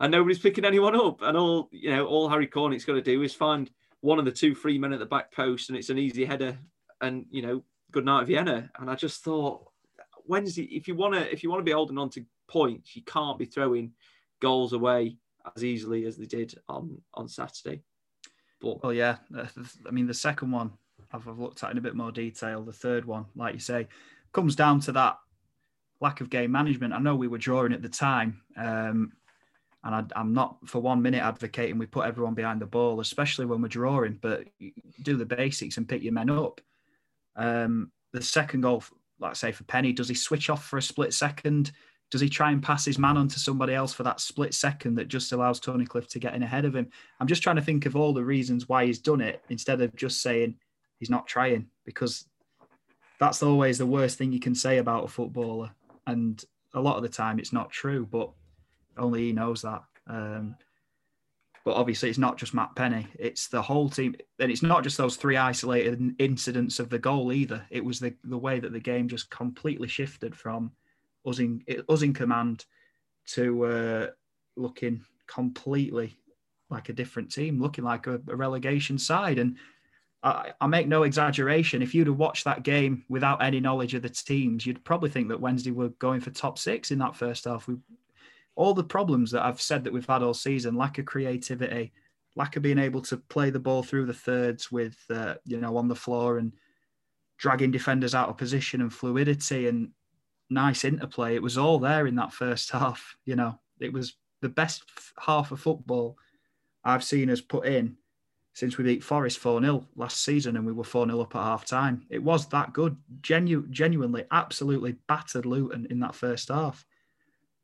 And 0.00 0.12
nobody's 0.12 0.38
picking 0.38 0.64
anyone 0.64 0.94
up. 0.94 1.22
And 1.22 1.36
all, 1.36 1.68
you 1.72 1.90
know, 1.90 2.06
all 2.06 2.28
Harry 2.28 2.46
Cornick's 2.46 2.84
got 2.84 2.94
to 2.94 3.02
do 3.02 3.22
is 3.22 3.34
find 3.34 3.70
one 4.00 4.18
of 4.18 4.24
the 4.24 4.32
two 4.32 4.54
free 4.54 4.78
men 4.78 4.92
at 4.92 4.98
the 4.98 5.06
back 5.06 5.32
post 5.32 5.68
and 5.68 5.78
it's 5.78 5.90
an 5.90 5.98
easy 5.98 6.24
header 6.24 6.58
and, 7.00 7.26
you 7.30 7.42
know, 7.42 7.62
good 7.92 8.04
night 8.04 8.26
Vienna. 8.26 8.70
And 8.78 8.90
I 8.90 8.94
just 8.94 9.22
thought 9.22 9.70
Wednesday, 10.26 10.64
if 10.64 10.88
you 10.88 10.94
want 10.94 11.14
to, 11.14 11.32
if 11.32 11.42
you 11.42 11.50
want 11.50 11.60
to 11.60 11.64
be 11.64 11.72
holding 11.72 11.98
on 11.98 12.10
to 12.10 12.24
points, 12.48 12.96
you 12.96 13.02
can't 13.02 13.38
be 13.38 13.44
throwing 13.44 13.92
goals 14.40 14.72
away 14.72 15.16
as 15.56 15.64
easily 15.64 16.04
as 16.04 16.16
they 16.16 16.26
did 16.26 16.54
on, 16.68 17.00
on 17.14 17.28
Saturday. 17.28 17.82
But, 18.60 18.82
well, 18.82 18.92
yeah, 18.92 19.16
I 19.36 19.90
mean, 19.90 20.06
the 20.06 20.14
second 20.14 20.52
one, 20.52 20.72
I've, 21.12 21.26
I've 21.26 21.38
looked 21.38 21.64
at 21.64 21.70
in 21.70 21.78
a 21.78 21.82
bit 21.82 21.96
more 21.96 22.12
detail. 22.12 22.62
The 22.62 22.72
third 22.72 23.04
one, 23.04 23.26
like 23.34 23.54
you 23.54 23.60
say, 23.60 23.88
comes 24.32 24.54
down 24.54 24.80
to 24.80 24.92
that 24.92 25.18
lack 26.00 26.20
of 26.20 26.30
game 26.30 26.52
management. 26.52 26.92
I 26.92 26.98
know 26.98 27.16
we 27.16 27.28
were 27.28 27.38
drawing 27.38 27.72
at 27.72 27.82
the 27.82 27.88
time, 27.88 28.40
um, 28.56 29.12
and 29.84 30.12
I, 30.14 30.20
am 30.20 30.32
not 30.32 30.56
for 30.66 30.80
one 30.80 31.02
minute 31.02 31.22
advocating 31.22 31.78
we 31.78 31.86
put 31.86 32.06
everyone 32.06 32.34
behind 32.34 32.60
the 32.60 32.66
ball, 32.66 33.00
especially 33.00 33.46
when 33.46 33.60
we're 33.60 33.68
drawing. 33.68 34.18
But 34.20 34.44
do 35.02 35.16
the 35.16 35.26
basics 35.26 35.76
and 35.76 35.88
pick 35.88 36.02
your 36.02 36.12
men 36.12 36.30
up. 36.30 36.60
Um, 37.36 37.90
the 38.12 38.22
second 38.22 38.62
goal, 38.62 38.84
like 39.18 39.30
I 39.30 39.34
say, 39.34 39.52
for 39.52 39.64
Penney, 39.64 39.92
does 39.92 40.08
he 40.08 40.14
switch 40.14 40.50
off 40.50 40.66
for 40.66 40.76
a 40.78 40.82
split 40.82 41.14
second? 41.14 41.72
Does 42.10 42.20
he 42.20 42.28
try 42.28 42.50
and 42.50 42.62
pass 42.62 42.84
his 42.84 42.98
man 42.98 43.16
on 43.16 43.28
to 43.28 43.38
somebody 43.38 43.72
else 43.72 43.94
for 43.94 44.02
that 44.02 44.20
split 44.20 44.52
second 44.52 44.96
that 44.96 45.08
just 45.08 45.32
allows 45.32 45.60
Tunnicliffe 45.60 46.08
to 46.08 46.18
get 46.18 46.34
in 46.34 46.42
ahead 46.42 46.66
of 46.66 46.76
him? 46.76 46.90
I'm 47.18 47.26
just 47.26 47.42
trying 47.42 47.56
to 47.56 47.62
think 47.62 47.86
of 47.86 47.96
all 47.96 48.12
the 48.12 48.24
reasons 48.24 48.68
why 48.68 48.84
he's 48.84 48.98
done 48.98 49.22
it 49.22 49.42
instead 49.48 49.80
of 49.80 49.96
just 49.96 50.20
saying 50.20 50.56
he's 50.98 51.08
not 51.08 51.26
trying 51.26 51.68
because 51.86 52.26
that's 53.18 53.42
always 53.42 53.78
the 53.78 53.86
worst 53.86 54.18
thing 54.18 54.30
you 54.30 54.40
can 54.40 54.54
say 54.54 54.78
about 54.78 55.04
a 55.04 55.08
footballer. 55.08 55.70
And 56.06 56.44
a 56.74 56.80
lot 56.80 56.96
of 56.96 57.02
the 57.02 57.08
time 57.08 57.38
it's 57.38 57.52
not 57.52 57.70
true, 57.70 58.04
but 58.04 58.30
only 58.98 59.22
he 59.22 59.32
knows 59.32 59.62
that. 59.62 59.82
Um, 60.06 60.56
but 61.64 61.74
obviously, 61.74 62.08
it's 62.08 62.18
not 62.18 62.38
just 62.38 62.54
Matt 62.54 62.74
Penney; 62.74 63.06
it's 63.18 63.48
the 63.48 63.62
whole 63.62 63.88
team, 63.88 64.16
and 64.38 64.50
it's 64.50 64.62
not 64.62 64.82
just 64.82 64.96
those 64.96 65.16
three 65.16 65.36
isolated 65.36 66.14
incidents 66.18 66.80
of 66.80 66.90
the 66.90 66.98
goal 66.98 67.32
either. 67.32 67.64
It 67.70 67.84
was 67.84 68.00
the 68.00 68.14
the 68.24 68.38
way 68.38 68.58
that 68.58 68.72
the 68.72 68.80
game 68.80 69.08
just 69.08 69.30
completely 69.30 69.88
shifted 69.88 70.34
from 70.34 70.72
us 71.26 71.38
in 71.38 71.62
us 71.88 72.02
in 72.02 72.12
command 72.12 72.64
to 73.28 73.64
uh, 73.64 74.06
looking 74.56 75.04
completely 75.26 76.16
like 76.68 76.88
a 76.88 76.92
different 76.92 77.30
team, 77.30 77.60
looking 77.60 77.84
like 77.84 78.06
a, 78.06 78.20
a 78.28 78.36
relegation 78.36 78.98
side, 78.98 79.38
and 79.38 79.56
I, 80.22 80.52
I, 80.60 80.66
make 80.66 80.88
no 80.88 81.02
exaggeration. 81.02 81.82
If 81.82 81.94
you'd 81.94 82.06
have 82.06 82.16
watched 82.16 82.44
that 82.44 82.62
game 82.62 83.04
without 83.08 83.42
any 83.42 83.60
knowledge 83.60 83.94
of 83.94 84.02
the 84.02 84.08
teams, 84.08 84.64
you'd 84.64 84.84
probably 84.84 85.10
think 85.10 85.28
that 85.28 85.40
Wednesday 85.40 85.70
were 85.70 85.90
going 85.90 86.20
for 86.20 86.30
top 86.30 86.58
six 86.58 86.90
in 86.90 86.98
that 86.98 87.16
first 87.16 87.44
half. 87.44 87.68
We, 87.68 87.76
all 88.54 88.74
the 88.74 88.84
problems 88.84 89.30
that 89.30 89.44
I've 89.44 89.60
said 89.60 89.84
that 89.84 89.92
we've 89.92 90.06
had 90.06 90.22
all 90.22 90.34
season, 90.34 90.76
lack 90.76 90.98
of 90.98 91.06
creativity, 91.06 91.92
lack 92.36 92.56
of 92.56 92.62
being 92.62 92.78
able 92.78 93.02
to 93.02 93.16
play 93.16 93.50
the 93.50 93.60
ball 93.60 93.82
through 93.82 94.06
the 94.06 94.14
thirds 94.14 94.70
with, 94.70 94.96
uh, 95.10 95.34
you 95.44 95.58
know, 95.58 95.76
on 95.76 95.88
the 95.88 95.94
floor 95.94 96.38
and 96.38 96.52
dragging 97.38 97.70
defenders 97.70 98.14
out 98.14 98.28
of 98.28 98.36
position 98.36 98.80
and 98.80 98.92
fluidity 98.92 99.68
and 99.68 99.90
nice 100.50 100.84
interplay. 100.84 101.34
It 101.34 101.42
was 101.42 101.58
all 101.58 101.78
there 101.78 102.06
in 102.06 102.14
that 102.16 102.32
first 102.32 102.70
half. 102.70 103.16
You 103.24 103.36
know, 103.36 103.58
it 103.80 103.92
was 103.92 104.14
the 104.40 104.48
best 104.48 104.84
half 105.18 105.50
of 105.50 105.60
football 105.60 106.16
I've 106.84 107.04
seen 107.04 107.30
us 107.30 107.40
put 107.40 107.66
in 107.66 107.96
since 108.54 108.76
we 108.76 108.84
beat 108.84 109.04
Forest 109.04 109.38
4 109.38 109.60
0 109.60 109.86
last 109.96 110.22
season 110.22 110.56
and 110.56 110.66
we 110.66 110.72
were 110.72 110.84
4 110.84 111.06
0 111.06 111.20
up 111.20 111.34
at 111.34 111.42
half 111.42 111.64
time. 111.64 112.04
It 112.10 112.22
was 112.22 112.46
that 112.48 112.72
good. 112.72 112.96
Genu- 113.22 113.66
genuinely, 113.70 114.24
absolutely 114.30 114.96
battered 115.08 115.46
Luton 115.46 115.86
in 115.90 116.00
that 116.00 116.14
first 116.14 116.48
half. 116.48 116.84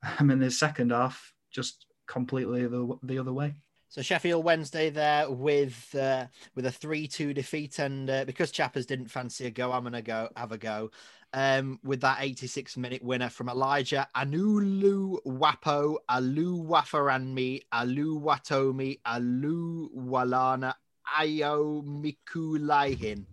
I 0.02 0.22
mean, 0.22 0.38
the 0.38 0.50
second 0.50 0.90
half, 0.90 1.32
just 1.50 1.86
completely 2.06 2.66
the, 2.66 2.98
the 3.02 3.18
other 3.18 3.32
way. 3.32 3.54
So 3.90 4.02
Sheffield 4.02 4.44
Wednesday 4.44 4.90
there 4.90 5.30
with 5.30 5.94
uh, 5.94 6.26
with 6.54 6.66
a 6.66 6.70
three 6.70 7.08
two 7.08 7.32
defeat, 7.32 7.78
and 7.78 8.08
uh, 8.10 8.24
because 8.26 8.50
Chappers 8.50 8.84
didn't 8.84 9.08
fancy 9.08 9.46
a 9.46 9.50
go, 9.50 9.72
I'm 9.72 9.82
gonna 9.82 10.02
go 10.02 10.28
have 10.36 10.52
a 10.52 10.58
go 10.58 10.90
um, 11.32 11.78
with 11.82 12.00
that 12.02 12.18
86 12.20 12.76
minute 12.76 13.02
winner 13.02 13.28
from 13.28 13.48
Elijah 13.48 14.08
Anulu 14.16 15.18
Wapo 15.26 15.96
Alu 16.08 16.64
Wafaranmi 16.64 17.62
Alu 17.72 18.20
Watomi 18.20 18.98
Alu 19.04 19.90
Walana 19.96 20.74
Ayo 21.18 21.82
Mikulaihin 21.84 23.24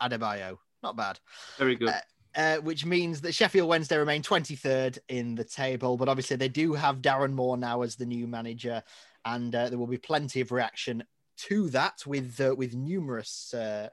Adebayo. 0.00 0.58
Not 0.82 0.96
bad. 0.96 1.20
Very 1.58 1.76
good. 1.76 1.88
Uh, 1.88 2.00
uh, 2.36 2.56
which 2.56 2.84
means 2.84 3.20
that 3.20 3.34
Sheffield 3.34 3.68
Wednesday 3.68 3.96
remain 3.96 4.22
23rd 4.22 4.98
in 5.08 5.34
the 5.34 5.44
table. 5.44 5.96
But 5.96 6.08
obviously, 6.08 6.36
they 6.36 6.48
do 6.48 6.74
have 6.74 7.02
Darren 7.02 7.32
Moore 7.32 7.56
now 7.56 7.82
as 7.82 7.96
the 7.96 8.06
new 8.06 8.26
manager, 8.26 8.82
and 9.24 9.54
uh, 9.54 9.68
there 9.68 9.78
will 9.78 9.86
be 9.86 9.98
plenty 9.98 10.40
of 10.40 10.52
reaction 10.52 11.04
to 11.36 11.68
that 11.70 12.06
with 12.06 12.40
uh, 12.40 12.54
with 12.54 12.74
numerous 12.74 13.52
uh, 13.54 13.88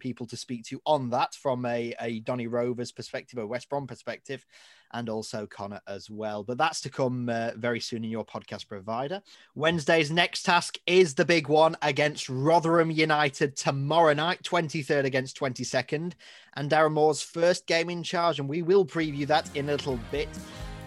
people 0.00 0.26
to 0.26 0.36
speak 0.36 0.64
to 0.64 0.80
on 0.84 1.10
that 1.10 1.34
from 1.34 1.64
a, 1.66 1.94
a 2.00 2.20
Donny 2.20 2.48
Rovers 2.48 2.90
perspective, 2.90 3.38
a 3.38 3.46
West 3.46 3.68
Brom 3.68 3.86
perspective, 3.86 4.44
and 4.92 5.08
also 5.08 5.46
Connor 5.46 5.80
as 5.86 6.10
well. 6.10 6.42
But 6.42 6.58
that's 6.58 6.80
to 6.82 6.90
come 6.90 7.28
uh, 7.28 7.52
very 7.56 7.80
soon 7.80 8.04
in 8.04 8.10
your 8.10 8.24
podcast 8.24 8.66
provider. 8.66 9.22
Wednesday's 9.54 10.10
next 10.10 10.42
task 10.42 10.78
is 10.86 11.14
the 11.14 11.24
big 11.24 11.48
one 11.48 11.76
against 11.82 12.28
Rotherham 12.28 12.90
United 12.90 13.56
tomorrow 13.56 14.14
night, 14.14 14.42
23rd 14.42 15.04
against 15.04 15.38
22nd, 15.38 16.14
and 16.56 16.70
Darren 16.70 16.92
Moore's 16.92 17.22
first 17.22 17.66
game 17.66 17.90
in 17.90 18.02
charge. 18.02 18.40
And 18.40 18.48
we 18.48 18.62
will 18.62 18.84
preview 18.84 19.26
that 19.28 19.48
in 19.54 19.68
a 19.68 19.72
little 19.72 20.00
bit. 20.10 20.28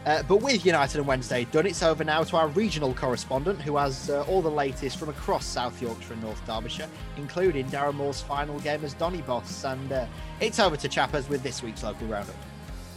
Uh, 0.05 0.21
but 0.23 0.37
with 0.41 0.65
United 0.65 0.97
and 0.97 1.07
Wednesday 1.07 1.45
done, 1.45 1.65
it's 1.65 1.81
over 1.81 2.03
now 2.03 2.23
to 2.23 2.35
our 2.35 2.49
regional 2.49 2.93
correspondent 2.93 3.61
who 3.61 3.77
has 3.77 4.09
uh, 4.09 4.23
all 4.23 4.41
the 4.41 4.51
latest 4.51 4.97
from 4.97 5.07
across 5.07 5.45
South 5.45 5.81
Yorkshire 5.81 6.13
and 6.13 6.21
North 6.21 6.45
Derbyshire, 6.45 6.89
including 7.15 7.65
Darren 7.67 7.93
Moore's 7.93 8.21
final 8.21 8.59
game 8.59 8.83
as 8.83 8.93
Donny 8.93 9.21
Boss. 9.21 9.63
And 9.63 9.91
uh, 9.91 10.05
it's 10.41 10.59
over 10.59 10.75
to 10.75 10.89
Chappers 10.89 11.29
with 11.29 11.41
this 11.41 11.63
week's 11.63 11.83
local 11.83 12.07
roundup. 12.07 12.35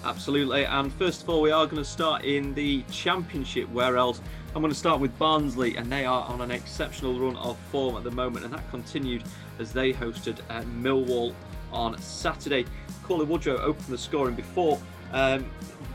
Absolutely. 0.05 0.65
And 0.65 0.93
first 0.95 1.23
of 1.23 1.31
all, 1.31 1.41
we 1.41 1.53
are 1.53 1.65
going 1.67 1.77
to 1.83 1.85
start 1.85 2.25
in 2.25 2.55
the 2.55 2.83
Championship. 2.91 3.71
Where 3.71 3.97
else? 3.97 4.21
I'm 4.55 4.63
going 4.63 4.73
to 4.73 4.79
start 4.79 5.01
with 5.01 5.17
Barnsley, 5.19 5.77
and 5.77 5.91
they 5.91 6.07
are 6.07 6.25
on 6.25 6.41
an 6.41 6.51
exceptional 6.51 7.19
run 7.21 7.37
of 7.37 7.59
form 7.71 7.97
at 7.97 8.05
the 8.05 8.11
moment, 8.11 8.45
and 8.45 8.55
that 8.55 8.69
continued 8.71 9.23
as 9.59 9.73
they 9.73 9.93
hosted 9.93 10.39
uh, 10.49 10.63
Millwall 10.63 11.35
on 11.73 11.99
Saturday. 12.01 12.65
Cauley 13.05 13.27
Woodrow 13.27 13.59
opened 13.59 13.87
the 13.89 13.99
scoring 13.99 14.35
before. 14.35 14.81
Um, 15.13 15.49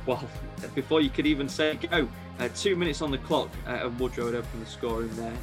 well, 0.06 0.24
before 0.76 1.02
you 1.02 1.10
could 1.10 1.26
even 1.26 1.48
say 1.50 1.76
go. 1.76 2.08
Uh, 2.40 2.50
two 2.56 2.76
minutes 2.76 3.02
on 3.04 3.12
the 3.12 3.20
clock, 3.20 3.50
uh, 3.68 3.82
and 3.84 4.00
Woodrow 4.00 4.26
had 4.26 4.36
opened 4.36 4.66
the 4.66 4.70
score 4.70 5.02
in 5.04 5.16
there. 5.16 5.34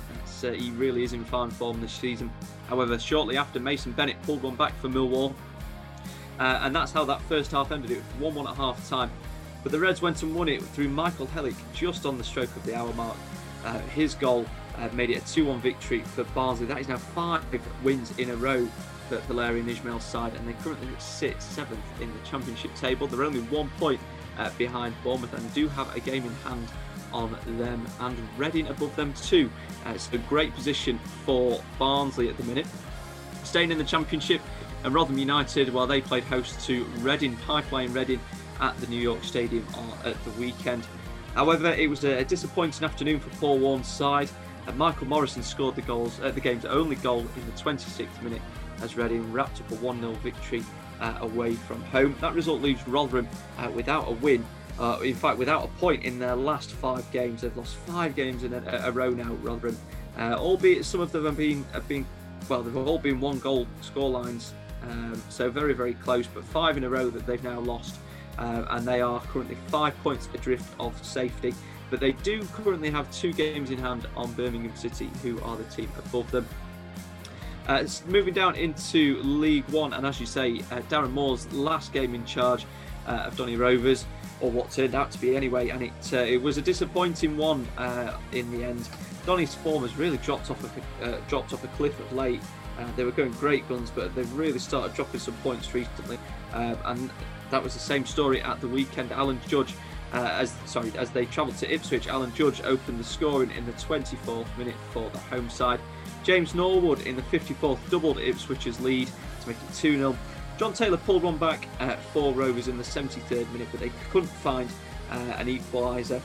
Uh, 0.42 0.50
he 0.50 0.70
really 0.72 1.04
is 1.04 1.12
in 1.12 1.24
fine 1.24 1.50
form 1.50 1.80
this 1.80 1.92
season. 1.92 2.30
However, 2.68 2.98
shortly 2.98 3.36
after, 3.36 3.60
Mason 3.60 3.92
Bennett 3.92 4.20
pulled 4.22 4.42
one 4.42 4.56
back 4.56 4.74
for 4.80 4.88
Millwall, 4.88 5.32
uh, 6.38 6.60
and 6.62 6.74
that's 6.74 6.92
how 6.92 7.04
that 7.04 7.20
first 7.22 7.52
half 7.52 7.70
ended. 7.72 7.90
It 7.92 7.96
was 7.96 8.20
1 8.20 8.34
1 8.34 8.46
at 8.48 8.56
half 8.56 8.88
time. 8.88 9.10
But 9.62 9.72
the 9.72 9.78
Reds 9.78 10.00
went 10.00 10.22
and 10.22 10.34
won 10.34 10.48
it 10.48 10.62
through 10.62 10.88
Michael 10.88 11.26
Helik 11.28 11.56
just 11.72 12.06
on 12.06 12.16
the 12.16 12.24
stroke 12.24 12.54
of 12.56 12.64
the 12.64 12.74
hour 12.74 12.92
mark. 12.94 13.16
Uh, 13.64 13.78
his 13.80 14.14
goal 14.14 14.46
uh, 14.76 14.88
made 14.92 15.10
it 15.10 15.22
a 15.22 15.32
2 15.32 15.46
1 15.46 15.60
victory 15.60 16.00
for 16.02 16.24
Barnsley. 16.24 16.66
That 16.66 16.78
is 16.78 16.88
now 16.88 16.98
five 16.98 17.44
wins 17.82 18.16
in 18.18 18.30
a 18.30 18.36
row 18.36 18.68
for 19.08 19.16
Valérien 19.18 19.64
Ismaël's 19.64 20.04
side, 20.04 20.34
and 20.34 20.46
they 20.46 20.52
currently 20.64 20.88
sit 20.98 21.40
seventh 21.42 21.80
in 22.00 22.12
the 22.12 22.20
Championship 22.28 22.74
table. 22.74 23.06
They're 23.06 23.24
only 23.24 23.40
one 23.42 23.70
point 23.78 24.00
uh, 24.38 24.50
behind 24.56 24.94
Bournemouth 25.02 25.34
and 25.34 25.54
do 25.54 25.68
have 25.68 25.94
a 25.94 26.00
game 26.00 26.24
in 26.24 26.34
hand 26.36 26.68
on 27.12 27.36
them 27.58 27.86
and 28.00 28.16
Reading 28.36 28.68
above 28.68 28.94
them 28.96 29.12
too. 29.14 29.50
Uh, 29.86 29.90
it's 29.90 30.12
a 30.12 30.18
great 30.18 30.54
position 30.54 30.98
for 31.24 31.62
Barnsley 31.78 32.28
at 32.28 32.36
the 32.36 32.44
minute. 32.44 32.66
Staying 33.44 33.70
in 33.70 33.78
the 33.78 33.84
Championship, 33.84 34.42
and 34.84 34.94
Rotherham 34.94 35.18
United, 35.18 35.72
while 35.72 35.86
they 35.86 36.00
played 36.00 36.24
host 36.24 36.60
to 36.66 36.84
Reading, 37.00 37.36
Pipeline 37.38 37.92
Reading 37.92 38.20
at 38.60 38.76
the 38.80 38.86
New 38.86 39.00
York 39.00 39.24
Stadium 39.24 39.66
at 40.04 40.22
the 40.24 40.30
weekend. 40.32 40.86
However, 41.34 41.70
it 41.72 41.88
was 41.88 42.04
a 42.04 42.24
disappointing 42.24 42.84
afternoon 42.84 43.20
for 43.20 43.30
Paul 43.38 43.58
Warne's 43.58 43.88
side. 43.88 44.30
And 44.66 44.76
Michael 44.76 45.06
Morrison 45.06 45.42
scored 45.42 45.76
the 45.76 45.82
goals, 45.82 46.20
uh, 46.20 46.30
the 46.30 46.40
game's 46.40 46.66
only 46.66 46.96
goal 46.96 47.20
in 47.20 47.46
the 47.46 47.52
26th 47.52 48.20
minute 48.22 48.42
as 48.82 48.96
Reading 48.96 49.32
wrapped 49.32 49.60
up 49.60 49.70
a 49.72 49.76
1-0 49.76 50.14
victory 50.18 50.60
uh, 50.60 50.64
away 51.20 51.54
from 51.54 51.82
home. 51.84 52.14
That 52.20 52.34
result 52.34 52.60
leaves 52.60 52.86
Rotherham 52.86 53.28
uh, 53.58 53.70
without 53.70 54.08
a 54.08 54.12
win. 54.12 54.44
Uh, 54.78 55.00
in 55.02 55.14
fact, 55.14 55.38
without 55.38 55.64
a 55.64 55.68
point 55.78 56.04
in 56.04 56.18
their 56.18 56.36
last 56.36 56.70
five 56.70 57.10
games, 57.10 57.40
they've 57.40 57.56
lost 57.56 57.74
five 57.76 58.14
games 58.14 58.44
in 58.44 58.54
a, 58.54 58.82
a 58.84 58.92
row 58.92 59.10
now. 59.10 59.32
Rotherham, 59.34 59.76
uh, 60.16 60.36
albeit 60.38 60.84
some 60.84 61.00
of 61.00 61.10
them 61.10 61.24
have 61.24 61.36
been 61.36 61.64
have 61.72 61.88
been 61.88 62.06
well, 62.48 62.62
they've 62.62 62.76
all 62.76 62.98
been 62.98 63.20
one 63.20 63.38
goal 63.40 63.66
scorelines, 63.82 64.52
um, 64.84 65.20
so 65.28 65.50
very 65.50 65.72
very 65.72 65.94
close. 65.94 66.26
But 66.26 66.44
five 66.44 66.76
in 66.76 66.84
a 66.84 66.88
row 66.88 67.10
that 67.10 67.26
they've 67.26 67.42
now 67.42 67.58
lost, 67.60 67.96
uh, 68.38 68.66
and 68.70 68.86
they 68.86 69.00
are 69.00 69.20
currently 69.20 69.56
five 69.66 70.00
points 70.02 70.28
adrift 70.32 70.72
of 70.78 71.04
safety. 71.04 71.54
But 71.90 72.00
they 72.00 72.12
do 72.12 72.44
currently 72.52 72.90
have 72.90 73.10
two 73.10 73.32
games 73.32 73.70
in 73.70 73.78
hand 73.78 74.06
on 74.14 74.32
Birmingham 74.32 74.76
City, 74.76 75.10
who 75.22 75.40
are 75.40 75.56
the 75.56 75.64
team 75.64 75.90
above 75.98 76.30
them. 76.30 76.46
Uh, 77.68 77.86
moving 78.06 78.32
down 78.32 78.56
into 78.56 79.20
League 79.22 79.68
One, 79.68 79.92
and 79.92 80.06
as 80.06 80.18
you 80.18 80.24
say, 80.24 80.60
uh, 80.70 80.80
Darren 80.88 81.12
Moore's 81.12 81.50
last 81.52 81.92
game 81.92 82.14
in 82.14 82.24
charge 82.24 82.64
uh, 83.06 83.24
of 83.26 83.36
Donny 83.36 83.56
Rovers, 83.56 84.06
or 84.40 84.50
what 84.50 84.70
turned 84.70 84.94
out 84.94 85.10
to 85.10 85.20
be 85.20 85.36
anyway, 85.36 85.68
and 85.68 85.82
it 85.82 86.12
uh, 86.14 86.16
it 86.16 86.40
was 86.40 86.56
a 86.56 86.62
disappointing 86.62 87.36
one 87.36 87.68
uh, 87.76 88.16
in 88.32 88.50
the 88.50 88.64
end. 88.64 88.88
Donny's 89.26 89.54
form 89.54 89.82
has 89.82 89.94
really 89.96 90.16
dropped 90.18 90.50
off 90.50 90.64
a 90.64 91.04
uh, 91.04 91.20
dropped 91.28 91.52
off 91.52 91.62
a 91.62 91.68
cliff 91.68 91.98
of 92.00 92.10
late. 92.14 92.40
they 92.96 93.04
were 93.04 93.10
going 93.10 93.32
great 93.32 93.68
guns, 93.68 93.90
but 93.90 94.14
they've 94.14 94.32
really 94.32 94.58
started 94.58 94.96
dropping 94.96 95.20
some 95.20 95.34
points 95.42 95.74
recently, 95.74 96.18
and 96.54 97.10
that 97.50 97.62
was 97.62 97.74
the 97.74 97.80
same 97.80 98.06
story 98.06 98.40
at 98.40 98.62
the 98.62 98.68
weekend. 98.68 99.12
Alan 99.12 99.38
Judge. 99.46 99.74
as 100.14 100.56
sorry, 100.64 100.90
as 100.96 101.10
they 101.10 101.26
travelled 101.26 101.58
to 101.58 101.70
Ipswich, 101.70 102.08
Alan 102.08 102.34
Judge 102.34 102.62
opened 102.62 102.98
the 102.98 103.04
scoring 103.04 103.50
in 103.50 103.66
the 103.66 103.72
24th 103.72 104.46
minute 104.56 104.76
for 104.90 105.10
the 105.10 105.18
home 105.18 105.50
side. 105.50 105.80
James 106.22 106.54
Norwood 106.54 107.06
in 107.06 107.16
the 107.16 107.22
54th 107.22 107.78
doubled 107.90 108.18
Ipswich's 108.18 108.80
lead 108.80 109.08
to 109.40 109.48
make 109.48 109.56
it 109.56 109.74
2 109.74 109.96
0. 109.96 110.18
Jon 110.58 110.72
Taylor 110.72 110.96
pulled 110.96 111.22
one 111.22 111.38
back 111.38 111.68
uh, 111.78 111.96
for 112.12 112.32
Rovers 112.32 112.68
in 112.68 112.76
the 112.76 112.82
73rd 112.82 113.50
minute, 113.52 113.68
but 113.70 113.80
they 113.80 113.92
couldn't 114.10 114.28
find 114.28 114.68
uh, 115.10 115.14
an 115.38 115.46
equaliser. 115.46 116.20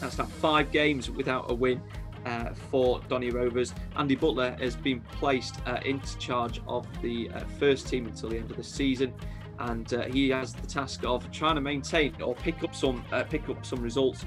That's 0.00 0.18
now 0.18 0.26
five 0.26 0.70
games 0.70 1.10
without 1.10 1.50
a 1.50 1.54
win 1.54 1.82
uh, 2.24 2.50
for 2.70 3.00
Donny 3.08 3.30
Rovers. 3.30 3.74
Andy 3.96 4.14
Butler 4.14 4.56
has 4.60 4.76
been 4.76 5.00
placed 5.00 5.56
uh, 5.66 5.80
into 5.84 6.16
charge 6.18 6.60
of 6.68 6.86
the 7.02 7.30
uh, 7.30 7.40
first 7.58 7.88
team 7.88 8.06
until 8.06 8.30
the 8.30 8.38
end 8.38 8.50
of 8.50 8.56
the 8.56 8.64
season, 8.64 9.12
and 9.58 9.92
uh, 9.92 10.02
he 10.02 10.28
has 10.30 10.52
the 10.52 10.66
task 10.66 11.04
of 11.04 11.30
trying 11.32 11.56
to 11.56 11.60
maintain 11.60 12.14
or 12.22 12.34
pick 12.36 12.62
up 12.62 12.74
some 12.74 13.04
pick 13.28 13.48
up 13.48 13.64
some 13.64 13.82
results 13.82 14.24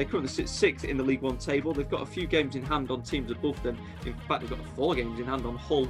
they 0.00 0.06
currently 0.06 0.30
sit 0.30 0.48
sixth 0.48 0.86
in 0.86 0.96
the 0.96 1.02
League 1.02 1.20
One 1.20 1.36
table. 1.36 1.74
They've 1.74 1.86
got 1.86 2.00
a 2.00 2.06
few 2.06 2.26
games 2.26 2.56
in 2.56 2.62
hand 2.62 2.90
on 2.90 3.02
teams 3.02 3.30
above 3.30 3.62
them. 3.62 3.76
In 4.06 4.14
fact, 4.14 4.40
they've 4.40 4.48
got 4.48 4.66
four 4.74 4.94
games 4.94 5.20
in 5.20 5.26
hand 5.26 5.44
on 5.44 5.56
Hull. 5.56 5.86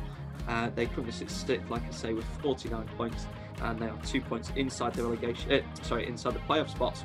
Uh, 0.48 0.68
they 0.74 0.86
currently 0.86 1.12
sit 1.12 1.30
sixth, 1.30 1.70
like 1.70 1.86
I 1.86 1.92
say, 1.92 2.12
with 2.12 2.24
49 2.42 2.88
points, 2.96 3.28
and 3.62 3.78
they 3.78 3.86
are 3.86 3.96
two 4.04 4.20
points 4.20 4.50
inside 4.56 4.94
the 4.94 5.04
relegation. 5.04 5.52
Uh, 5.52 5.61
sorry, 5.82 6.08
inside 6.08 6.34
the 6.34 6.40
playoff 6.40 6.70
spots. 6.70 7.04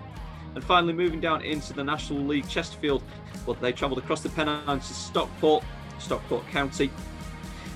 And 0.56 0.64
finally, 0.64 0.94
moving 0.94 1.22
down 1.22 1.44
into 1.44 1.74
the 1.74 1.84
National 1.84 2.22
League, 2.22 2.50
Chesterfield. 2.50 3.04
Well, 3.46 3.56
they 3.62 3.72
travelled 3.72 4.00
across 4.00 4.22
the 4.22 4.30
Pennines 4.30 4.88
to 4.88 4.94
Stockport, 4.96 5.64
Stockport 6.00 6.48
County. 6.48 6.90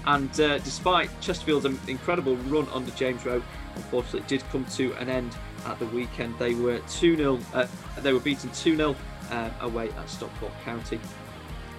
And 0.08 0.32
uh, 0.42 0.58
despite 0.58 1.12
Chesterfield's 1.22 1.66
incredible 1.88 2.36
run 2.48 2.68
under 2.74 2.90
James 2.94 3.24
Rowe, 3.28 3.44
unfortunately, 3.76 4.22
it 4.22 4.28
did 4.28 4.44
come 4.50 4.66
to 4.66 4.92
an 4.94 5.08
end 5.08 5.38
at 5.68 5.78
the 5.78 5.86
weekend. 5.86 6.40
They 6.40 6.56
were 6.56 6.80
2 6.90 7.16
0, 7.16 7.40
uh, 7.54 7.68
they 8.00 8.12
were 8.12 8.20
beaten 8.20 8.50
2 8.54 8.76
0 8.76 8.96
uh, 9.32 9.50
away 9.62 9.90
at 9.90 10.10
Stockport 10.10 10.54
County. 10.64 11.00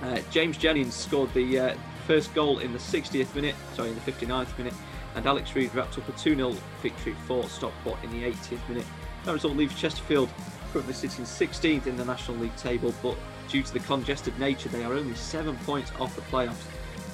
Uh, 0.02 0.20
James 0.30 0.56
Jennings 0.56 0.94
scored 0.94 1.32
the 1.34 1.58
uh, 1.58 1.74
first 2.06 2.32
goal 2.34 2.58
in 2.58 2.72
the 2.72 2.78
60th 2.78 3.34
minute, 3.34 3.54
sorry, 3.74 3.90
in 3.90 3.94
the 3.94 4.00
59th 4.00 4.56
minute, 4.56 4.74
and 5.14 5.26
Alex 5.26 5.54
Reid 5.54 5.74
wrapped 5.74 5.98
up 5.98 6.08
a 6.08 6.12
2 6.12 6.36
0 6.36 6.54
victory 6.82 7.14
for 7.26 7.44
Stockport 7.44 8.02
in 8.02 8.10
the 8.10 8.22
80th 8.22 8.68
minute. 8.68 8.86
That 9.24 9.32
result 9.32 9.56
leaves 9.56 9.78
Chesterfield 9.78 10.30
currently 10.72 10.94
sitting 10.94 11.24
16th 11.24 11.86
in 11.86 11.96
the 11.96 12.04
National 12.04 12.38
League 12.38 12.56
table, 12.56 12.94
but 13.02 13.16
due 13.48 13.62
to 13.62 13.72
the 13.72 13.80
congested 13.80 14.38
nature, 14.38 14.68
they 14.68 14.84
are 14.84 14.94
only 14.94 15.14
seven 15.14 15.56
points 15.58 15.92
off 15.98 16.14
the 16.14 16.22
playoffs. 16.22 16.64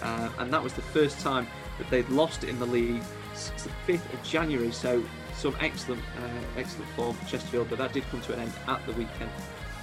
Uh, 0.02 0.28
and 0.38 0.52
that 0.52 0.62
was 0.62 0.74
the 0.74 0.82
first 0.82 1.20
time 1.20 1.46
that 1.78 1.88
they'd 1.90 2.08
lost 2.10 2.44
in 2.44 2.58
the 2.58 2.66
league 2.66 3.02
since 3.34 3.64
the 3.64 3.70
5th 3.86 4.12
of 4.12 4.22
January. 4.22 4.70
So, 4.70 5.02
some 5.34 5.56
excellent, 5.60 6.02
uh, 6.22 6.58
excellent 6.58 6.90
form 6.90 7.16
for 7.16 7.26
Chesterfield, 7.26 7.68
but 7.70 7.78
that 7.78 7.92
did 7.92 8.04
come 8.10 8.20
to 8.22 8.34
an 8.34 8.40
end 8.40 8.52
at 8.68 8.84
the 8.86 8.92
weekend 8.92 9.30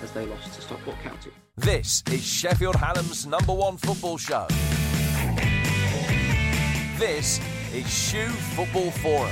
as 0.03 0.11
they 0.11 0.25
lost 0.25 0.53
to 0.53 0.61
Stockport 0.61 0.97
County. 1.01 1.31
This 1.55 2.03
is 2.11 2.23
Sheffield 2.23 2.75
Hallam's 2.75 3.25
number 3.25 3.53
one 3.53 3.77
football 3.77 4.17
show. 4.17 4.45
This 6.99 7.39
is 7.73 7.87
SHU 7.87 8.27
Football 8.27 8.91
Forum. 8.91 9.31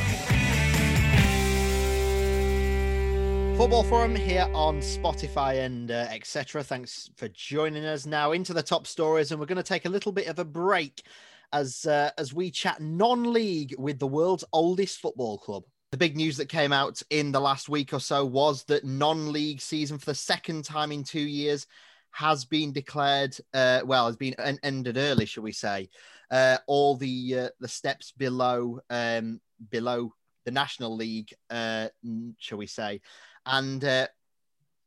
Football 3.57 3.83
Forum 3.83 4.15
here 4.15 4.49
on 4.53 4.79
Spotify 4.79 5.65
and 5.65 5.91
uh, 5.91 6.07
etc. 6.09 6.63
Thanks 6.63 7.11
for 7.17 7.27
joining 7.27 7.83
us. 7.85 8.05
Now 8.05 8.31
into 8.31 8.53
the 8.53 8.63
top 8.63 8.87
stories, 8.87 9.31
and 9.31 9.39
we're 9.39 9.45
going 9.45 9.57
to 9.57 9.63
take 9.63 9.85
a 9.85 9.89
little 9.89 10.13
bit 10.13 10.27
of 10.27 10.39
a 10.39 10.45
break 10.45 11.03
as 11.51 11.85
uh, 11.85 12.11
as 12.17 12.33
we 12.33 12.49
chat 12.49 12.81
non-league 12.81 13.75
with 13.77 13.99
the 13.99 14.07
world's 14.07 14.45
oldest 14.53 14.99
football 14.99 15.37
club. 15.37 15.63
The 15.91 15.97
big 15.97 16.15
news 16.15 16.37
that 16.37 16.47
came 16.47 16.71
out 16.71 17.01
in 17.09 17.33
the 17.33 17.41
last 17.41 17.67
week 17.67 17.91
or 17.93 17.99
so 17.99 18.23
was 18.23 18.63
that 18.65 18.85
non-league 18.85 19.59
season 19.59 19.97
for 19.97 20.05
the 20.05 20.15
second 20.15 20.63
time 20.63 20.89
in 20.89 21.03
two 21.03 21.19
years 21.19 21.67
has 22.11 22.45
been 22.45 22.71
declared. 22.71 23.35
Uh, 23.53 23.81
well, 23.83 24.05
has 24.05 24.15
been 24.15 24.33
ended 24.63 24.95
early, 24.95 25.25
shall 25.25 25.43
we 25.43 25.51
say? 25.51 25.89
Uh, 26.31 26.57
all 26.65 26.95
the 26.95 27.39
uh, 27.39 27.49
the 27.59 27.67
steps 27.67 28.13
below 28.13 28.79
um, 28.89 29.41
below 29.69 30.13
the 30.45 30.51
National 30.51 30.95
League, 30.95 31.33
uh, 31.49 31.89
shall 32.37 32.57
we 32.57 32.67
say. 32.67 33.01
And 33.45 33.83
uh, 33.83 34.07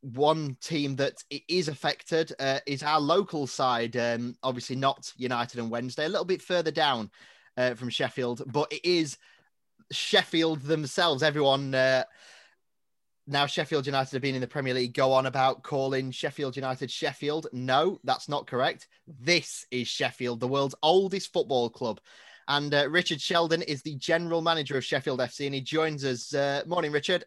one 0.00 0.56
team 0.62 0.96
that 0.96 1.22
is 1.48 1.68
affected 1.68 2.32
uh, 2.40 2.60
is 2.66 2.82
our 2.82 2.98
local 2.98 3.46
side. 3.46 3.94
Um, 3.98 4.36
obviously, 4.42 4.76
not 4.76 5.12
United 5.18 5.60
and 5.60 5.70
Wednesday, 5.70 6.06
a 6.06 6.08
little 6.08 6.24
bit 6.24 6.40
further 6.40 6.70
down 6.70 7.10
from 7.76 7.90
Sheffield, 7.90 8.42
but 8.46 8.72
it 8.72 8.84
is 8.84 9.18
Sheffield 9.90 10.62
themselves. 10.62 11.22
Everyone 11.22 11.74
uh, 11.74 12.04
now, 13.26 13.46
Sheffield 13.46 13.86
United 13.86 14.12
have 14.12 14.22
been 14.22 14.34
in 14.34 14.42
the 14.42 14.46
Premier 14.46 14.74
League, 14.74 14.92
go 14.92 15.12
on 15.12 15.24
about 15.24 15.62
calling 15.62 16.10
Sheffield 16.10 16.56
United 16.56 16.90
Sheffield. 16.90 17.46
No, 17.54 17.98
that's 18.04 18.28
not 18.28 18.46
correct. 18.46 18.86
This 19.06 19.64
is 19.70 19.88
Sheffield, 19.88 20.40
the 20.40 20.48
world's 20.48 20.74
oldest 20.82 21.32
football 21.32 21.70
club. 21.70 22.00
And 22.48 22.74
uh, 22.74 22.90
Richard 22.90 23.22
Sheldon 23.22 23.62
is 23.62 23.80
the 23.80 23.94
general 23.94 24.42
manager 24.42 24.76
of 24.76 24.84
Sheffield 24.84 25.20
FC, 25.20 25.46
and 25.46 25.54
he 25.54 25.62
joins 25.62 26.04
us. 26.04 26.34
Uh, 26.34 26.64
morning, 26.66 26.92
Richard. 26.92 27.24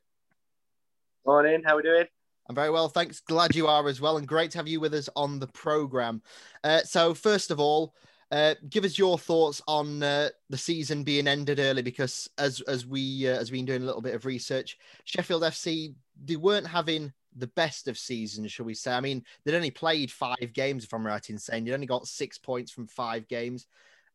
Morning. 1.26 1.64
How 1.66 1.74
are 1.74 1.78
we 1.78 1.84
doing? 1.84 2.06
I'm 2.48 2.56
very 2.56 2.70
well, 2.70 2.90
thanks. 2.90 3.20
Glad 3.22 3.56
you 3.56 3.66
are 3.66 3.88
as 3.88 4.00
well, 4.00 4.18
and 4.18 4.28
great 4.28 4.52
to 4.52 4.60
have 4.60 4.68
you 4.68 4.80
with 4.80 4.94
us 4.94 5.10
on 5.16 5.40
the 5.40 5.48
program. 5.48 6.22
Uh, 6.64 6.82
so, 6.82 7.16
first 7.16 7.50
of 7.50 7.60
all, 7.60 7.96
uh, 8.32 8.56
give 8.70 8.84
us 8.84 8.98
your 8.98 9.18
thoughts 9.18 9.62
on 9.68 10.04
uh, 10.04 10.30
the 10.50 10.58
season 10.58 11.04
being 11.04 11.28
ended 11.28 11.60
early, 11.60 11.82
because 11.82 12.30
as 12.38 12.60
as 12.62 12.86
we 12.86 13.28
uh, 13.28 13.38
as 13.38 13.52
we've 13.52 13.60
been 13.60 13.66
doing 13.66 13.84
a 13.84 13.86
little 13.86 14.02
bit 14.02 14.16
of 14.16 14.26
research, 14.26 14.78
Sheffield 15.06 15.44
FC 15.44 15.94
they 16.26 16.36
weren't 16.36 16.68
having 16.68 17.14
the 17.38 17.48
best 17.48 17.88
of 17.88 17.98
seasons, 17.98 18.52
shall 18.52 18.66
we 18.66 18.74
say? 18.74 18.92
I 18.92 19.00
mean, 19.00 19.24
they'd 19.46 19.56
only 19.56 19.72
played 19.72 20.12
five 20.12 20.52
games, 20.54 20.84
if 20.84 20.94
I'm 20.94 21.06
right 21.06 21.30
in 21.30 21.38
saying. 21.38 21.64
They'd 21.64 21.74
only 21.74 21.86
got 21.86 22.08
six 22.08 22.38
points 22.38 22.72
from 22.72 22.88
five 22.88 23.28
games. 23.28 23.68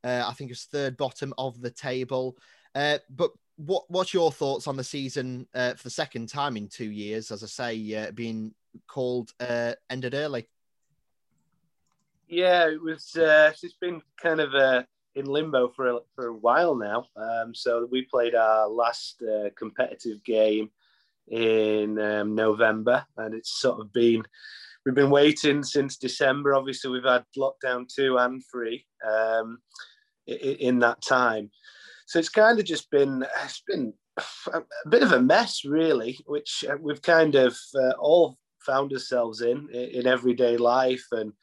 Uh, 0.03 0.25
I 0.27 0.33
think 0.33 0.51
it 0.51 0.53
was 0.53 0.65
third 0.65 0.97
bottom 0.97 1.33
of 1.39 1.61
the 1.61 1.71
table. 1.71 2.37
Uh, 2.75 2.99
but 3.09 3.31
what 3.57 3.85
what's 3.89 4.13
your 4.13 4.33
thoughts 4.33 4.67
on 4.67 4.77
the 4.77 4.85
season 4.85 5.47
for 5.55 5.83
the 5.83 5.91
second 5.91 6.29
time 6.29 6.59
in 6.59 6.69
two 6.69 6.91
years? 6.91 7.31
As 7.31 7.43
I 7.43 7.47
say, 7.47 8.11
being 8.11 8.53
called 8.89 9.33
ended 9.89 10.15
early. 10.15 10.49
Yeah, 12.33 12.69
it 12.69 12.81
was. 12.83 13.15
Uh, 13.15 13.53
it's 13.63 13.77
been 13.79 14.01
kind 14.19 14.41
of 14.41 14.55
uh, 14.55 14.85
in 15.17 15.27
limbo 15.27 15.69
for 15.69 15.89
a, 15.89 15.99
for 16.15 16.29
a 16.29 16.35
while 16.35 16.75
now. 16.75 17.05
Um, 17.15 17.55
so 17.55 17.87
we 17.91 18.07
played 18.11 18.35
our 18.35 18.71
last 18.71 19.23
uh, 19.23 19.51
competitive 19.55 20.25
game 20.25 20.71
in 21.29 21.99
um, 21.99 22.35
November, 22.35 23.05
and 23.19 23.35
it's 23.35 23.61
sort 23.61 23.81
of 23.81 23.93
been 23.93 24.23
we've 24.87 24.95
been 24.95 25.11
waiting 25.11 25.63
since 25.63 25.99
December. 25.99 26.55
Obviously, 26.55 26.91
we've 26.91 27.05
had 27.05 27.27
lockdown 27.37 27.87
two 27.87 28.17
and 28.17 28.43
three 28.51 28.87
um, 29.07 29.59
in, 30.27 30.79
that 30.79 31.03
time, 31.03 31.51
so 32.07 32.19
it's 32.19 32.31
kind 32.31 32.59
of 32.59 32.65
just 32.65 32.91
been 32.91 33.27
it's 33.45 33.63
been 33.69 33.93
a 34.55 34.63
bit 34.89 35.03
of 35.03 35.13
a 35.13 35.21
mess, 35.21 35.67
really, 35.67 36.19
which 36.25 36.65
uh, 36.67 36.77
we've 36.81 37.03
kind 37.03 37.35
of 37.35 37.55
uh, 37.75 37.93
all 37.99 38.39
found 38.61 38.91
ourselves 38.91 39.43
in 39.43 39.69
in 39.69 40.07
everyday 40.07 40.57
life 40.57 41.05
and 41.13 41.35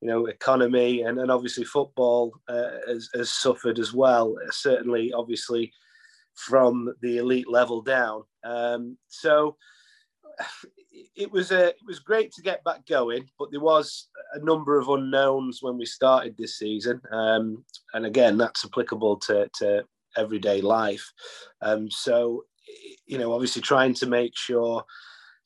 you 0.00 0.08
know, 0.08 0.26
economy 0.26 1.02
and, 1.02 1.18
and 1.18 1.30
obviously 1.30 1.64
football 1.64 2.32
uh, 2.48 2.70
has, 2.86 3.08
has 3.14 3.30
suffered 3.30 3.78
as 3.78 3.92
well. 3.92 4.36
Certainly, 4.50 5.12
obviously, 5.12 5.72
from 6.34 6.94
the 7.02 7.18
elite 7.18 7.50
level 7.50 7.82
down. 7.82 8.22
Um, 8.44 8.96
so 9.08 9.56
it 11.16 11.30
was 11.30 11.50
a, 11.50 11.68
it 11.68 11.86
was 11.86 11.98
great 11.98 12.32
to 12.32 12.42
get 12.42 12.62
back 12.64 12.86
going, 12.86 13.28
but 13.38 13.50
there 13.50 13.60
was 13.60 14.08
a 14.34 14.44
number 14.44 14.78
of 14.78 14.88
unknowns 14.88 15.58
when 15.62 15.76
we 15.76 15.86
started 15.86 16.36
this 16.36 16.58
season, 16.58 17.00
um, 17.12 17.64
and 17.94 18.06
again, 18.06 18.36
that's 18.36 18.64
applicable 18.64 19.16
to, 19.16 19.48
to 19.58 19.84
everyday 20.16 20.60
life. 20.60 21.12
Um, 21.60 21.90
so, 21.90 22.44
you 23.06 23.18
know, 23.18 23.32
obviously, 23.32 23.62
trying 23.62 23.94
to 23.94 24.06
make 24.06 24.36
sure 24.36 24.84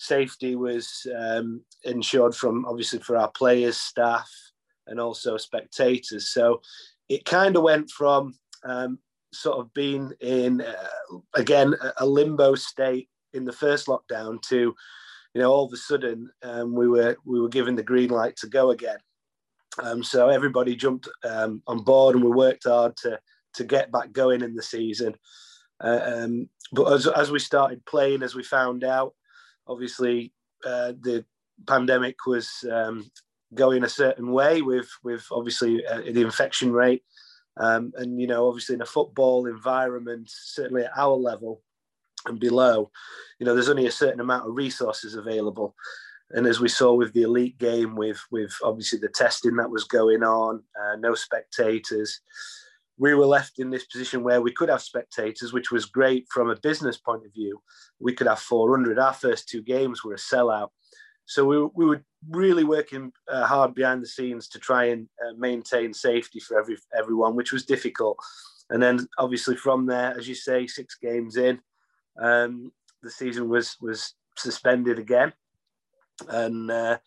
safety 0.02 0.56
was 0.56 1.06
um, 1.16 1.62
ensured 1.84 2.34
from 2.34 2.64
obviously 2.66 2.98
for 2.98 3.16
our 3.16 3.30
players, 3.30 3.76
staff, 3.76 4.28
and 4.86 4.98
also 4.98 5.36
spectators. 5.36 6.32
So 6.32 6.60
it 7.08 7.24
kind 7.24 7.56
of 7.56 7.62
went 7.62 7.90
from 7.90 8.34
um, 8.64 8.98
sort 9.32 9.58
of 9.58 9.72
being 9.74 10.12
in 10.20 10.60
uh, 10.60 11.18
again 11.34 11.74
a 11.98 12.06
limbo 12.06 12.54
state 12.54 13.08
in 13.32 13.44
the 13.44 13.52
first 13.52 13.86
lockdown 13.86 14.42
to 14.42 14.74
you 15.34 15.40
know 15.40 15.50
all 15.50 15.66
of 15.66 15.72
a 15.72 15.76
sudden 15.76 16.30
um, 16.42 16.74
we 16.74 16.88
were 16.88 17.16
we 17.24 17.40
were 17.40 17.48
given 17.48 17.76
the 17.76 17.82
green 17.82 18.10
light 18.10 18.36
to 18.36 18.48
go 18.48 18.70
again. 18.70 18.98
Um, 19.82 20.02
so 20.02 20.28
everybody 20.28 20.76
jumped 20.76 21.08
um, 21.24 21.62
on 21.66 21.82
board 21.82 22.16
and 22.16 22.24
we 22.24 22.30
worked 22.30 22.64
hard 22.64 22.96
to 22.98 23.18
to 23.54 23.64
get 23.64 23.92
back 23.92 24.12
going 24.12 24.42
in 24.42 24.54
the 24.54 24.62
season. 24.62 25.14
Uh, 25.80 26.00
um, 26.04 26.48
but 26.72 26.92
as, 26.92 27.06
as 27.06 27.30
we 27.30 27.38
started 27.38 27.84
playing, 27.86 28.22
as 28.22 28.34
we 28.34 28.42
found 28.42 28.84
out, 28.84 29.14
obviously 29.66 30.32
uh, 30.64 30.92
the 31.00 31.24
pandemic 31.66 32.26
was 32.26 32.64
um, 32.70 33.10
going 33.54 33.84
a 33.84 33.88
certain 33.88 34.32
way 34.32 34.62
with 34.62 34.88
with 35.02 35.26
obviously 35.30 35.84
uh, 35.86 36.00
the 36.00 36.22
infection 36.22 36.72
rate, 36.72 37.02
um, 37.58 37.92
and 37.96 38.20
you 38.20 38.26
know 38.26 38.48
obviously 38.48 38.74
in 38.74 38.82
a 38.82 38.86
football 38.86 39.46
environment, 39.46 40.28
certainly 40.30 40.84
at 40.84 40.96
our 40.96 41.14
level 41.14 41.62
and 42.26 42.38
below, 42.38 42.90
you 43.38 43.46
know 43.46 43.54
there's 43.54 43.68
only 43.68 43.86
a 43.86 43.92
certain 43.92 44.20
amount 44.20 44.46
of 44.46 44.54
resources 44.54 45.14
available. 45.14 45.74
And 46.34 46.46
as 46.46 46.60
we 46.60 46.68
saw 46.68 46.94
with 46.94 47.12
the 47.12 47.22
elite 47.22 47.58
game, 47.58 47.94
with 47.94 48.20
with 48.30 48.54
obviously 48.62 48.98
the 48.98 49.08
testing 49.08 49.56
that 49.56 49.70
was 49.70 49.84
going 49.84 50.22
on, 50.22 50.62
uh, 50.80 50.96
no 50.96 51.14
spectators, 51.14 52.20
we 52.98 53.14
were 53.14 53.26
left 53.26 53.58
in 53.58 53.70
this 53.70 53.84
position 53.86 54.22
where 54.22 54.40
we 54.40 54.52
could 54.52 54.68
have 54.68 54.82
spectators, 54.82 55.52
which 55.52 55.70
was 55.70 55.86
great 55.86 56.26
from 56.30 56.50
a 56.50 56.56
business 56.56 56.98
point 56.98 57.24
of 57.24 57.32
view. 57.32 57.60
We 57.98 58.12
could 58.12 58.26
have 58.26 58.38
400. 58.38 58.98
Our 58.98 59.12
first 59.12 59.48
two 59.48 59.62
games 59.62 60.04
were 60.04 60.14
a 60.14 60.18
sellout. 60.18 60.68
So 61.24 61.44
we, 61.44 61.62
we 61.74 61.86
were 61.86 62.04
really 62.28 62.64
working 62.64 63.12
uh, 63.28 63.46
hard 63.46 63.74
behind 63.74 64.02
the 64.02 64.08
scenes 64.08 64.48
to 64.48 64.58
try 64.58 64.86
and 64.86 65.08
uh, 65.24 65.32
maintain 65.36 65.94
safety 65.94 66.40
for 66.40 66.58
every 66.58 66.76
everyone, 66.96 67.36
which 67.36 67.52
was 67.52 67.64
difficult. 67.64 68.18
And 68.70 68.82
then 68.82 69.06
obviously 69.18 69.56
from 69.56 69.86
there, 69.86 70.16
as 70.16 70.28
you 70.28 70.34
say, 70.34 70.66
six 70.66 70.96
games 70.96 71.36
in, 71.36 71.60
um, 72.20 72.72
the 73.02 73.10
season 73.10 73.48
was 73.48 73.76
was 73.80 74.14
suspended 74.36 74.98
again. 74.98 75.32
And 76.28 76.70
uh, 76.70 76.98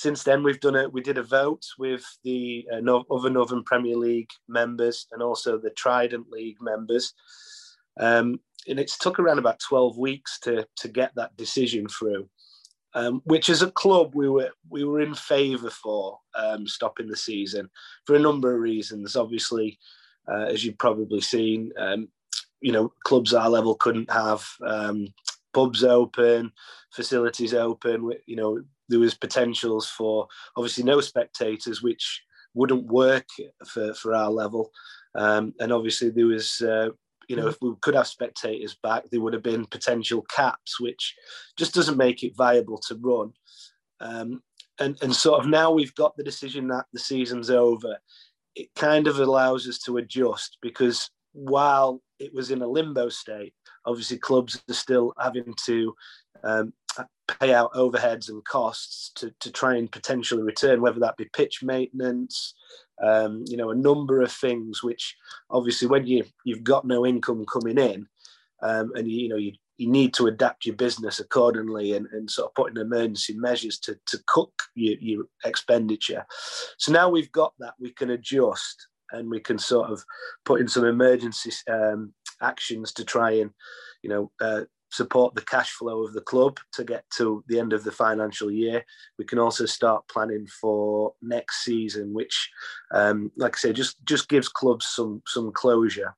since 0.00 0.22
then, 0.22 0.42
we've 0.42 0.60
done 0.60 0.76
it. 0.76 0.92
We 0.92 1.02
did 1.02 1.18
a 1.18 1.22
vote 1.22 1.64
with 1.78 2.04
the 2.24 2.66
uh, 2.72 2.98
other 3.10 3.30
Northern 3.30 3.62
Premier 3.64 3.96
League 3.96 4.30
members 4.48 5.06
and 5.12 5.22
also 5.22 5.58
the 5.58 5.70
Trident 5.70 6.30
League 6.30 6.58
members. 6.60 7.14
Um, 7.98 8.40
and 8.68 8.78
it's 8.78 8.98
took 8.98 9.18
around 9.18 9.38
about 9.38 9.60
12 9.60 9.98
weeks 9.98 10.38
to, 10.40 10.66
to 10.76 10.88
get 10.88 11.12
that 11.16 11.36
decision 11.36 11.86
through 11.88 12.28
um, 12.94 13.22
which 13.24 13.48
as 13.48 13.62
a 13.62 13.70
club 13.70 14.14
we 14.14 14.28
were 14.28 14.50
we 14.68 14.84
were 14.84 15.00
in 15.00 15.14
favour 15.14 15.70
for 15.70 16.18
um, 16.34 16.66
stopping 16.66 17.08
the 17.08 17.16
season 17.16 17.70
for 18.04 18.14
a 18.16 18.20
number 18.20 18.54
of 18.54 18.60
reasons. 18.60 19.16
Obviously, 19.16 19.78
uh, 20.28 20.46
as 20.46 20.64
you've 20.64 20.78
probably 20.78 21.20
seen, 21.20 21.72
um, 21.78 22.08
you 22.60 22.72
know 22.72 22.92
clubs 23.04 23.32
our 23.32 23.48
level 23.48 23.74
couldn't 23.76 24.10
have 24.10 24.44
um, 24.66 25.06
pubs 25.54 25.84
open, 25.84 26.52
facilities 26.92 27.54
open. 27.54 28.12
You 28.26 28.36
know 28.36 28.62
there 28.90 29.00
was 29.00 29.14
potentials 29.14 29.88
for 29.88 30.28
obviously 30.56 30.84
no 30.84 31.00
spectators, 31.00 31.82
which 31.82 32.22
wouldn't 32.54 32.86
work 32.86 33.26
for 33.66 33.94
for 33.94 34.14
our 34.14 34.30
level, 34.30 34.70
um, 35.14 35.54
and 35.60 35.72
obviously 35.72 36.10
there 36.10 36.26
was. 36.26 36.60
Uh, 36.60 36.90
you 37.28 37.36
know, 37.36 37.46
if 37.46 37.62
we 37.62 37.72
could 37.80 37.94
have 37.94 38.08
spectators 38.08 38.76
back, 38.82 39.04
there 39.08 39.20
would 39.20 39.32
have 39.34 39.42
been 39.44 39.64
potential 39.64 40.26
caps, 40.34 40.80
which 40.80 41.14
just 41.56 41.72
doesn't 41.72 41.96
make 41.96 42.24
it 42.24 42.34
viable 42.34 42.76
to 42.78 42.98
run. 43.00 43.32
Um, 44.00 44.42
and, 44.80 44.98
and 45.00 45.14
sort 45.14 45.38
of 45.38 45.46
now 45.46 45.70
we've 45.70 45.94
got 45.94 46.16
the 46.16 46.24
decision 46.24 46.66
that 46.68 46.86
the 46.92 46.98
season's 46.98 47.48
over, 47.48 47.98
it 48.56 48.68
kind 48.74 49.06
of 49.06 49.20
allows 49.20 49.68
us 49.68 49.78
to 49.80 49.98
adjust 49.98 50.58
because 50.60 51.08
while 51.32 52.02
it 52.18 52.34
was 52.34 52.50
in 52.50 52.62
a 52.62 52.66
limbo 52.66 53.08
state, 53.08 53.54
obviously 53.86 54.18
clubs 54.18 54.60
are 54.68 54.74
still 54.74 55.12
having 55.18 55.54
to 55.66 55.94
um, 56.44 56.72
pay 57.40 57.54
out 57.54 57.72
overheads 57.74 58.28
and 58.28 58.44
costs 58.44 59.12
to, 59.14 59.32
to 59.40 59.52
try 59.52 59.76
and 59.76 59.90
potentially 59.90 60.42
return, 60.42 60.80
whether 60.80 61.00
that 61.00 61.16
be 61.16 61.28
pitch 61.32 61.62
maintenance, 61.62 62.54
um, 63.02 63.44
you 63.46 63.56
know, 63.56 63.70
a 63.70 63.74
number 63.74 64.20
of 64.20 64.32
things 64.32 64.82
which 64.82 65.16
obviously 65.50 65.88
when 65.88 66.06
you, 66.06 66.24
you've 66.44 66.64
got 66.64 66.84
no 66.84 67.06
income 67.06 67.44
coming 67.50 67.78
in 67.78 68.06
um, 68.62 68.90
and 68.94 69.10
you, 69.10 69.22
you 69.22 69.28
know, 69.28 69.36
you, 69.36 69.52
you 69.78 69.88
need 69.90 70.12
to 70.12 70.26
adapt 70.26 70.66
your 70.66 70.76
business 70.76 71.20
accordingly 71.20 71.94
and, 71.94 72.06
and 72.12 72.30
sort 72.30 72.50
of 72.50 72.54
put 72.54 72.70
in 72.70 72.76
emergency 72.76 73.34
measures 73.34 73.78
to, 73.78 73.96
to 74.06 74.18
cook 74.26 74.52
your, 74.74 74.96
your 75.00 75.24
expenditure. 75.44 76.26
So 76.76 76.92
now 76.92 77.08
we've 77.08 77.32
got 77.32 77.54
that, 77.60 77.74
we 77.80 77.92
can 77.92 78.10
adjust 78.10 78.88
and 79.12 79.30
we 79.30 79.40
can 79.40 79.58
sort 79.58 79.90
of 79.90 80.04
put 80.44 80.60
in 80.60 80.68
some 80.68 80.84
emergency 80.84 81.50
um, 81.70 82.12
actions 82.42 82.92
to 82.92 83.04
try 83.04 83.32
and, 83.32 83.50
you 84.02 84.10
know, 84.10 84.30
uh, 84.40 84.64
support 84.90 85.34
the 85.34 85.42
cash 85.42 85.70
flow 85.70 86.04
of 86.04 86.12
the 86.12 86.20
club 86.20 86.58
to 86.72 86.84
get 86.84 87.04
to 87.16 87.44
the 87.48 87.58
end 87.58 87.72
of 87.72 87.84
the 87.84 87.92
financial 87.92 88.50
year. 88.50 88.84
We 89.18 89.24
can 89.24 89.38
also 89.38 89.66
start 89.66 90.08
planning 90.08 90.46
for 90.60 91.14
next 91.22 91.64
season, 91.64 92.12
which, 92.12 92.50
um, 92.92 93.30
like 93.36 93.56
I 93.56 93.58
say, 93.58 93.72
just 93.72 94.04
just 94.04 94.28
gives 94.28 94.48
clubs 94.48 94.86
some 94.86 95.22
some 95.26 95.52
closure. 95.52 96.14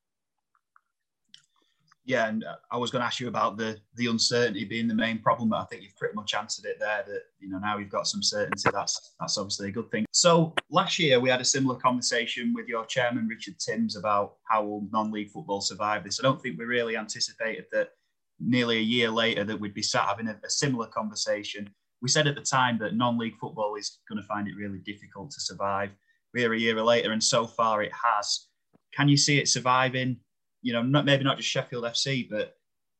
yeah, 2.05 2.27
and 2.27 2.43
I 2.69 2.77
was 2.77 2.91
going 2.91 3.01
to 3.01 3.05
ask 3.05 3.19
you 3.19 3.29
about 3.29 3.57
the 3.57 3.79
the 3.95 4.07
uncertainty 4.07 4.65
being 4.65 4.87
the 4.87 4.95
main 4.95 5.19
problem, 5.19 5.49
but 5.49 5.61
I 5.61 5.65
think 5.65 5.83
you've 5.83 5.95
pretty 5.95 6.15
much 6.15 6.33
answered 6.33 6.65
it 6.65 6.77
there. 6.79 7.03
That 7.07 7.21
you 7.39 7.49
know 7.49 7.59
now 7.59 7.77
you've 7.77 7.89
got 7.89 8.07
some 8.07 8.21
certainty. 8.21 8.69
That's 8.73 9.15
that's 9.19 9.37
obviously 9.37 9.69
a 9.69 9.71
good 9.71 9.89
thing. 9.89 10.05
So 10.11 10.53
last 10.69 10.99
year 10.99 11.19
we 11.19 11.29
had 11.29 11.39
a 11.39 11.45
similar 11.45 11.79
conversation 11.79 12.53
with 12.53 12.67
your 12.67 12.85
chairman 12.85 13.27
Richard 13.27 13.57
Timms 13.57 13.95
about 13.95 14.35
how 14.49 14.63
will 14.65 14.87
non-league 14.91 15.29
football 15.29 15.61
survive 15.61 16.03
this. 16.03 16.19
I 16.19 16.23
don't 16.23 16.41
think 16.41 16.59
we 16.59 16.65
really 16.65 16.97
anticipated 16.97 17.65
that 17.71 17.91
nearly 18.39 18.77
a 18.77 18.81
year 18.81 19.09
later 19.09 19.43
that 19.43 19.59
we'd 19.59 19.73
be 19.73 19.81
sat 19.81 20.07
having 20.07 20.27
a, 20.27 20.39
a 20.43 20.49
similar 20.49 20.87
conversation. 20.87 21.69
We 22.01 22.09
said 22.09 22.27
at 22.27 22.35
the 22.35 22.41
time 22.41 22.77
that 22.79 22.95
non-league 22.95 23.37
football 23.39 23.75
is 23.75 23.99
going 24.09 24.21
to 24.21 24.27
find 24.27 24.47
it 24.47 24.55
really 24.57 24.79
difficult 24.79 25.31
to 25.31 25.41
survive. 25.41 25.91
We're 26.33 26.53
a 26.53 26.59
year 26.59 26.81
later, 26.81 27.11
and 27.11 27.23
so 27.23 27.45
far 27.45 27.83
it 27.83 27.91
has. 27.93 28.47
Can 28.93 29.07
you 29.07 29.17
see 29.17 29.39
it 29.39 29.47
surviving 29.47 30.17
you 30.63 30.73
know, 30.73 30.81
not, 30.81 31.05
maybe 31.05 31.23
not 31.23 31.37
just 31.37 31.49
Sheffield 31.49 31.83
FC, 31.83 32.27
but 32.27 32.55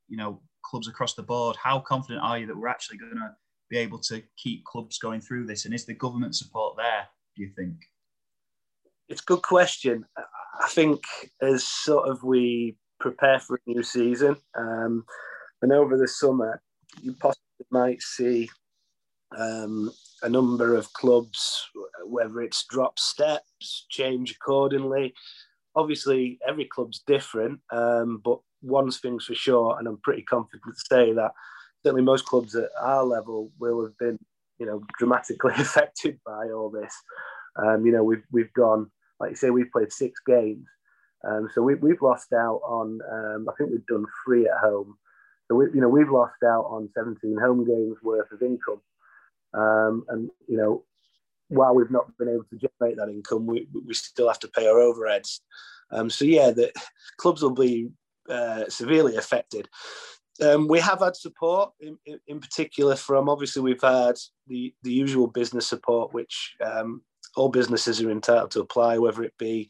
you 0.08 0.18
know, 0.18 0.42
clubs 0.64 0.88
across 0.88 1.16
the 1.16 1.24
board. 1.24 1.56
How 1.56 1.80
confident 1.80 2.24
are 2.24 2.38
you 2.38 2.46
that 2.46 2.58
we're 2.58 2.68
actually 2.68 2.98
going 2.98 3.16
to 3.16 3.32
be 3.70 3.78
able 3.78 4.00
to 4.00 4.22
keep 4.38 4.64
clubs 4.66 5.00
going 5.00 5.22
through 5.22 5.48
this? 5.48 5.66
And 5.66 5.74
is 5.74 5.86
the 5.86 5.94
government 5.94 6.36
support 6.36 6.76
there? 6.78 7.08
Do 7.36 7.42
you 7.42 7.50
think? 7.58 7.74
It's 9.10 9.22
a 9.22 9.26
good 9.26 9.42
question. 9.42 10.06
I 10.62 10.68
think 10.68 11.02
as 11.42 11.68
sort 11.68 12.08
of 12.08 12.22
we 12.24 12.78
prepare 13.04 13.40
for 13.40 13.56
a 13.56 13.70
new 13.70 13.84
season, 13.84 14.38
um, 14.56 15.06
and 15.62 15.74
over 15.74 15.98
the 15.98 16.08
summer, 16.08 16.62
you 17.02 17.14
possibly 17.14 17.66
might 17.70 18.02
see 18.02 18.50
um, 19.38 19.92
a 20.22 20.30
number 20.30 20.76
of 20.76 20.92
clubs, 20.94 21.68
whether 22.06 22.42
it's 22.42 22.66
drop 22.66 22.98
steps, 22.98 23.86
change 23.90 24.32
accordingly. 24.32 25.14
Obviously 25.76 26.40
every 26.48 26.66
club's 26.66 27.04
different, 27.06 27.60
um, 27.72 28.22
but 28.24 28.40
one 28.62 28.90
thing's 28.90 29.26
for 29.26 29.36
sure, 29.36 29.78
and 29.78 29.88
I'm 29.88 29.98
pretty 29.98 30.22
confident 30.22 30.64
to 30.76 30.86
say 30.90 31.14
that 31.14 31.32
certainly 31.84 32.04
most 32.04 32.26
clubs 32.26 32.56
at 32.56 32.70
our 32.80 33.04
level 33.04 33.52
will 33.60 33.84
have 33.84 33.98
been, 33.98 34.18
you 34.60 34.66
know, 34.66 34.82
dramatically 34.98 35.54
affected 35.58 36.20
by 36.26 36.50
all 36.50 36.70
this. 36.70 36.94
Um, 37.58 37.86
you 37.86 37.92
know, 37.92 38.04
we've 38.04 38.24
we've 38.32 38.54
gone, 38.54 38.90
like 39.20 39.32
you 39.32 39.36
say, 39.36 39.50
we've 39.50 39.72
played 39.72 39.92
six 39.92 40.22
games, 40.26 40.66
um, 41.24 41.50
so 41.54 41.62
we, 41.62 41.76
we've 41.76 42.02
lost 42.02 42.34
out 42.34 42.62
on. 42.66 43.00
Um, 43.12 43.48
I 43.50 43.54
think 43.58 43.72
we've 43.72 43.86
done 43.86 44.06
three 44.26 44.48
at 44.48 44.58
home, 44.58 44.98
so 45.48 45.56
we, 45.56 45.66
you 45.74 45.82
know, 45.82 45.90
we've 45.90 46.10
lost 46.10 46.44
out 46.44 46.66
on 46.66 46.90
17 46.94 47.38
home 47.38 47.66
games 47.66 47.98
worth 48.04 48.32
of 48.32 48.42
income, 48.42 48.82
um, 49.54 50.06
and 50.10 50.30
you 50.48 50.58
know, 50.58 50.84
while 51.48 51.74
we've 51.74 51.92
not 51.92 52.16
been 52.18 52.30
able 52.30 52.46
to 52.46 52.58
generate 52.58 52.98
that 52.98 53.10
income, 53.10 53.46
we, 53.46 53.68
we 53.86 53.94
still 53.94 54.28
have 54.28 54.40
to 54.40 54.48
pay 54.48 54.68
our 54.68 54.76
overheads. 54.78 55.40
Um, 55.92 56.10
so 56.10 56.26
yeah, 56.26 56.52
the 56.52 56.72
clubs 57.18 57.42
will 57.42 57.52
be 57.52 57.90
uh, 58.30 58.66
severely 58.70 59.16
affected. 59.16 59.70
Um, 60.42 60.68
we 60.68 60.80
have 60.80 61.00
had 61.00 61.16
support 61.16 61.74
in, 61.80 61.98
in, 62.08 62.20
in, 62.28 62.40
particular 62.40 62.96
from 62.96 63.30
obviously 63.30 63.62
we've 63.62 63.82
had 63.82 64.16
the, 64.48 64.74
the 64.82 64.92
usual 64.92 65.28
business 65.28 65.68
support, 65.68 66.12
which 66.12 66.56
um, 66.66 67.04
all 67.36 67.50
businesses 67.50 68.02
are 68.02 68.10
entitled 68.10 68.50
to 68.52 68.62
apply, 68.62 68.98
whether 68.98 69.24
it 69.24 69.38
be 69.38 69.70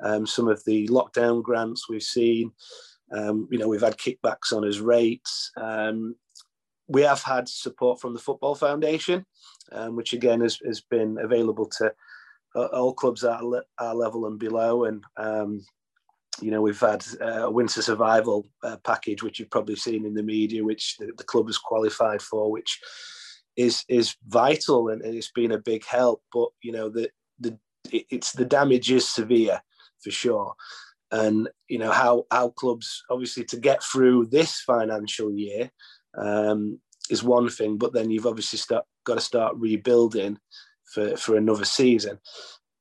um, 0.00 0.26
some 0.26 0.48
of 0.48 0.62
the 0.64 0.88
lockdown 0.88 1.42
grants 1.42 1.88
we've 1.88 2.02
seen. 2.02 2.52
Um, 3.12 3.48
you 3.50 3.58
know, 3.58 3.68
we've 3.68 3.82
had 3.82 3.98
kickbacks 3.98 4.52
on 4.52 4.62
his 4.62 4.80
rates. 4.80 5.50
Um, 5.56 6.16
we 6.88 7.02
have 7.02 7.22
had 7.22 7.48
support 7.48 8.00
from 8.00 8.12
the 8.12 8.20
Football 8.20 8.54
Foundation, 8.54 9.24
um, 9.72 9.96
which 9.96 10.12
again 10.12 10.40
has, 10.40 10.58
has 10.66 10.80
been 10.80 11.18
available 11.22 11.66
to 11.78 11.92
uh, 12.54 12.66
all 12.66 12.92
clubs 12.92 13.24
at 13.24 13.40
our 13.78 13.94
level 13.94 14.26
and 14.26 14.38
below. 14.38 14.84
And, 14.84 15.02
um, 15.16 15.64
you 16.40 16.50
know, 16.50 16.60
we've 16.60 16.80
had 16.80 17.04
uh, 17.20 17.44
a 17.44 17.50
winter 17.50 17.82
survival 17.82 18.46
uh, 18.62 18.76
package, 18.84 19.22
which 19.22 19.38
you've 19.38 19.50
probably 19.50 19.76
seen 19.76 20.04
in 20.06 20.14
the 20.14 20.22
media, 20.22 20.64
which 20.64 20.96
the, 20.98 21.12
the, 21.16 21.24
club 21.24 21.46
has 21.46 21.58
qualified 21.58 22.20
for, 22.20 22.50
which 22.50 22.80
is 23.56 23.84
is 23.88 24.16
vital 24.28 24.88
and, 24.88 25.02
and 25.02 25.14
it's 25.14 25.30
been 25.30 25.52
a 25.52 25.58
big 25.58 25.84
help. 25.84 26.22
But, 26.32 26.48
you 26.62 26.72
know, 26.72 26.88
the, 26.88 27.10
the 27.38 27.58
it's 27.90 28.32
the 28.32 28.44
damage 28.44 28.90
is 28.90 29.08
severe 29.08 29.60
for 30.02 30.10
sure. 30.10 30.54
And, 31.10 31.48
you 31.68 31.78
know, 31.78 31.90
how, 31.90 32.24
how 32.30 32.50
clubs, 32.50 33.02
obviously, 33.10 33.44
to 33.44 33.58
get 33.58 33.82
through 33.82 34.26
this 34.26 34.60
financial 34.60 35.30
year, 35.30 35.70
um, 36.16 36.80
is 37.10 37.22
one 37.22 37.48
thing, 37.48 37.76
but 37.76 37.92
then 37.92 38.10
you've 38.10 38.26
obviously 38.26 38.58
start, 38.58 38.84
got 39.04 39.16
to 39.16 39.20
start 39.20 39.56
rebuilding 39.56 40.38
for, 40.92 41.16
for 41.16 41.36
another 41.36 41.64
season. 41.64 42.18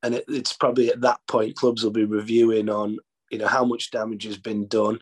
And 0.04 0.16
it, 0.16 0.26
it's 0.28 0.54
probably 0.54 0.90
at 0.90 1.02
that 1.02 1.20
point 1.28 1.56
clubs 1.56 1.84
will 1.84 1.92
be 1.92 2.06
reviewing 2.06 2.70
on 2.70 2.98
you 3.32 3.38
know 3.38 3.48
how 3.48 3.66
much 3.66 3.92
damage 3.92 4.26
has 4.26 4.38
been 4.38 4.68
done, 4.68 5.00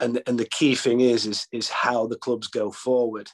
and 0.00 0.20
and 0.26 0.38
the 0.38 0.46
key 0.46 0.74
thing 0.74 1.00
is 1.00 1.26
is 1.26 1.46
is 1.52 1.68
how 1.68 2.06
the 2.06 2.16
clubs 2.16 2.48
go 2.48 2.72
forward, 2.72 3.30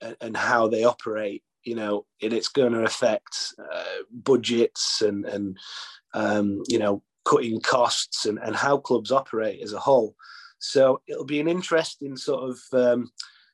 and, 0.00 0.16
and 0.20 0.36
how 0.36 0.66
they 0.66 0.84
operate. 0.84 1.42
You 1.64 1.74
know, 1.74 2.06
and 2.22 2.32
it's 2.32 2.48
going 2.48 2.72
to 2.72 2.84
affect 2.84 3.52
uh, 3.72 4.02
budgets 4.10 5.02
and 5.02 5.26
and 5.26 5.58
um, 6.14 6.62
you 6.66 6.78
know 6.78 7.02
cutting 7.28 7.60
costs 7.60 8.26
and, 8.26 8.38
and 8.38 8.56
how 8.56 8.78
clubs 8.78 9.12
operate 9.12 9.60
as 9.62 9.72
a 9.72 9.78
whole. 9.78 10.14
So 10.58 11.02
it'll 11.06 11.24
be 11.24 11.40
an 11.40 11.48
interesting 11.48 12.16
sort 12.16 12.50
of 12.50 12.58
um, 12.72 13.10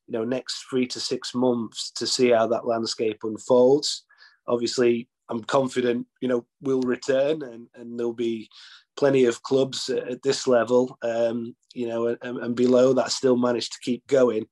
you 0.06 0.12
know 0.12 0.24
next 0.24 0.64
three 0.68 0.86
to 0.88 1.00
six 1.00 1.34
months 1.34 1.90
to 1.96 2.06
see 2.06 2.30
how 2.30 2.46
that 2.48 2.66
landscape 2.66 3.20
unfolds. 3.24 4.04
Obviously, 4.46 5.08
I'm 5.28 5.42
confident 5.44 6.06
you 6.20 6.28
know 6.28 6.46
we'll 6.60 6.82
return 6.82 7.42
and, 7.42 7.68
and 7.74 7.98
there'll 7.98 8.12
be 8.12 8.48
plenty 8.96 9.24
of 9.24 9.42
clubs 9.42 9.88
at 9.88 10.22
this 10.22 10.46
level, 10.46 10.96
um, 11.02 11.56
you 11.74 11.88
know, 11.88 12.16
and, 12.22 12.38
and, 12.38 12.54
below 12.54 12.92
that 12.92 13.10
still 13.10 13.36
managed 13.36 13.72
to 13.72 13.80
keep 13.82 14.06
going, 14.06 14.46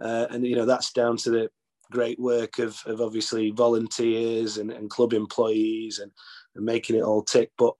uh, 0.00 0.26
and 0.30 0.44
you 0.44 0.56
know 0.56 0.66
that's 0.66 0.92
down 0.92 1.16
to 1.16 1.30
the 1.30 1.48
great 1.92 2.18
work 2.18 2.58
of, 2.58 2.80
of 2.86 3.00
obviously 3.00 3.50
volunteers 3.50 4.58
and, 4.58 4.72
and 4.72 4.90
club 4.90 5.12
employees 5.12 6.00
and, 6.00 6.10
and 6.56 6.64
making 6.64 6.96
it 6.96 7.02
all 7.02 7.22
tick. 7.22 7.52
But 7.56 7.74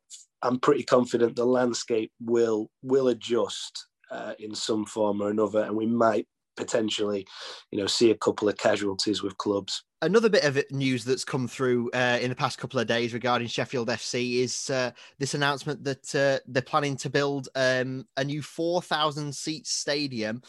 I'm 0.44 0.60
pretty 0.60 0.84
confident 0.84 1.34
the 1.34 1.44
landscape 1.44 2.12
will 2.20 2.70
will 2.82 3.08
adjust 3.08 3.86
uh, 4.10 4.34
in 4.38 4.54
some 4.54 4.84
form 4.84 5.22
or 5.22 5.30
another, 5.30 5.64
and 5.64 5.74
we 5.74 5.86
might 5.86 6.28
potentially, 6.56 7.26
you 7.70 7.78
know, 7.78 7.86
see 7.86 8.10
a 8.10 8.16
couple 8.16 8.48
of 8.48 8.56
casualties 8.56 9.22
with 9.22 9.36
clubs. 9.38 9.82
Another 10.02 10.28
bit 10.28 10.44
of 10.44 10.62
news 10.70 11.04
that's 11.04 11.24
come 11.24 11.48
through 11.48 11.90
uh, 11.92 12.18
in 12.20 12.28
the 12.28 12.36
past 12.36 12.58
couple 12.58 12.78
of 12.78 12.86
days 12.86 13.14
regarding 13.14 13.48
Sheffield 13.48 13.88
FC 13.88 14.36
is 14.36 14.70
uh, 14.70 14.90
this 15.18 15.34
announcement 15.34 15.82
that 15.82 16.14
uh, 16.14 16.38
they're 16.46 16.62
planning 16.62 16.96
to 16.98 17.10
build 17.10 17.48
um, 17.56 18.06
a 18.18 18.22
new 18.24 18.42
4,000 18.42 19.34
seat 19.34 19.66
stadium. 19.66 20.42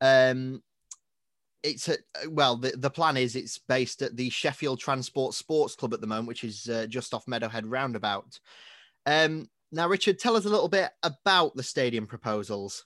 Um, 0.00 0.62
it's 1.62 1.88
a, 1.88 1.96
well, 2.28 2.56
the, 2.56 2.72
the 2.76 2.90
plan 2.90 3.16
is 3.16 3.34
it's 3.34 3.58
based 3.58 4.02
at 4.02 4.16
the 4.16 4.30
Sheffield 4.30 4.78
Transport 4.78 5.34
Sports 5.34 5.74
Club 5.74 5.94
at 5.94 6.00
the 6.00 6.06
moment, 6.06 6.28
which 6.28 6.44
is 6.44 6.68
uh, 6.68 6.86
just 6.86 7.14
off 7.14 7.26
Meadowhead 7.26 7.64
Roundabout. 7.66 8.38
Um, 9.08 9.48
now, 9.72 9.88
Richard, 9.88 10.18
tell 10.18 10.36
us 10.36 10.44
a 10.44 10.50
little 10.50 10.68
bit 10.68 10.90
about 11.02 11.56
the 11.56 11.62
stadium 11.62 12.06
proposals. 12.06 12.84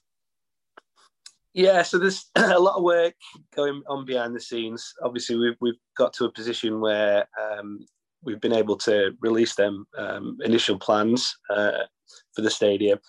Yeah, 1.53 1.81
so 1.83 1.99
there's 1.99 2.31
a 2.35 2.57
lot 2.57 2.77
of 2.77 2.83
work 2.83 3.13
going 3.53 3.83
on 3.89 4.05
behind 4.05 4.33
the 4.33 4.39
scenes. 4.39 4.93
Obviously, 5.03 5.35
we've 5.35 5.57
we've 5.59 5.79
got 5.97 6.13
to 6.13 6.25
a 6.25 6.31
position 6.31 6.79
where 6.79 7.27
um, 7.39 7.85
we've 8.23 8.39
been 8.39 8.53
able 8.53 8.77
to 8.77 9.11
release 9.19 9.55
them 9.55 9.85
um, 9.97 10.37
initial 10.45 10.79
plans 10.79 11.35
uh, 11.49 11.83
for 12.33 12.41
the 12.41 12.49
stadium. 12.49 12.99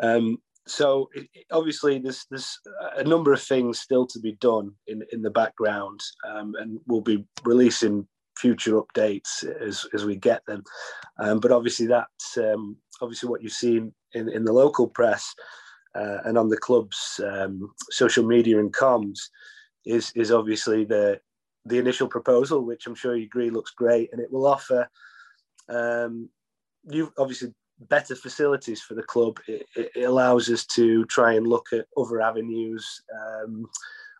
Um, 0.00 0.38
so 0.68 1.10
it, 1.12 1.28
obviously, 1.50 1.98
there's 1.98 2.24
there's 2.30 2.56
a 2.96 3.02
number 3.02 3.32
of 3.32 3.42
things 3.42 3.80
still 3.80 4.06
to 4.06 4.20
be 4.20 4.36
done 4.40 4.72
in 4.86 5.02
in 5.10 5.22
the 5.22 5.30
background, 5.30 6.00
um, 6.28 6.54
and 6.60 6.78
we'll 6.86 7.00
be 7.00 7.26
releasing 7.44 8.06
future 8.36 8.80
updates 8.80 9.44
as 9.60 9.86
as 9.94 10.04
we 10.04 10.16
get 10.16 10.44
them. 10.46 10.62
Um, 11.18 11.40
but 11.40 11.52
obviously, 11.52 11.86
that's 11.86 12.36
um, 12.36 12.76
obviously 13.00 13.28
what 13.28 13.42
you've 13.42 13.52
seen 13.52 13.92
in 14.12 14.28
in 14.28 14.44
the 14.44 14.52
local 14.52 14.88
press 14.88 15.34
uh, 15.94 16.18
and 16.24 16.36
on 16.36 16.48
the 16.48 16.56
club's 16.56 17.20
um, 17.24 17.72
social 17.90 18.24
media 18.24 18.58
and 18.58 18.72
comms 18.72 19.18
is 19.86 20.12
is 20.14 20.30
obviously 20.30 20.84
the 20.84 21.20
the 21.66 21.78
initial 21.78 22.08
proposal, 22.08 22.64
which 22.64 22.86
I'm 22.86 22.94
sure 22.94 23.16
you 23.16 23.24
agree 23.24 23.50
looks 23.50 23.70
great, 23.70 24.10
and 24.12 24.20
it 24.20 24.30
will 24.30 24.46
offer 24.46 24.88
um, 25.68 26.28
you 26.90 27.12
obviously 27.18 27.54
better 27.88 28.14
facilities 28.14 28.82
for 28.82 28.94
the 28.94 29.02
club. 29.02 29.38
It, 29.46 29.66
it, 29.74 30.04
allows 30.04 30.50
us 30.50 30.66
to 30.66 31.04
try 31.06 31.34
and 31.34 31.46
look 31.46 31.68
at 31.72 31.86
other 31.96 32.20
avenues, 32.20 33.02
um, 33.14 33.66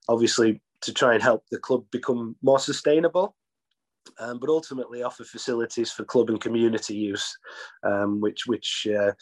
obviously 0.09 0.61
to 0.83 0.93
try 0.93 1.15
and 1.15 1.23
help 1.23 1.45
the 1.51 1.59
club 1.59 1.85
become 1.91 2.37
more 2.43 2.59
sustainable. 2.59 3.37
Um, 4.19 4.39
but 4.39 4.49
ultimately 4.49 5.03
offer 5.03 5.25
facilities 5.25 5.91
for 5.91 6.05
club 6.05 6.31
and 6.31 6.41
community 6.41 6.95
use, 6.95 7.37
um, 7.83 8.21
which 8.21 8.47
which 8.47 8.87
uh, 8.87 9.13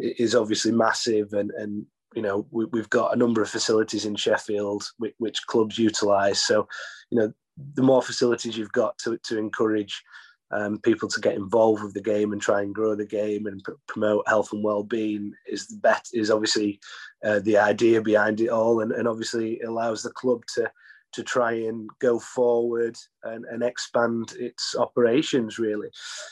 is 0.00 0.34
obviously 0.34 0.72
massive 0.72 1.32
and, 1.32 1.50
and 1.52 1.86
you 2.14 2.22
know 2.22 2.46
we, 2.50 2.66
have 2.76 2.90
got 2.90 3.14
a 3.14 3.18
number 3.18 3.42
of 3.42 3.48
facilities 3.48 4.04
in 4.04 4.16
Sheffield 4.16 4.84
which, 4.98 5.14
which 5.18 5.46
clubs 5.46 5.78
utilise. 5.78 6.44
So, 6.44 6.66
you 7.10 7.18
know, 7.18 7.32
the 7.74 7.82
more 7.82 8.02
facilities 8.02 8.56
you've 8.56 8.72
got 8.72 8.98
to 8.98 9.18
to 9.18 9.38
encourage 9.38 10.02
um, 10.50 10.78
people 10.78 11.08
to 11.08 11.20
get 11.20 11.34
involved 11.34 11.82
with 11.82 11.94
the 11.94 12.02
game 12.02 12.32
and 12.32 12.40
try 12.40 12.62
and 12.62 12.74
grow 12.74 12.94
the 12.94 13.06
game 13.06 13.46
and 13.46 13.62
pr- 13.64 13.72
promote 13.88 14.28
health 14.28 14.52
and 14.52 14.62
well-being 14.62 15.32
is 15.46 15.66
the 15.66 15.76
bet 15.78 16.06
is 16.12 16.30
obviously 16.30 16.80
uh, 17.24 17.40
the 17.40 17.58
idea 17.58 18.00
behind 18.00 18.40
it 18.40 18.48
all 18.48 18.80
and, 18.80 18.92
and 18.92 19.08
obviously 19.08 19.58
allows 19.60 20.02
the 20.02 20.10
club 20.10 20.42
to 20.54 20.70
to 21.14 21.22
try 21.22 21.52
and 21.52 21.88
go 22.00 22.18
forward 22.18 22.96
and, 23.22 23.44
and 23.46 23.62
expand 23.62 24.34
its 24.38 24.74
operations 24.76 25.58
really. 25.58 25.88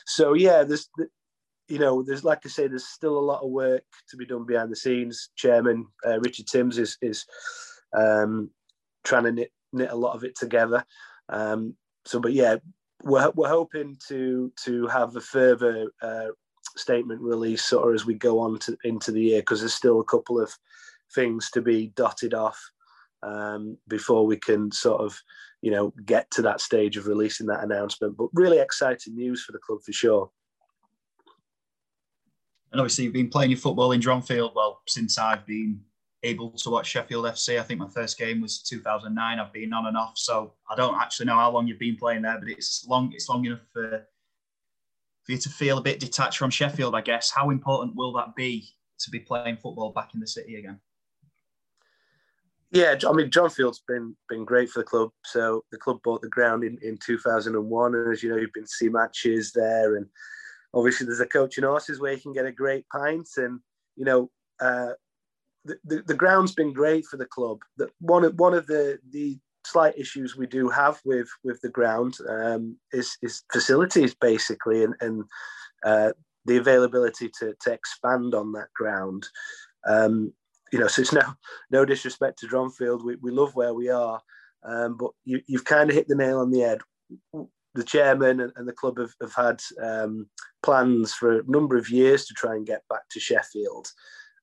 So 0.07 0.35
yeah 0.35 0.65
there's 0.65 0.89
you 1.69 1.79
know 1.79 2.03
there's 2.03 2.25
like 2.25 2.41
i 2.45 2.49
say 2.49 2.67
there's 2.67 2.87
still 2.87 3.17
a 3.17 3.21
lot 3.31 3.43
of 3.43 3.51
work 3.51 3.85
to 4.11 4.17
be 4.17 4.27
done 4.27 4.45
behind 4.45 4.71
the 4.71 4.77
scenes. 4.77 5.31
Chairman 5.37 5.87
uh, 6.07 6.21
richard 6.21 6.47
timms 6.47 6.79
is 6.79 6.99
is 7.01 7.25
um, 7.97 8.51
trying 9.05 9.25
to 9.25 9.33
knit, 9.33 9.53
knit 9.73 9.91
a 9.91 9.97
lot 9.97 10.17
of 10.17 10.25
it 10.25 10.37
together. 10.37 10.85
Um, 11.29 11.77
so 12.05 12.21
but 12.21 12.33
yeah 12.33 12.57
we're, 13.05 13.31
we're 13.35 13.49
hoping 13.49 13.97
to 14.09 14.53
to 14.65 14.87
have 14.89 15.17
a 15.17 15.21
further 15.21 15.91
uh, 16.03 16.29
statement 16.77 17.21
release 17.21 17.65
sort 17.65 17.89
of 17.89 17.95
as 17.95 18.07
we 18.07 18.15
go 18.15 18.39
on 18.39 18.59
to, 18.59 18.77
into 18.85 19.13
the 19.13 19.21
year 19.21 19.41
because 19.41 19.61
there's 19.61 19.75
still 19.75 20.01
a 20.01 20.05
couple 20.05 20.41
of 20.41 20.53
things 21.15 21.51
to 21.51 21.61
be 21.61 21.93
dotted 21.95 22.35
off 22.35 22.59
um, 23.23 23.77
before 23.89 24.27
we 24.27 24.37
can 24.37 24.71
sort 24.71 25.01
of 25.01 25.19
you 25.61 25.71
know 25.71 25.93
get 26.05 26.31
to 26.33 26.43
that 26.43 26.61
stage 26.61 26.97
of 26.97 27.07
releasing 27.07 27.47
that 27.47 27.63
announcement 27.63 28.17
but 28.17 28.29
really 28.33 28.59
exciting 28.59 29.15
news 29.15 29.45
for 29.45 29.53
the 29.53 29.59
club 29.59 29.81
for 29.85 29.93
sure 29.93 30.31
and 32.73 32.81
obviously 32.81 33.05
you've 33.05 33.13
been 33.13 33.29
playing 33.29 33.51
your 33.51 33.59
football 33.59 33.93
in 33.93 34.01
Dronfield 34.01 34.55
well 34.55 34.81
since 34.89 35.19
I've 35.19 35.47
been 35.47 35.81
able 36.23 36.51
to 36.51 36.71
watch 36.71 36.87
Sheffield 36.87 37.25
FC. 37.25 37.59
I 37.59 37.63
think 37.63 37.81
my 37.81 37.89
first 37.89 38.19
game 38.19 38.41
was 38.41 38.63
2009. 38.63 39.39
I've 39.39 39.53
been 39.53 39.73
on 39.73 39.87
and 39.87 39.97
off, 39.97 40.17
so 40.17 40.55
I 40.71 40.77
don't 40.77 40.99
actually 41.01 41.27
know 41.27 41.37
how 41.37 41.51
long 41.51 41.67
you've 41.67 41.79
been 41.79 41.97
playing 41.97 42.23
there, 42.23 42.39
but 42.39 42.49
it's 42.49 42.87
long. 42.89 43.13
It's 43.13 43.29
long 43.29 43.45
enough 43.45 43.61
for 43.73 44.07
for 45.25 45.33
you 45.33 45.39
to 45.39 45.49
feel 45.49 45.79
a 45.79 45.83
bit 45.83 46.01
detached 46.01 46.39
from 46.39 46.51
Sheffield. 46.51 46.95
I 46.95 47.01
guess. 47.01 47.31
How 47.31 47.51
important 47.51 47.97
will 47.97 48.13
that 48.15 48.35
be 48.37 48.69
to 49.01 49.11
be 49.11 49.21
playing 49.21 49.57
football 49.57 49.93
back 49.93 50.15
in 50.15 50.21
the 50.21 50.27
city 50.27 50.57
again? 50.57 50.81
Yeah, 52.73 52.95
I 53.07 53.13
mean, 53.13 53.29
Dronfield's 53.29 53.83
been 53.87 54.17
been 54.31 54.47
great 54.47 54.71
for 54.71 54.81
the 54.81 54.87
club. 54.87 55.11
So 55.25 55.63
the 55.71 55.79
club 55.79 55.99
bought 56.03 56.23
the 56.23 56.29
ground 56.29 56.65
in, 56.65 56.79
in 56.83 56.97
2001, 56.97 57.95
and 57.95 58.13
as 58.13 58.23
you 58.23 58.31
know, 58.31 58.37
you've 58.37 58.53
been 58.55 58.65
to 58.65 58.69
see 58.69 58.89
matches 58.89 59.53
there, 59.53 59.97
and 59.97 60.07
obviously 60.73 61.05
there's 61.05 61.21
a 61.21 61.27
coach 61.27 61.59
and 61.59 61.67
horses 61.67 62.01
where 62.01 62.15
you 62.15 62.21
can 62.21 62.33
get 62.33 62.47
a 62.47 62.53
great 62.53 62.87
pint, 62.89 63.29
and 63.37 63.61
you 63.95 64.07
know, 64.07 64.31
uh, 64.59 64.93
the, 65.67 66.03
the, 66.07 66.15
ground's 66.15 66.55
been 66.55 66.73
great 66.73 67.05
for 67.05 67.19
the 67.19 67.27
club. 67.27 67.59
The, 67.77 67.91
one 68.01 68.25
of 68.25 68.39
one 68.39 68.55
of 68.55 68.67
the 68.67 68.99
the 69.11 69.39
slight 69.67 69.97
issues 69.99 70.35
we 70.35 70.47
do 70.47 70.71
have 70.71 70.99
with 71.05 71.29
with 71.45 71.61
the 71.61 71.69
ground 71.69 72.17
um, 72.27 72.79
is 72.91 73.19
is 73.21 73.43
facilities 73.53 74.15
basically, 74.15 74.83
and 74.83 74.95
and 75.03 75.25
uh, 75.85 76.13
the 76.47 76.57
availability 76.57 77.31
to 77.39 77.55
to 77.61 77.73
expand 77.73 78.35
on 78.35 78.53
that 78.53 78.73
ground. 78.75 79.27
Um, 79.87 80.33
you 80.73 80.79
know, 80.79 80.89
so 80.89 81.03
it's 81.03 81.13
no 81.13 81.23
no 81.71 81.85
disrespect 81.85 82.39
to 82.41 82.49
Dronfield. 82.49 83.05
We 83.05 83.17
we 83.17 83.31
love 83.31 83.55
where 83.55 83.75
we 83.75 83.91
are, 83.91 84.21
um, 84.65 84.97
but 84.97 85.11
you 85.25 85.41
you've 85.47 85.65
kind 85.65 85.91
of 85.91 85.97
hit 85.97 86.09
the 86.09 86.17
nail 86.17 86.39
on 86.39 86.51
the 86.51 86.61
head. 86.61 86.81
The 87.75 87.85
chairman 87.85 88.41
and, 88.41 88.53
and 88.57 88.69
the 88.69 88.73
club 88.73 88.99
have, 88.99 89.15
have 89.21 89.35
had 89.35 89.63
um, 89.83 90.27
plans 90.63 91.15
for 91.15 91.39
a 91.39 91.43
number 91.47 91.77
of 91.77 91.89
years 91.89 92.27
to 92.27 92.35
try 92.35 92.55
and 92.55 92.67
get 92.67 92.83
back 92.91 93.03
to 93.11 93.21
Sheffield. 93.21 93.89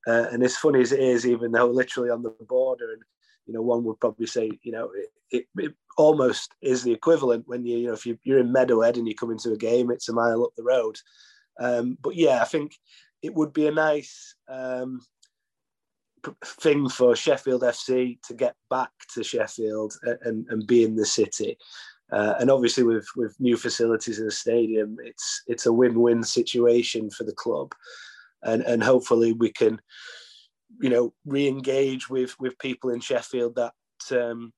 Uh, 0.07 0.25
and 0.31 0.41
as 0.43 0.57
funny 0.57 0.81
as 0.81 0.91
it 0.91 0.99
is, 0.99 1.27
even 1.27 1.51
though 1.51 1.67
literally 1.67 2.09
on 2.09 2.23
the 2.23 2.33
border, 2.47 2.91
and 2.91 3.03
you 3.45 3.53
know, 3.53 3.61
one 3.61 3.83
would 3.83 3.99
probably 3.99 4.27
say, 4.27 4.51
you 4.61 4.71
know, 4.71 4.91
it, 4.95 5.09
it, 5.31 5.45
it 5.57 5.73
almost 5.97 6.53
is 6.61 6.83
the 6.83 6.91
equivalent 6.91 7.47
when 7.47 7.65
you, 7.65 7.77
you 7.79 7.87
know, 7.87 7.93
if 7.93 8.05
you, 8.05 8.17
are 8.29 8.37
in 8.37 8.53
Meadowhead 8.53 8.97
and 8.97 9.07
you 9.07 9.15
come 9.15 9.31
into 9.31 9.51
a 9.51 9.57
game, 9.57 9.89
it's 9.89 10.09
a 10.09 10.13
mile 10.13 10.43
up 10.43 10.51
the 10.55 10.63
road. 10.63 10.97
Um, 11.59 11.97
but 12.01 12.15
yeah, 12.15 12.41
I 12.41 12.45
think 12.45 12.75
it 13.21 13.33
would 13.33 13.51
be 13.51 13.67
a 13.67 13.71
nice 13.71 14.35
um, 14.47 15.01
thing 16.43 16.89
for 16.89 17.15
Sheffield 17.15 17.61
FC 17.61 18.21
to 18.23 18.33
get 18.33 18.55
back 18.69 18.91
to 19.13 19.23
Sheffield 19.23 19.93
and, 20.23 20.45
and 20.49 20.67
be 20.67 20.83
in 20.83 20.95
the 20.95 21.05
city. 21.05 21.57
Uh, 22.11 22.33
and 22.39 22.49
obviously, 22.49 22.83
with 22.83 23.07
with 23.15 23.35
new 23.39 23.55
facilities 23.55 24.19
in 24.19 24.25
the 24.25 24.31
stadium, 24.31 24.97
it's 25.03 25.43
it's 25.47 25.65
a 25.65 25.73
win-win 25.73 26.23
situation 26.23 27.09
for 27.11 27.23
the 27.23 27.33
club 27.33 27.73
and 28.43 28.61
and 28.63 28.83
hopefully 28.83 29.33
we 29.33 29.51
can 29.51 29.79
you 30.79 30.89
know 30.89 31.13
re-engage 31.25 32.09
with 32.09 32.35
with 32.39 32.57
people 32.59 32.89
in 32.89 32.99
Sheffield 32.99 33.55
that 33.55 33.73
um, 34.11 34.53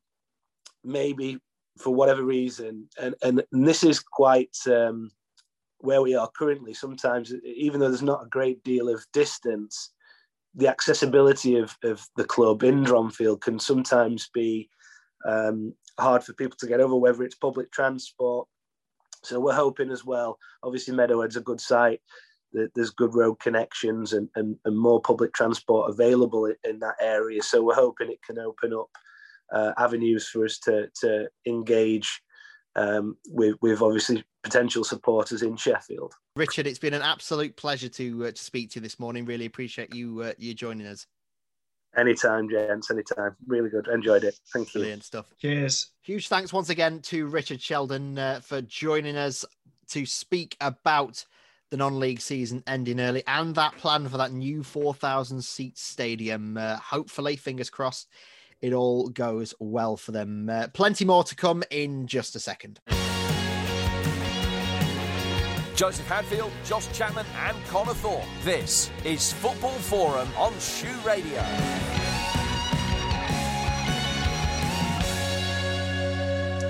maybe 0.84 1.40
for 1.80 1.94
whatever 1.94 2.24
reason 2.24 2.88
and 3.00 3.16
and, 3.24 3.44
and 3.52 3.68
this 3.68 3.84
is 3.84 4.00
quite 4.00 4.56
um, 4.68 5.12
where 5.80 6.02
we 6.02 6.16
are 6.16 6.30
currently 6.38 6.74
sometimes 6.74 7.34
even 7.44 7.80
though 7.80 7.90
there's 7.90 8.02
not 8.02 8.26
a 8.26 8.30
great 8.30 8.64
deal 8.64 8.90
of 8.90 9.06
distance 9.14 9.92
the 10.56 10.68
accessibility 10.68 11.58
of, 11.58 11.76
of 11.84 12.06
the 12.18 12.26
club 12.26 12.64
in 12.64 12.84
Dronfield 12.84 13.42
can 13.42 13.60
sometimes 13.60 14.30
be 14.34 14.70
um, 15.28 15.74
hard 16.00 16.24
for 16.24 16.34
people 16.34 16.58
to 16.60 16.68
get 16.68 16.80
over 16.80 16.96
whether 16.96 17.24
it's 17.24 17.36
public 17.36 17.72
transport 17.72 18.48
so 19.24 19.40
we're 19.40 19.54
hoping 19.54 19.92
as 19.92 20.04
well 20.04 20.38
obviously 20.64 20.96
meadowhead's 20.96 21.36
a 21.36 21.42
good 21.42 21.62
site 21.62 22.02
there's 22.54 22.92
good 22.92 23.16
road 23.16 23.40
connections 23.40 24.14
and, 24.14 24.30
and, 24.36 24.58
and 24.66 24.78
more 24.78 25.02
public 25.02 25.34
transport 25.34 25.90
available 25.90 26.52
in 26.64 26.80
that 26.80 26.96
area. 27.00 27.42
So 27.42 27.64
we're 27.64 27.76
hoping 27.76 28.12
it 28.12 28.22
can 28.26 28.40
open 28.40 28.74
up 28.74 28.90
uh, 29.54 29.74
avenues 29.78 30.28
for 30.28 30.46
us 30.46 30.58
to, 30.60 30.90
to 31.02 31.30
engage 31.46 32.22
um, 32.76 33.18
with, 33.30 33.56
with 33.62 33.82
obviously 33.82 34.24
potential 34.44 34.84
supporters 34.84 35.42
in 35.42 35.56
Sheffield. 35.56 36.14
Richard, 36.36 36.68
it's 36.68 36.80
been 36.80 36.94
an 36.94 37.02
absolute 37.02 37.56
pleasure 37.56 37.90
to 37.90 38.26
uh, 38.26 38.32
to 38.32 38.44
speak 38.44 38.72
to 38.72 38.80
you 38.80 38.82
this 38.82 39.00
morning. 39.00 39.26
Really 39.26 39.46
appreciate 39.46 39.94
you 39.94 40.22
uh, 40.22 40.34
you 40.38 40.54
joining 40.54 40.88
us. 40.88 41.08
Anytime, 41.98 42.50
gents. 42.50 42.90
Anytime. 42.90 43.36
Really 43.48 43.70
good. 43.70 43.88
Enjoyed 43.88 44.24
it. 44.24 44.40
Thank 44.54 44.74
you. 44.74 44.80
Brilliant 44.80 45.04
stuff. 45.04 45.26
Cheers. 45.40 45.90
Huge 46.04 46.30
thanks 46.30 46.54
once 46.54 46.70
again 46.70 47.02
to 47.02 47.28
Richard 47.28 47.62
Sheldon 47.62 48.18
uh, 48.18 48.40
for 48.42 48.62
joining 48.62 49.18
us 49.18 49.44
to 49.90 50.06
speak 50.06 50.56
about 50.62 51.26
the 51.70 51.78
non-league 51.78 52.22
season 52.22 52.64
ending 52.68 53.00
early 53.00 53.24
and 53.28 53.56
that 53.56 53.76
plan 53.78 54.08
for 54.08 54.18
that 54.18 54.32
new 54.32 54.64
4,000 54.64 55.42
seat 55.42 55.78
stadium. 55.78 56.58
Uh, 56.58 56.78
hopefully, 56.78 57.36
fingers 57.36 57.70
crossed, 57.70 58.08
it 58.62 58.72
all 58.72 59.10
goes 59.10 59.54
well 59.60 59.98
for 59.98 60.14
them. 60.14 60.50
Uh, 60.50 60.68
plenty 60.74 61.04
more 61.04 61.26
to 61.26 61.36
come 61.36 61.62
in 61.72 62.08
just 62.08 62.36
a 62.38 62.40
second. 62.40 62.80
Joseph 65.82 66.06
Hadfield, 66.06 66.52
Josh 66.64 66.96
Chapman, 66.96 67.26
and 67.36 67.58
Connor 67.66 67.96
Thorpe. 67.96 68.24
This 68.44 68.92
is 69.04 69.34
Football 69.34 69.80
Forum 69.80 70.30
on 70.38 70.54
SHU 70.60 70.88
Radio. 71.04 71.44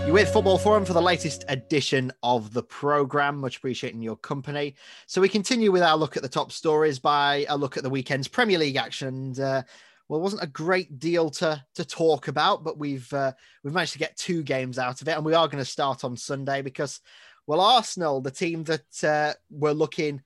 You're 0.05 0.13
with 0.13 0.29
Football 0.29 0.57
Forum 0.57 0.85
for 0.85 0.93
the 0.93 1.01
latest 1.01 1.43
edition 1.49 2.13
of 2.23 2.53
the 2.53 2.63
program. 2.63 3.41
Much 3.41 3.57
appreciating 3.57 4.01
your 4.01 4.15
company. 4.15 4.75
So 5.07 5.19
we 5.19 5.27
continue 5.27 5.73
with 5.73 5.81
our 5.81 5.97
look 5.97 6.15
at 6.15 6.23
the 6.23 6.29
top 6.29 6.53
stories 6.53 6.97
by 6.97 7.45
a 7.49 7.57
look 7.57 7.75
at 7.75 7.83
the 7.83 7.89
weekend's 7.89 8.29
Premier 8.29 8.59
League 8.59 8.77
action. 8.77 9.09
And, 9.09 9.39
uh, 9.41 9.63
well, 10.07 10.21
it 10.21 10.23
wasn't 10.23 10.43
a 10.43 10.47
great 10.47 10.99
deal 10.99 11.29
to 11.31 11.61
to 11.75 11.83
talk 11.83 12.29
about, 12.29 12.63
but 12.63 12.77
we've 12.77 13.11
uh, 13.11 13.33
we've 13.61 13.73
managed 13.73 13.93
to 13.93 13.99
get 13.99 14.15
two 14.15 14.41
games 14.41 14.79
out 14.79 15.01
of 15.01 15.09
it, 15.09 15.17
and 15.17 15.25
we 15.25 15.33
are 15.33 15.47
going 15.47 15.63
to 15.63 15.69
start 15.69 16.05
on 16.05 16.15
Sunday 16.15 16.61
because, 16.61 17.01
well, 17.47 17.61
Arsenal, 17.61 18.21
the 18.21 18.31
team 18.31 18.63
that 18.65 19.03
uh, 19.03 19.33
were 19.49 19.73
looking 19.73 20.21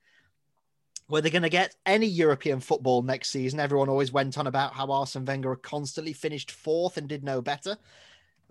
were 1.08 1.22
they 1.22 1.30
going 1.30 1.44
to 1.44 1.50
get 1.50 1.76
any 1.86 2.08
European 2.08 2.60
football 2.60 3.04
next 3.04 3.30
season? 3.30 3.60
Everyone 3.60 3.90
always 3.90 4.12
went 4.12 4.40
on 4.40 4.48
about 4.48 4.74
how 4.74 4.92
Arsene 4.92 5.24
Wenger 5.24 5.56
constantly 5.56 6.14
finished 6.14 6.50
fourth 6.50 6.98
and 6.98 7.08
did 7.08 7.24
no 7.24 7.44
better 7.44 7.78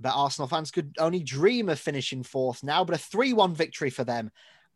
but 0.00 0.14
Arsenal 0.14 0.48
fans 0.48 0.70
could 0.70 0.96
only 0.98 1.20
dream 1.20 1.68
of 1.68 1.78
finishing 1.78 2.22
fourth 2.22 2.62
now. 2.62 2.84
But 2.84 2.96
a 2.96 2.98
3 2.98 3.32
1 3.32 3.54
victory 3.54 3.90
for 3.90 4.04
them 4.04 4.30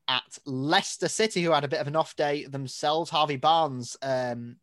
at 0.07 0.39
Leicester 0.45 1.09
City, 1.09 1.43
who 1.43 1.53
had 1.53 1.65
a 1.65 1.69
bit 1.69 1.81
of 1.81 1.87
an 1.87 1.97
off 1.97 2.17
day 2.17 2.45
themselves. 2.47 3.11
Harvey 3.11 3.37
Barnes 3.37 3.97
um, 4.03 4.57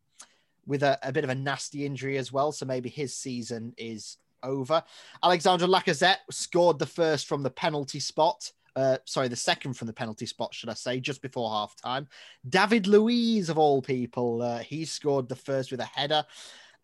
with 0.66 0.84
a, 0.84 0.98
a, 1.04 1.12
bit 1.12 1.24
of 1.24 1.30
a 1.30 1.36
nasty 1.36 1.86
injury 1.86 2.18
as 2.18 2.32
well. 2.32 2.52
So 2.52 2.66
maybe 2.66 2.90
his 2.90 3.16
season 3.16 3.74
is 3.78 4.18
over. 4.42 4.84
Alexandre 5.24 5.68
Lacazette 5.68 6.18
scored 6.32 6.80
the 6.80 6.86
first 6.86 7.28
from 7.28 7.44
the 7.44 7.52
penalty 7.52 8.00
spot. 8.00 8.52
Uh, 8.76 8.98
sorry, 9.06 9.28
the 9.28 9.36
second 9.36 9.74
from 9.74 9.88
the 9.88 9.94
penalty 9.94 10.26
spot, 10.26 10.54
should 10.54 10.70
I 10.70 10.74
say, 10.74 11.00
just 11.00 11.22
before 11.22 11.50
half 11.50 11.76
time. 11.76 12.08
David 12.48 12.88
Luiz, 12.88 13.50
of 13.50 13.58
all 13.58 13.82
people, 13.82 14.42
uh, 14.42 14.60
he 14.60 14.86
scored 14.86 15.30
the 15.30 15.36
first 15.36 15.72
with 15.72 15.80
a 15.80 15.86
header 15.86 16.26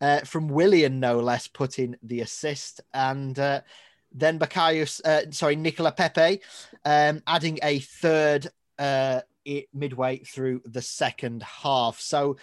uh, 0.00 0.20
from 0.20 0.48
Willian, 0.48 1.00
no 1.00 1.20
less, 1.20 1.46
put 1.46 1.78
in 1.78 1.96
the 2.02 2.20
assist. 2.20 2.80
And 2.94 3.38
uh, 3.38 3.60
then 4.10 4.38
Bakayos, 4.38 5.00
uh, 5.04 5.30
sorry, 5.30 5.56
Nicola 5.56 5.92
Pepe, 5.92 6.40
um, 6.84 7.22
adding 7.26 7.58
a 7.62 7.80
third 7.80 8.48
midway 9.74 10.18
through 10.18 10.62
the 10.64 10.82
second 10.82 11.42
half. 11.42 12.00
So 12.00 12.36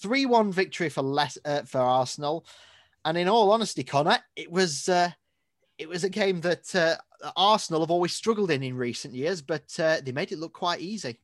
3 0.00 0.26
1 0.26 0.52
victory 0.52 0.88
for, 0.88 1.02
less, 1.02 1.38
for 1.66 1.80
Arsenal. 1.80 2.44
And 3.04 3.16
in 3.16 3.28
all 3.28 3.52
honesty, 3.52 3.84
Connor, 3.84 4.18
it 4.34 4.50
was. 4.50 4.88
Uh, 4.88 5.10
it 5.78 5.88
was 5.88 6.04
a 6.04 6.08
game 6.08 6.40
that 6.40 6.74
uh, 6.74 6.96
Arsenal 7.36 7.80
have 7.80 7.90
always 7.90 8.12
struggled 8.12 8.50
in 8.50 8.62
in 8.62 8.76
recent 8.76 9.14
years, 9.14 9.42
but 9.42 9.64
uh, 9.78 9.98
they 10.02 10.12
made 10.12 10.32
it 10.32 10.38
look 10.38 10.52
quite 10.52 10.80
easy. 10.80 11.18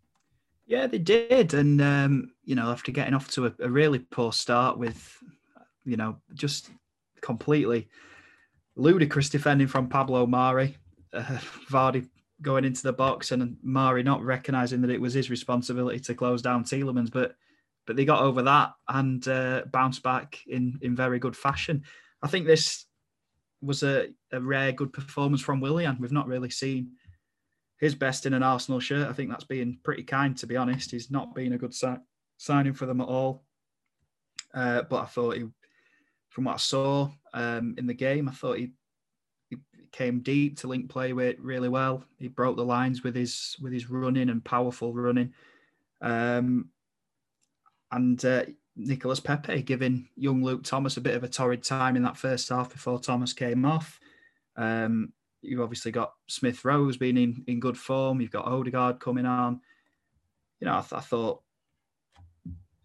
Yeah, 0.66 0.86
they 0.86 0.98
did, 0.98 1.54
and 1.54 1.80
um, 1.82 2.32
you 2.44 2.54
know, 2.54 2.70
after 2.70 2.92
getting 2.92 3.14
off 3.14 3.30
to 3.32 3.46
a, 3.46 3.52
a 3.60 3.68
really 3.68 3.98
poor 3.98 4.32
start 4.32 4.78
with, 4.78 5.22
you 5.84 5.96
know, 5.96 6.16
just 6.34 6.70
completely 7.20 7.88
ludicrous 8.76 9.28
defending 9.28 9.66
from 9.66 9.88
Pablo 9.88 10.26
Mari, 10.26 10.76
uh, 11.12 11.22
Vardy 11.70 12.08
going 12.40 12.64
into 12.64 12.82
the 12.82 12.92
box 12.92 13.30
and 13.30 13.56
Mari 13.62 14.02
not 14.02 14.22
recognizing 14.22 14.80
that 14.82 14.90
it 14.90 15.00
was 15.00 15.14
his 15.14 15.30
responsibility 15.30 16.00
to 16.00 16.14
close 16.14 16.42
down 16.42 16.64
Tielemans, 16.64 17.12
but 17.12 17.36
but 17.86 17.96
they 17.96 18.04
got 18.04 18.22
over 18.22 18.42
that 18.42 18.72
and 18.88 19.26
uh, 19.26 19.62
bounced 19.70 20.02
back 20.02 20.38
in 20.46 20.78
in 20.82 20.94
very 20.94 21.18
good 21.18 21.36
fashion. 21.36 21.84
I 22.22 22.28
think 22.28 22.46
this 22.46 22.86
was 23.62 23.82
a, 23.82 24.08
a 24.32 24.40
rare 24.40 24.72
good 24.72 24.92
performance 24.92 25.40
from 25.40 25.60
Willian. 25.60 25.96
We've 26.00 26.12
not 26.12 26.26
really 26.26 26.50
seen 26.50 26.92
his 27.78 27.94
best 27.94 28.26
in 28.26 28.34
an 28.34 28.42
Arsenal 28.42 28.80
shirt. 28.80 29.08
I 29.08 29.12
think 29.12 29.30
that's 29.30 29.44
being 29.44 29.78
pretty 29.82 30.02
kind, 30.02 30.36
to 30.38 30.46
be 30.46 30.56
honest. 30.56 30.90
He's 30.90 31.10
not 31.10 31.34
been 31.34 31.52
a 31.52 31.58
good 31.58 31.74
si- 31.74 31.96
signing 32.36 32.74
for 32.74 32.86
them 32.86 33.00
at 33.00 33.08
all. 33.08 33.44
Uh, 34.54 34.82
but 34.82 35.02
I 35.02 35.06
thought 35.06 35.36
he, 35.36 35.44
from 36.28 36.44
what 36.44 36.54
I 36.54 36.58
saw 36.58 37.10
um, 37.34 37.74
in 37.78 37.86
the 37.86 37.94
game, 37.94 38.28
I 38.28 38.32
thought 38.32 38.58
he, 38.58 38.72
he 39.48 39.56
came 39.90 40.20
deep 40.20 40.58
to 40.58 40.68
link 40.68 40.90
play 40.90 41.12
with 41.12 41.36
really 41.38 41.68
well. 41.68 42.04
He 42.18 42.28
broke 42.28 42.56
the 42.56 42.64
lines 42.64 43.02
with 43.02 43.14
his 43.14 43.56
with 43.60 43.72
his 43.72 43.90
running 43.90 44.28
and 44.28 44.44
powerful 44.44 44.92
running. 44.92 45.32
Um, 46.00 46.68
and 47.90 48.22
uh, 48.24 48.44
Nicolas 48.76 49.20
Pepe 49.20 49.62
giving 49.62 50.08
young 50.16 50.42
Luke 50.42 50.64
Thomas 50.64 50.96
a 50.96 51.00
bit 51.00 51.14
of 51.14 51.24
a 51.24 51.28
torrid 51.28 51.62
time 51.62 51.96
in 51.96 52.02
that 52.02 52.16
first 52.16 52.48
half 52.48 52.72
before 52.72 52.98
Thomas 52.98 53.32
came 53.32 53.64
off. 53.64 54.00
Um, 54.56 55.12
you've 55.42 55.60
obviously 55.60 55.92
got 55.92 56.14
Smith 56.26 56.64
Rowe 56.64 56.90
being 56.98 57.16
in, 57.16 57.44
in 57.46 57.60
good 57.60 57.76
form. 57.76 58.20
You've 58.20 58.30
got 58.30 58.46
Odegaard 58.46 59.00
coming 59.00 59.26
on. 59.26 59.60
You 60.60 60.66
know, 60.66 60.76
I, 60.76 60.80
th- 60.80 60.92
I, 60.92 61.00
thought 61.00 61.42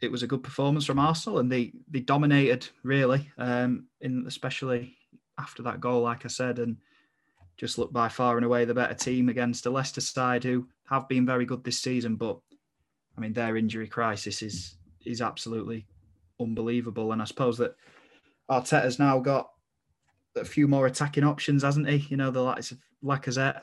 it 0.01 0.11
was 0.11 0.23
a 0.23 0.27
good 0.27 0.43
performance 0.43 0.85
from 0.85 0.99
Arsenal, 0.99 1.39
and 1.39 1.51
they 1.51 1.73
they 1.89 1.99
dominated 1.99 2.67
really, 2.83 3.29
um, 3.37 3.87
in 4.01 4.25
especially 4.27 4.97
after 5.37 5.61
that 5.63 5.79
goal, 5.79 6.01
like 6.01 6.25
I 6.25 6.29
said, 6.29 6.57
and 6.57 6.77
just 7.55 7.77
looked 7.77 7.93
by 7.93 8.09
far 8.09 8.37
and 8.37 8.45
away 8.45 8.65
the 8.65 8.73
better 8.73 8.95
team 8.95 9.29
against 9.29 9.63
the 9.63 9.69
Leicester 9.69 10.01
side, 10.01 10.43
who 10.43 10.67
have 10.89 11.07
been 11.07 11.25
very 11.25 11.45
good 11.45 11.63
this 11.63 11.79
season. 11.79 12.15
But 12.15 12.39
I 13.15 13.21
mean, 13.21 13.33
their 13.33 13.57
injury 13.57 13.87
crisis 13.87 14.41
is 14.41 14.75
is 15.07 15.21
absolutely 15.21 15.87
unbelievable. 16.39 17.11
And 17.11 17.21
I 17.21 17.25
suppose 17.25 17.57
that 17.57 17.75
Arteta's 18.49 18.99
now 18.99 19.19
got 19.19 19.49
a 20.35 20.45
few 20.45 20.67
more 20.67 20.85
attacking 20.85 21.23
options, 21.23 21.63
hasn't 21.63 21.89
he? 21.89 22.07
You 22.09 22.17
know, 22.17 22.31
the 22.31 22.41
likes 22.41 22.71
of 22.71 22.77
Lacazette, 23.03 23.61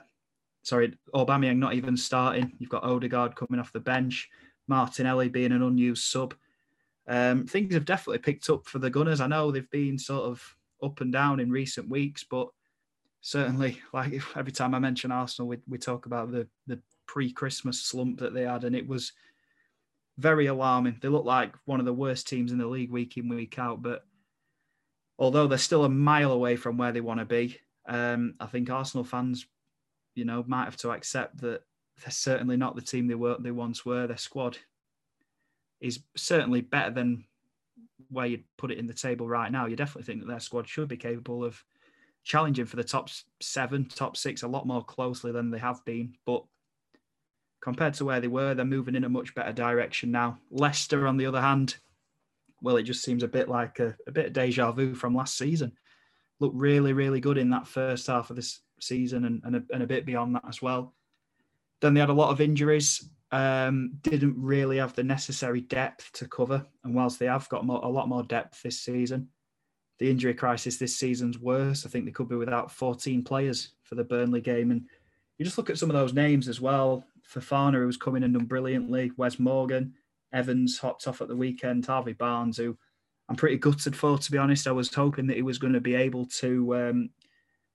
sorry, 0.62 0.96
Aubameyang 1.14 1.58
not 1.58 1.74
even 1.74 1.96
starting. 1.96 2.52
You've 2.58 2.70
got 2.70 2.84
Odegaard 2.84 3.36
coming 3.36 3.60
off 3.60 3.72
the 3.72 3.80
bench, 3.80 4.28
Martinelli 4.66 5.28
being 5.28 5.52
an 5.52 5.62
unused 5.62 6.04
sub. 6.04 6.34
Um, 7.06 7.46
things 7.46 7.74
have 7.74 7.84
definitely 7.84 8.18
picked 8.18 8.48
up 8.50 8.66
for 8.66 8.78
the 8.78 8.90
Gunners. 8.90 9.20
I 9.20 9.26
know 9.26 9.50
they've 9.50 9.70
been 9.70 9.98
sort 9.98 10.24
of 10.24 10.56
up 10.82 11.00
and 11.00 11.12
down 11.12 11.40
in 11.40 11.50
recent 11.50 11.88
weeks, 11.88 12.24
but 12.24 12.48
certainly, 13.20 13.80
like 13.92 14.20
every 14.36 14.52
time 14.52 14.74
I 14.74 14.78
mention 14.78 15.12
Arsenal, 15.12 15.48
we, 15.48 15.58
we 15.68 15.78
talk 15.78 16.06
about 16.06 16.32
the 16.32 16.46
the 16.66 16.80
pre-Christmas 17.06 17.82
slump 17.82 18.18
that 18.20 18.32
they 18.32 18.42
had, 18.42 18.64
and 18.64 18.74
it 18.74 18.86
was 18.86 19.12
very 20.18 20.46
alarming. 20.46 20.98
They 21.00 21.08
look 21.08 21.24
like 21.24 21.54
one 21.64 21.80
of 21.80 21.86
the 21.86 21.92
worst 21.92 22.28
teams 22.28 22.52
in 22.52 22.58
the 22.58 22.66
league 22.66 22.90
week 22.90 23.16
in, 23.16 23.28
week 23.28 23.58
out. 23.58 23.82
But 23.82 24.04
although 25.18 25.46
they're 25.46 25.58
still 25.58 25.84
a 25.84 25.88
mile 25.88 26.32
away 26.32 26.56
from 26.56 26.76
where 26.76 26.92
they 26.92 27.00
want 27.00 27.20
to 27.20 27.26
be, 27.26 27.58
um, 27.86 28.34
I 28.40 28.46
think 28.46 28.70
Arsenal 28.70 29.04
fans, 29.04 29.46
you 30.14 30.24
know, 30.24 30.44
might 30.46 30.64
have 30.64 30.76
to 30.78 30.90
accept 30.90 31.38
that 31.38 31.62
they're 32.02 32.10
certainly 32.10 32.56
not 32.56 32.74
the 32.74 32.82
team 32.82 33.06
they 33.06 33.14
were 33.14 33.36
they 33.38 33.50
once 33.50 33.84
were. 33.84 34.06
Their 34.06 34.16
squad 34.16 34.58
is 35.80 36.00
certainly 36.16 36.60
better 36.60 36.90
than 36.90 37.24
where 38.10 38.26
you'd 38.26 38.44
put 38.56 38.70
it 38.70 38.78
in 38.78 38.86
the 38.86 38.94
table 38.94 39.28
right 39.28 39.50
now. 39.50 39.66
You 39.66 39.76
definitely 39.76 40.04
think 40.04 40.20
that 40.20 40.28
their 40.28 40.40
squad 40.40 40.68
should 40.68 40.88
be 40.88 40.96
capable 40.96 41.44
of 41.44 41.62
challenging 42.22 42.64
for 42.64 42.76
the 42.76 42.84
top 42.84 43.10
seven, 43.40 43.84
top 43.84 44.16
six 44.16 44.42
a 44.42 44.48
lot 44.48 44.66
more 44.66 44.84
closely 44.84 45.30
than 45.32 45.50
they 45.50 45.58
have 45.58 45.84
been. 45.84 46.14
But 46.24 46.44
compared 47.64 47.94
to 47.94 48.04
where 48.04 48.20
they 48.20 48.28
were, 48.28 48.52
they're 48.52 48.66
moving 48.66 48.94
in 48.94 49.04
a 49.04 49.08
much 49.08 49.34
better 49.34 49.50
direction 49.50 50.10
now. 50.10 50.38
Leicester, 50.50 51.06
on 51.06 51.16
the 51.16 51.24
other 51.24 51.40
hand, 51.40 51.76
well, 52.60 52.76
it 52.76 52.82
just 52.82 53.02
seems 53.02 53.22
a 53.22 53.28
bit 53.28 53.48
like 53.48 53.80
a, 53.80 53.96
a 54.06 54.12
bit 54.12 54.26
of 54.26 54.32
deja 54.34 54.70
vu 54.70 54.94
from 54.94 55.14
last 55.14 55.38
season. 55.38 55.72
Looked 56.40 56.56
really, 56.56 56.92
really 56.92 57.20
good 57.20 57.38
in 57.38 57.48
that 57.50 57.66
first 57.66 58.06
half 58.06 58.28
of 58.28 58.36
this 58.36 58.60
season 58.82 59.24
and, 59.24 59.40
and, 59.44 59.56
a, 59.56 59.62
and 59.72 59.82
a 59.82 59.86
bit 59.86 60.04
beyond 60.04 60.34
that 60.34 60.44
as 60.46 60.60
well. 60.60 60.92
Then 61.80 61.94
they 61.94 62.00
had 62.00 62.10
a 62.10 62.12
lot 62.12 62.32
of 62.32 62.42
injuries, 62.42 63.08
um, 63.32 63.92
didn't 64.02 64.36
really 64.36 64.76
have 64.76 64.94
the 64.94 65.02
necessary 65.02 65.62
depth 65.62 66.12
to 66.12 66.28
cover. 66.28 66.66
And 66.84 66.94
whilst 66.94 67.18
they 67.18 67.26
have 67.26 67.48
got 67.48 67.64
more, 67.64 67.80
a 67.82 67.88
lot 67.88 68.10
more 68.10 68.24
depth 68.24 68.60
this 68.60 68.78
season, 68.82 69.30
the 69.98 70.10
injury 70.10 70.34
crisis 70.34 70.76
this 70.76 70.98
season's 70.98 71.38
worse. 71.38 71.86
I 71.86 71.88
think 71.88 72.04
they 72.04 72.10
could 72.10 72.28
be 72.28 72.36
without 72.36 72.70
14 72.70 73.24
players 73.24 73.70
for 73.84 73.94
the 73.94 74.04
Burnley 74.04 74.42
game. 74.42 74.70
And 74.70 74.82
you 75.38 75.46
just 75.46 75.56
look 75.56 75.70
at 75.70 75.78
some 75.78 75.88
of 75.88 75.96
those 75.96 76.12
names 76.12 76.46
as 76.46 76.60
well. 76.60 77.06
Fofana, 77.32 77.74
who 77.74 77.86
was 77.86 77.96
coming 77.96 78.22
and 78.22 78.34
done 78.34 78.46
brilliantly, 78.46 79.12
Wes 79.16 79.38
Morgan, 79.38 79.94
Evans 80.32 80.78
hopped 80.78 81.06
off 81.06 81.20
at 81.20 81.28
the 81.28 81.36
weekend, 81.36 81.86
Harvey 81.86 82.12
Barnes, 82.12 82.56
who 82.56 82.76
I'm 83.28 83.36
pretty 83.36 83.56
gutted 83.56 83.96
for, 83.96 84.18
to 84.18 84.32
be 84.32 84.38
honest. 84.38 84.66
I 84.66 84.72
was 84.72 84.92
hoping 84.92 85.26
that 85.28 85.36
he 85.36 85.42
was 85.42 85.58
going 85.58 85.72
to 85.72 85.80
be 85.80 85.94
able 85.94 86.26
to 86.26 86.76
um, 86.76 87.10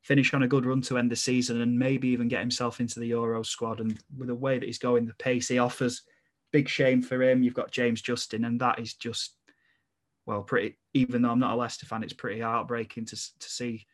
finish 0.01 0.33
on 0.33 0.43
a 0.43 0.47
good 0.47 0.65
run 0.65 0.81
to 0.81 0.97
end 0.97 1.11
the 1.11 1.15
season 1.15 1.61
and 1.61 1.79
maybe 1.79 2.09
even 2.09 2.27
get 2.27 2.41
himself 2.41 2.79
into 2.79 2.99
the 2.99 3.07
Euro 3.07 3.43
squad. 3.43 3.79
And 3.79 3.97
with 4.17 4.27
the 4.27 4.35
way 4.35 4.59
that 4.59 4.65
he's 4.65 4.77
going, 4.77 5.05
the 5.05 5.13
pace 5.15 5.47
he 5.47 5.57
offers, 5.57 6.03
big 6.51 6.69
shame 6.69 7.01
for 7.01 7.21
him. 7.21 7.41
You've 7.41 7.53
got 7.53 7.71
James 7.71 8.01
Justin, 8.01 8.45
and 8.45 8.59
that 8.61 8.79
is 8.79 8.93
just, 8.93 9.35
well, 10.25 10.43
pretty, 10.43 10.77
even 10.93 11.21
though 11.21 11.31
I'm 11.31 11.39
not 11.39 11.53
a 11.53 11.55
Leicester 11.55 11.85
fan, 11.85 12.03
it's 12.03 12.13
pretty 12.13 12.41
heartbreaking 12.41 13.05
to, 13.05 13.15
to 13.15 13.49
see 13.49 13.87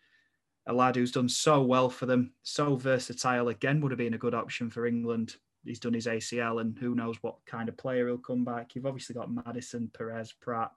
a 0.68 0.74
lad 0.74 0.96
who's 0.96 1.12
done 1.12 1.30
so 1.30 1.62
well 1.62 1.90
for 1.90 2.08
them, 2.08 2.34
so 2.44 2.76
versatile. 2.76 3.50
Again, 3.50 3.80
would 3.82 3.92
have 3.92 4.00
been 4.00 4.16
a 4.16 4.20
good 4.20 4.34
option 4.34 4.70
for 4.70 4.86
England 4.86 5.36
he's 5.66 5.80
done 5.80 5.94
his 5.94 6.08
ACL, 6.08 6.62
and 6.62 6.78
who 6.78 6.96
knows 6.96 7.18
what 7.22 7.38
kind 7.46 7.70
of 7.70 7.78
player 7.78 8.08
he'll 8.08 8.18
come 8.18 8.44
back. 8.44 8.76
You've 8.76 8.86
obviously 8.86 9.16
got 9.16 9.32
Maddison, 9.32 9.92
Perez, 9.94 10.34
Praet. 10.40 10.70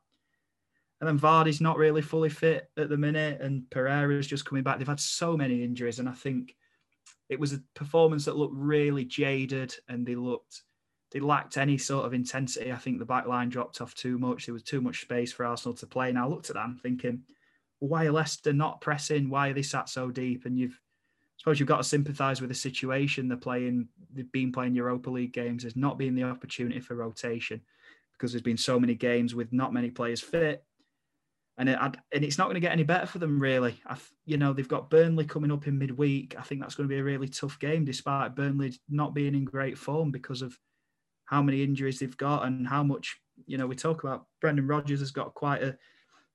And 1.01 1.09
then 1.09 1.19
Vardy's 1.19 1.61
not 1.61 1.77
really 1.77 2.03
fully 2.03 2.29
fit 2.29 2.71
at 2.77 2.89
the 2.89 2.97
minute, 2.97 3.41
and 3.41 3.69
Pereira's 3.71 4.27
just 4.27 4.45
coming 4.45 4.65
back. 4.65 4.79
They've 4.79 4.89
had 4.89 5.01
so 5.01 5.37
many 5.37 5.63
injuries, 5.63 5.99
and 5.99 6.09
I 6.09 6.13
think 6.13 6.57
it 7.29 7.39
was 7.39 7.53
a 7.53 7.63
performance 7.75 8.25
that 8.25 8.37
looked 8.37 8.57
really 8.57 9.05
jaded, 9.05 9.75
and 9.89 10.05
they 10.07 10.17
looked 10.17 10.63
they 11.11 11.21
lacked 11.21 11.57
any 11.57 11.79
sort 11.79 12.05
of 12.05 12.13
intensity. 12.13 12.73
I 12.73 12.77
think 12.77 12.99
the 12.99 13.05
back 13.05 13.27
line 13.27 13.49
dropped 13.49 13.81
off 13.81 13.95
too 13.95 14.19
much. 14.19 14.47
There 14.47 14.53
was 14.53 14.63
too 14.63 14.81
much 14.81 15.01
space 15.01 15.33
for 15.33 15.47
Arsenal 15.47 15.75
to 15.77 15.87
play. 15.87 16.11
And 16.11 16.19
I 16.19 16.27
looked 16.27 16.51
at 16.51 16.57
that, 16.57 16.65
I'm 16.65 16.77
thinking, 16.77 17.23
well, 17.81 17.89
why 17.89 18.07
are 18.07 18.13
Leicester 18.13 18.53
not 18.53 18.81
pressing? 18.81 19.31
Why 19.31 19.49
are 19.49 19.55
they 19.55 19.63
sat 19.63 19.89
so 19.89 20.11
deep? 20.11 20.45
And 20.45 20.59
you've 20.59 20.79
suppose 21.39 21.61
you've 21.61 21.69
got 21.69 21.79
to 21.79 21.85
sympathise 21.85 22.41
with 22.41 22.51
the 22.51 22.55
situation. 22.55 23.29
They're 23.29 23.39
playing, 23.39 23.89
they've 24.13 24.31
been 24.33 24.53
playing 24.53 24.75
Europa 24.75 25.11
League 25.11 25.33
games. 25.33 25.63
There's 25.63 25.77
not 25.77 25.99
been 25.99 26.15
the 26.15 26.25
opportunity 26.25 26.81
for 26.81 26.97
rotation 26.97 27.61
because 28.13 28.33
there's 28.33 28.43
been 28.43 28.57
so 28.57 28.81
many 28.81 28.95
games 28.95 29.35
with 29.35 29.53
not 29.53 29.73
many 29.73 29.91
players 29.91 30.21
fit, 30.21 30.65
and 31.57 31.69
it, 31.69 31.79
and 31.81 32.25
it's 32.25 32.39
not 32.39 32.45
going 32.45 32.55
to 32.55 32.61
get 32.61 32.73
any 32.73 32.83
better 32.83 33.07
for 33.07 33.19
them 33.19 33.41
really. 33.41 33.81
I, 33.87 33.97
you 34.27 34.37
know, 34.37 34.53
they've 34.53 34.67
got 34.67 34.91
Burnley 34.91 35.25
coming 35.25 35.53
up 35.53 35.67
in 35.67 35.79
midweek. 35.79 36.35
I 36.39 36.43
think 36.43 36.61
that's 36.61 36.75
going 36.75 36.89
to 36.89 36.93
be 36.93 37.01
a 37.01 37.05
really 37.05 37.29
tough 37.29 37.59
game, 37.59 37.85
despite 37.85 38.35
Burnley 38.35 38.75
not 38.89 39.15
being 39.15 39.35
in 39.35 39.45
great 39.45 39.79
form 39.79 40.11
because 40.11 40.43
of 40.43 40.59
how 41.25 41.43
many 41.43 41.63
injuries 41.63 41.99
they've 41.99 42.17
got 42.17 42.47
and 42.47 42.67
how 42.67 42.83
much. 42.83 43.21
You 43.47 43.59
know, 43.59 43.67
we 43.67 43.77
talk 43.77 44.03
about 44.03 44.27
Brendan 44.41 44.67
Rodgers 44.67 45.01
has 45.01 45.13
got 45.13 45.35
quite 45.35 45.63
a. 45.63 45.77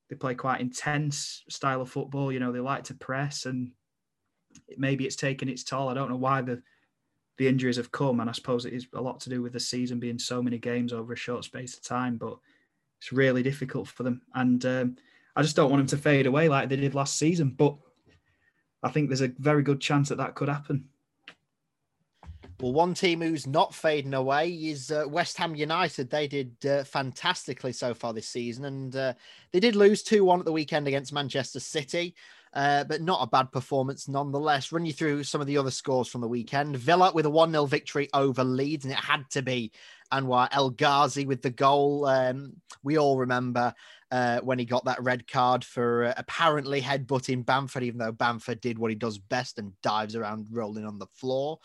They 0.10 0.16
play 0.16 0.36
quite 0.36 0.62
intense 0.62 1.43
style 1.49 1.82
of 1.82 1.89
football. 1.89 2.32
You 2.32 2.39
know, 2.39 2.51
they 2.51 2.60
like 2.60 2.84
to 2.86 2.93
press 2.93 3.45
and 3.45 3.72
maybe 4.78 5.06
it's 5.06 5.16
taken 5.16 5.49
its 5.49 5.64
toll. 5.64 5.89
I 5.89 5.93
don't 5.93 6.10
know 6.10 6.16
why 6.16 6.41
the 6.41 6.62
the 7.38 7.47
injuries 7.47 7.78
have 7.78 7.91
come, 7.91 8.20
and 8.20 8.30
I 8.30 8.34
suppose 8.34 8.66
it 8.66 8.74
is 8.74 8.88
a 8.93 9.01
lot 9.01 9.20
to 9.22 9.30
do 9.30 9.41
with 9.41 9.54
the 9.54 9.60
season 9.60 9.99
being 9.99 10.20
so 10.20 10.41
many 10.41 10.58
games 10.58 10.93
over 10.93 11.14
a 11.14 11.18
short 11.18 11.43
space 11.43 11.76
of 11.76 11.84
time. 11.84 12.18
But 12.18 12.38
it's 12.99 13.12
really 13.12 13.43
difficult 13.43 13.88
for 13.88 14.04
them, 14.04 14.22
and 14.36 14.64
um, 14.66 14.95
I 15.36 15.41
just 15.41 15.56
don't 15.56 15.72
want 15.72 15.82
them 15.82 15.97
to 15.97 16.04
fade 16.04 16.28
away 16.28 16.47
like 16.49 16.70
they 16.70 16.76
did 16.76 16.95
last 16.95 17.18
season. 17.18 17.49
But 17.49 17.76
I 18.84 18.89
think 18.89 19.10
there's 19.10 19.22
a 19.22 19.34
very 19.39 19.64
good 19.64 19.82
chance 19.82 20.10
that 20.10 20.18
that 20.18 20.36
could 20.36 20.49
happen. 20.49 20.89
Well, 22.60 22.72
one 22.72 22.93
team 22.93 23.22
who's 23.22 23.47
not 23.47 23.74
fading 23.74 24.14
away 24.14 24.51
is 24.51 24.91
uh, 24.91 25.06
West 25.08 25.38
Ham 25.38 25.56
United. 25.56 26.10
They 26.10 26.28
did 26.28 26.56
uh, 26.66 26.84
fantastically 26.84 27.74
so 27.74 27.93
far 27.93 28.14
this 28.14 28.30
season, 28.30 28.66
and 28.66 28.95
uh, 28.95 29.14
they 29.51 29.60
did 29.60 29.76
lose 29.76 30.04
2 30.04 30.24
1 30.24 30.39
at 30.39 30.45
the 30.45 30.51
weekend 30.51 30.88
against 30.88 31.12
Manchester 31.12 31.60
City. 31.60 32.16
Uh, 32.54 32.84
but 32.84 33.01
not 33.01 33.24
a 33.24 33.28
bad 33.28 33.51
performance 33.51 34.08
nonetheless. 34.08 34.72
Run 34.72 34.86
you 34.86 34.93
through 34.93 35.24
some 35.24 35.41
of 35.41 35.47
the 35.47 35.58
other 35.58 35.72
scores 35.72 36.08
from 36.08 36.22
the 36.22 36.28
weekend. 36.28 36.78
Villa 36.78 37.12
with 37.14 37.26
a 37.26 37.30
1 37.30 37.51
0 37.51 37.66
victory 37.66 38.10
over 38.14 38.43
Leeds, 38.43 38.86
and 38.86 38.93
it 38.93 38.99
had 38.99 39.30
to 39.32 39.41
be 39.41 39.72
Anwar 40.12 40.47
El 40.51 40.70
Ghazi 40.70 41.26
with 41.26 41.41
the 41.41 41.49
goal. 41.49 42.06
Um, 42.06 42.54
we 42.84 42.97
all 42.97 43.18
remember 43.18 43.74
uh, 44.12 44.39
when 44.41 44.60
he 44.60 44.66
got 44.66 44.86
that 44.86 45.01
red 45.01 45.28
card 45.28 45.66
for 45.66 46.06
uh, 46.06 46.14
apparently 46.16 46.80
headbutting 46.80 47.45
Bamford, 47.45 47.84
even 47.84 47.97
though 47.97 48.12
Bamford 48.12 48.62
did 48.62 48.78
what 48.78 48.91
he 48.91 48.95
does 48.95 49.18
best 49.18 49.58
and 49.58 49.74
dives 49.82 50.16
around 50.16 50.47
rolling 50.51 50.86
on 50.86 50.99
the 50.99 51.08
floor. 51.08 51.60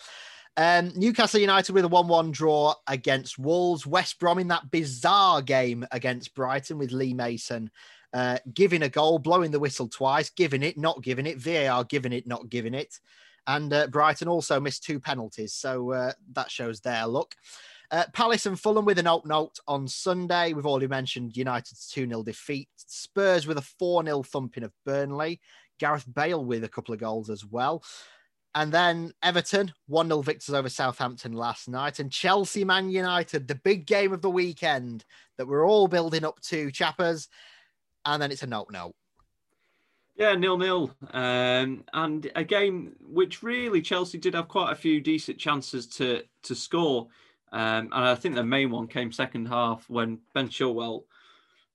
Um, 0.56 0.92
Newcastle 0.96 1.40
United 1.40 1.72
with 1.72 1.84
a 1.84 1.88
1 1.88 2.08
1 2.08 2.32
draw 2.32 2.74
against 2.86 3.38
Wolves. 3.38 3.86
West 3.86 4.18
Brom 4.18 4.38
in 4.38 4.48
that 4.48 4.70
bizarre 4.70 5.42
game 5.42 5.86
against 5.92 6.34
Brighton 6.34 6.78
with 6.78 6.90
Lee 6.90 7.14
Mason 7.14 7.70
uh, 8.12 8.38
giving 8.54 8.82
a 8.82 8.88
goal, 8.88 9.18
blowing 9.18 9.50
the 9.50 9.60
whistle 9.60 9.88
twice, 9.88 10.30
giving 10.30 10.62
it, 10.62 10.78
not 10.78 11.02
giving 11.02 11.26
it, 11.26 11.38
VAR 11.38 11.84
giving 11.84 12.12
it, 12.12 12.26
not 12.26 12.48
giving 12.48 12.74
it. 12.74 12.98
And 13.46 13.72
uh, 13.72 13.86
Brighton 13.86 14.28
also 14.28 14.60
missed 14.60 14.84
two 14.84 15.00
penalties. 15.00 15.54
So 15.54 15.92
uh, 15.92 16.12
that 16.32 16.50
shows 16.50 16.80
their 16.80 17.06
luck. 17.06 17.34
Uh, 17.90 18.04
Palace 18.12 18.44
and 18.44 18.60
Fulham 18.60 18.84
with 18.84 18.98
an 18.98 19.06
open 19.06 19.30
note 19.30 19.58
on 19.66 19.88
Sunday. 19.88 20.52
We've 20.52 20.66
already 20.66 20.88
mentioned 20.88 21.36
United's 21.36 21.88
2 21.88 22.06
0 22.06 22.22
defeat. 22.22 22.68
Spurs 22.76 23.46
with 23.46 23.56
a 23.56 23.62
4 23.62 24.04
0 24.04 24.22
thumping 24.22 24.64
of 24.64 24.72
Burnley. 24.84 25.40
Gareth 25.78 26.04
Bale 26.12 26.44
with 26.44 26.64
a 26.64 26.68
couple 26.68 26.92
of 26.92 27.00
goals 27.00 27.30
as 27.30 27.44
well. 27.44 27.82
And 28.54 28.72
then 28.72 29.12
Everton, 29.22 29.72
1 29.86 30.08
0 30.08 30.20
victors 30.20 30.54
over 30.54 30.68
Southampton 30.68 31.32
last 31.32 31.68
night. 31.68 31.98
And 31.98 32.12
Chelsea 32.12 32.64
Man 32.64 32.90
United, 32.90 33.48
the 33.48 33.54
big 33.54 33.86
game 33.86 34.12
of 34.12 34.20
the 34.20 34.30
weekend 34.30 35.06
that 35.38 35.48
we're 35.48 35.66
all 35.66 35.88
building 35.88 36.24
up 36.24 36.40
to, 36.42 36.70
chappers 36.70 37.28
and 38.04 38.22
then 38.22 38.30
it's 38.30 38.42
a 38.42 38.46
note. 38.46 38.68
Yeah, 40.16 40.34
nil 40.34 40.58
nil, 40.58 40.90
um, 41.12 41.84
and 41.92 42.30
a 42.34 42.42
game 42.42 42.96
which 43.00 43.42
really 43.42 43.80
Chelsea 43.80 44.18
did 44.18 44.34
have 44.34 44.48
quite 44.48 44.72
a 44.72 44.76
few 44.76 45.00
decent 45.00 45.38
chances 45.38 45.86
to 45.88 46.24
to 46.42 46.54
score, 46.54 47.06
um, 47.52 47.90
and 47.92 48.04
I 48.04 48.14
think 48.16 48.34
the 48.34 48.42
main 48.42 48.70
one 48.70 48.88
came 48.88 49.12
second 49.12 49.46
half 49.46 49.88
when 49.88 50.18
Ben 50.34 50.48
Chilwell 50.48 51.04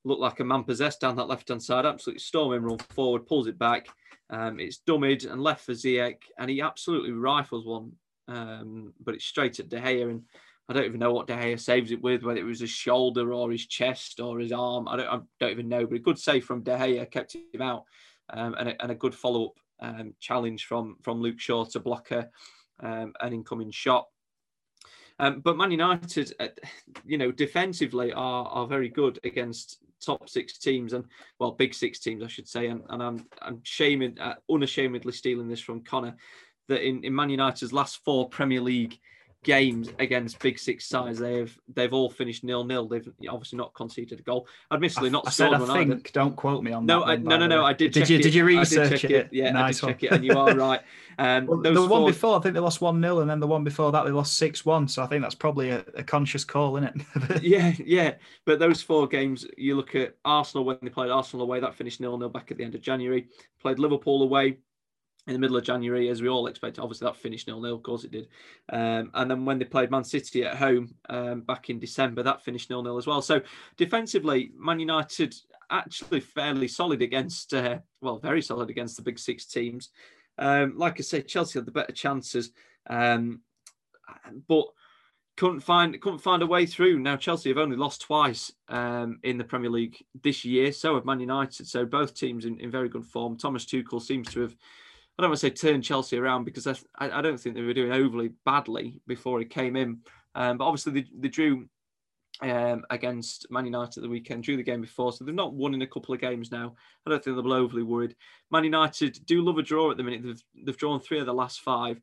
looked 0.03 0.21
like 0.21 0.41
a 0.41 0.43
man 0.43 0.65
possessed 0.65 0.99
down 0.99 1.15
that 1.15 1.29
left 1.29 1.47
hand 1.47 1.63
side, 1.63 1.85
absolutely 1.85 2.19
storming 2.19 2.63
run 2.63 2.77
forward, 2.77 3.25
pulls 3.25 3.47
it 3.47 3.57
back, 3.57 3.87
um, 4.29 4.59
it's 4.59 4.81
dummied 4.85 5.31
and 5.31 5.41
left 5.41 5.65
for 5.65 5.71
Ziyech, 5.71 6.17
and 6.37 6.49
he 6.49 6.59
absolutely 6.59 7.11
rifles 7.11 7.65
one, 7.65 7.93
um, 8.27 8.93
but 9.03 9.15
it's 9.15 9.23
straight 9.25 9.59
at 9.61 9.69
De 9.69 9.79
Gea, 9.79 10.09
and 10.09 10.23
I 10.69 10.73
don't 10.73 10.85
even 10.85 10.99
know 10.99 11.11
what 11.11 11.27
De 11.27 11.35
Gea 11.35 11.59
saves 11.59 11.91
it 11.91 12.01
with, 12.01 12.23
whether 12.23 12.39
it 12.39 12.45
was 12.45 12.61
his 12.61 12.69
shoulder 12.69 13.33
or 13.33 13.51
his 13.51 13.65
chest 13.65 14.19
or 14.19 14.39
his 14.39 14.53
arm. 14.53 14.87
I 14.87 14.95
don't, 14.95 15.07
I 15.07 15.19
don't 15.39 15.51
even 15.51 15.67
know, 15.67 15.85
but 15.85 15.95
a 15.95 15.99
good 15.99 16.17
save 16.17 16.45
from 16.45 16.63
De 16.63 16.75
Gea 16.75 17.09
kept 17.11 17.35
him 17.35 17.61
out, 17.61 17.83
um, 18.29 18.55
and, 18.57 18.69
a, 18.69 18.81
and, 18.81 18.91
a, 18.91 18.95
good 18.95 19.13
follow 19.13 19.47
up 19.47 19.59
um, 19.81 20.13
challenge 20.19 20.65
from 20.65 20.95
from 21.01 21.19
Luke 21.19 21.39
Shaw 21.39 21.65
to 21.65 21.79
block 21.79 22.11
a, 22.11 22.29
um, 22.79 23.13
an 23.19 23.33
incoming 23.33 23.71
shot. 23.71 24.07
Um, 25.19 25.41
but 25.41 25.57
Man 25.57 25.71
United, 25.71 26.33
uh, 26.39 26.47
you 27.05 27.17
know, 27.17 27.31
defensively 27.31 28.13
are 28.13 28.45
are 28.45 28.67
very 28.67 28.89
good 28.89 29.19
against 29.25 29.79
top 30.03 30.29
six 30.29 30.57
teams 30.57 30.93
and 30.93 31.05
well, 31.39 31.51
big 31.51 31.73
six 31.73 31.99
teams, 31.99 32.23
I 32.23 32.27
should 32.27 32.47
say. 32.47 32.67
And, 32.67 32.83
and 32.89 33.03
I'm 33.03 33.25
I'm 33.41 33.59
shaming, 33.63 34.17
uh, 34.19 34.35
unashamedly 34.49 35.11
stealing 35.11 35.49
this 35.49 35.61
from 35.61 35.83
Connor 35.83 36.15
that 36.69 36.87
in, 36.87 37.03
in 37.03 37.13
Man 37.13 37.29
United's 37.29 37.73
last 37.73 37.99
four 38.05 38.29
Premier 38.29 38.61
League 38.61 38.97
games 39.43 39.89
against 39.99 40.39
big 40.39 40.57
six 40.57 40.87
sides, 40.87 41.19
they've 41.19 41.57
they've 41.73 41.93
all 41.93 42.09
finished 42.09 42.43
nil 42.43 42.63
nil. 42.63 42.87
They've 42.87 43.07
obviously 43.29 43.57
not 43.57 43.73
conceded 43.73 44.19
a 44.19 44.23
goal. 44.23 44.47
Admittedly, 44.71 45.09
not 45.09 45.27
I 45.27 45.31
scored 45.31 45.51
said, 45.51 45.59
one 45.59 45.69
I 45.69 45.73
think. 45.73 45.91
either. 45.91 46.01
Don't 46.13 46.35
quote 46.35 46.63
me 46.63 46.71
on 46.71 46.85
no, 46.85 46.99
that. 46.99 47.05
I, 47.05 47.15
one, 47.15 47.23
no, 47.23 47.37
no, 47.37 47.47
no. 47.47 47.65
I 47.65 47.73
did. 47.73 47.91
Did 47.91 48.09
you 48.09 48.19
it. 48.19 48.23
did 48.23 48.33
you 48.33 48.45
research 48.45 49.03
it? 49.03 49.11
it? 49.11 49.29
Yeah, 49.31 49.51
nice 49.51 49.83
I 49.83 49.87
did 49.87 49.99
check 49.99 50.03
it, 50.03 50.15
and 50.15 50.25
you 50.25 50.37
are 50.37 50.55
right. 50.55 50.81
Um, 51.17 51.45
well, 51.45 51.61
the 51.61 51.87
one 51.87 52.05
before, 52.05 52.37
I 52.37 52.41
think 52.41 52.53
they 52.55 52.59
lost 52.59 52.81
one 52.81 53.01
0 53.01 53.19
and 53.19 53.29
then 53.29 53.39
the 53.39 53.47
one 53.47 53.63
before 53.63 53.91
that 53.91 54.03
they 54.03 54.11
lost 54.11 54.35
six 54.35 54.65
one. 54.65 54.87
So 54.87 55.03
I 55.03 55.07
think 55.07 55.21
that's 55.21 55.35
probably 55.35 55.69
a, 55.69 55.85
a 55.95 56.03
conscious 56.03 56.43
call, 56.43 56.77
isn't 56.77 57.03
it? 57.15 57.43
yeah, 57.43 57.73
yeah. 57.83 58.13
But 58.45 58.59
those 58.59 58.81
four 58.81 59.07
games, 59.07 59.45
you 59.57 59.75
look 59.75 59.95
at 59.95 60.15
Arsenal 60.25 60.65
when 60.65 60.77
they 60.81 60.89
played 60.89 61.11
Arsenal 61.11 61.45
away, 61.45 61.59
that 61.59 61.75
finished 61.75 62.01
nil 62.01 62.17
nil 62.17 62.29
back 62.29 62.51
at 62.51 62.57
the 62.57 62.63
end 62.63 62.75
of 62.75 62.81
January. 62.81 63.27
Played 63.61 63.79
Liverpool 63.79 64.23
away, 64.23 64.57
in 65.25 65.33
the 65.33 65.39
middle 65.39 65.55
of 65.55 65.63
January, 65.63 66.09
as 66.09 66.21
we 66.21 66.27
all 66.27 66.47
expected. 66.47 66.81
Obviously, 66.81 67.05
that 67.05 67.15
finished 67.15 67.47
nil 67.47 67.61
nil. 67.61 67.75
Of 67.75 67.83
course, 67.83 68.03
it 68.03 68.11
did. 68.11 68.27
Um, 68.69 69.11
and 69.13 69.31
then 69.31 69.45
when 69.45 69.57
they 69.57 69.65
played 69.65 69.91
Man 69.91 70.03
City 70.03 70.43
at 70.43 70.57
home 70.57 70.95
um, 71.09 71.41
back 71.41 71.69
in 71.69 71.79
December, 71.79 72.23
that 72.23 72.43
finished 72.43 72.69
nil 72.69 72.83
nil 72.83 72.97
as 72.97 73.07
well. 73.07 73.21
So 73.21 73.41
defensively, 73.77 74.51
Man 74.57 74.79
United 74.79 75.33
actually 75.69 76.19
fairly 76.19 76.67
solid 76.67 77.01
against, 77.01 77.53
uh, 77.53 77.79
well, 78.01 78.19
very 78.19 78.41
solid 78.41 78.69
against 78.69 78.97
the 78.97 79.01
big 79.01 79.17
six 79.17 79.45
teams. 79.45 79.89
Um, 80.37 80.73
like 80.77 80.99
I 80.99 81.03
said, 81.03 81.27
Chelsea 81.27 81.57
had 81.57 81.65
the 81.65 81.71
better 81.71 81.93
chances, 81.93 82.51
um, 82.89 83.41
but 84.47 84.65
couldn't 85.35 85.61
find 85.61 85.99
couldn't 85.99 86.19
find 86.19 86.43
a 86.43 86.47
way 86.47 86.65
through. 86.65 86.99
Now 86.99 87.15
Chelsea 87.15 87.49
have 87.49 87.57
only 87.57 87.77
lost 87.77 88.01
twice 88.01 88.51
um, 88.69 89.19
in 89.23 89.37
the 89.37 89.43
Premier 89.43 89.69
League 89.69 90.03
this 90.21 90.45
year. 90.45 90.71
So 90.71 90.95
have 90.95 91.05
Man 91.05 91.19
United. 91.19 91.67
So 91.67 91.85
both 91.85 92.13
teams 92.13 92.45
in, 92.45 92.59
in 92.59 92.69
very 92.69 92.89
good 92.89 93.05
form. 93.05 93.37
Thomas 93.37 93.65
Tuchel 93.65 94.01
seems 94.01 94.29
to 94.33 94.41
have 94.41 94.55
I 95.17 95.21
don't 95.21 95.29
want 95.29 95.39
to 95.41 95.47
say 95.47 95.51
turn 95.51 95.81
Chelsea 95.81 96.17
around 96.17 96.43
because 96.45 96.65
I, 96.65 96.75
I 96.99 97.21
don't 97.21 97.39
think 97.39 97.55
they 97.55 97.61
were 97.61 97.73
doing 97.73 97.91
overly 97.91 98.31
badly 98.45 98.99
before 99.05 99.39
he 99.39 99.45
came 99.45 99.75
in. 99.75 99.99
Um, 100.33 100.57
but 100.57 100.65
obviously 100.65 100.93
they, 100.93 101.05
they 101.19 101.27
drew 101.27 101.67
um, 102.41 102.83
against 102.89 103.45
Man 103.51 103.65
United 103.65 103.97
at 103.97 104.03
the 104.03 104.09
weekend, 104.09 104.43
drew 104.43 104.57
the 104.57 104.63
game 104.63 104.81
before, 104.81 105.13
so 105.13 105.23
they've 105.23 105.35
not 105.35 105.53
won 105.53 105.75
in 105.75 105.83
a 105.83 105.87
couple 105.87 106.15
of 106.15 106.21
games 106.21 106.51
now. 106.51 106.73
I 107.05 107.09
don't 107.09 107.23
think 107.23 107.35
they'll 107.35 107.43
be 107.43 107.51
overly 107.51 107.83
worried. 107.83 108.15
Man 108.49 108.63
United 108.63 109.19
do 109.25 109.43
love 109.43 109.59
a 109.59 109.61
draw 109.61 109.91
at 109.91 109.97
the 109.97 110.03
minute. 110.03 110.23
They've, 110.23 110.65
they've 110.65 110.77
drawn 110.77 110.99
three 110.99 111.19
of 111.19 111.27
the 111.27 111.33
last 111.33 111.61
five. 111.61 112.01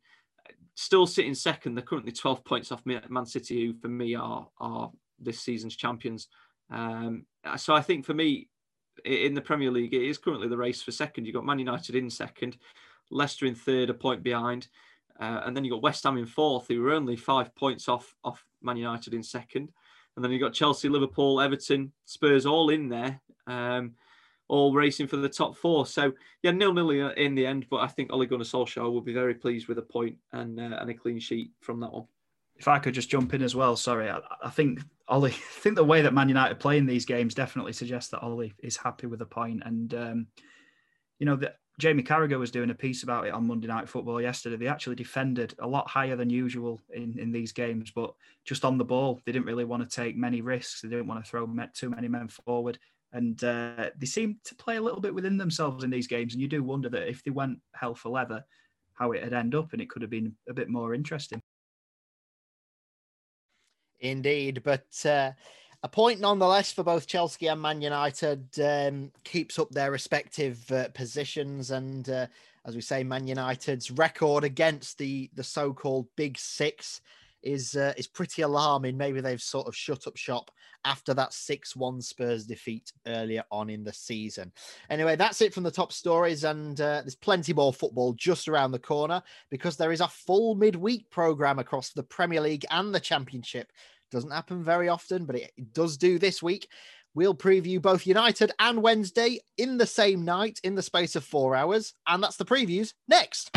Still 0.77 1.07
sitting 1.07 1.35
second. 1.35 1.75
They're 1.75 1.83
currently 1.83 2.13
12 2.13 2.45
points 2.45 2.71
off 2.71 2.87
Man 2.87 3.27
City, 3.27 3.67
who 3.67 3.75
for 3.75 3.89
me 3.89 4.15
are 4.15 4.49
are 4.59 4.91
this 5.19 5.41
season's 5.41 5.77
champions. 5.77 6.29
Um, 6.71 7.27
so 7.57 7.75
I 7.75 7.83
think 7.83 8.07
for 8.07 8.15
me, 8.15 8.49
in 9.05 9.35
the 9.35 9.41
Premier 9.41 9.71
League, 9.71 9.95
it 9.95 10.03
is 10.03 10.19
currently 10.19 10.49
the 10.49 10.57
race 10.57 10.83
for 10.83 10.93
second. 10.93 11.25
You've 11.25 11.35
got 11.35 11.45
Man 11.45 11.59
United 11.59 11.97
in 11.97 12.09
second. 12.09 12.57
Leicester 13.11 13.47
in 13.47 13.55
third, 13.55 13.91
a 13.91 13.95
point 13.95 14.23
behind. 14.23 14.69
Uh, 15.21 15.43
and 15.45 15.55
then 15.55 15.65
you 15.65 15.71
got 15.71 15.83
West 15.83 16.05
Ham 16.05 16.17
in 16.17 16.27
fourth, 16.27 16.69
who 16.69 16.81
were 16.81 16.93
only 16.93 17.17
five 17.17 17.55
points 17.55 17.89
off 17.89 18.15
off 18.25 18.45
Man 18.63 18.77
United 18.77 19.13
in 19.15 19.23
second. 19.23 19.71
And 20.17 20.25
then 20.25 20.33
you 20.33 20.41
got 20.41 20.55
Chelsea, 20.55 20.89
Liverpool, 20.89 21.41
Everton, 21.41 21.93
Spurs 22.05 22.47
all 22.47 22.71
in 22.71 22.89
there, 22.89 23.21
um, 23.47 23.93
all 24.49 24.73
racing 24.73 25.07
for 25.07 25.17
the 25.17 25.29
top 25.29 25.57
four. 25.57 25.87
So 25.87 26.13
yeah, 26.43 26.51
nil 26.51 26.73
nil 26.73 26.91
in 26.91 27.35
the 27.35 27.47
end. 27.47 27.67
But 27.71 27.79
I 27.79 27.87
think 27.87 28.13
Ole 28.13 28.27
Gunnar 28.27 28.45
Solskjaer 28.45 28.91
will 28.91 29.01
be 29.03 29.13
very 29.13 29.35
pleased 29.35 29.69
with 29.69 29.79
a 29.79 29.83
point 29.83 30.17
and 30.33 30.59
uh, 30.59 30.79
and 30.81 30.91
a 30.91 30.95
clean 30.95 31.21
sheet 31.21 31.53
from 31.61 31.81
that 31.81 31.93
one. 31.93 32.07
If 32.57 32.69
I 32.69 32.79
could 32.79 32.93
just 32.93 33.09
jump 33.09 33.33
in 33.33 33.43
as 33.43 33.55
well, 33.55 33.75
sorry, 33.77 34.11
I, 34.11 34.21
I 34.43 34.51
think 34.51 34.81
Ollie, 35.09 35.31
I 35.35 35.61
think 35.61 35.77
the 35.77 35.85
way 35.85 36.03
that 36.03 36.15
Man 36.15 36.29
United 36.29 36.61
play 36.61 36.79
in 36.79 36.87
these 36.87 37.07
games 37.07 37.35
definitely 37.35 37.73
suggests 37.73 38.11
that 38.11 38.21
Ollie 38.21 38.55
is 38.59 38.77
happy 38.77 39.07
with 39.07 39.23
a 39.23 39.27
point, 39.27 39.63
and 39.65 39.95
um, 39.95 40.27
you 41.19 41.27
know 41.27 41.37
that 41.37 41.60
Jamie 41.81 42.03
Carragher 42.03 42.39
was 42.39 42.51
doing 42.51 42.71
a 42.71 42.75
piece 42.75 43.03
about 43.03 43.27
it 43.27 43.33
on 43.33 43.47
Monday 43.47 43.67
Night 43.67 43.89
Football 43.89 44.21
yesterday. 44.21 44.57
They 44.57 44.67
actually 44.67 44.97
defended 44.97 45.55
a 45.59 45.67
lot 45.67 45.89
higher 45.89 46.15
than 46.15 46.29
usual 46.29 46.81
in, 46.93 47.19
in 47.19 47.33
these 47.33 47.53
games, 47.53 47.91
but 47.91 48.13
just 48.45 48.65
on 48.65 48.77
the 48.77 48.85
ball, 48.85 49.21
they 49.25 49.33
didn't 49.33 49.47
really 49.47 49.65
want 49.65 49.83
to 49.83 49.97
take 49.97 50.17
many 50.17 50.43
risks. 50.43 50.83
They 50.83 50.89
didn't 50.89 51.07
want 51.07 51.25
to 51.25 51.31
throw 51.31 51.49
too 51.75 51.91
many 51.91 52.07
men 52.07 52.29
forward. 52.29 52.79
And 53.13 53.43
uh, 53.43 53.91
they 53.99 54.07
seemed 54.07 54.37
to 54.45 54.55
play 54.55 54.77
a 54.77 54.83
little 54.83 55.01
bit 55.01 55.15
within 55.15 55.39
themselves 55.39 55.83
in 55.83 55.91
these 55.91 56.07
games. 56.07 56.35
And 56.35 56.43
you 56.43 56.49
do 56.49 56.63
wonder 56.63 56.89
that 56.91 57.09
if 57.09 57.25
they 57.25 57.31
went 57.31 57.59
hell 57.75 57.95
for 57.95 58.11
leather, 58.11 58.45
how 58.93 59.13
it'd 59.13 59.33
end 59.33 59.55
up, 59.55 59.73
and 59.73 59.81
it 59.81 59.89
could 59.89 60.03
have 60.03 60.11
been 60.11 60.37
a 60.49 60.55
bit 60.55 60.69
more 60.69 60.95
interesting. 60.95 61.41
Indeed. 64.01 64.63
But 64.63 65.05
uh, 65.05 65.33
a 65.83 65.89
point 65.89 66.21
nonetheless 66.21 66.73
for 66.73 66.83
both 66.83 67.07
Chelsea 67.07 67.47
and 67.47 67.61
Man 67.61 67.81
United 67.81 68.47
um, 68.61 69.13
keeps 69.25 69.59
up 69.59 69.71
their 69.71 69.91
respective 69.91 70.71
uh, 70.71 70.89
positions, 70.89 71.71
and 71.71 72.09
uh, 72.09 72.27
as 72.67 72.75
we 72.75 72.83
say, 72.83 73.03
Man 73.03 73.27
United's 73.27 73.91
record 73.91 74.45
against 74.45 74.99
the 74.99 75.31
the 75.35 75.45
so-called 75.45 76.07
Big 76.17 76.37
Six 76.37 77.01
is 77.43 77.77
uh, 77.77 77.95
is 77.97 78.07
pretty 78.07 78.43
alarming. 78.43 78.99
Maybe 78.99 79.23
they've 79.23 79.41
sort 79.41 79.67
of 79.67 79.75
shut 79.75 80.07
up 80.07 80.19
shop 80.19 80.51
after 80.85 81.13
that 81.15 81.33
six-one 81.33 82.01
Spurs 82.03 82.47
defeat 82.47 82.93
earlier 83.07 83.45
on 83.51 83.71
in 83.71 83.85
the 83.85 83.93
season. 83.93 84.53
Anyway, 84.91 85.17
that's 85.17 85.41
it 85.41 85.55
from 85.55 85.63
the 85.63 85.71
top 85.71 85.93
stories, 85.93 86.45
and 86.45 86.79
uh, 86.81 87.01
there's 87.01 87.15
plenty 87.15 87.55
more 87.55 87.73
football 87.73 88.13
just 88.13 88.49
around 88.49 88.73
the 88.73 88.79
corner 88.79 89.23
because 89.51 89.79
there 89.79 89.93
is 89.93 90.03
a 90.03 90.09
full 90.09 90.55
midweek 90.55 91.09
program 91.11 91.59
across 91.59 91.91
the 91.91 92.03
Premier 92.03 92.43
League 92.43 92.67
and 92.71 92.95
the 92.95 93.01
Championship 93.01 93.73
doesn't 94.11 94.31
happen 94.31 94.63
very 94.63 94.89
often, 94.89 95.25
but 95.25 95.37
it, 95.37 95.53
it 95.57 95.73
does 95.73 95.97
do 95.97 96.19
this 96.19 96.43
week. 96.43 96.69
We'll 97.15 97.35
preview 97.35 97.83
both 97.83 98.07
United 98.07 98.53
and 98.59 98.83
Wednesday 98.83 99.41
in 99.59 99.79
the 99.79 99.87
same 99.87 100.25
night 100.25 100.61
in 100.63 100.75
the 100.75 100.83
space 100.83 101.17
of 101.17 101.25
four 101.25 101.57
hours. 101.57 101.95
And 102.07 102.23
that's 102.23 102.37
the 102.37 102.45
previews 102.45 102.93
next. 103.09 103.51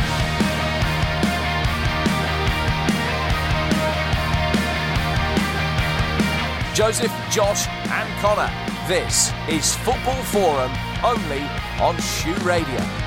Joseph, 6.75 7.13
Josh, 7.29 7.67
and 7.67 8.21
Connor. 8.21 8.51
This 8.87 9.31
is 9.47 9.75
Football 9.77 10.23
Forum 10.23 10.71
only 11.03 11.41
on 11.79 11.95
SHU 12.01 12.33
Radio. 12.45 13.03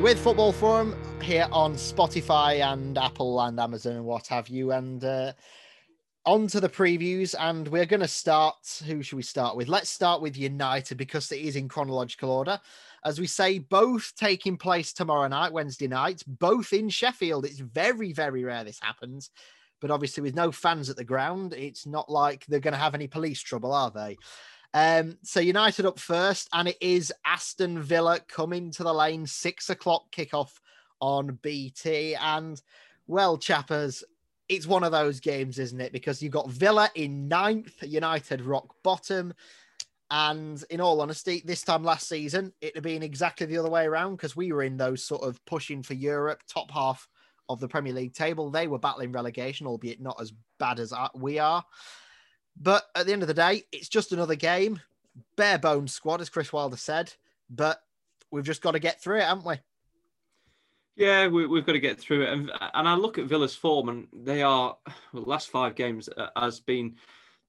with 0.00 0.18
Football 0.20 0.52
Forum 0.52 0.94
here 1.26 1.48
on 1.50 1.74
Spotify 1.74 2.60
and 2.60 2.96
Apple 2.96 3.40
and 3.40 3.58
Amazon 3.58 3.96
and 3.96 4.04
what 4.04 4.28
have 4.28 4.48
you. 4.48 4.70
And 4.70 5.02
uh, 5.02 5.32
on 6.24 6.46
to 6.46 6.60
the 6.60 6.68
previews. 6.68 7.34
And 7.36 7.66
we're 7.66 7.84
going 7.84 7.98
to 7.98 8.06
start. 8.06 8.80
Who 8.86 9.02
should 9.02 9.16
we 9.16 9.24
start 9.24 9.56
with? 9.56 9.66
Let's 9.66 9.90
start 9.90 10.22
with 10.22 10.36
United 10.36 10.96
because 10.96 11.32
it 11.32 11.40
is 11.40 11.56
in 11.56 11.68
chronological 11.68 12.30
order. 12.30 12.60
As 13.04 13.18
we 13.18 13.26
say, 13.26 13.58
both 13.58 14.12
taking 14.14 14.56
place 14.56 14.92
tomorrow 14.92 15.26
night, 15.26 15.52
Wednesday 15.52 15.88
night, 15.88 16.22
both 16.28 16.72
in 16.72 16.88
Sheffield. 16.88 17.44
It's 17.44 17.58
very, 17.58 18.12
very 18.12 18.44
rare 18.44 18.62
this 18.62 18.78
happens. 18.80 19.30
But 19.80 19.90
obviously, 19.90 20.22
with 20.22 20.36
no 20.36 20.52
fans 20.52 20.88
at 20.90 20.96
the 20.96 21.02
ground, 21.02 21.54
it's 21.54 21.86
not 21.86 22.08
like 22.08 22.46
they're 22.46 22.60
going 22.60 22.70
to 22.70 22.78
have 22.78 22.94
any 22.94 23.08
police 23.08 23.40
trouble, 23.40 23.72
are 23.72 23.90
they? 23.90 24.16
Um, 24.74 25.18
so 25.24 25.40
United 25.40 25.86
up 25.86 25.98
first, 25.98 26.48
and 26.52 26.68
it 26.68 26.76
is 26.80 27.12
Aston 27.24 27.82
Villa 27.82 28.20
coming 28.28 28.70
to 28.70 28.84
the 28.84 28.94
lane, 28.94 29.26
six 29.26 29.70
o'clock 29.70 30.04
kickoff 30.12 30.50
on 31.00 31.38
BT. 31.42 32.14
And 32.14 32.60
well, 33.06 33.38
chappers, 33.38 34.04
it's 34.48 34.66
one 34.66 34.84
of 34.84 34.92
those 34.92 35.20
games, 35.20 35.58
isn't 35.58 35.80
it? 35.80 35.92
Because 35.92 36.22
you've 36.22 36.32
got 36.32 36.50
Villa 36.50 36.90
in 36.94 37.28
ninth, 37.28 37.82
United 37.82 38.40
rock 38.42 38.74
bottom. 38.82 39.34
And 40.10 40.62
in 40.70 40.80
all 40.80 41.00
honesty, 41.00 41.42
this 41.44 41.62
time 41.62 41.82
last 41.82 42.08
season, 42.08 42.52
it 42.60 42.74
had 42.74 42.84
been 42.84 43.02
exactly 43.02 43.46
the 43.46 43.58
other 43.58 43.70
way 43.70 43.86
around 43.86 44.16
because 44.16 44.36
we 44.36 44.52
were 44.52 44.62
in 44.62 44.76
those 44.76 45.02
sort 45.02 45.22
of 45.22 45.44
pushing 45.46 45.82
for 45.82 45.94
Europe, 45.94 46.42
top 46.48 46.70
half 46.70 47.08
of 47.48 47.58
the 47.58 47.68
Premier 47.68 47.92
League 47.92 48.14
table. 48.14 48.50
They 48.50 48.68
were 48.68 48.78
battling 48.78 49.10
relegation, 49.12 49.66
albeit 49.66 50.00
not 50.00 50.20
as 50.20 50.32
bad 50.58 50.78
as 50.78 50.92
we 51.14 51.38
are. 51.38 51.64
But 52.60 52.84
at 52.94 53.06
the 53.06 53.12
end 53.12 53.22
of 53.22 53.28
the 53.28 53.34
day, 53.34 53.64
it's 53.72 53.88
just 53.88 54.12
another 54.12 54.36
game. 54.36 54.80
Bare 55.36 55.58
bones 55.58 55.92
squad, 55.92 56.20
as 56.20 56.28
Chris 56.28 56.52
Wilder 56.52 56.76
said. 56.76 57.12
But 57.50 57.80
we've 58.30 58.44
just 58.44 58.62
got 58.62 58.72
to 58.72 58.78
get 58.78 59.02
through 59.02 59.18
it, 59.18 59.24
haven't 59.24 59.46
we? 59.46 59.56
Yeah, 60.96 61.28
we, 61.28 61.42
have 61.42 61.66
got 61.66 61.72
to 61.72 61.80
get 61.80 62.00
through 62.00 62.22
it. 62.22 62.32
And, 62.32 62.50
and 62.74 62.88
I 62.88 62.94
look 62.94 63.18
at 63.18 63.26
Villa's 63.26 63.54
form, 63.54 63.90
and 63.90 64.08
they 64.12 64.42
are, 64.42 64.76
well, 65.12 65.22
the 65.24 65.28
last 65.28 65.50
five 65.50 65.74
games 65.74 66.08
uh, 66.16 66.28
has 66.36 66.60
been 66.60 66.96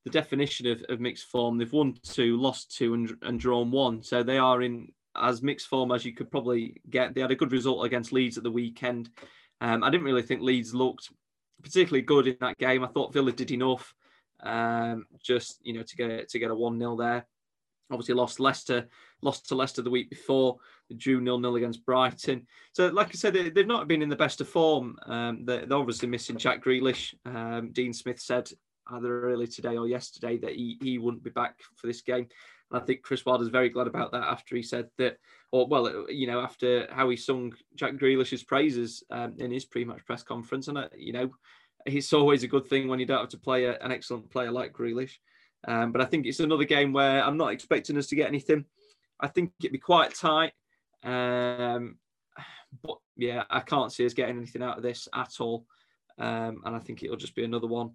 the 0.03 0.11
definition 0.11 0.67
of, 0.67 0.83
of 0.89 0.99
mixed 0.99 1.27
form. 1.27 1.57
They've 1.57 1.71
won 1.71 1.95
two, 2.03 2.37
lost 2.37 2.75
two, 2.75 2.93
and, 2.93 3.15
and 3.21 3.39
drawn 3.39 3.71
one. 3.71 4.03
So 4.03 4.21
they 4.21 4.37
are 4.37 4.61
in 4.61 4.91
as 5.15 5.41
mixed 5.41 5.67
form 5.67 5.91
as 5.91 6.05
you 6.05 6.13
could 6.13 6.29
probably 6.29 6.81
get. 6.89 7.15
They 7.15 7.21
had 7.21 7.31
a 7.31 7.35
good 7.35 7.53
result 7.53 7.85
against 7.85 8.11
Leeds 8.11 8.37
at 8.37 8.43
the 8.43 8.51
weekend. 8.51 9.09
Um, 9.61 9.83
I 9.83 9.89
didn't 9.89 10.05
really 10.05 10.21
think 10.21 10.41
Leeds 10.41 10.73
looked 10.73 11.09
particularly 11.63 12.01
good 12.03 12.37
Obviously 17.91 18.15
lost 18.15 18.39
Leicester, 18.39 18.87
lost 19.21 19.47
to 19.47 19.55
Leicester 19.55 19.81
the 19.81 19.89
week 19.89 20.09
before. 20.09 20.57
the 20.89 20.95
Drew 20.95 21.21
nil 21.21 21.39
nil 21.39 21.55
against 21.55 21.85
Brighton. 21.85 22.45
So 22.73 22.87
like 22.87 23.07
I 23.07 23.11
said, 23.11 23.33
they, 23.33 23.51
have 23.55 23.67
not 23.67 23.87
been 23.87 24.01
in 24.01 24.09
the 24.09 24.15
best 24.15 24.41
of 24.41 24.49
form. 24.49 24.97
Um, 25.05 25.45
they're, 25.45 25.65
they're, 25.65 25.77
obviously 25.77 26.07
missing 26.07 26.37
Jack 26.37 26.63
Grealish. 26.63 27.13
Um, 27.25 27.71
Dean 27.71 27.93
Smith 27.93 28.19
said 28.19 28.49
either 28.91 29.21
early 29.23 29.47
today 29.47 29.77
or 29.77 29.87
yesterday 29.87 30.37
that 30.37 30.53
he, 30.53 30.77
he 30.81 30.97
wouldn't 30.97 31.23
be 31.23 31.29
back 31.29 31.55
for 31.75 31.87
this 31.87 32.01
game. 32.01 32.27
And 32.71 32.81
I 32.81 32.85
think 32.85 33.01
Chris 33.01 33.25
Wilder's 33.25 33.47
very 33.47 33.69
glad 33.69 33.87
about 33.87 34.11
that 34.11 34.23
after 34.23 34.55
he 34.55 34.63
said 34.63 34.89
that, 34.97 35.17
or 35.51 35.67
well, 35.67 36.05
you 36.09 36.27
know, 36.27 36.41
after 36.41 36.87
how 36.91 37.09
he 37.09 37.15
sung 37.15 37.53
Jack 37.75 37.93
Grealish's 37.93 38.43
praises 38.43 39.03
um, 39.09 39.35
in 39.37 39.51
his 39.51 39.65
pre-match 39.65 40.05
press 40.05 40.23
conference, 40.23 40.67
and 40.67 40.77
uh, 40.77 40.89
you 40.95 41.13
know, 41.13 41.31
it's 41.85 42.11
always 42.11 42.43
a 42.43 42.47
good 42.47 42.67
thing 42.67 42.87
when 42.87 42.99
you 42.99 43.05
don't 43.05 43.21
have 43.21 43.29
to 43.29 43.37
play 43.37 43.65
a, 43.65 43.77
an 43.79 43.91
excellent 43.91 44.29
player 44.29 44.51
like 44.51 44.73
Grealish. 44.73 45.13
Um, 45.67 45.91
but 45.91 46.01
I 46.01 46.05
think 46.05 46.25
it's 46.25 46.39
another 46.39 46.63
game 46.63 46.93
where 46.93 47.23
I'm 47.23 47.37
not 47.37 47.51
expecting 47.51 47.97
us 47.97 48.07
to 48.07 48.15
get 48.15 48.27
anything. 48.27 48.65
I 49.19 49.27
think 49.27 49.51
it'd 49.59 49.71
be 49.71 49.77
quite 49.77 50.15
tight. 50.15 50.53
Um, 51.03 51.97
but 52.81 52.97
yeah, 53.15 53.43
I 53.49 53.59
can't 53.59 53.91
see 53.91 54.05
us 54.05 54.13
getting 54.13 54.37
anything 54.37 54.63
out 54.63 54.77
of 54.77 54.83
this 54.83 55.07
at 55.13 55.33
all. 55.39 55.65
Um, 56.17 56.61
and 56.65 56.75
I 56.75 56.79
think 56.79 57.03
it'll 57.03 57.17
just 57.17 57.35
be 57.35 57.43
another 57.43 57.67
one 57.67 57.91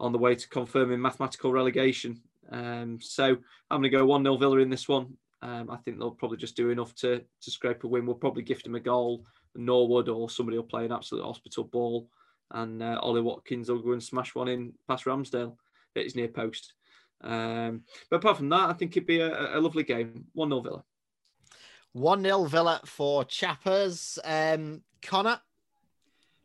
on 0.00 0.12
the 0.12 0.18
way 0.18 0.34
to 0.34 0.48
confirming 0.48 1.00
mathematical 1.00 1.52
relegation. 1.52 2.20
Um, 2.50 2.98
so 3.00 3.36
I'm 3.70 3.80
going 3.80 3.90
to 3.90 3.96
go 3.96 4.04
1 4.04 4.22
0 4.22 4.36
Villa 4.36 4.58
in 4.58 4.70
this 4.70 4.88
one. 4.88 5.16
Um, 5.40 5.70
I 5.70 5.76
think 5.76 5.98
they'll 5.98 6.10
probably 6.10 6.38
just 6.38 6.56
do 6.56 6.70
enough 6.70 6.94
to 6.96 7.22
to 7.42 7.50
scrape 7.50 7.84
a 7.84 7.86
win. 7.88 8.06
We'll 8.06 8.16
probably 8.16 8.42
gift 8.42 8.64
them 8.64 8.74
a 8.74 8.80
goal. 8.80 9.24
Norwood 9.54 10.08
or 10.08 10.28
somebody 10.28 10.58
will 10.58 10.64
play 10.64 10.84
an 10.84 10.92
absolute 10.92 11.24
hospital 11.24 11.64
ball 11.64 12.08
and 12.50 12.82
uh, 12.82 12.98
Ollie 13.00 13.20
Watkins 13.20 13.68
will 13.68 13.82
go 13.82 13.92
and 13.92 14.02
smash 14.02 14.34
one 14.34 14.48
in 14.48 14.72
past 14.88 15.04
Ramsdale 15.04 15.56
It's 15.94 16.16
near 16.16 16.28
post. 16.28 16.74
Um, 17.24 17.82
but 18.10 18.16
apart 18.16 18.36
from 18.36 18.48
that, 18.50 18.70
I 18.70 18.72
think 18.74 18.96
it'd 18.96 19.06
be 19.06 19.20
a, 19.20 19.58
a 19.58 19.60
lovely 19.60 19.82
game. 19.82 20.26
1 20.34 20.48
0 20.48 20.60
Villa. 20.60 20.84
1 21.92 22.22
0 22.22 22.44
Villa 22.44 22.80
for 22.84 23.24
Chappers. 23.24 24.18
Um, 24.24 24.82
Connor? 25.02 25.40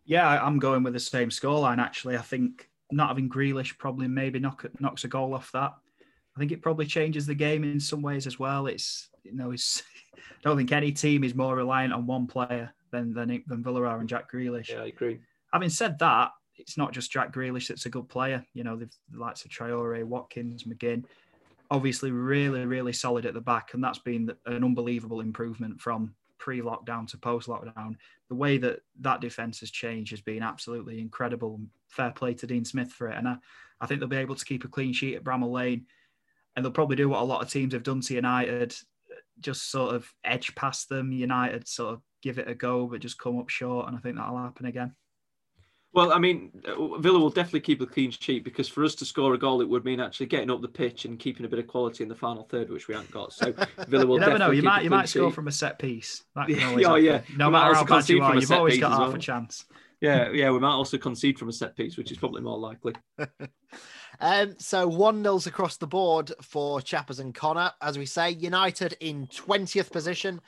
Yeah, 0.05 0.27
I'm 0.27 0.59
going 0.59 0.83
with 0.83 0.93
the 0.93 0.99
same 0.99 1.29
scoreline, 1.29 1.77
actually. 1.77 2.17
I 2.17 2.21
think 2.21 2.69
not 2.91 3.09
having 3.09 3.29
Grealish 3.29 3.77
probably 3.77 4.07
maybe 4.07 4.39
knock, 4.39 4.65
knocks 4.79 5.03
a 5.03 5.07
goal 5.07 5.35
off 5.35 5.51
that. 5.51 5.73
I 6.35 6.39
think 6.39 6.51
it 6.51 6.61
probably 6.61 6.85
changes 6.85 7.25
the 7.25 7.35
game 7.35 7.63
in 7.63 7.79
some 7.79 8.01
ways 8.01 8.25
as 8.25 8.39
well. 8.39 8.67
It's, 8.67 9.09
you 9.23 9.35
know, 9.35 9.51
it's, 9.51 9.83
I 10.15 10.19
don't 10.43 10.57
think 10.57 10.71
any 10.71 10.91
team 10.91 11.23
is 11.23 11.35
more 11.35 11.55
reliant 11.55 11.93
on 11.93 12.07
one 12.07 12.27
player 12.27 12.73
than 12.91 13.13
than, 13.13 13.43
than 13.45 13.63
Villa 13.63 13.83
are 13.83 13.99
and 13.99 14.09
Jack 14.09 14.31
Grealish. 14.31 14.69
Yeah, 14.69 14.81
I 14.81 14.87
agree 14.87 15.19
having 15.53 15.69
said 15.69 15.99
that, 15.99 16.31
it's 16.59 16.77
not 16.77 16.93
just 16.93 17.11
Jack 17.11 17.33
Grealish 17.33 17.67
that's 17.67 17.85
a 17.85 17.89
good 17.89 18.09
player. 18.09 18.45
You 18.53 18.63
know, 18.63 18.75
they've 18.75 18.93
the 19.11 19.19
likes 19.19 19.45
of 19.45 19.51
Traore, 19.51 20.03
Watkins, 20.03 20.65
McGinn, 20.65 21.05
obviously 21.71 22.11
really, 22.11 22.65
really 22.65 22.93
solid 22.93 23.25
at 23.25 23.33
the 23.33 23.41
back. 23.41 23.73
And 23.73 23.83
that's 23.83 23.99
been 23.99 24.31
an 24.45 24.63
unbelievable 24.63 25.21
improvement 25.21 25.79
from 25.79 26.13
pre 26.37 26.61
lockdown 26.61 27.07
to 27.11 27.17
post 27.17 27.47
lockdown. 27.47 27.95
The 28.29 28.35
way 28.35 28.57
that 28.57 28.81
that 29.01 29.21
defense 29.21 29.59
has 29.61 29.71
changed 29.71 30.11
has 30.11 30.21
been 30.21 30.43
absolutely 30.43 30.99
incredible. 30.99 31.61
Fair 31.87 32.11
play 32.11 32.33
to 32.35 32.47
Dean 32.47 32.65
Smith 32.65 32.91
for 32.91 33.07
it. 33.07 33.17
And 33.17 33.27
I, 33.27 33.37
I 33.81 33.85
think 33.85 33.99
they'll 33.99 34.09
be 34.09 34.17
able 34.17 34.35
to 34.35 34.45
keep 34.45 34.63
a 34.63 34.69
clean 34.69 34.93
sheet 34.93 35.15
at 35.15 35.23
Bramall 35.23 35.51
Lane. 35.51 35.85
And 36.55 36.65
they'll 36.65 36.71
probably 36.71 36.95
do 36.95 37.09
what 37.09 37.21
a 37.21 37.25
lot 37.25 37.41
of 37.41 37.49
teams 37.49 37.73
have 37.73 37.83
done 37.83 38.01
to 38.01 38.13
United, 38.13 38.75
just 39.39 39.71
sort 39.71 39.95
of 39.95 40.11
edge 40.23 40.53
past 40.55 40.89
them. 40.89 41.11
United 41.11 41.67
sort 41.67 41.93
of 41.93 42.01
give 42.21 42.37
it 42.37 42.49
a 42.49 42.55
go, 42.55 42.87
but 42.87 42.99
just 42.99 43.19
come 43.19 43.39
up 43.39 43.49
short. 43.49 43.87
And 43.87 43.95
I 43.95 43.99
think 43.99 44.17
that'll 44.17 44.37
happen 44.37 44.65
again. 44.65 44.93
Well, 45.91 46.13
I 46.13 46.19
mean, 46.19 46.51
Villa 46.99 47.19
will 47.19 47.31
definitely 47.31 47.61
keep 47.61 47.81
a 47.81 47.85
clean 47.85 48.11
sheet 48.11 48.43
because 48.43 48.67
for 48.67 48.83
us 48.83 48.93
to 48.95 49.05
score 49.05 49.33
a 49.33 49.39
goal, 49.39 49.59
it 49.61 49.67
would 49.67 49.83
mean 49.83 49.99
actually 49.99 50.27
getting 50.27 50.51
up 50.51 50.61
the 50.61 50.67
pitch 50.67 51.05
and 51.05 51.17
keeping 51.17 51.45
a 51.47 51.49
bit 51.49 51.57
of 51.57 51.65
quality 51.65 52.03
in 52.03 52.09
the 52.09 52.15
final 52.15 52.43
third, 52.43 52.69
which 52.69 52.87
we 52.87 52.93
haven't 52.93 53.11
got. 53.11 53.33
So 53.33 53.53
Villa 53.87 54.05
will. 54.05 54.15
you 54.15 54.21
never 54.21 54.37
know. 54.37 54.51
You 54.51 54.61
might 54.61 54.83
you 54.83 54.91
might 54.91 55.09
sheet. 55.09 55.19
score 55.19 55.31
from 55.31 55.47
a 55.47 55.51
set 55.51 55.79
piece. 55.79 56.23
yeah, 56.47 56.75
oh, 56.85 56.95
yeah. 56.95 57.21
No 57.35 57.47
we 57.47 57.53
matter 57.53 57.73
how 57.73 57.85
bad 57.85 58.07
you 58.07 58.21
are, 58.21 58.35
you've 58.35 58.51
always 58.51 58.79
got 58.79 58.91
half 58.91 58.99
well. 58.99 59.15
a 59.15 59.19
chance. 59.19 59.65
Yeah, 59.99 60.29
yeah. 60.33 60.51
We 60.51 60.59
might 60.59 60.73
also 60.73 60.99
concede 60.99 61.39
from 61.39 61.49
a 61.49 61.53
set 61.53 61.75
piece, 61.75 61.97
which 61.97 62.11
is 62.11 62.19
probably 62.19 62.41
more 62.41 62.59
likely. 62.59 62.93
um, 64.19 64.55
so 64.59 64.87
one 64.87 65.23
nils 65.23 65.47
across 65.47 65.77
the 65.77 65.87
board 65.87 66.31
for 66.43 66.81
Chappers 66.81 67.19
and 67.19 67.33
Connor. 67.33 67.71
As 67.81 67.97
we 67.97 68.05
say, 68.05 68.29
United 68.29 68.95
in 68.99 69.25
twentieth 69.27 69.91
position. 69.91 70.39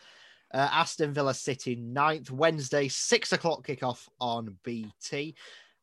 Uh, 0.54 0.70
Aston 0.72 1.14
Villa 1.14 1.34
City 1.34 1.76
ninth, 1.76 2.32
Wednesday, 2.32 2.88
six 2.88 3.32
o'clock 3.32 3.66
kickoff 3.66 4.08
on 4.20 4.58
BT. 4.64 5.36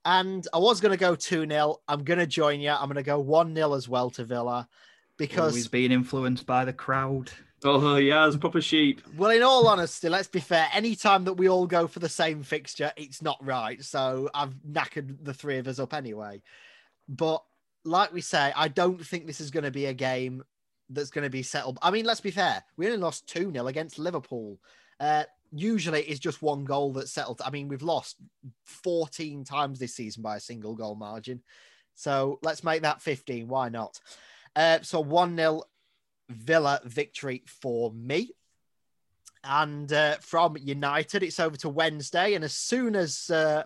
And 0.05 0.47
I 0.55 0.59
was 0.59 0.81
going 0.81 0.93
to 0.93 0.99
go 0.99 1.15
2 1.15 1.47
0. 1.47 1.77
I'm 1.87 2.05
going 2.05 2.19
to 2.19 2.27
join 2.27 2.61
you. 2.61 2.71
I'm 2.71 2.87
going 2.87 2.97
to 2.97 3.03
go 3.03 3.19
1 3.19 3.55
0 3.55 3.75
as 3.75 3.89
well 3.89 4.11
to 4.11 4.25
Villa 4.25 4.69
because. 5.17 5.55
he's 5.55 5.69
being 5.69 5.93
influenced 5.93 6.47
by 6.47 6.65
the 6.65 6.73
crowd. 6.73 7.31
Oh, 7.65 7.97
yeah, 7.97 8.25
as 8.25 8.37
a 8.37 8.39
proper 8.39 8.61
sheep. 8.61 9.03
Well, 9.17 9.31
in 9.31 9.43
all 9.43 9.67
honesty, 9.67 10.09
let's 10.09 10.29
be 10.29 10.39
fair. 10.39 10.69
Any 10.73 10.95
time 10.95 11.25
that 11.25 11.33
we 11.33 11.49
all 11.49 11.67
go 11.67 11.89
for 11.89 11.99
the 11.99 12.09
same 12.09 12.45
fixture, 12.45 12.93
it's 12.97 13.21
not 13.21 13.45
right. 13.45 13.83
So 13.83 14.31
I've 14.33 14.55
knackered 14.71 15.25
the 15.25 15.35
three 15.35 15.59
of 15.59 15.67
us 15.67 15.81
up 15.81 15.93
anyway. 15.93 16.41
But 17.09 17.43
like 17.85 18.13
we 18.13 18.21
say, 18.21 18.53
I 18.55 18.69
don't 18.69 19.05
think 19.05 19.27
this 19.27 19.41
is 19.41 19.51
going 19.51 19.65
to 19.65 19.73
be 19.73 19.87
a 19.87 19.95
game 19.95 20.45
that's 20.91 21.11
going 21.11 21.25
to 21.25 21.31
be 21.31 21.43
settled. 21.43 21.79
I 21.83 21.91
mean, 21.91 22.05
let's 22.05 22.21
be 22.21 22.31
fair. 22.31 22.63
We 22.77 22.87
only 22.87 22.99
lost 22.99 23.29
2 23.29 23.53
0 23.53 23.67
against 23.67 23.99
Liverpool. 23.99 24.59
Uh, 25.01 25.25
usually 25.53 26.03
it's 26.03 26.21
just 26.21 26.43
one 26.43 26.65
goal 26.65 26.93
that's 26.93 27.13
settled. 27.13 27.41
I 27.45 27.51
mean, 27.51 27.69
we've 27.69 27.83
lost 27.83 28.17
14 28.65 29.45
times 29.45 29.79
this 29.79 29.95
season 29.95 30.23
by 30.23 30.37
a 30.37 30.41
single 30.41 30.75
goal 30.75 30.95
margin. 30.95 31.43
So 31.95 32.39
let's 32.43 32.65
make 32.65 32.83
that 32.83 33.03
15. 33.03 33.49
Why 33.49 33.69
not? 33.69 34.01
Uh, 34.55 34.79
so 34.83 35.01
1 35.01 35.37
0 35.37 35.63
Villa 36.31 36.81
victory 36.85 37.43
for 37.47 37.93
me. 37.93 38.33
And 39.45 39.91
uh, 39.93 40.17
from 40.21 40.57
United, 40.59 41.23
it's 41.23 41.41
over 41.41 41.57
to 41.59 41.69
Wednesday. 41.69 42.35
And 42.35 42.45
as 42.45 42.55
soon 42.55 42.97
as 42.97 43.31
uh, 43.31 43.65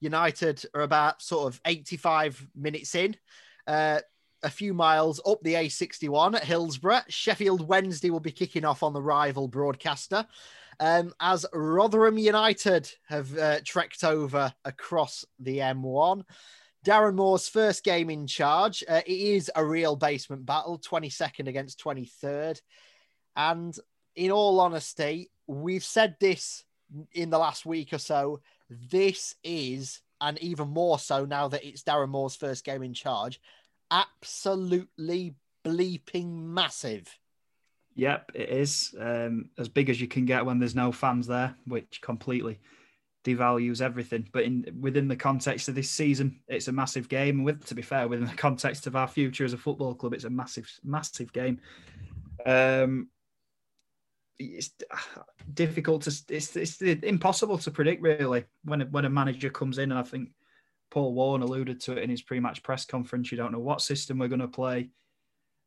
United 0.00 0.64
are 0.74 0.80
about 0.80 1.22
sort 1.22 1.52
of 1.52 1.60
85 1.64 2.48
minutes 2.56 2.94
in, 2.94 3.16
uh, 3.66 4.00
a 4.42 4.50
few 4.50 4.74
miles 4.74 5.20
up 5.26 5.40
the 5.42 5.54
A61 5.54 6.36
at 6.36 6.44
Hillsborough. 6.44 7.02
Sheffield 7.08 7.66
Wednesday 7.66 8.10
will 8.10 8.20
be 8.20 8.32
kicking 8.32 8.64
off 8.64 8.82
on 8.82 8.92
the 8.92 9.02
rival 9.02 9.48
broadcaster. 9.48 10.26
Um, 10.78 11.12
as 11.20 11.44
Rotherham 11.52 12.16
United 12.16 12.90
have 13.08 13.36
uh, 13.36 13.60
trekked 13.64 14.02
over 14.02 14.52
across 14.64 15.24
the 15.38 15.58
M1. 15.58 16.24
Darren 16.86 17.16
Moore's 17.16 17.48
first 17.48 17.84
game 17.84 18.08
in 18.08 18.26
charge. 18.26 18.82
Uh, 18.88 19.02
it 19.06 19.12
is 19.12 19.50
a 19.54 19.64
real 19.64 19.96
basement 19.96 20.46
battle, 20.46 20.78
22nd 20.78 21.48
against 21.48 21.82
23rd. 21.84 22.60
And 23.36 23.76
in 24.16 24.30
all 24.30 24.58
honesty, 24.60 25.30
we've 25.46 25.84
said 25.84 26.16
this 26.20 26.64
in 27.12 27.28
the 27.28 27.38
last 27.38 27.66
week 27.66 27.92
or 27.92 27.98
so, 27.98 28.40
this 28.70 29.34
is, 29.44 30.00
and 30.20 30.38
even 30.38 30.68
more 30.68 30.98
so 30.98 31.24
now 31.26 31.48
that 31.48 31.64
it's 31.64 31.82
Darren 31.82 32.08
Moore's 32.08 32.36
first 32.36 32.64
game 32.64 32.82
in 32.82 32.94
charge, 32.94 33.38
absolutely 33.90 35.34
bleeping 35.64 36.44
massive. 36.44 37.18
Yep, 37.96 38.32
it 38.34 38.48
is 38.48 38.94
um, 38.98 39.50
as 39.58 39.68
big 39.68 39.90
as 39.90 40.00
you 40.00 40.08
can 40.08 40.24
get 40.24 40.46
when 40.46 40.58
there's 40.58 40.74
no 40.74 40.92
fans 40.92 41.26
there, 41.26 41.54
which 41.66 42.00
completely 42.00 42.60
devalues 43.24 43.82
everything. 43.82 44.28
But 44.32 44.44
in 44.44 44.64
within 44.80 45.08
the 45.08 45.16
context 45.16 45.68
of 45.68 45.74
this 45.74 45.90
season, 45.90 46.40
it's 46.48 46.68
a 46.68 46.72
massive 46.72 47.08
game. 47.08 47.38
And 47.38 47.44
with 47.44 47.66
to 47.66 47.74
be 47.74 47.82
fair, 47.82 48.08
within 48.08 48.26
the 48.26 48.34
context 48.34 48.86
of 48.86 48.96
our 48.96 49.08
future 49.08 49.44
as 49.44 49.52
a 49.52 49.58
football 49.58 49.94
club, 49.94 50.14
it's 50.14 50.24
a 50.24 50.30
massive, 50.30 50.70
massive 50.84 51.32
game. 51.32 51.60
Um, 52.46 53.08
it's 54.38 54.70
difficult 55.52 56.02
to 56.02 56.34
it's, 56.34 56.56
it's 56.56 56.80
impossible 56.80 57.58
to 57.58 57.70
predict 57.70 58.00
really 58.00 58.44
when 58.64 58.80
a, 58.80 58.84
when 58.86 59.04
a 59.04 59.10
manager 59.10 59.50
comes 59.50 59.78
in, 59.78 59.90
and 59.90 59.98
I 59.98 60.02
think 60.02 60.30
Paul 60.90 61.14
Warne 61.14 61.42
alluded 61.42 61.80
to 61.80 61.92
it 61.92 62.02
in 62.02 62.10
his 62.10 62.22
pre-match 62.22 62.62
press 62.62 62.84
conference. 62.84 63.30
You 63.30 63.38
don't 63.38 63.52
know 63.52 63.60
what 63.60 63.80
system 63.80 64.18
we're 64.18 64.28
going 64.28 64.40
to 64.40 64.48
play. 64.48 64.90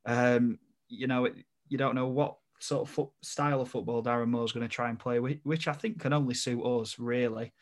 Um, 0.05 0.59
you 0.89 1.07
know, 1.07 1.25
it, 1.25 1.35
you 1.69 1.77
don't 1.77 1.95
know 1.95 2.07
what 2.07 2.35
sort 2.59 2.87
of 2.87 2.93
foot, 2.93 3.09
style 3.21 3.61
of 3.61 3.69
football 3.69 4.03
Darren 4.03 4.29
Moore's 4.29 4.51
going 4.51 4.67
to 4.67 4.73
try 4.73 4.89
and 4.89 4.99
play, 4.99 5.19
which 5.19 5.67
I 5.67 5.73
think 5.73 5.99
can 5.99 6.13
only 6.13 6.33
suit 6.33 6.63
us 6.63 6.97
really, 6.99 7.53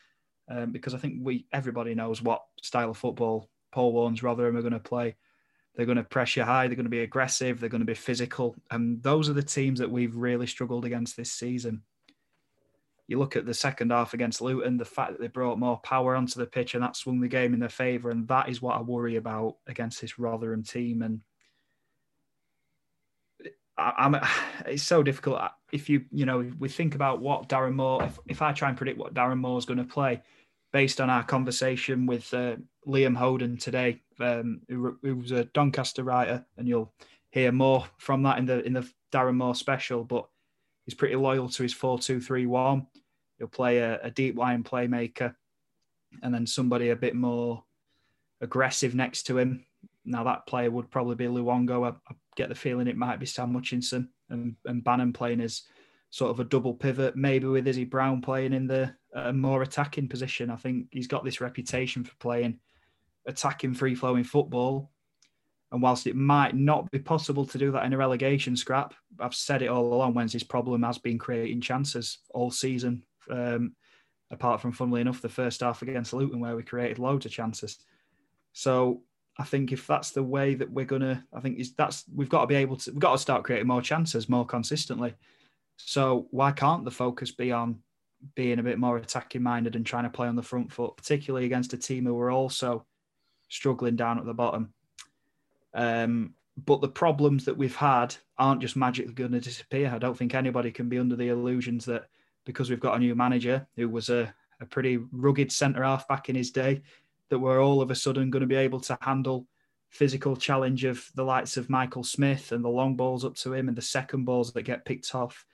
um, 0.48 0.72
because 0.72 0.94
I 0.94 0.98
think 0.98 1.16
we 1.20 1.46
everybody 1.52 1.94
knows 1.94 2.22
what 2.22 2.42
style 2.62 2.90
of 2.90 2.98
football 2.98 3.48
Paul 3.72 3.92
Warne's 3.92 4.22
Rotherham 4.22 4.56
are 4.56 4.62
going 4.62 4.72
to 4.72 4.78
play. 4.80 5.16
They're 5.74 5.86
going 5.86 5.96
to 5.96 6.04
pressure 6.04 6.44
high. 6.44 6.66
They're 6.66 6.76
going 6.76 6.84
to 6.84 6.90
be 6.90 7.00
aggressive. 7.00 7.58
They're 7.58 7.70
going 7.70 7.80
to 7.80 7.86
be 7.86 7.94
physical, 7.94 8.54
and 8.70 9.02
those 9.02 9.28
are 9.28 9.34
the 9.34 9.42
teams 9.42 9.78
that 9.78 9.90
we've 9.90 10.16
really 10.16 10.46
struggled 10.46 10.84
against 10.84 11.16
this 11.16 11.32
season. 11.32 11.82
You 13.12 13.18
look 13.18 13.36
at 13.36 13.44
the 13.44 13.52
second 13.52 13.92
half 13.92 14.14
against 14.14 14.40
Luton, 14.40 14.78
the 14.78 14.86
fact 14.86 15.12
that 15.12 15.20
they 15.20 15.26
brought 15.26 15.58
more 15.58 15.78
power 15.80 16.16
onto 16.16 16.40
the 16.40 16.46
pitch 16.46 16.72
and 16.72 16.82
that 16.82 16.96
swung 16.96 17.20
the 17.20 17.28
game 17.28 17.52
in 17.52 17.60
their 17.60 17.68
favour, 17.68 18.08
and 18.08 18.26
that 18.28 18.48
is 18.48 18.62
what 18.62 18.74
I 18.74 18.80
worry 18.80 19.16
about 19.16 19.56
against 19.66 20.00
this 20.00 20.18
Rotherham 20.18 20.62
team. 20.62 21.02
And 21.02 21.20
I, 23.76 24.30
it's 24.66 24.82
so 24.82 25.02
difficult 25.02 25.42
if 25.72 25.90
you 25.90 26.06
you 26.10 26.24
know 26.24 26.50
we 26.58 26.70
think 26.70 26.94
about 26.94 27.20
what 27.20 27.50
Darren 27.50 27.74
Moore 27.74 28.02
if, 28.04 28.18
if 28.26 28.40
I 28.40 28.52
try 28.52 28.70
and 28.70 28.78
predict 28.78 28.96
what 28.96 29.12
Darren 29.12 29.40
Moore 29.40 29.58
is 29.58 29.66
going 29.66 29.76
to 29.76 29.84
play 29.84 30.22
based 30.72 30.98
on 30.98 31.10
our 31.10 31.22
conversation 31.22 32.06
with 32.06 32.32
uh, 32.32 32.56
Liam 32.88 33.14
Holden 33.14 33.58
today 33.58 34.00
um, 34.20 34.62
who, 34.70 34.96
who, 35.02 35.16
was 35.16 35.32
a 35.32 35.44
Doncaster 35.44 36.02
writer 36.02 36.46
and 36.56 36.66
you'll 36.66 36.94
hear 37.28 37.52
more 37.52 37.84
from 37.98 38.22
that 38.22 38.38
in 38.38 38.46
the 38.46 38.64
in 38.64 38.72
the 38.72 38.90
Darren 39.12 39.36
Moore 39.36 39.54
special 39.54 40.02
but 40.02 40.28
he's 40.86 40.94
pretty 40.94 41.16
loyal 41.16 41.50
to 41.50 41.62
his 41.62 41.74
4-2-3-1 41.74 42.86
he'll 43.42 43.48
play 43.48 43.78
a, 43.78 43.98
a 44.02 44.10
deep 44.10 44.38
line 44.38 44.62
playmaker 44.62 45.34
and 46.22 46.32
then 46.32 46.46
somebody 46.46 46.90
a 46.90 46.96
bit 46.96 47.16
more 47.16 47.64
aggressive 48.40 48.94
next 48.94 49.24
to 49.24 49.36
him 49.36 49.64
now 50.04 50.24
that 50.24 50.46
player 50.46 50.70
would 50.70 50.90
probably 50.90 51.14
be 51.14 51.26
Luongo. 51.26 51.86
I, 51.86 51.90
I 51.90 52.14
get 52.36 52.48
the 52.48 52.54
feeling 52.54 52.86
it 52.86 52.96
might 52.96 53.20
be 53.20 53.26
Sam 53.26 53.54
Hutchinson 53.54 54.08
and, 54.30 54.56
and 54.64 54.82
Bannan 54.82 55.12
playing 55.12 55.40
as 55.40 55.62
sort 56.10 56.30
of 56.30 56.40
a 56.40 56.44
double 56.44 56.74
pivot, 56.74 57.16
maybe 57.16 57.46
with 57.46 57.66
Izzy 57.66 57.84
Brown 57.84 58.20
playing 58.20 58.52
in 58.52 58.66
the 58.66 58.94
uh, 59.14 59.32
more 59.32 59.62
attacking 59.62 60.08
position. 60.08 60.50
I 60.50 60.56
think 60.56 60.88
he's 60.90 61.06
got 61.06 61.24
this 61.24 61.40
reputation 61.40 62.04
for 62.04 62.14
playing 62.16 62.58
attacking, 63.26 63.74
free 63.74 63.94
flowing 63.94 64.24
football. 64.24 64.90
And 65.70 65.80
whilst 65.80 66.06
it 66.06 66.16
might 66.16 66.54
not 66.54 66.90
be 66.90 66.98
possible 66.98 67.46
to 67.46 67.56
do 67.56 67.72
that 67.72 67.86
in 67.86 67.94
a 67.94 67.96
relegation 67.96 68.56
scrap, 68.56 68.92
I've 69.18 69.34
said 69.34 69.62
it 69.62 69.68
all 69.68 69.94
along. 69.94 70.12
Wednesday's 70.12 70.42
problem 70.42 70.82
has 70.82 70.98
been 70.98 71.18
creating 71.18 71.62
chances 71.62 72.18
all 72.34 72.50
season. 72.50 73.04
Um, 73.30 73.74
apart 74.30 74.60
from, 74.60 74.72
funnily 74.72 75.00
enough, 75.00 75.20
the 75.20 75.28
first 75.28 75.60
half 75.60 75.82
against 75.82 76.12
Luton, 76.12 76.40
where 76.40 76.56
we 76.56 76.62
created 76.62 76.98
loads 76.98 77.26
of 77.26 77.32
chances. 77.32 77.78
So 78.52 79.02
I 79.38 79.44
think 79.44 79.72
if 79.72 79.86
that's 79.86 80.10
the 80.10 80.22
way 80.22 80.54
that 80.54 80.70
we're 80.70 80.84
gonna, 80.84 81.24
I 81.32 81.40
think 81.40 81.58
is 81.58 81.74
that's 81.74 82.04
we've 82.14 82.28
got 82.28 82.42
to 82.42 82.46
be 82.46 82.56
able 82.56 82.76
to 82.76 82.90
we've 82.90 83.00
got 83.00 83.12
to 83.12 83.18
start 83.18 83.44
creating 83.44 83.68
more 83.68 83.82
chances 83.82 84.28
more 84.28 84.46
consistently. 84.46 85.14
So 85.76 86.26
why 86.30 86.52
can't 86.52 86.84
the 86.84 86.90
focus 86.90 87.30
be 87.30 87.50
on 87.52 87.80
being 88.34 88.58
a 88.58 88.62
bit 88.62 88.78
more 88.78 88.96
attacking 88.96 89.42
minded 89.42 89.74
and 89.74 89.84
trying 89.84 90.04
to 90.04 90.10
play 90.10 90.28
on 90.28 90.36
the 90.36 90.42
front 90.42 90.72
foot, 90.72 90.96
particularly 90.96 91.46
against 91.46 91.72
a 91.72 91.78
team 91.78 92.06
who 92.06 92.18
are 92.20 92.30
also 92.30 92.86
struggling 93.48 93.96
down 93.96 94.18
at 94.18 94.26
the 94.26 94.34
bottom. 94.34 94.72
Um, 95.74 96.34
but 96.56 96.80
the 96.80 96.88
problems 96.88 97.46
that 97.46 97.56
we've 97.56 97.74
had 97.74 98.14
aren't 98.38 98.60
just 98.60 98.76
magically 98.76 99.14
going 99.14 99.32
to 99.32 99.40
disappear. 99.40 99.90
I 99.92 99.98
don't 99.98 100.16
think 100.16 100.34
anybody 100.34 100.70
can 100.70 100.88
be 100.88 100.98
under 100.98 101.16
the 101.16 101.28
illusions 101.28 101.86
that 101.86 102.08
because 102.44 102.70
we've 102.70 102.80
got 102.80 102.96
a 102.96 102.98
new 102.98 103.14
manager 103.14 103.66
who 103.76 103.88
was 103.88 104.08
a, 104.08 104.32
a 104.60 104.66
pretty 104.66 104.98
rugged 105.12 105.52
centre 105.52 105.82
half 105.82 106.06
back 106.08 106.28
in 106.28 106.36
his 106.36 106.50
day, 106.50 106.82
that 107.28 107.38
we're 107.38 107.62
all 107.62 107.80
of 107.80 107.90
a 107.90 107.94
sudden 107.94 108.30
going 108.30 108.40
to 108.40 108.46
be 108.46 108.56
able 108.56 108.80
to 108.80 108.98
handle 109.00 109.46
physical 109.88 110.34
challenge 110.34 110.84
of 110.84 111.10
the 111.14 111.24
likes 111.24 111.56
of 111.56 111.68
Michael 111.68 112.02
Smith 112.02 112.52
and 112.52 112.64
the 112.64 112.68
long 112.68 112.96
balls 112.96 113.24
up 113.24 113.34
to 113.36 113.52
him 113.52 113.68
and 113.68 113.76
the 113.76 113.82
second 113.82 114.24
balls 114.24 114.52
that 114.52 114.62
get 114.62 114.84
picked 114.84 115.14
off 115.14 115.44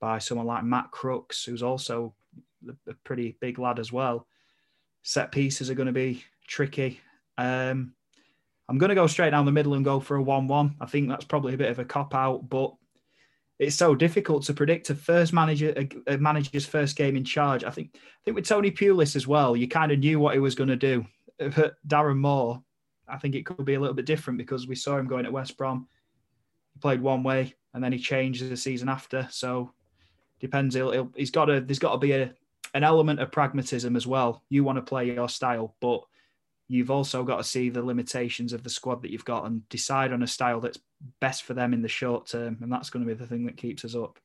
by 0.00 0.18
someone 0.18 0.46
like 0.46 0.62
Matt 0.62 0.90
Crooks, 0.90 1.44
who's 1.44 1.62
also 1.62 2.14
a 2.86 2.94
pretty 3.04 3.36
big 3.40 3.58
lad 3.58 3.78
as 3.78 3.90
well. 3.90 4.26
Set 5.02 5.32
pieces 5.32 5.70
are 5.70 5.74
going 5.74 5.86
to 5.86 5.92
be 5.92 6.22
tricky. 6.46 7.00
Um, 7.38 7.94
I'm 8.68 8.78
going 8.78 8.90
to 8.90 8.94
go 8.94 9.06
straight 9.06 9.30
down 9.30 9.46
the 9.46 9.52
middle 9.52 9.74
and 9.74 9.84
go 9.84 10.00
for 10.00 10.16
a 10.16 10.22
1 10.22 10.48
1. 10.48 10.76
I 10.80 10.86
think 10.86 11.08
that's 11.08 11.24
probably 11.24 11.54
a 11.54 11.58
bit 11.58 11.70
of 11.70 11.78
a 11.78 11.84
cop 11.84 12.14
out, 12.14 12.48
but 12.48 12.74
it's 13.58 13.76
so 13.76 13.94
difficult 13.94 14.44
to 14.44 14.54
predict 14.54 14.90
a 14.90 14.94
first 14.94 15.32
manager 15.32 15.74
a, 16.06 16.16
manager's 16.18 16.66
first 16.66 16.96
game 16.96 17.16
in 17.16 17.24
charge. 17.24 17.64
I 17.64 17.70
think 17.70 17.90
I 17.94 17.98
think 18.24 18.36
with 18.36 18.46
Tony 18.46 18.70
Pulis 18.70 19.16
as 19.16 19.26
well, 19.26 19.56
you 19.56 19.68
kind 19.68 19.92
of 19.92 19.98
knew 19.98 20.20
what 20.20 20.34
he 20.34 20.40
was 20.40 20.54
going 20.54 20.68
to 20.68 20.76
do. 20.76 21.04
But 21.38 21.74
Darren 21.86 22.18
Moore, 22.18 22.62
I 23.08 23.18
think 23.18 23.34
it 23.34 23.46
could 23.46 23.64
be 23.64 23.74
a 23.74 23.80
little 23.80 23.94
bit 23.94 24.06
different 24.06 24.38
because 24.38 24.66
we 24.66 24.74
saw 24.74 24.98
him 24.98 25.06
going 25.06 25.24
at 25.24 25.32
West 25.32 25.56
Brom. 25.56 25.88
He 26.74 26.80
played 26.80 27.00
one 27.00 27.22
way 27.22 27.54
and 27.74 27.82
then 27.82 27.92
he 27.92 27.98
changed 27.98 28.48
the 28.48 28.56
season 28.56 28.88
after. 28.88 29.28
So 29.30 29.72
depends. 30.40 30.74
He'll, 30.74 30.92
he'll, 30.92 31.12
he's 31.16 31.30
got 31.30 31.46
to. 31.46 31.60
There's 31.60 31.78
got 31.78 31.92
to 31.92 31.98
be 31.98 32.12
a 32.12 32.34
an 32.74 32.84
element 32.84 33.20
of 33.20 33.32
pragmatism 33.32 33.96
as 33.96 34.06
well. 34.06 34.42
You 34.50 34.62
want 34.62 34.76
to 34.76 34.82
play 34.82 35.06
your 35.06 35.28
style, 35.28 35.74
but 35.80 36.02
you've 36.68 36.90
also 36.90 37.24
got 37.24 37.38
to 37.38 37.44
see 37.44 37.70
the 37.70 37.82
limitations 37.82 38.52
of 38.52 38.62
the 38.62 38.70
squad 38.70 39.02
that 39.02 39.10
you've 39.10 39.24
got 39.24 39.46
and 39.46 39.66
decide 39.68 40.12
on 40.12 40.22
a 40.22 40.26
style 40.26 40.60
that's 40.60 40.78
best 41.20 41.42
for 41.44 41.54
them 41.54 41.72
in 41.72 41.82
the 41.82 41.88
short 41.88 42.26
term. 42.26 42.58
And 42.60 42.70
that's 42.70 42.90
going 42.90 43.04
to 43.04 43.12
be 43.12 43.18
the 43.18 43.26
thing 43.26 43.46
that 43.46 43.56
keeps 43.56 43.84
us 43.84 43.94
up. 43.94 44.18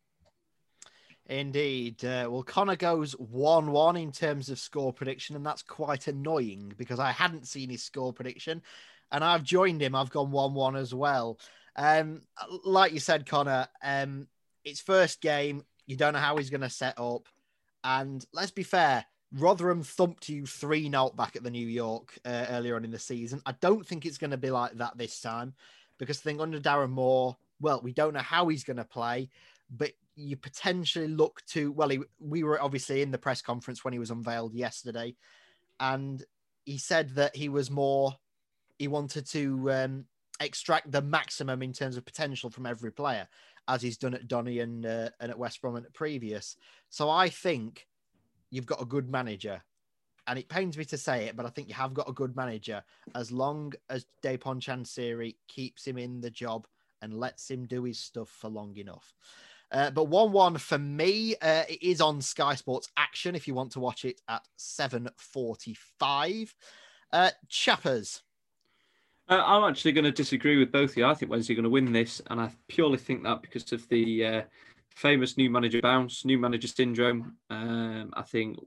Indeed. 1.25 2.03
Uh, 2.03 2.27
well, 2.29 2.43
Connor 2.43 2.75
goes 2.75 3.13
1 3.13 3.71
1 3.71 3.95
in 3.95 4.11
terms 4.11 4.49
of 4.49 4.59
score 4.59 4.91
prediction, 4.91 5.37
and 5.37 5.45
that's 5.45 5.63
quite 5.63 6.07
annoying 6.07 6.73
because 6.77 6.99
I 6.99 7.11
hadn't 7.11 7.47
seen 7.47 7.69
his 7.69 7.83
score 7.83 8.11
prediction 8.11 8.61
and 9.13 9.23
I've 9.23 9.43
joined 9.43 9.81
him. 9.81 9.95
I've 9.95 10.09
gone 10.09 10.31
1 10.31 10.53
1 10.53 10.75
as 10.75 10.93
well. 10.93 11.39
Um, 11.75 12.21
like 12.65 12.91
you 12.91 12.99
said, 12.99 13.25
Connor, 13.25 13.67
um, 13.81 14.27
it's 14.65 14.81
first 14.81 15.21
game. 15.21 15.63
You 15.85 15.95
don't 15.95 16.13
know 16.13 16.19
how 16.19 16.35
he's 16.37 16.49
going 16.49 16.61
to 16.61 16.69
set 16.69 16.99
up. 16.99 17.27
And 17.83 18.25
let's 18.33 18.51
be 18.51 18.63
fair, 18.63 19.05
Rotherham 19.33 19.83
thumped 19.83 20.29
you 20.29 20.45
3 20.45 20.89
0 20.89 21.11
back 21.15 21.35
at 21.35 21.43
the 21.43 21.51
New 21.51 21.67
York 21.67 22.17
uh, 22.25 22.45
earlier 22.49 22.75
on 22.75 22.85
in 22.85 22.91
the 22.91 22.99
season. 22.99 23.41
I 23.45 23.53
don't 23.61 23.85
think 23.85 24.05
it's 24.05 24.17
going 24.17 24.31
to 24.31 24.37
be 24.37 24.51
like 24.51 24.73
that 24.73 24.97
this 24.97 25.19
time 25.19 25.53
because 25.97 26.19
I 26.19 26.21
think 26.21 26.39
under 26.39 26.59
Darren 26.59 26.91
Moore, 26.91 27.35
well, 27.59 27.81
we 27.81 27.93
don't 27.93 28.13
know 28.13 28.19
how 28.19 28.47
he's 28.47 28.63
going 28.63 28.77
to 28.77 28.83
play, 28.83 29.29
but 29.69 29.91
you 30.15 30.37
potentially 30.37 31.07
look 31.07 31.41
to 31.47 31.71
well 31.71 31.89
he, 31.89 31.99
we 32.19 32.43
were 32.43 32.61
obviously 32.61 33.01
in 33.01 33.11
the 33.11 33.17
press 33.17 33.41
conference 33.41 33.83
when 33.83 33.93
he 33.93 33.99
was 33.99 34.11
unveiled 34.11 34.53
yesterday 34.53 35.15
and 35.79 36.23
he 36.65 36.77
said 36.77 37.09
that 37.15 37.35
he 37.35 37.49
was 37.49 37.71
more 37.71 38.15
he 38.77 38.87
wanted 38.87 39.25
to 39.25 39.71
um, 39.71 40.05
extract 40.39 40.91
the 40.91 41.01
maximum 41.01 41.61
in 41.63 41.73
terms 41.73 41.97
of 41.97 42.05
potential 42.05 42.49
from 42.49 42.65
every 42.65 42.91
player 42.91 43.27
as 43.67 43.81
he's 43.81 43.97
done 43.97 44.13
at 44.13 44.27
Donny 44.27 44.59
and 44.59 44.85
uh, 44.85 45.09
and 45.19 45.31
at 45.31 45.39
West 45.39 45.61
Brom 45.61 45.75
and 45.75 45.85
at 45.85 45.93
previous 45.93 46.57
so 46.89 47.09
I 47.09 47.29
think 47.29 47.87
you've 48.53 48.65
got 48.65 48.81
a 48.81 48.85
good 48.85 49.09
manager 49.09 49.61
and 50.27 50.39
it 50.39 50.47
pains 50.47 50.77
me 50.77 50.85
to 50.85 50.97
say 50.97 51.25
it 51.25 51.35
but 51.35 51.45
I 51.45 51.49
think 51.49 51.67
you 51.67 51.73
have 51.73 51.93
got 51.93 52.09
a 52.09 52.13
good 52.13 52.35
manager 52.35 52.83
as 53.15 53.31
long 53.31 53.73
as 53.89 54.05
Dejphon 54.23 54.61
Chansiri 54.61 55.35
keeps 55.47 55.85
him 55.85 55.97
in 55.97 56.21
the 56.21 56.29
job 56.29 56.67
and 57.01 57.19
lets 57.19 57.49
him 57.49 57.65
do 57.65 57.83
his 57.83 57.99
stuff 57.99 58.29
for 58.29 58.49
long 58.49 58.77
enough 58.77 59.13
uh, 59.71 59.89
but 59.89 60.03
1 60.05 60.31
1 60.31 60.57
for 60.59 60.77
me. 60.77 61.35
Uh, 61.41 61.63
it 61.67 61.81
is 61.81 61.99
on 61.99 62.21
Sky 62.21 62.53
Sports 62.53 62.89
Action 62.95 63.33
if 63.33 63.47
you 63.47 63.55
want 63.55 63.71
to 63.71 63.79
watch 63.79 64.05
it 64.05 64.21
at 64.29 64.43
7.45. 64.59 66.53
Uh, 67.11 67.31
Chappers. 67.49 68.21
Uh, 69.27 69.41
I'm 69.43 69.69
actually 69.69 69.93
going 69.93 70.03
to 70.03 70.11
disagree 70.11 70.57
with 70.57 70.71
both 70.71 70.91
of 70.91 70.97
you. 70.97 71.05
I 71.05 71.15
think 71.15 71.31
Wednesday 71.31 71.53
are 71.53 71.55
going 71.55 71.63
to 71.63 71.69
win 71.69 71.91
this, 71.91 72.21
and 72.29 72.39
I 72.39 72.51
purely 72.67 72.97
think 72.97 73.23
that 73.23 73.41
because 73.41 73.71
of 73.71 73.87
the 73.89 74.25
uh, 74.25 74.41
famous 74.95 75.37
new 75.37 75.49
manager 75.49 75.81
bounce, 75.81 76.25
new 76.25 76.37
manager 76.37 76.67
syndrome. 76.67 77.37
Um, 77.49 78.13
I 78.15 78.21
think, 78.23 78.57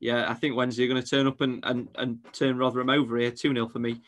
yeah, 0.00 0.30
I 0.30 0.34
think 0.34 0.56
Wednesday 0.56 0.84
are 0.84 0.88
going 0.88 1.02
to 1.02 1.08
turn 1.08 1.26
up 1.26 1.40
and, 1.40 1.64
and, 1.64 1.88
and 1.96 2.18
turn 2.32 2.58
Rotherham 2.58 2.90
over 2.90 3.16
here 3.16 3.30
2 3.30 3.54
0 3.54 3.68
for 3.68 3.78
me. 3.78 4.00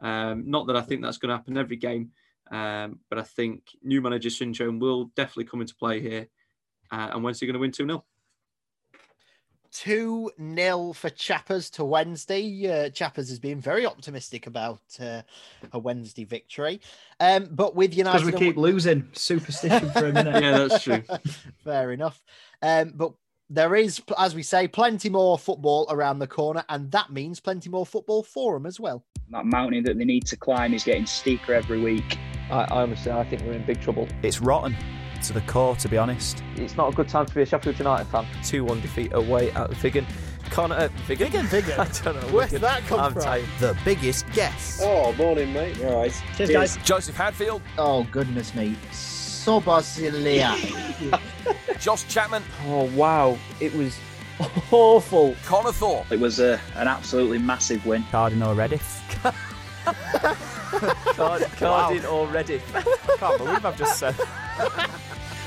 Um, 0.00 0.50
not 0.50 0.66
that 0.66 0.76
I 0.76 0.82
think 0.82 1.02
that's 1.02 1.18
going 1.18 1.30
to 1.30 1.36
happen 1.36 1.56
every 1.56 1.76
game, 1.76 2.10
um, 2.50 3.00
but 3.08 3.18
I 3.18 3.22
think 3.22 3.62
new 3.82 4.00
manager 4.00 4.30
syndrome 4.30 4.78
will 4.78 5.06
definitely 5.16 5.44
come 5.44 5.60
into 5.60 5.76
play 5.76 6.00
here. 6.00 6.28
Uh, 6.90 7.10
and 7.14 7.24
Wednesday 7.24 7.46
going 7.46 7.54
to 7.54 7.60
win 7.60 7.72
2 7.72 7.86
0. 7.86 8.04
2 9.72 10.30
0 10.54 10.92
for 10.92 11.10
Chappers 11.10 11.70
to 11.70 11.84
Wednesday. 11.84 12.70
Uh, 12.70 12.90
Chappers 12.90 13.28
has 13.28 13.38
been 13.38 13.60
very 13.60 13.86
optimistic 13.86 14.46
about 14.46 14.80
uh, 15.00 15.22
a 15.72 15.78
Wednesday 15.78 16.24
victory. 16.24 16.80
Um, 17.20 17.48
but 17.50 17.74
with 17.74 17.96
United. 17.96 18.24
Because 18.24 18.40
we 18.40 18.46
keep 18.46 18.56
losing. 18.56 19.08
Superstition 19.12 19.90
for 19.90 20.06
a 20.06 20.12
minute. 20.12 20.34
yeah, 20.42 20.58
that's 20.66 20.84
true. 20.84 21.02
Fair 21.64 21.92
enough. 21.92 22.22
Um, 22.60 22.92
but 22.94 23.12
there 23.48 23.74
is, 23.74 24.00
as 24.18 24.34
we 24.34 24.42
say, 24.42 24.68
plenty 24.68 25.08
more 25.08 25.38
football 25.38 25.86
around 25.90 26.18
the 26.18 26.26
corner, 26.26 26.64
and 26.68 26.90
that 26.92 27.10
means 27.10 27.40
plenty 27.40 27.68
more 27.68 27.86
football 27.86 28.22
for 28.22 28.54
them 28.54 28.66
as 28.66 28.78
well. 28.78 29.04
That 29.30 29.46
mountain 29.46 29.84
that 29.84 29.98
they 29.98 30.04
need 30.04 30.26
to 30.26 30.36
climb 30.36 30.74
is 30.74 30.84
getting 30.84 31.06
steeper 31.06 31.54
every 31.54 31.80
week. 31.80 32.18
I, 32.50 32.62
I 32.64 32.82
honestly, 32.82 33.12
I 33.12 33.24
think 33.24 33.42
we're 33.42 33.52
in 33.52 33.64
big 33.64 33.80
trouble. 33.80 34.08
It's 34.22 34.40
rotten 34.40 34.76
to 35.22 35.32
the 35.32 35.40
core, 35.42 35.76
to 35.76 35.88
be 35.88 35.96
honest. 35.98 36.42
It's 36.56 36.76
not 36.76 36.92
a 36.92 36.96
good 36.96 37.08
time 37.08 37.26
to 37.26 37.34
be 37.34 37.42
a 37.42 37.46
Sheffield 37.46 37.78
United 37.78 38.06
fan. 38.08 38.26
2 38.44 38.64
1 38.64 38.80
defeat 38.80 39.12
away 39.12 39.50
at 39.52 39.68
the 39.70 39.74
Figan. 39.76 40.04
Connor, 40.50 40.74
uh, 40.76 40.88
Figan? 41.06 41.28
Figan, 41.30 41.44
Figan. 41.46 41.78
I 42.02 42.12
don't 42.12 42.20
know. 42.20 42.28
Where's 42.36 42.50
that 42.52 42.82
come 42.86 43.00
I'm 43.00 43.12
from? 43.14 43.22
tired. 43.22 43.44
The 43.58 43.76
biggest 43.84 44.26
guess. 44.32 44.80
Oh, 44.82 45.12
morning, 45.14 45.52
mate. 45.52 45.82
All 45.84 45.96
right. 46.00 46.22
Cheers, 46.36 46.50
guys. 46.50 46.76
Joseph 46.78 47.16
Hadfield, 47.16 47.62
Oh, 47.78 48.04
goodness 48.10 48.54
me. 48.54 48.76
Sobozilia. 48.90 50.56
Josh 51.80 52.06
Chapman, 52.08 52.42
Oh, 52.66 52.84
wow. 52.94 53.38
It 53.60 53.74
was 53.74 53.98
awful. 54.70 55.34
Connor 55.44 55.72
Thorpe, 55.72 56.10
It 56.12 56.20
was 56.20 56.38
a, 56.38 56.60
an 56.76 56.86
absolutely 56.86 57.38
massive 57.38 57.84
win. 57.86 58.04
Cardinal 58.10 58.54
Reddit. 58.54 58.82
Card, 61.16 61.42
Cardin 61.42 62.04
already. 62.04 62.60
Can't 63.18 63.38
believe 63.38 63.64
I've 63.64 63.76
just 63.76 63.98
said. 63.98 64.14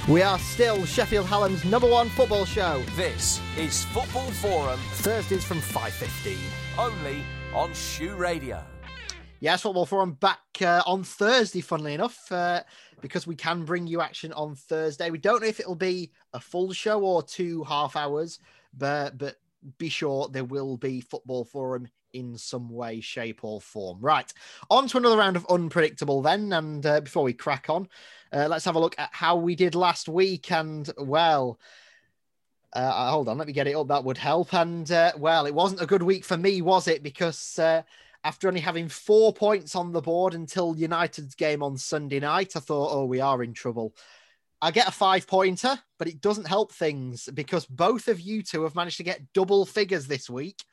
We 0.07 0.21
are 0.21 0.37
still 0.37 0.85
Sheffield 0.85 1.25
Hallam's 1.25 1.65
number 1.65 1.89
one 1.89 2.09
football 2.09 2.45
show. 2.45 2.83
this 2.95 3.41
is 3.57 3.85
Football 3.85 4.29
Forum, 4.33 4.79
Thursdays 4.97 5.43
from 5.43 5.57
5.15. 5.59 6.37
only 6.77 7.23
on 7.55 7.73
SHU 7.73 8.15
Radio. 8.15 8.63
Yes, 9.39 9.63
Football 9.63 9.87
Forum 9.87 10.11
back 10.11 10.41
uh, 10.61 10.83
on 10.85 11.03
Thursday, 11.03 11.59
funnily 11.59 11.95
enough, 11.95 12.31
uh, 12.31 12.61
because 13.01 13.25
we 13.25 13.35
can 13.35 13.65
bring 13.65 13.87
you 13.87 13.99
action 13.99 14.31
on 14.33 14.53
Thursday. 14.53 15.09
We 15.09 15.17
don't 15.17 15.41
know 15.41 15.47
if 15.47 15.59
it'll 15.59 15.73
be 15.73 16.11
a 16.33 16.39
full 16.39 16.71
show 16.71 17.01
or 17.01 17.23
two 17.23 17.63
half 17.63 17.95
hours, 17.95 18.37
but 18.77 19.17
but 19.17 19.37
be 19.79 19.89
sure 19.89 20.27
there 20.27 20.45
will 20.45 20.77
be 20.77 21.01
Football 21.01 21.45
Forum 21.45 21.87
in 22.13 22.37
some 22.37 22.69
way, 22.69 23.01
shape, 23.01 23.43
or 23.43 23.59
form. 23.59 23.99
Right, 24.01 24.31
on 24.69 24.87
to 24.89 24.97
another 24.97 25.17
round 25.17 25.35
of 25.35 25.45
unpredictable 25.49 26.21
then. 26.21 26.53
And 26.53 26.85
uh, 26.85 27.01
before 27.01 27.23
we 27.23 27.33
crack 27.33 27.69
on, 27.69 27.87
uh, 28.35 28.47
let's 28.49 28.65
have 28.65 28.75
a 28.75 28.79
look 28.79 28.95
at 28.97 29.09
how 29.13 29.37
we 29.37 29.55
did 29.55 29.75
last 29.75 30.09
week. 30.09 30.51
And 30.51 30.89
well, 30.97 31.57
uh, 32.73 33.09
hold 33.09 33.29
on, 33.29 33.37
let 33.37 33.47
me 33.47 33.53
get 33.53 33.67
it 33.67 33.75
up. 33.75 33.87
That 33.87 34.03
would 34.03 34.17
help. 34.17 34.53
And 34.53 34.91
uh, 34.91 35.13
well, 35.17 35.45
it 35.45 35.53
wasn't 35.53 35.81
a 35.81 35.87
good 35.87 36.03
week 36.03 36.25
for 36.25 36.35
me, 36.35 36.61
was 36.61 36.89
it? 36.89 37.01
Because 37.01 37.57
uh, 37.57 37.83
after 38.25 38.47
only 38.49 38.59
having 38.59 38.89
four 38.89 39.31
points 39.31 39.75
on 39.75 39.93
the 39.93 40.01
board 40.01 40.33
until 40.33 40.75
United's 40.75 41.35
game 41.35 41.63
on 41.63 41.77
Sunday 41.77 42.19
night, 42.19 42.57
I 42.57 42.59
thought, 42.59 42.91
oh, 42.91 43.05
we 43.05 43.21
are 43.21 43.41
in 43.41 43.53
trouble. 43.53 43.95
I 44.61 44.71
get 44.71 44.87
a 44.87 44.91
five 44.91 45.27
pointer, 45.27 45.79
but 45.97 46.07
it 46.07 46.19
doesn't 46.19 46.47
help 46.47 46.73
things 46.73 47.29
because 47.33 47.65
both 47.65 48.07
of 48.07 48.19
you 48.19 48.43
two 48.43 48.63
have 48.63 48.75
managed 48.75 48.97
to 48.97 49.03
get 49.03 49.33
double 49.33 49.65
figures 49.65 50.07
this 50.07 50.29
week. 50.29 50.63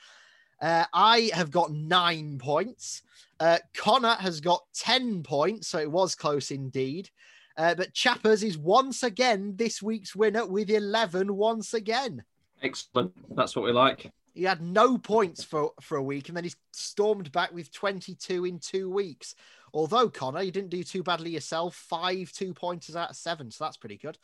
Uh, 0.60 0.84
I 0.92 1.30
have 1.34 1.50
got 1.50 1.72
nine 1.72 2.38
points. 2.38 3.02
Uh, 3.38 3.58
Connor 3.74 4.14
has 4.14 4.40
got 4.40 4.62
10 4.74 5.24
points, 5.24 5.68
so 5.68 5.78
it 5.78 5.90
was 5.90 6.14
close 6.14 6.50
indeed. 6.50 7.10
Uh, 7.56 7.74
but 7.74 7.92
Chappers 7.92 8.42
is 8.42 8.56
once 8.56 9.02
again 9.02 9.54
this 9.56 9.82
week's 9.82 10.16
winner 10.16 10.46
with 10.46 10.70
11 10.70 11.34
once 11.34 11.74
again. 11.74 12.24
Excellent. 12.62 13.12
That's 13.34 13.56
what 13.56 13.64
we 13.64 13.72
like. 13.72 14.10
He 14.34 14.44
had 14.44 14.62
no 14.62 14.96
points 14.96 15.44
for, 15.44 15.72
for 15.80 15.96
a 15.98 16.02
week 16.02 16.28
and 16.28 16.36
then 16.36 16.44
he's 16.44 16.56
stormed 16.72 17.30
back 17.32 17.52
with 17.52 17.72
22 17.72 18.46
in 18.46 18.58
two 18.58 18.88
weeks. 18.88 19.34
Although, 19.74 20.10
Connor, 20.10 20.42
you 20.42 20.50
didn't 20.50 20.70
do 20.70 20.82
too 20.82 21.02
badly 21.02 21.30
yourself. 21.30 21.74
Five 21.74 22.30
two 22.32 22.52
pointers 22.52 22.94
out 22.94 23.10
of 23.10 23.16
seven, 23.16 23.50
so 23.50 23.64
that's 23.64 23.78
pretty 23.78 23.96
good. 23.96 24.18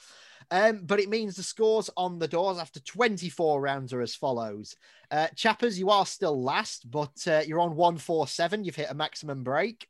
Um, 0.51 0.83
but 0.85 1.01
it 1.01 1.09
means 1.09 1.37
the 1.37 1.43
scores 1.43 1.89
on 1.97 2.19
the 2.19 2.29
doors 2.29 2.59
after 2.59 2.81
24 2.81 3.61
rounds 3.61 3.93
are 3.93 4.03
as 4.03 4.15
follows. 4.15 4.77
Uh, 5.11 5.29
Chappers, 5.35 5.79
you 5.79 5.89
are 5.89 6.05
still 6.05 6.43
last, 6.43 6.91
but 6.91 7.27
uh, 7.27 7.43
you're 7.47 7.61
on 7.61 7.77
147. 7.77 8.65
You've 8.65 8.77
hit 8.77 8.91
a 8.91 8.95
maximum 8.95 9.43
break. 9.43 9.89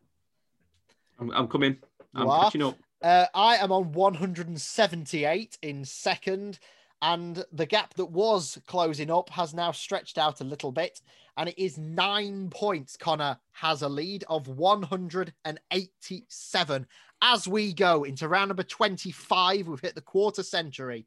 I'm, 1.19 1.31
I'm 1.33 1.49
coming. 1.49 1.77
You 2.15 2.23
I'm 2.23 2.29
are? 2.29 2.45
catching 2.45 2.63
up. 2.63 2.77
Uh, 3.01 3.27
I 3.33 3.57
am 3.57 3.71
on 3.71 3.93
178 3.93 5.59
in 5.63 5.85
second, 5.85 6.59
and 7.01 7.45
the 7.53 7.67
gap 7.67 7.95
that 7.95 8.07
was 8.07 8.59
closing 8.67 9.09
up 9.11 9.31
has 9.31 9.55
now 9.55 9.71
stretched 9.71 10.19
out 10.19 10.41
a 10.41 10.45
little 10.45 10.73
bit, 10.73 11.01
and 11.37 11.49
it 11.49 11.57
is 11.57 11.79
nine 11.79 12.51
points. 12.51 12.97
Connor 12.97 13.39
has 13.53 13.83
a 13.83 13.89
lead 13.89 14.25
of 14.29 14.49
187 14.49 16.87
as 17.23 17.49
we 17.49 17.73
go 17.73 18.05
into 18.05 18.29
round 18.29 18.49
number 18.49 18.65
25. 18.65 19.69
We've 19.69 19.81
hit 19.81 19.95
the 19.95 20.01
quarter 20.01 20.43
century. 20.43 21.07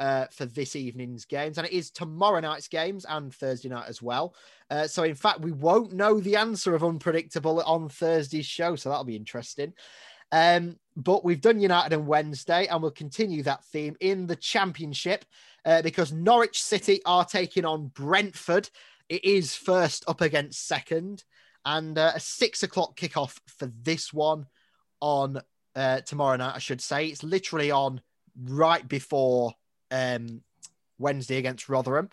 Uh, 0.00 0.26
for 0.30 0.46
this 0.46 0.76
evening's 0.76 1.24
games, 1.24 1.58
and 1.58 1.66
it 1.66 1.72
is 1.72 1.90
tomorrow 1.90 2.38
night's 2.38 2.68
games 2.68 3.04
and 3.08 3.34
Thursday 3.34 3.68
night 3.68 3.88
as 3.88 4.00
well. 4.00 4.32
Uh, 4.70 4.86
so, 4.86 5.02
in 5.02 5.16
fact, 5.16 5.40
we 5.40 5.50
won't 5.50 5.92
know 5.92 6.20
the 6.20 6.36
answer 6.36 6.76
of 6.76 6.84
unpredictable 6.84 7.60
on 7.62 7.88
Thursday's 7.88 8.46
show, 8.46 8.76
so 8.76 8.88
that'll 8.88 9.02
be 9.02 9.16
interesting. 9.16 9.72
Um, 10.30 10.76
but 10.98 11.24
we've 11.24 11.40
done 11.40 11.60
United 11.60 11.94
on 11.94 12.06
Wednesday, 12.06 12.66
and 12.66 12.82
we'll 12.82 12.90
continue 12.90 13.44
that 13.44 13.64
theme 13.66 13.96
in 14.00 14.26
the 14.26 14.34
Championship 14.34 15.24
uh, 15.64 15.80
because 15.80 16.12
Norwich 16.12 16.60
City 16.60 17.00
are 17.06 17.24
taking 17.24 17.64
on 17.64 17.86
Brentford. 17.94 18.68
It 19.08 19.24
is 19.24 19.54
first 19.54 20.04
up 20.08 20.20
against 20.20 20.66
second, 20.66 21.22
and 21.64 21.96
uh, 21.96 22.12
a 22.16 22.20
six 22.20 22.64
o'clock 22.64 22.98
kickoff 22.98 23.38
for 23.46 23.70
this 23.82 24.12
one 24.12 24.46
on 25.00 25.40
uh, 25.76 26.00
tomorrow 26.00 26.36
night. 26.36 26.56
I 26.56 26.58
should 26.58 26.80
say 26.80 27.06
it's 27.06 27.22
literally 27.22 27.70
on 27.70 28.00
right 28.36 28.86
before 28.86 29.52
um, 29.92 30.42
Wednesday 30.98 31.38
against 31.38 31.68
Rotherham. 31.68 32.10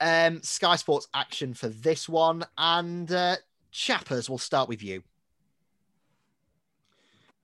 Um, 0.00 0.42
Sky 0.44 0.76
Sports 0.76 1.08
action 1.12 1.54
for 1.54 1.68
this 1.68 2.08
one, 2.08 2.44
and 2.56 3.10
uh, 3.10 3.36
Chappers, 3.72 4.30
we'll 4.30 4.38
start 4.38 4.68
with 4.68 4.82
you. 4.82 5.02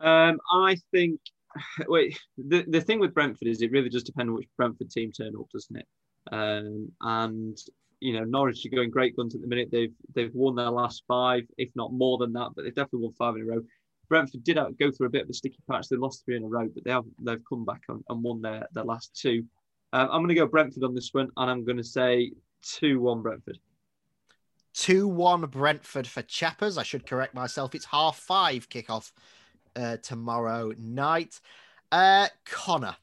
Um, 0.01 0.39
I 0.51 0.77
think. 0.93 1.21
Wait, 1.89 2.19
the, 2.37 2.65
the 2.69 2.81
thing 2.81 3.01
with 3.01 3.15
Brentford 3.15 3.49
is 3.49 3.63
it 3.63 3.73
really 3.73 3.89
does 3.89 4.05
depend 4.05 4.29
on 4.29 4.37
which 4.37 4.49
Brentford 4.57 4.91
team 4.91 5.13
turn 5.13 5.35
up, 5.35 5.49
doesn't 5.53 5.77
it? 5.77 5.87
Um, 6.31 6.93
and 7.01 7.57
you 8.01 8.13
know 8.13 8.25
Norwich 8.25 8.65
are 8.65 8.77
going 8.77 8.91
great 8.91 9.17
guns 9.17 9.35
at 9.35 9.41
the 9.41 9.47
minute. 9.47 9.71
They've 9.71 9.95
they've 10.15 10.35
won 10.35 10.57
their 10.57 10.71
last 10.71 11.05
five, 11.09 11.45
if 11.57 11.71
not 11.75 11.93
more 11.93 12.19
than 12.19 12.33
that, 12.35 12.51
but 12.55 12.65
they've 12.65 12.75
definitely 12.75 13.05
won 13.05 13.15
five 13.15 13.37
in 13.37 13.43
a 13.43 13.47
row. 13.47 13.63
Brentford 14.09 14.45
did 14.45 14.59
go 14.79 14.91
through 14.91 15.07
a 15.07 15.11
bit 15.11 15.25
of 15.25 15.31
a 15.31 15.35
sticky 15.35 15.59
patch. 15.71 15.89
They 15.89 15.97
lost 15.97 16.25
three 16.25 16.37
in 16.37 16.45
a 16.45 16.49
row, 16.49 16.69
but 16.73 16.85
they 16.85 16.91
have 16.91 17.05
they've 17.21 17.43
come 17.49 17.65
back 17.65 17.83
and, 17.89 18.03
and 18.09 18.23
won 18.23 18.41
their, 18.41 18.67
their 18.73 18.85
last 18.85 19.15
two. 19.15 19.45
Um, 19.93 20.09
I'm 20.11 20.21
going 20.21 20.29
to 20.29 20.35
go 20.35 20.47
Brentford 20.47 20.85
on 20.85 20.95
this 20.95 21.11
one, 21.13 21.29
and 21.37 21.51
I'm 21.51 21.65
going 21.65 21.77
to 21.77 21.85
say 21.85 22.33
two 22.63 23.01
one 23.01 23.23
Brentford. 23.23 23.59
2 24.75 25.09
1 25.09 25.41
Brentford 25.47 26.07
for 26.07 26.23
Chappers. 26.23 26.79
I 26.79 26.85
should 26.85 27.05
correct 27.05 27.35
myself. 27.35 27.75
It's 27.75 27.87
half 27.87 28.17
five 28.17 28.69
kickoff 28.69 29.11
uh, 29.79 29.97
tomorrow 29.99 30.73
night. 30.77 31.41
Uh, 31.93 32.29
Connor. 32.45 32.97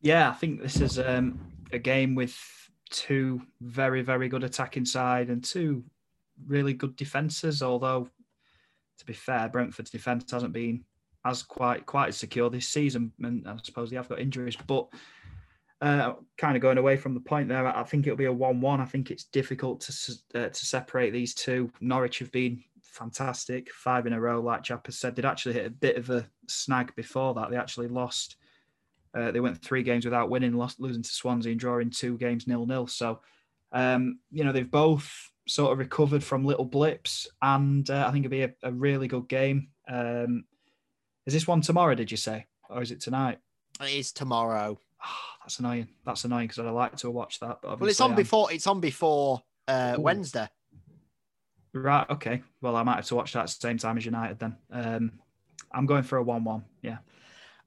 Yeah, 0.00 0.30
I 0.30 0.32
think 0.32 0.62
this 0.62 0.80
is 0.80 0.98
um, 0.98 1.38
a 1.72 1.78
game 1.78 2.14
with 2.14 2.36
two 2.90 3.42
very, 3.60 4.02
very 4.02 4.28
good 4.28 4.44
attacking 4.44 4.84
side 4.84 5.28
and 5.28 5.42
two 5.42 5.84
really 6.46 6.72
good 6.72 6.96
defences. 6.96 7.62
Although, 7.62 8.08
to 8.98 9.06
be 9.06 9.12
fair, 9.12 9.48
Brentford's 9.48 9.90
defence 9.90 10.30
hasn't 10.30 10.52
been 10.52 10.84
as 11.24 11.42
quite 11.42 11.86
quite 11.86 12.08
as 12.08 12.16
secure 12.16 12.50
this 12.50 12.68
season, 12.68 13.12
and 13.22 13.46
I 13.46 13.56
suppose 13.62 13.90
they 13.90 13.96
have 13.96 14.08
got 14.08 14.20
injuries. 14.20 14.56
But 14.66 14.88
uh, 15.80 16.14
kind 16.38 16.56
of 16.56 16.62
going 16.62 16.78
away 16.78 16.96
from 16.96 17.14
the 17.14 17.20
point 17.20 17.48
there, 17.48 17.66
I 17.66 17.82
think 17.82 18.06
it'll 18.06 18.16
be 18.16 18.26
a 18.26 18.32
one-one. 18.32 18.80
I 18.80 18.86
think 18.86 19.10
it's 19.10 19.24
difficult 19.24 19.80
to 19.82 19.92
uh, 20.34 20.48
to 20.48 20.66
separate 20.66 21.10
these 21.10 21.34
two. 21.34 21.70
Norwich 21.80 22.20
have 22.20 22.32
been 22.32 22.62
fantastic, 22.96 23.72
five 23.72 24.06
in 24.06 24.12
a 24.12 24.20
row, 24.20 24.40
like 24.40 24.62
Chap 24.62 24.86
has 24.86 24.98
said. 24.98 25.14
They'd 25.14 25.24
actually 25.24 25.54
hit 25.54 25.66
a 25.66 25.70
bit 25.70 25.96
of 25.96 26.10
a 26.10 26.28
snag 26.48 26.94
before 26.96 27.34
that. 27.34 27.50
They 27.50 27.56
actually 27.56 27.88
lost. 27.88 28.36
Uh, 29.14 29.30
they 29.30 29.40
went 29.40 29.62
three 29.62 29.82
games 29.82 30.04
without 30.04 30.30
winning, 30.30 30.54
lost 30.54 30.80
losing 30.80 31.02
to 31.02 31.08
Swansea 31.08 31.52
and 31.52 31.60
drawing 31.60 31.90
two 31.90 32.18
games 32.18 32.46
nil 32.46 32.66
nil. 32.66 32.86
So, 32.86 33.20
um, 33.72 34.18
you 34.30 34.44
know, 34.44 34.52
they've 34.52 34.70
both 34.70 35.10
sort 35.48 35.72
of 35.72 35.78
recovered 35.78 36.24
from 36.24 36.44
little 36.44 36.64
blips, 36.64 37.28
and 37.40 37.88
uh, 37.88 38.04
I 38.06 38.12
think 38.12 38.24
it'll 38.24 38.30
be 38.30 38.42
a, 38.42 38.52
a 38.62 38.72
really 38.72 39.08
good 39.08 39.28
game. 39.28 39.68
Um, 39.88 40.44
is 41.26 41.34
this 41.34 41.46
one 41.46 41.60
tomorrow? 41.60 41.94
Did 41.94 42.10
you 42.10 42.16
say, 42.16 42.46
or 42.68 42.82
is 42.82 42.90
it 42.90 43.00
tonight? 43.00 43.38
It 43.80 43.94
is 43.94 44.12
tomorrow. 44.12 44.78
That's 45.42 45.58
annoying. 45.60 45.88
That's 46.04 46.24
annoying 46.24 46.48
because 46.48 46.58
I'd 46.58 46.70
like 46.70 46.96
to 46.96 47.10
watch 47.10 47.40
that. 47.40 47.58
But 47.62 47.80
Well, 47.80 47.88
it's 47.88 48.00
on 48.00 48.14
before. 48.14 48.52
It's 48.52 48.66
on 48.66 48.80
before 48.80 49.42
uh, 49.68 49.96
Wednesday. 49.98 50.48
Right. 51.82 52.08
Okay. 52.10 52.42
Well, 52.60 52.76
I 52.76 52.82
might 52.82 52.96
have 52.96 53.06
to 53.06 53.14
watch 53.14 53.32
that 53.32 53.40
at 53.40 53.46
the 53.46 53.52
same 53.52 53.78
time 53.78 53.96
as 53.96 54.04
United 54.04 54.38
then. 54.38 54.56
Um, 54.70 55.12
I'm 55.72 55.86
going 55.86 56.02
for 56.02 56.18
a 56.18 56.22
one-one. 56.22 56.64
Yeah. 56.82 56.98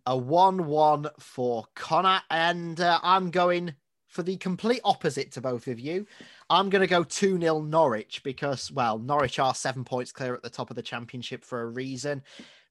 A 0.05 0.17
one-one 0.17 1.07
for 1.19 1.65
Connor, 1.75 2.21
and 2.31 2.79
uh, 2.79 2.99
I'm 3.03 3.29
going 3.29 3.75
for 4.09 4.23
the 4.23 4.37
complete 4.37 4.81
opposite 4.83 5.31
to 5.33 5.41
both 5.41 5.67
of 5.67 5.79
you, 5.79 6.05
I'm 6.49 6.69
going 6.69 6.81
to 6.81 6.87
go 6.87 7.03
2 7.03 7.39
0 7.39 7.61
Norwich 7.61 8.21
because, 8.23 8.71
well, 8.71 8.97
Norwich 8.97 9.37
are 9.37 9.53
seven 9.53 9.85
points 9.85 10.11
clear 10.11 10.33
at 10.33 10.41
the 10.41 10.49
top 10.49 10.71
of 10.71 10.75
the 10.75 10.81
championship 10.81 11.45
for 11.45 11.61
a 11.61 11.67
reason. 11.67 12.23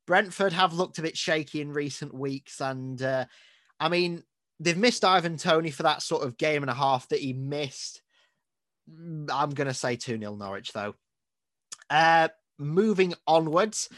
Brentford 0.07 0.53
have 0.53 0.73
looked 0.73 0.99
a 0.99 1.03
bit 1.03 1.17
shaky 1.17 1.61
in 1.61 1.73
recent 1.73 2.13
weeks. 2.13 2.61
And 2.61 3.01
uh, 3.01 3.27
I 3.79 3.89
mean, 3.89 4.25
they've 4.59 4.77
missed 4.77 5.05
Ivan 5.05 5.37
Toney 5.37 5.71
for 5.71 5.85
that 5.85 6.03
sort 6.03 6.25
of 6.25 6.37
game 6.37 6.63
and 6.63 6.71
a 6.71 6.75
half 6.75 7.09
that 7.09 7.21
he 7.21 7.33
missed. 7.33 8.03
Mm, 8.91 9.31
I'm 9.33 9.51
going 9.51 9.69
to 9.69 9.75
say 9.75 9.95
2 9.95 10.19
0 10.19 10.35
Norwich, 10.35 10.73
though. 10.73 10.97
Uh, 11.91 12.29
moving 12.59 13.15
onwards 13.27 13.89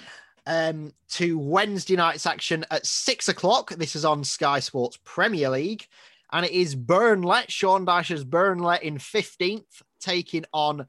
um, 0.47 0.93
to 1.11 1.39
Wednesday 1.39 1.97
night's 1.97 2.27
action 2.27 2.65
at 2.71 2.87
six 2.87 3.29
o'clock. 3.29 3.71
This 3.71 3.97
is 3.97 4.05
on 4.05 4.25
Sky 4.25 4.61
Sports 4.61 4.99
Premier 5.05 5.51
League 5.51 5.87
and 6.33 6.47
it 6.47 6.53
is 6.53 6.75
Burnley, 6.75 7.43
Sean 7.49 7.85
Dyche's 7.85 8.25
Burnley 8.25 8.79
in 8.83 8.99
15th, 8.99 9.83
taking 10.01 10.45
on 10.53 10.87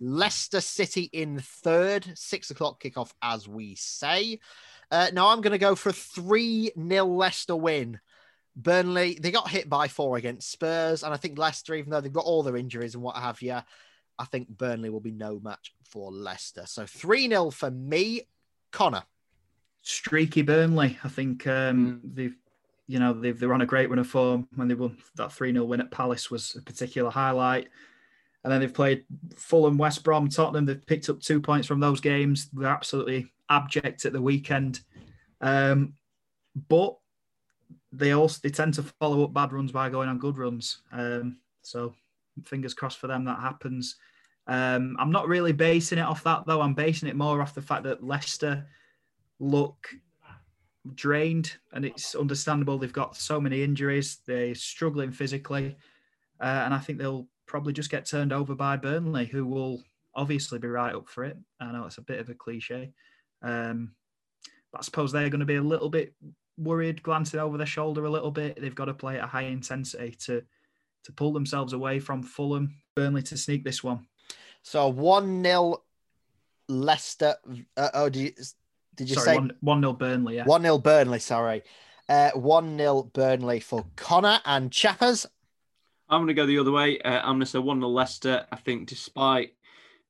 Leicester 0.00 0.60
City 0.60 1.10
in 1.12 1.40
third. 1.40 2.12
Six 2.14 2.50
o'clock 2.50 2.82
kickoff, 2.82 3.12
as 3.22 3.48
we 3.48 3.74
say. 3.74 4.38
Uh, 4.90 5.08
now 5.12 5.28
I'm 5.28 5.40
going 5.40 5.52
to 5.52 5.58
go 5.58 5.74
for 5.74 5.88
a 5.88 5.92
3 5.92 6.72
0 6.76 7.04
Leicester 7.06 7.56
win. 7.56 8.00
Burnley, 8.56 9.18
they 9.20 9.32
got 9.32 9.50
hit 9.50 9.68
by 9.68 9.88
four 9.88 10.16
against 10.16 10.50
Spurs, 10.50 11.02
and 11.02 11.12
I 11.12 11.16
think 11.16 11.38
Leicester, 11.38 11.74
even 11.74 11.90
though 11.90 12.00
they've 12.00 12.12
got 12.12 12.24
all 12.24 12.44
their 12.44 12.56
injuries 12.56 12.94
and 12.94 13.02
what 13.02 13.16
have 13.16 13.42
you, 13.42 13.58
I 14.18 14.24
think 14.24 14.48
Burnley 14.48 14.90
will 14.90 15.00
be 15.00 15.10
no 15.10 15.40
match 15.40 15.74
for 15.84 16.12
Leicester. 16.12 16.64
So 16.66 16.86
3 16.86 17.28
0 17.28 17.50
for 17.50 17.70
me. 17.70 18.22
Connor. 18.70 19.04
Streaky 19.82 20.42
Burnley. 20.42 20.98
I 21.04 21.08
think 21.08 21.46
um, 21.46 22.00
they've 22.02 22.36
you 22.86 22.98
know, 22.98 23.12
they 23.14 23.32
they're 23.32 23.54
on 23.54 23.62
a 23.62 23.66
great 23.66 23.88
run 23.88 23.98
of 23.98 24.06
form. 24.06 24.48
When 24.54 24.68
they 24.68 24.74
won 24.74 24.98
that 25.16 25.32
3 25.32 25.52
0 25.52 25.64
win 25.64 25.80
at 25.80 25.90
Palace 25.90 26.30
was 26.30 26.56
a 26.56 26.62
particular 26.62 27.10
highlight. 27.10 27.68
And 28.42 28.52
then 28.52 28.60
they've 28.60 28.74
played 28.74 29.04
Fulham, 29.36 29.78
West 29.78 30.04
Brom, 30.04 30.28
Tottenham. 30.28 30.66
They've 30.66 30.86
picked 30.86 31.08
up 31.08 31.20
two 31.20 31.40
points 31.40 31.66
from 31.66 31.80
those 31.80 32.00
games. 32.00 32.50
They're 32.52 32.68
absolutely 32.68 33.32
abject 33.48 34.04
at 34.04 34.12
the 34.12 34.20
weekend. 34.20 34.80
Um, 35.40 35.94
but 36.68 36.98
they 37.90 38.12
also 38.12 38.40
they 38.42 38.50
tend 38.50 38.74
to 38.74 38.82
follow 38.82 39.24
up 39.24 39.32
bad 39.32 39.52
runs 39.52 39.72
by 39.72 39.88
going 39.88 40.10
on 40.10 40.18
good 40.18 40.36
runs. 40.36 40.82
Um, 40.92 41.38
so 41.62 41.94
fingers 42.44 42.74
crossed 42.74 42.98
for 42.98 43.06
them 43.06 43.24
that 43.24 43.40
happens. 43.40 43.96
Um, 44.46 44.96
I'm 44.98 45.12
not 45.12 45.28
really 45.28 45.52
basing 45.52 45.98
it 45.98 46.02
off 46.02 46.24
that 46.24 46.44
though. 46.46 46.60
I'm 46.60 46.74
basing 46.74 47.08
it 47.08 47.16
more 47.16 47.40
off 47.40 47.54
the 47.54 47.62
fact 47.62 47.84
that 47.84 48.04
Leicester 48.04 48.66
look 49.38 49.88
drained, 50.94 51.52
and 51.72 51.84
it's 51.84 52.14
understandable. 52.14 52.78
They've 52.78 52.92
got 52.92 53.16
so 53.16 53.40
many 53.40 53.62
injuries, 53.62 54.18
they're 54.26 54.54
struggling 54.54 55.12
physically, 55.12 55.76
uh, 56.40 56.62
and 56.64 56.74
I 56.74 56.78
think 56.78 56.98
they'll 56.98 57.26
probably 57.46 57.72
just 57.72 57.90
get 57.90 58.06
turned 58.06 58.32
over 58.32 58.54
by 58.54 58.76
Burnley, 58.76 59.26
who 59.26 59.46
will 59.46 59.82
obviously 60.14 60.58
be 60.58 60.68
right 60.68 60.94
up 60.94 61.08
for 61.08 61.24
it. 61.24 61.36
I 61.60 61.72
know 61.72 61.86
it's 61.86 61.98
a 61.98 62.02
bit 62.02 62.20
of 62.20 62.28
a 62.28 62.34
cliche, 62.34 62.92
um, 63.42 63.92
but 64.72 64.80
I 64.80 64.84
suppose 64.84 65.10
they're 65.10 65.30
going 65.30 65.40
to 65.40 65.46
be 65.46 65.56
a 65.56 65.62
little 65.62 65.88
bit 65.88 66.14
worried, 66.58 67.02
glancing 67.02 67.40
over 67.40 67.56
their 67.56 67.66
shoulder 67.66 68.04
a 68.04 68.10
little 68.10 68.30
bit. 68.30 68.60
They've 68.60 68.74
got 68.74 68.86
to 68.86 68.94
play 68.94 69.18
at 69.18 69.24
a 69.24 69.28
high 69.28 69.42
intensity 69.42 70.14
to 70.26 70.42
to 71.04 71.12
pull 71.12 71.32
themselves 71.32 71.72
away 71.72 72.00
from 72.00 72.22
Fulham. 72.22 72.76
Burnley 72.96 73.22
to 73.22 73.36
sneak 73.36 73.64
this 73.64 73.82
one. 73.82 74.06
So 74.62 74.88
one 74.88 75.42
0 75.42 75.82
Leicester. 76.68 77.36
Uh, 77.76 77.90
oh, 77.94 78.08
do 78.08 78.20
you, 78.20 78.32
did 78.94 79.08
you 79.08 79.16
sorry, 79.16 79.26
say 79.26 79.34
one, 79.34 79.52
one 79.60 79.80
nil 79.80 79.92
Burnley? 79.92 80.36
Yeah, 80.36 80.44
one 80.44 80.62
0 80.62 80.78
Burnley. 80.78 81.18
Sorry, 81.18 81.62
uh, 82.08 82.30
one 82.30 82.78
0 82.78 83.10
Burnley 83.12 83.60
for 83.60 83.84
Connor 83.96 84.40
and 84.44 84.72
Chappers. 84.72 85.26
I'm 86.08 86.20
going 86.20 86.28
to 86.28 86.34
go 86.34 86.46
the 86.46 86.58
other 86.58 86.70
way. 86.70 87.00
Uh, 87.00 87.20
I'm 87.20 87.36
going 87.36 87.40
to 87.40 87.46
say 87.46 87.58
one 87.58 87.80
0 87.80 87.88
Leicester. 87.88 88.46
I 88.52 88.56
think, 88.56 88.88
despite, 88.88 89.54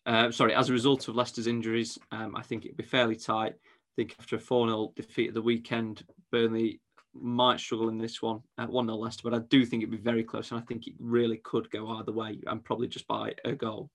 uh, 0.06 0.30
sorry, 0.30 0.54
as 0.54 0.68
a 0.68 0.72
result 0.72 1.08
of 1.08 1.16
Leicester's 1.16 1.46
injuries, 1.46 1.98
um, 2.12 2.36
I 2.36 2.42
think 2.42 2.64
it'd 2.64 2.76
be 2.76 2.84
fairly 2.84 3.16
tight. 3.16 3.54
I 3.54 3.92
think 3.96 4.14
after 4.18 4.36
a 4.36 4.40
4 4.40 4.68
0 4.68 4.92
defeat 4.94 5.28
at 5.28 5.34
the 5.34 5.42
weekend, 5.42 6.04
Burnley 6.30 6.80
might 7.14 7.60
struggle 7.60 7.88
in 7.88 7.98
this 7.98 8.20
one 8.20 8.40
at 8.58 8.70
1 8.70 8.86
0 8.86 8.96
Leicester, 8.96 9.22
but 9.24 9.34
I 9.34 9.40
do 9.48 9.64
think 9.64 9.82
it'd 9.82 9.90
be 9.90 9.96
very 9.96 10.24
close, 10.24 10.50
and 10.50 10.60
I 10.60 10.64
think 10.64 10.86
it 10.86 10.94
really 10.98 11.38
could 11.38 11.70
go 11.70 11.88
either 11.98 12.12
way, 12.12 12.38
and 12.46 12.64
probably 12.64 12.88
just 12.88 13.06
by 13.06 13.34
a 13.44 13.52
goal. 13.52 13.90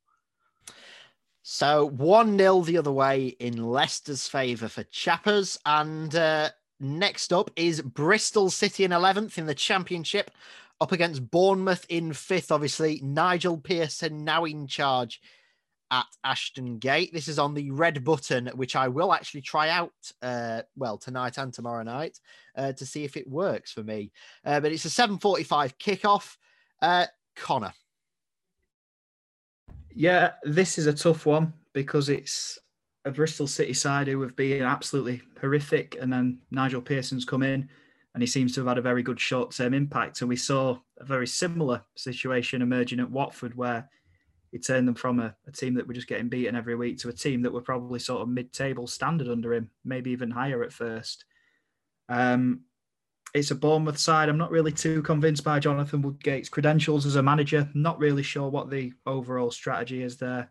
So 1.41 1.85
1 1.85 2.37
0 2.37 2.61
the 2.61 2.77
other 2.77 2.91
way 2.91 3.27
in 3.27 3.63
Leicester's 3.63 4.27
favour 4.27 4.67
for 4.67 4.83
Chappers. 4.83 5.57
And 5.65 6.13
uh, 6.15 6.49
next 6.79 7.33
up 7.33 7.49
is 7.55 7.81
Bristol 7.81 8.49
City 8.49 8.83
in 8.83 8.91
11th 8.91 9.37
in 9.37 9.45
the 9.45 9.55
Championship, 9.55 10.31
up 10.81 10.91
against 10.91 11.31
Bournemouth 11.31 11.85
in 11.89 12.11
5th. 12.11 12.51
Obviously, 12.51 12.99
Nigel 13.03 13.57
Pearson 13.57 14.23
now 14.23 14.45
in 14.45 14.67
charge 14.67 15.21
at 15.91 16.05
Ashton 16.23 16.77
Gate. 16.77 17.11
This 17.13 17.27
is 17.27 17.39
on 17.39 17.53
the 17.53 17.71
red 17.71 18.03
button, 18.03 18.47
which 18.55 18.75
I 18.75 18.87
will 18.87 19.13
actually 19.13 19.41
try 19.41 19.69
out, 19.69 19.93
uh, 20.21 20.61
well, 20.75 20.97
tonight 20.97 21.37
and 21.37 21.53
tomorrow 21.53 21.83
night 21.83 22.19
uh, 22.55 22.73
to 22.73 22.85
see 22.85 23.03
if 23.03 23.17
it 23.17 23.27
works 23.27 23.71
for 23.71 23.83
me. 23.83 24.11
Uh, 24.45 24.59
but 24.59 24.71
it's 24.71 24.85
a 24.85 24.89
7.45 24.89 25.73
kickoff. 25.77 26.37
Uh, 26.81 27.05
Connor. 27.35 27.73
Yeah, 29.93 30.33
this 30.43 30.77
is 30.77 30.85
a 30.85 30.93
tough 30.93 31.25
one 31.25 31.53
because 31.73 32.09
it's 32.09 32.59
a 33.05 33.11
Bristol 33.11 33.47
City 33.47 33.73
side 33.73 34.07
who 34.07 34.21
have 34.21 34.35
been 34.35 34.63
absolutely 34.63 35.21
horrific, 35.39 35.97
and 35.99 36.11
then 36.11 36.39
Nigel 36.51 36.81
Pearson's 36.81 37.25
come 37.25 37.43
in, 37.43 37.69
and 38.13 38.21
he 38.23 38.27
seems 38.27 38.53
to 38.53 38.61
have 38.61 38.67
had 38.67 38.77
a 38.77 38.83
very 38.83 39.03
good 39.03 39.19
short-term 39.19 39.73
impact. 39.73 40.21
And 40.21 40.29
we 40.29 40.35
saw 40.35 40.77
a 40.99 41.05
very 41.05 41.27
similar 41.27 41.83
situation 41.95 42.61
emerging 42.61 42.99
at 42.99 43.09
Watford, 43.09 43.55
where 43.55 43.89
he 44.51 44.57
turned 44.57 44.87
them 44.87 44.95
from 44.95 45.19
a, 45.19 45.35
a 45.47 45.51
team 45.51 45.75
that 45.75 45.87
were 45.87 45.93
just 45.93 46.07
getting 46.07 46.29
beaten 46.29 46.55
every 46.55 46.75
week 46.75 46.97
to 46.99 47.09
a 47.09 47.13
team 47.13 47.41
that 47.43 47.53
were 47.53 47.61
probably 47.61 47.99
sort 47.99 48.21
of 48.21 48.29
mid-table 48.29 48.87
standard 48.87 49.27
under 49.27 49.53
him, 49.53 49.69
maybe 49.85 50.11
even 50.11 50.31
higher 50.31 50.63
at 50.63 50.73
first. 50.73 51.25
Um, 52.07 52.61
it's 53.33 53.51
a 53.51 53.55
Bournemouth 53.55 53.99
side. 53.99 54.27
I'm 54.27 54.37
not 54.37 54.51
really 54.51 54.71
too 54.71 55.03
convinced 55.03 55.43
by 55.43 55.59
Jonathan 55.59 56.01
Woodgate's 56.01 56.49
credentials 56.49 57.05
as 57.05 57.15
a 57.15 57.23
manager. 57.23 57.69
Not 57.75 57.99
really 57.99 58.23
sure 58.23 58.49
what 58.49 58.71
the 58.71 58.93
overall 59.05 59.51
strategy 59.51 60.01
is 60.01 60.17
there. 60.17 60.49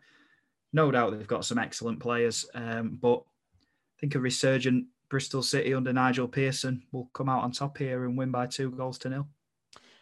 No 0.73 0.91
doubt 0.91 1.11
they've 1.11 1.27
got 1.27 1.45
some 1.45 1.59
excellent 1.59 1.99
players, 1.99 2.47
um, 2.55 2.99
but 3.01 3.17
I 3.17 4.01
think 4.01 4.15
a 4.15 4.21
resurgent 4.21 4.87
Bristol 5.09 5.43
City 5.43 5.75
under 5.75 5.93
Nigel 5.93 6.29
Pearson 6.29 6.83
will 6.93 7.11
come 7.15 7.29
out 7.29 7.43
on 7.43 7.53
top 7.53 7.79
here 7.79 8.05
and 8.05 8.17
win 8.17 8.31
by 8.31 8.47
two 8.47 8.71
goals 8.71 8.99
to 8.99 9.09
nil. 9.09 9.27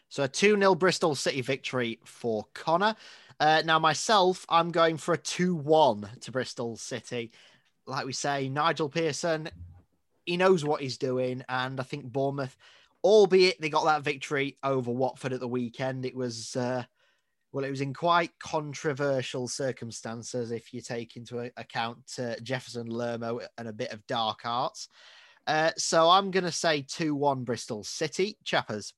So 0.08 0.24
a 0.24 0.28
2 0.28 0.56
0 0.56 0.74
Bristol 0.74 1.14
City 1.14 1.40
victory 1.40 1.98
for 2.04 2.46
Connor. 2.54 2.94
Uh, 3.38 3.62
now, 3.64 3.78
myself, 3.78 4.46
I'm 4.48 4.70
going 4.70 4.96
for 4.96 5.14
a 5.14 5.18
2 5.18 5.54
1 5.54 6.08
to 6.22 6.32
Bristol 6.32 6.76
City. 6.76 7.32
Like 7.86 8.06
we 8.06 8.12
say, 8.12 8.48
Nigel 8.48 8.88
Pearson 8.88 9.50
he 10.26 10.36
knows 10.36 10.64
what 10.64 10.82
he's 10.82 10.98
doing, 10.98 11.42
and 11.48 11.80
I 11.80 11.84
think 11.84 12.04
Bournemouth, 12.04 12.56
albeit 13.02 13.60
they 13.60 13.70
got 13.70 13.84
that 13.84 14.02
victory 14.02 14.58
over 14.62 14.90
Watford 14.90 15.32
at 15.32 15.40
the 15.40 15.48
weekend, 15.48 16.04
it 16.04 16.16
was 16.16 16.56
uh, 16.56 16.84
well, 17.52 17.64
it 17.64 17.70
was 17.70 17.80
in 17.80 17.94
quite 17.94 18.32
controversial 18.40 19.48
circumstances 19.48 20.50
if 20.50 20.74
you 20.74 20.82
take 20.82 21.16
into 21.16 21.50
account 21.56 22.00
uh, 22.18 22.34
Jefferson 22.42 22.88
Lerma 22.88 23.38
and 23.56 23.68
a 23.68 23.72
bit 23.72 23.92
of 23.92 24.06
dark 24.06 24.40
arts. 24.44 24.88
Uh, 25.46 25.70
so 25.78 26.10
I'm 26.10 26.32
going 26.32 26.44
to 26.44 26.52
say 26.52 26.82
2 26.82 27.14
1 27.14 27.44
Bristol 27.44 27.84
City. 27.84 28.36
Chappers. 28.44 28.92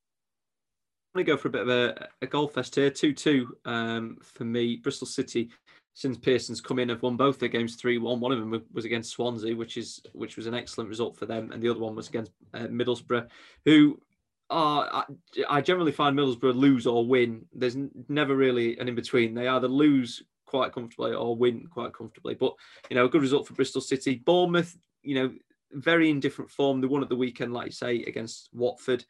Going 1.19 1.27
to 1.27 1.33
go 1.33 1.37
for 1.37 1.49
a 1.49 1.51
bit 1.51 1.63
of 1.63 1.69
a, 1.69 2.09
a 2.23 2.29
goal 2.29 2.47
fest 2.47 2.77
here 2.77 2.91
2 2.91 3.13
2 3.13 3.57
um, 3.65 4.19
for 4.23 4.45
me. 4.45 4.77
Bristol 4.77 5.09
City 5.09 5.51
since 5.95 6.17
Pearson's 6.17 6.61
come 6.61 6.79
in, 6.79 6.91
have 6.91 7.03
won 7.03 7.17
both 7.17 7.41
their 7.41 7.49
games 7.49 7.75
three 7.75 7.99
one. 7.99 8.21
One 8.21 8.31
of 8.31 8.39
them 8.39 8.65
was 8.73 8.85
against 8.85 9.11
Swansea, 9.11 9.57
which 9.57 9.77
is 9.77 10.01
which 10.13 10.37
was 10.37 10.47
an 10.47 10.55
excellent 10.55 10.89
result 10.89 11.17
for 11.17 11.27
them, 11.27 11.51
and 11.51 11.61
the 11.61 11.69
other 11.69 11.81
one 11.81 11.97
was 11.97 12.09
against 12.09 12.31
uh, 12.55 12.69
Middlesbrough, 12.69 13.27
who 13.65 14.01
are 14.49 14.89
I, 14.93 15.05
I 15.51 15.61
generally 15.61 15.91
find 15.91 16.17
Middlesbrough 16.17 16.55
lose 16.55 16.87
or 16.87 17.05
win. 17.05 17.47
There's 17.53 17.77
never 18.09 18.37
really 18.37 18.79
an 18.79 18.87
in 18.87 18.95
between. 18.95 19.35
They 19.35 19.49
either 19.49 19.67
lose 19.67 20.23
quite 20.47 20.73
comfortably 20.73 21.15
or 21.15 21.35
win 21.35 21.67
quite 21.67 21.95
comfortably. 21.95 22.35
But 22.35 22.55
you 22.91 22.95
know, 22.95 23.07
a 23.07 23.11
good 23.11 23.23
result 23.23 23.49
for 23.49 23.55
Bristol 23.55 23.81
City. 23.81 24.23
Bournemouth, 24.25 24.79
you 25.03 25.17
know, 25.17 25.35
very 25.73 26.11
indifferent 26.11 26.53
form. 26.53 26.81
They 26.81 26.87
won 26.87 27.03
at 27.03 27.09
the 27.09 27.17
weekend, 27.17 27.53
like 27.53 27.67
you 27.67 27.73
say, 27.73 28.05
against 28.05 28.51
Watford. 28.53 29.05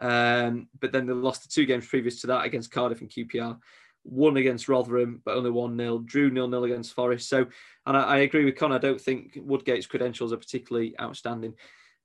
Um, 0.00 0.68
but 0.80 0.92
then 0.92 1.06
they 1.06 1.12
lost 1.12 1.42
the 1.42 1.48
two 1.48 1.66
games 1.66 1.86
previous 1.86 2.20
to 2.22 2.26
that 2.28 2.44
against 2.44 2.70
Cardiff 2.70 3.00
and 3.00 3.10
QPR 3.10 3.58
won 4.04 4.36
against 4.36 4.68
Rotherham, 4.68 5.22
but 5.24 5.34
only 5.34 5.50
1 5.50 5.76
0, 5.76 5.98
drew 6.00 6.32
0 6.32 6.48
0 6.48 6.64
against 6.64 6.92
Forest. 6.92 7.28
So, 7.28 7.46
and 7.86 7.96
I, 7.96 8.02
I, 8.02 8.16
agree 8.18 8.44
with 8.44 8.56
Connor, 8.56 8.76
I 8.76 8.78
don't 8.78 9.00
think 9.00 9.38
Woodgate's 9.40 9.86
credentials 9.86 10.32
are 10.32 10.36
particularly 10.36 10.94
outstanding. 11.00 11.54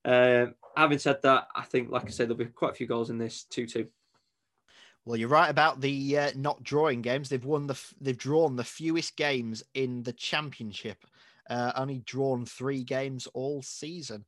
Uh, 0.06 0.48
having 0.78 0.98
said 0.98 1.22
that, 1.24 1.48
I 1.56 1.64
think, 1.64 1.92
like 1.92 2.06
I 2.06 2.10
said, 2.10 2.28
there'll 2.28 2.38
be 2.38 2.46
quite 2.46 2.72
a 2.72 2.76
few 2.76 2.88
goals 2.88 3.10
in 3.10 3.18
this 3.18 3.44
2 3.44 3.68
2. 3.68 3.88
Well, 5.06 5.18
you're 5.18 5.30
right 5.30 5.50
about 5.50 5.82
the 5.82 6.18
uh, 6.18 6.32
not 6.36 6.64
drawing 6.64 7.02
games. 7.02 7.30
They've 7.30 7.44
won 7.44 7.68
the 7.68 7.80
they've 8.00 8.18
drawn 8.18 8.56
the 8.56 8.64
fewest 8.64 9.16
games 9.16 9.64
in 9.74 10.04
the 10.04 10.14
championship. 10.14 11.04
Uh, 11.50 11.72
only 11.76 12.00
drawn 12.06 12.46
three 12.46 12.84
games 12.84 13.28
all 13.34 13.64
season. 13.64 14.24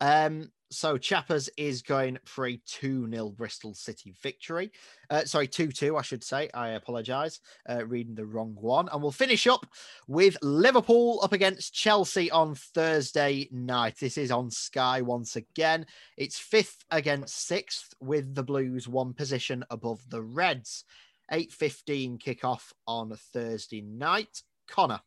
Um, 0.00 0.50
so 0.70 0.98
Chappers 0.98 1.48
is 1.56 1.82
going 1.82 2.18
for 2.24 2.46
a 2.46 2.60
2 2.66 3.08
0 3.10 3.30
Bristol 3.30 3.74
City 3.74 4.14
victory. 4.22 4.72
Uh, 5.10 5.24
sorry, 5.24 5.46
2 5.46 5.68
2, 5.68 5.96
I 5.96 6.02
should 6.02 6.24
say. 6.24 6.50
I 6.52 6.70
apologise. 6.70 7.40
Uh, 7.68 7.86
reading 7.86 8.14
the 8.14 8.26
wrong 8.26 8.56
one. 8.58 8.88
And 8.90 9.00
we'll 9.00 9.12
finish 9.12 9.46
up 9.46 9.66
with 10.08 10.36
Liverpool 10.42 11.20
up 11.22 11.32
against 11.32 11.72
Chelsea 11.72 12.30
on 12.30 12.54
Thursday 12.54 13.48
night. 13.52 13.96
This 14.00 14.18
is 14.18 14.30
on 14.30 14.50
Sky 14.50 15.02
once 15.02 15.36
again. 15.36 15.86
It's 16.16 16.38
fifth 16.38 16.84
against 16.90 17.46
sixth, 17.46 17.94
with 18.00 18.34
the 18.34 18.42
Blues 18.42 18.88
one 18.88 19.14
position 19.14 19.64
above 19.70 20.00
the 20.08 20.22
Reds. 20.22 20.84
8.15 21.32 22.22
kickoff 22.22 22.72
on 22.86 23.16
Thursday 23.32 23.82
night. 23.82 24.42
Connor. 24.68 25.00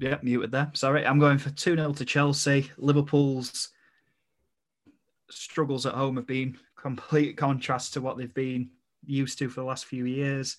Yeah, 0.00 0.18
muted 0.22 0.50
there. 0.50 0.70
Sorry. 0.74 1.06
I'm 1.06 1.20
going 1.20 1.38
for 1.38 1.50
2 1.50 1.76
0 1.76 1.92
to 1.92 2.04
Chelsea. 2.04 2.70
Liverpool's 2.78 3.70
struggles 5.30 5.86
at 5.86 5.94
home 5.94 6.16
have 6.16 6.26
been 6.26 6.56
complete 6.76 7.36
contrast 7.36 7.94
to 7.94 8.00
what 8.00 8.16
they've 8.16 8.34
been 8.34 8.68
used 9.06 9.38
to 9.38 9.48
for 9.48 9.60
the 9.60 9.66
last 9.66 9.86
few 9.86 10.04
years. 10.04 10.56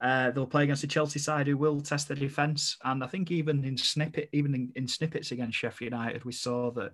Uh, 0.00 0.30
they'll 0.30 0.46
play 0.46 0.64
against 0.64 0.84
a 0.84 0.88
Chelsea 0.88 1.18
side 1.18 1.46
who 1.46 1.56
will 1.56 1.80
test 1.80 2.06
the 2.06 2.14
defence, 2.14 2.76
and 2.84 3.02
I 3.02 3.08
think 3.08 3.30
even 3.30 3.64
in 3.64 3.76
snippet, 3.76 4.28
even 4.32 4.54
in, 4.54 4.72
in, 4.76 4.86
snippets 4.86 5.32
against 5.32 5.58
Sheffield 5.58 5.92
United, 5.92 6.24
we 6.24 6.32
saw 6.32 6.70
that 6.72 6.92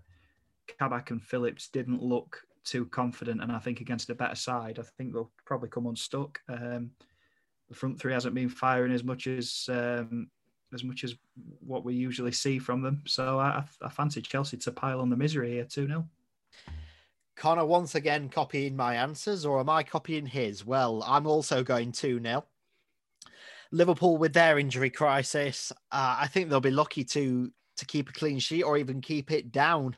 Kabak 0.79 1.11
and 1.11 1.23
Phillips 1.23 1.69
didn't 1.69 2.03
look 2.03 2.41
too 2.65 2.87
confident, 2.87 3.43
and 3.43 3.53
I 3.53 3.59
think 3.59 3.83
against 3.83 4.09
a 4.09 4.15
better 4.15 4.35
side, 4.35 4.79
I 4.79 4.83
think 4.97 5.13
they'll 5.13 5.31
probably 5.45 5.69
come 5.69 5.87
unstuck. 5.87 6.41
Um, 6.49 6.93
the 7.69 7.75
front 7.75 8.01
three 8.01 8.15
hasn't 8.15 8.35
been 8.35 8.49
firing 8.49 8.93
as 8.93 9.05
much 9.05 9.27
as 9.27 9.67
um, 9.69 10.29
as 10.73 10.83
much 10.83 11.05
as 11.05 11.15
what 11.61 11.85
we 11.85 11.95
usually 11.95 12.33
see 12.33 12.59
from 12.59 12.81
them, 12.81 13.03
so 13.07 13.39
I, 13.39 13.65
I 13.83 13.91
fancy 13.91 14.23
Chelsea 14.23 14.57
to 14.57 14.73
pile 14.73 15.01
on 15.01 15.11
the 15.11 15.17
misery 15.17 15.53
here, 15.53 15.65
two 15.65 15.87
0 15.87 16.09
Connor 17.37 17.67
once 17.67 17.95
again 17.95 18.29
copying 18.29 18.77
my 18.77 18.95
answers, 18.95 19.45
or 19.45 19.61
am 19.61 19.69
I 19.69 19.83
copying 19.83 20.27
his? 20.27 20.65
Well, 20.65 21.03
I'm 21.07 21.27
also 21.27 21.63
going 21.63 21.93
2 21.93 22.21
0. 22.23 22.45
Liverpool 23.73 24.17
with 24.17 24.33
their 24.33 24.59
injury 24.59 24.91
crisis, 24.91 25.73
uh, 25.91 26.17
I 26.21 26.29
think 26.29 26.49
they'll 26.49 26.61
be 26.61 26.71
lucky 26.71 27.05
to 27.05 27.51
to 27.77 27.87
keep 27.87 28.09
a 28.09 28.13
clean 28.13 28.39
sheet 28.39 28.63
or 28.63 28.79
even 28.79 29.01
keep 29.01 29.33
it 29.33 29.51
down. 29.51 29.97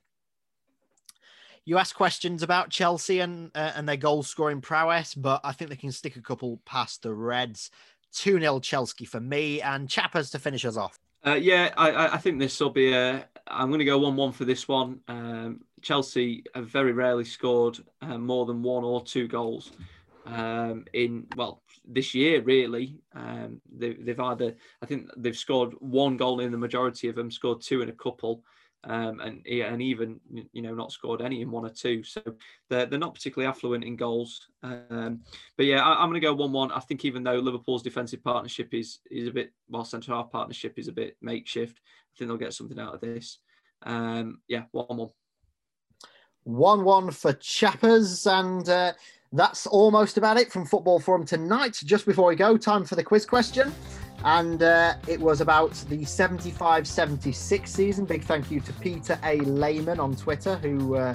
You 1.67 1.77
asked 1.77 1.95
questions 1.95 2.43
about 2.43 2.71
Chelsea 2.71 3.21
and 3.21 3.51
uh, 3.55 3.73
and 3.75 3.89
their 3.89 3.97
goal 3.97 4.23
scoring 4.23 4.61
prowess, 4.61 5.15
but 5.15 5.41
I 5.45 5.53
think 5.53 5.69
they 5.71 5.77
can 5.77 5.93
stick 5.93 6.17
a 6.17 6.23
couple 6.23 6.61
past 6.65 7.03
the 7.03 7.13
Reds. 7.13 7.71
2 8.13 8.41
0 8.41 8.61
Chelsea 8.61 9.05
for 9.05 9.21
me, 9.21 9.61
and 9.61 9.91
Chappers 9.91 10.31
to 10.31 10.39
finish 10.39 10.65
us 10.65 10.77
off. 10.77 10.99
Uh, 11.27 11.35
yeah, 11.35 11.75
I, 11.77 12.15
I, 12.15 12.17
think 12.19 12.39
this 12.39 12.61
will 12.61 12.71
be 12.71 12.93
a. 12.93 13.27
I'm 13.49 13.69
going 13.69 13.81
to 13.81 13.85
go 13.85 13.99
one-one 13.99 14.31
for 14.31 14.45
this 14.45 14.69
one. 14.69 15.01
Um, 15.09 15.63
Chelsea 15.83 16.45
have 16.55 16.69
very 16.69 16.93
rarely 16.93 17.25
scored 17.25 17.79
uh, 18.03 18.19
more 18.19 18.47
than 18.47 18.63
one 18.63 18.85
or 18.85 19.03
two 19.03 19.29
goals 19.29 19.73
um, 20.27 20.85
in 20.93 21.27
well 21.37 21.63
this 21.87 22.15
year. 22.15 22.43
Really, 22.43 22.99
um, 23.15 23.61
they, 23.73 23.95
they've 23.95 24.21
either 24.21 24.55
I 24.83 24.87
think 24.87 25.09
they've 25.17 25.37
scored 25.37 25.75
one 25.81 26.17
goal 26.17 26.41
in 26.41 26.53
the 26.53 26.59
majority 26.59 27.09
of 27.09 27.15
them, 27.15 27.31
scored 27.31 27.61
two 27.61 27.83
in 27.83 27.89
a 27.89 27.93
couple 27.93 28.43
um, 28.89 29.21
and 29.21 29.47
and 29.47 29.83
even 29.83 30.21
you 30.53 30.63
know 30.63 30.75
not 30.75 30.93
scored 30.93 31.21
any 31.21 31.43
in 31.43 31.51
one 31.51 31.65
or 31.65 31.71
two. 31.71 32.03
So 32.05 32.23
they're 32.71 32.87
they're 32.87 32.99
not 32.99 33.15
particularly 33.15 33.49
affluent 33.49 33.85
in 33.85 33.97
goals. 33.97 34.47
Um, 34.63 35.23
but 35.57 35.67
yeah, 35.67 35.83
I, 35.83 36.03
am 36.03 36.11
going 36.11 36.21
to 36.21 36.27
go 36.27 36.35
one-one. 36.35 36.71
I 36.71 36.81
think 36.81 37.05
even 37.05 37.25
though 37.25 37.39
Liverpool's 37.39 37.83
defensive 37.83 38.23
partnership 38.23 38.73
is 38.73 39.01
is 39.11 39.29
a 39.29 39.33
bit, 39.33 39.53
while 39.69 39.85
centre 39.85 40.13
half 40.13 40.31
partnership 40.31 40.79
is 40.79 40.89
a 40.89 40.93
bit 40.93 41.17
makeshift, 41.21 41.81
I 41.81 42.19
think 42.19 42.29
they'll 42.29 42.39
get 42.39 42.55
something 42.55 42.79
out 42.79 42.95
of 42.95 43.01
this. 43.01 43.39
Um, 43.83 44.41
yeah, 44.49 44.65
one-one. 44.71 45.11
One-one 46.47 47.11
for 47.11 47.33
Chappers 47.35 48.27
and. 48.27 48.69
Uh, 48.69 48.93
that's 49.33 49.67
almost 49.67 50.17
about 50.17 50.39
it 50.39 50.53
from 50.53 50.65
Football 50.65 51.01
Forum 51.01 51.27
tonight. 51.27 51.83
Just 51.85 52.07
before 52.07 52.29
we 52.29 52.37
go, 52.37 52.57
time 52.57 52.85
for 52.85 52.95
the 52.95 53.03
quiz 53.03 53.27
question 53.27 53.73
and 54.25 54.63
uh, 54.63 54.95
it 55.07 55.21
was 55.21 55.41
about 55.41 55.73
the 55.89 56.05
75 56.05 56.87
76 56.87 57.71
season. 57.71 58.05
Big 58.05 58.25
thank 58.25 58.51
you 58.51 58.61
to 58.61 58.73
Peter 58.75 59.19
A. 59.23 59.39
Lehman 59.41 60.01
on 60.01 60.17
Twitter, 60.17 60.57
who, 60.57 60.97
uh, 60.97 61.15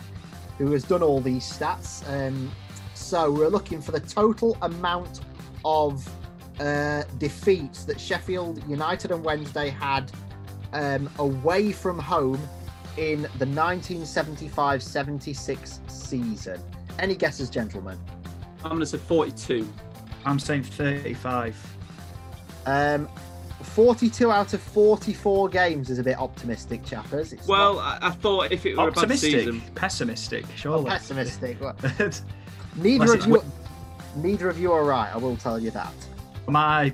who 0.57 0.71
has 0.71 0.83
done 0.83 1.01
all 1.01 1.19
these 1.19 1.43
stats. 1.43 2.07
Um, 2.07 2.51
so 2.93 3.31
we're 3.31 3.49
looking 3.49 3.81
for 3.81 3.91
the 3.91 3.99
total 3.99 4.57
amount 4.61 5.21
of 5.65 6.07
uh, 6.59 7.03
defeats 7.17 7.83
that 7.85 7.99
Sheffield 7.99 8.63
United 8.69 9.11
and 9.11 9.23
Wednesday 9.23 9.69
had 9.69 10.11
um, 10.73 11.09
away 11.17 11.71
from 11.71 11.97
home 11.97 12.39
in 12.97 13.21
the 13.21 13.45
1975 13.45 14.83
76 14.83 15.79
season. 15.87 16.61
Any 16.99 17.15
guesses, 17.15 17.49
gentlemen? 17.49 17.97
I'm 18.63 18.71
going 18.71 18.79
to 18.81 18.85
say 18.85 18.97
42. 18.97 19.67
I'm 20.25 20.39
saying 20.39 20.63
35. 20.63 21.77
Um, 22.65 23.09
42 23.63 24.31
out 24.31 24.53
of 24.53 24.61
44 24.61 25.49
games 25.49 25.89
is 25.89 25.99
a 25.99 26.03
bit 26.03 26.17
optimistic, 26.17 26.83
chappers. 26.83 27.33
It's 27.33 27.47
well, 27.47 27.75
not... 27.75 28.03
I, 28.03 28.07
I, 28.07 28.11
thought 28.11 28.51
if 28.51 28.65
it 28.65 28.75
were 28.75 28.89
optimistic, 28.89 29.33
a 29.33 29.35
bad 29.35 29.43
season, 29.43 29.61
pessimistic, 29.75 30.45
surely. 30.55 30.85
Oh, 30.85 30.89
pessimistic. 30.89 31.57
neither 32.75 33.13
of 33.13 33.25
you, 33.27 33.43
neither 34.15 34.49
of 34.49 34.59
you 34.59 34.71
are 34.71 34.83
right. 34.83 35.13
I 35.13 35.17
will 35.17 35.37
tell 35.37 35.59
you 35.59 35.71
that. 35.71 35.93
Am 36.47 36.55
I, 36.55 36.93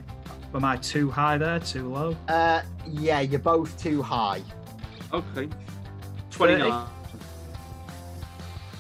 am 0.54 0.66
I 0.66 0.78
too 0.78 1.10
high 1.10 1.38
there? 1.38 1.60
Too 1.60 1.90
low? 1.90 2.16
Uh, 2.28 2.62
yeah, 2.88 3.22
you're 3.22 3.40
both 3.40 3.82
too 3.82 4.02
high. 4.02 4.42
Okay, 5.14 5.50
29. 6.38 6.88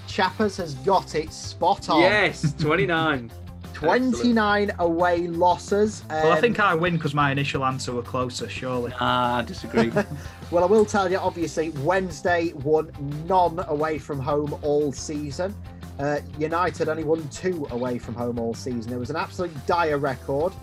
Chappers 0.08 0.58
has 0.58 0.74
got 0.76 1.16
it 1.16 1.32
spot 1.32 1.90
on. 1.90 2.02
Yes, 2.02 2.54
29. 2.60 3.32
29 3.74 4.72
away 4.80 5.28
losses. 5.28 6.02
Um, 6.10 6.24
well, 6.24 6.32
I 6.32 6.42
think 6.42 6.60
I 6.60 6.74
win 6.74 6.96
because 6.96 7.14
my 7.14 7.32
initial 7.32 7.64
answer 7.64 7.94
were 7.94 8.02
closer, 8.02 8.50
surely. 8.50 8.92
Ah, 9.00 9.38
I 9.38 9.42
disagree. 9.44 9.92
well, 10.52 10.64
I 10.64 10.68
will 10.68 10.86
tell 10.86 11.12
you, 11.12 11.18
obviously, 11.18 11.70
Wednesday 11.70 12.54
won 12.64 12.92
none 13.28 13.60
away 13.68 14.00
from 14.00 14.20
home 14.20 14.58
all 14.64 14.92
season. 14.92 15.54
Uh, 16.00 16.22
United 16.40 16.90
only 16.90 17.04
won 17.04 17.28
two 17.30 17.68
away 17.70 18.00
from 18.00 18.16
home 18.16 18.40
all 18.40 18.56
season. 18.56 18.94
It 18.94 18.98
was 18.98 19.12
an 19.12 19.16
absolute 19.16 19.54
dire 19.68 20.00
record. 20.00 20.54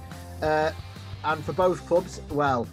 Uh, 0.43 0.73
and 1.25 1.45
for 1.45 1.53
both 1.53 1.87
clubs, 1.87 2.21
well, 2.31 2.67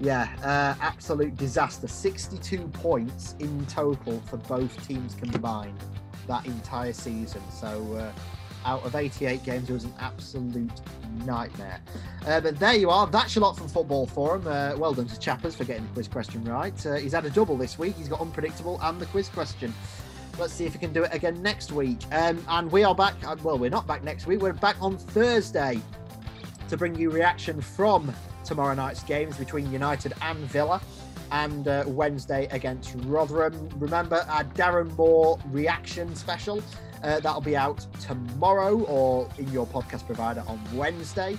yeah, 0.00 0.28
uh, 0.42 0.82
absolute 0.82 1.36
disaster. 1.36 1.88
62 1.88 2.68
points 2.68 3.34
in 3.38 3.64
total 3.66 4.20
for 4.26 4.36
both 4.36 4.86
teams 4.86 5.14
combined 5.14 5.78
that 6.26 6.44
entire 6.46 6.92
season. 6.92 7.42
So, 7.50 7.94
uh, 7.94 8.12
out 8.66 8.84
of 8.84 8.94
88 8.94 9.42
games. 9.44 9.70
It 9.70 9.72
was 9.72 9.84
an 9.84 9.94
absolute 9.98 10.80
nightmare. 11.24 11.80
Uh, 12.26 12.40
but 12.40 12.58
there 12.58 12.74
you 12.74 12.90
are. 12.90 13.06
That's 13.06 13.36
a 13.36 13.40
lot 13.40 13.56
from 13.56 13.68
Football 13.68 14.06
Forum. 14.06 14.46
Uh, 14.46 14.74
well 14.76 14.92
done 14.92 15.06
to 15.06 15.18
Chappers 15.18 15.54
for 15.54 15.64
getting 15.64 15.86
the 15.86 15.92
quiz 15.92 16.08
question 16.08 16.44
right. 16.44 16.84
Uh, 16.84 16.94
he's 16.94 17.12
had 17.12 17.24
a 17.24 17.30
double 17.30 17.56
this 17.56 17.78
week. 17.78 17.94
He's 17.96 18.08
got 18.08 18.20
unpredictable 18.20 18.78
and 18.82 19.00
the 19.00 19.06
quiz 19.06 19.28
question. 19.28 19.72
Let's 20.38 20.52
see 20.52 20.66
if 20.66 20.74
he 20.74 20.78
can 20.78 20.92
do 20.92 21.04
it 21.04 21.14
again 21.14 21.40
next 21.40 21.72
week. 21.72 22.00
Um, 22.12 22.44
and 22.48 22.70
we 22.70 22.84
are 22.84 22.94
back. 22.94 23.14
Uh, 23.24 23.36
well, 23.42 23.56
we're 23.56 23.70
not 23.70 23.86
back 23.86 24.02
next 24.04 24.26
week. 24.26 24.42
We're 24.42 24.52
back 24.52 24.76
on 24.82 24.98
Thursday 24.98 25.80
to 26.68 26.76
bring 26.76 26.94
you 26.96 27.10
reaction 27.10 27.60
from 27.60 28.12
tomorrow 28.46 28.74
night's 28.74 29.02
games 29.02 29.36
between 29.36 29.70
United 29.72 30.14
and 30.22 30.38
Villa 30.38 30.80
and 31.32 31.68
uh, 31.68 31.84
Wednesday 31.86 32.46
against 32.52 32.94
Rotherham. 33.04 33.68
Remember 33.78 34.24
our 34.28 34.44
Darren 34.44 34.96
Moore 34.96 35.38
reaction 35.50 36.14
special 36.14 36.62
uh, 37.02 37.20
that'll 37.20 37.40
be 37.40 37.56
out 37.56 37.84
tomorrow 38.00 38.82
or 38.84 39.28
in 39.38 39.50
your 39.52 39.66
podcast 39.66 40.06
provider 40.06 40.42
on 40.46 40.60
Wednesday. 40.74 41.36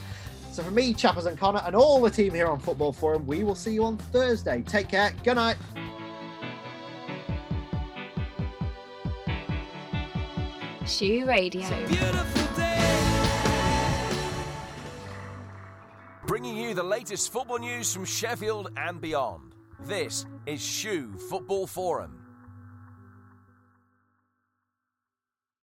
So 0.52 0.64
for 0.64 0.72
me, 0.72 0.94
Chappers 0.94 1.26
and 1.26 1.38
Connor, 1.38 1.62
and 1.66 1.76
all 1.76 2.02
the 2.02 2.10
team 2.10 2.34
here 2.34 2.48
on 2.48 2.60
Football 2.60 2.92
Forum, 2.92 3.26
we 3.28 3.44
will 3.44 3.56
see 3.56 3.74
you 3.74 3.84
on 3.84 3.98
Thursday. 3.98 4.64
Take 4.64 4.90
care. 4.90 5.14
Good 5.24 5.36
night. 5.36 5.58
SHU 10.86 11.26
Radio. 11.26 12.47
Bringing 16.38 16.58
you 16.58 16.76
the 16.76 16.84
latest 16.84 17.34
football 17.34 17.58
news 17.58 17.92
from 17.92 18.06
Sheffield 18.06 18.70
and 18.78 19.02
beyond. 19.02 19.56
This 19.80 20.28
is 20.46 20.62
SHU 20.62 21.18
Football 21.18 21.66
Forum. 21.66 22.17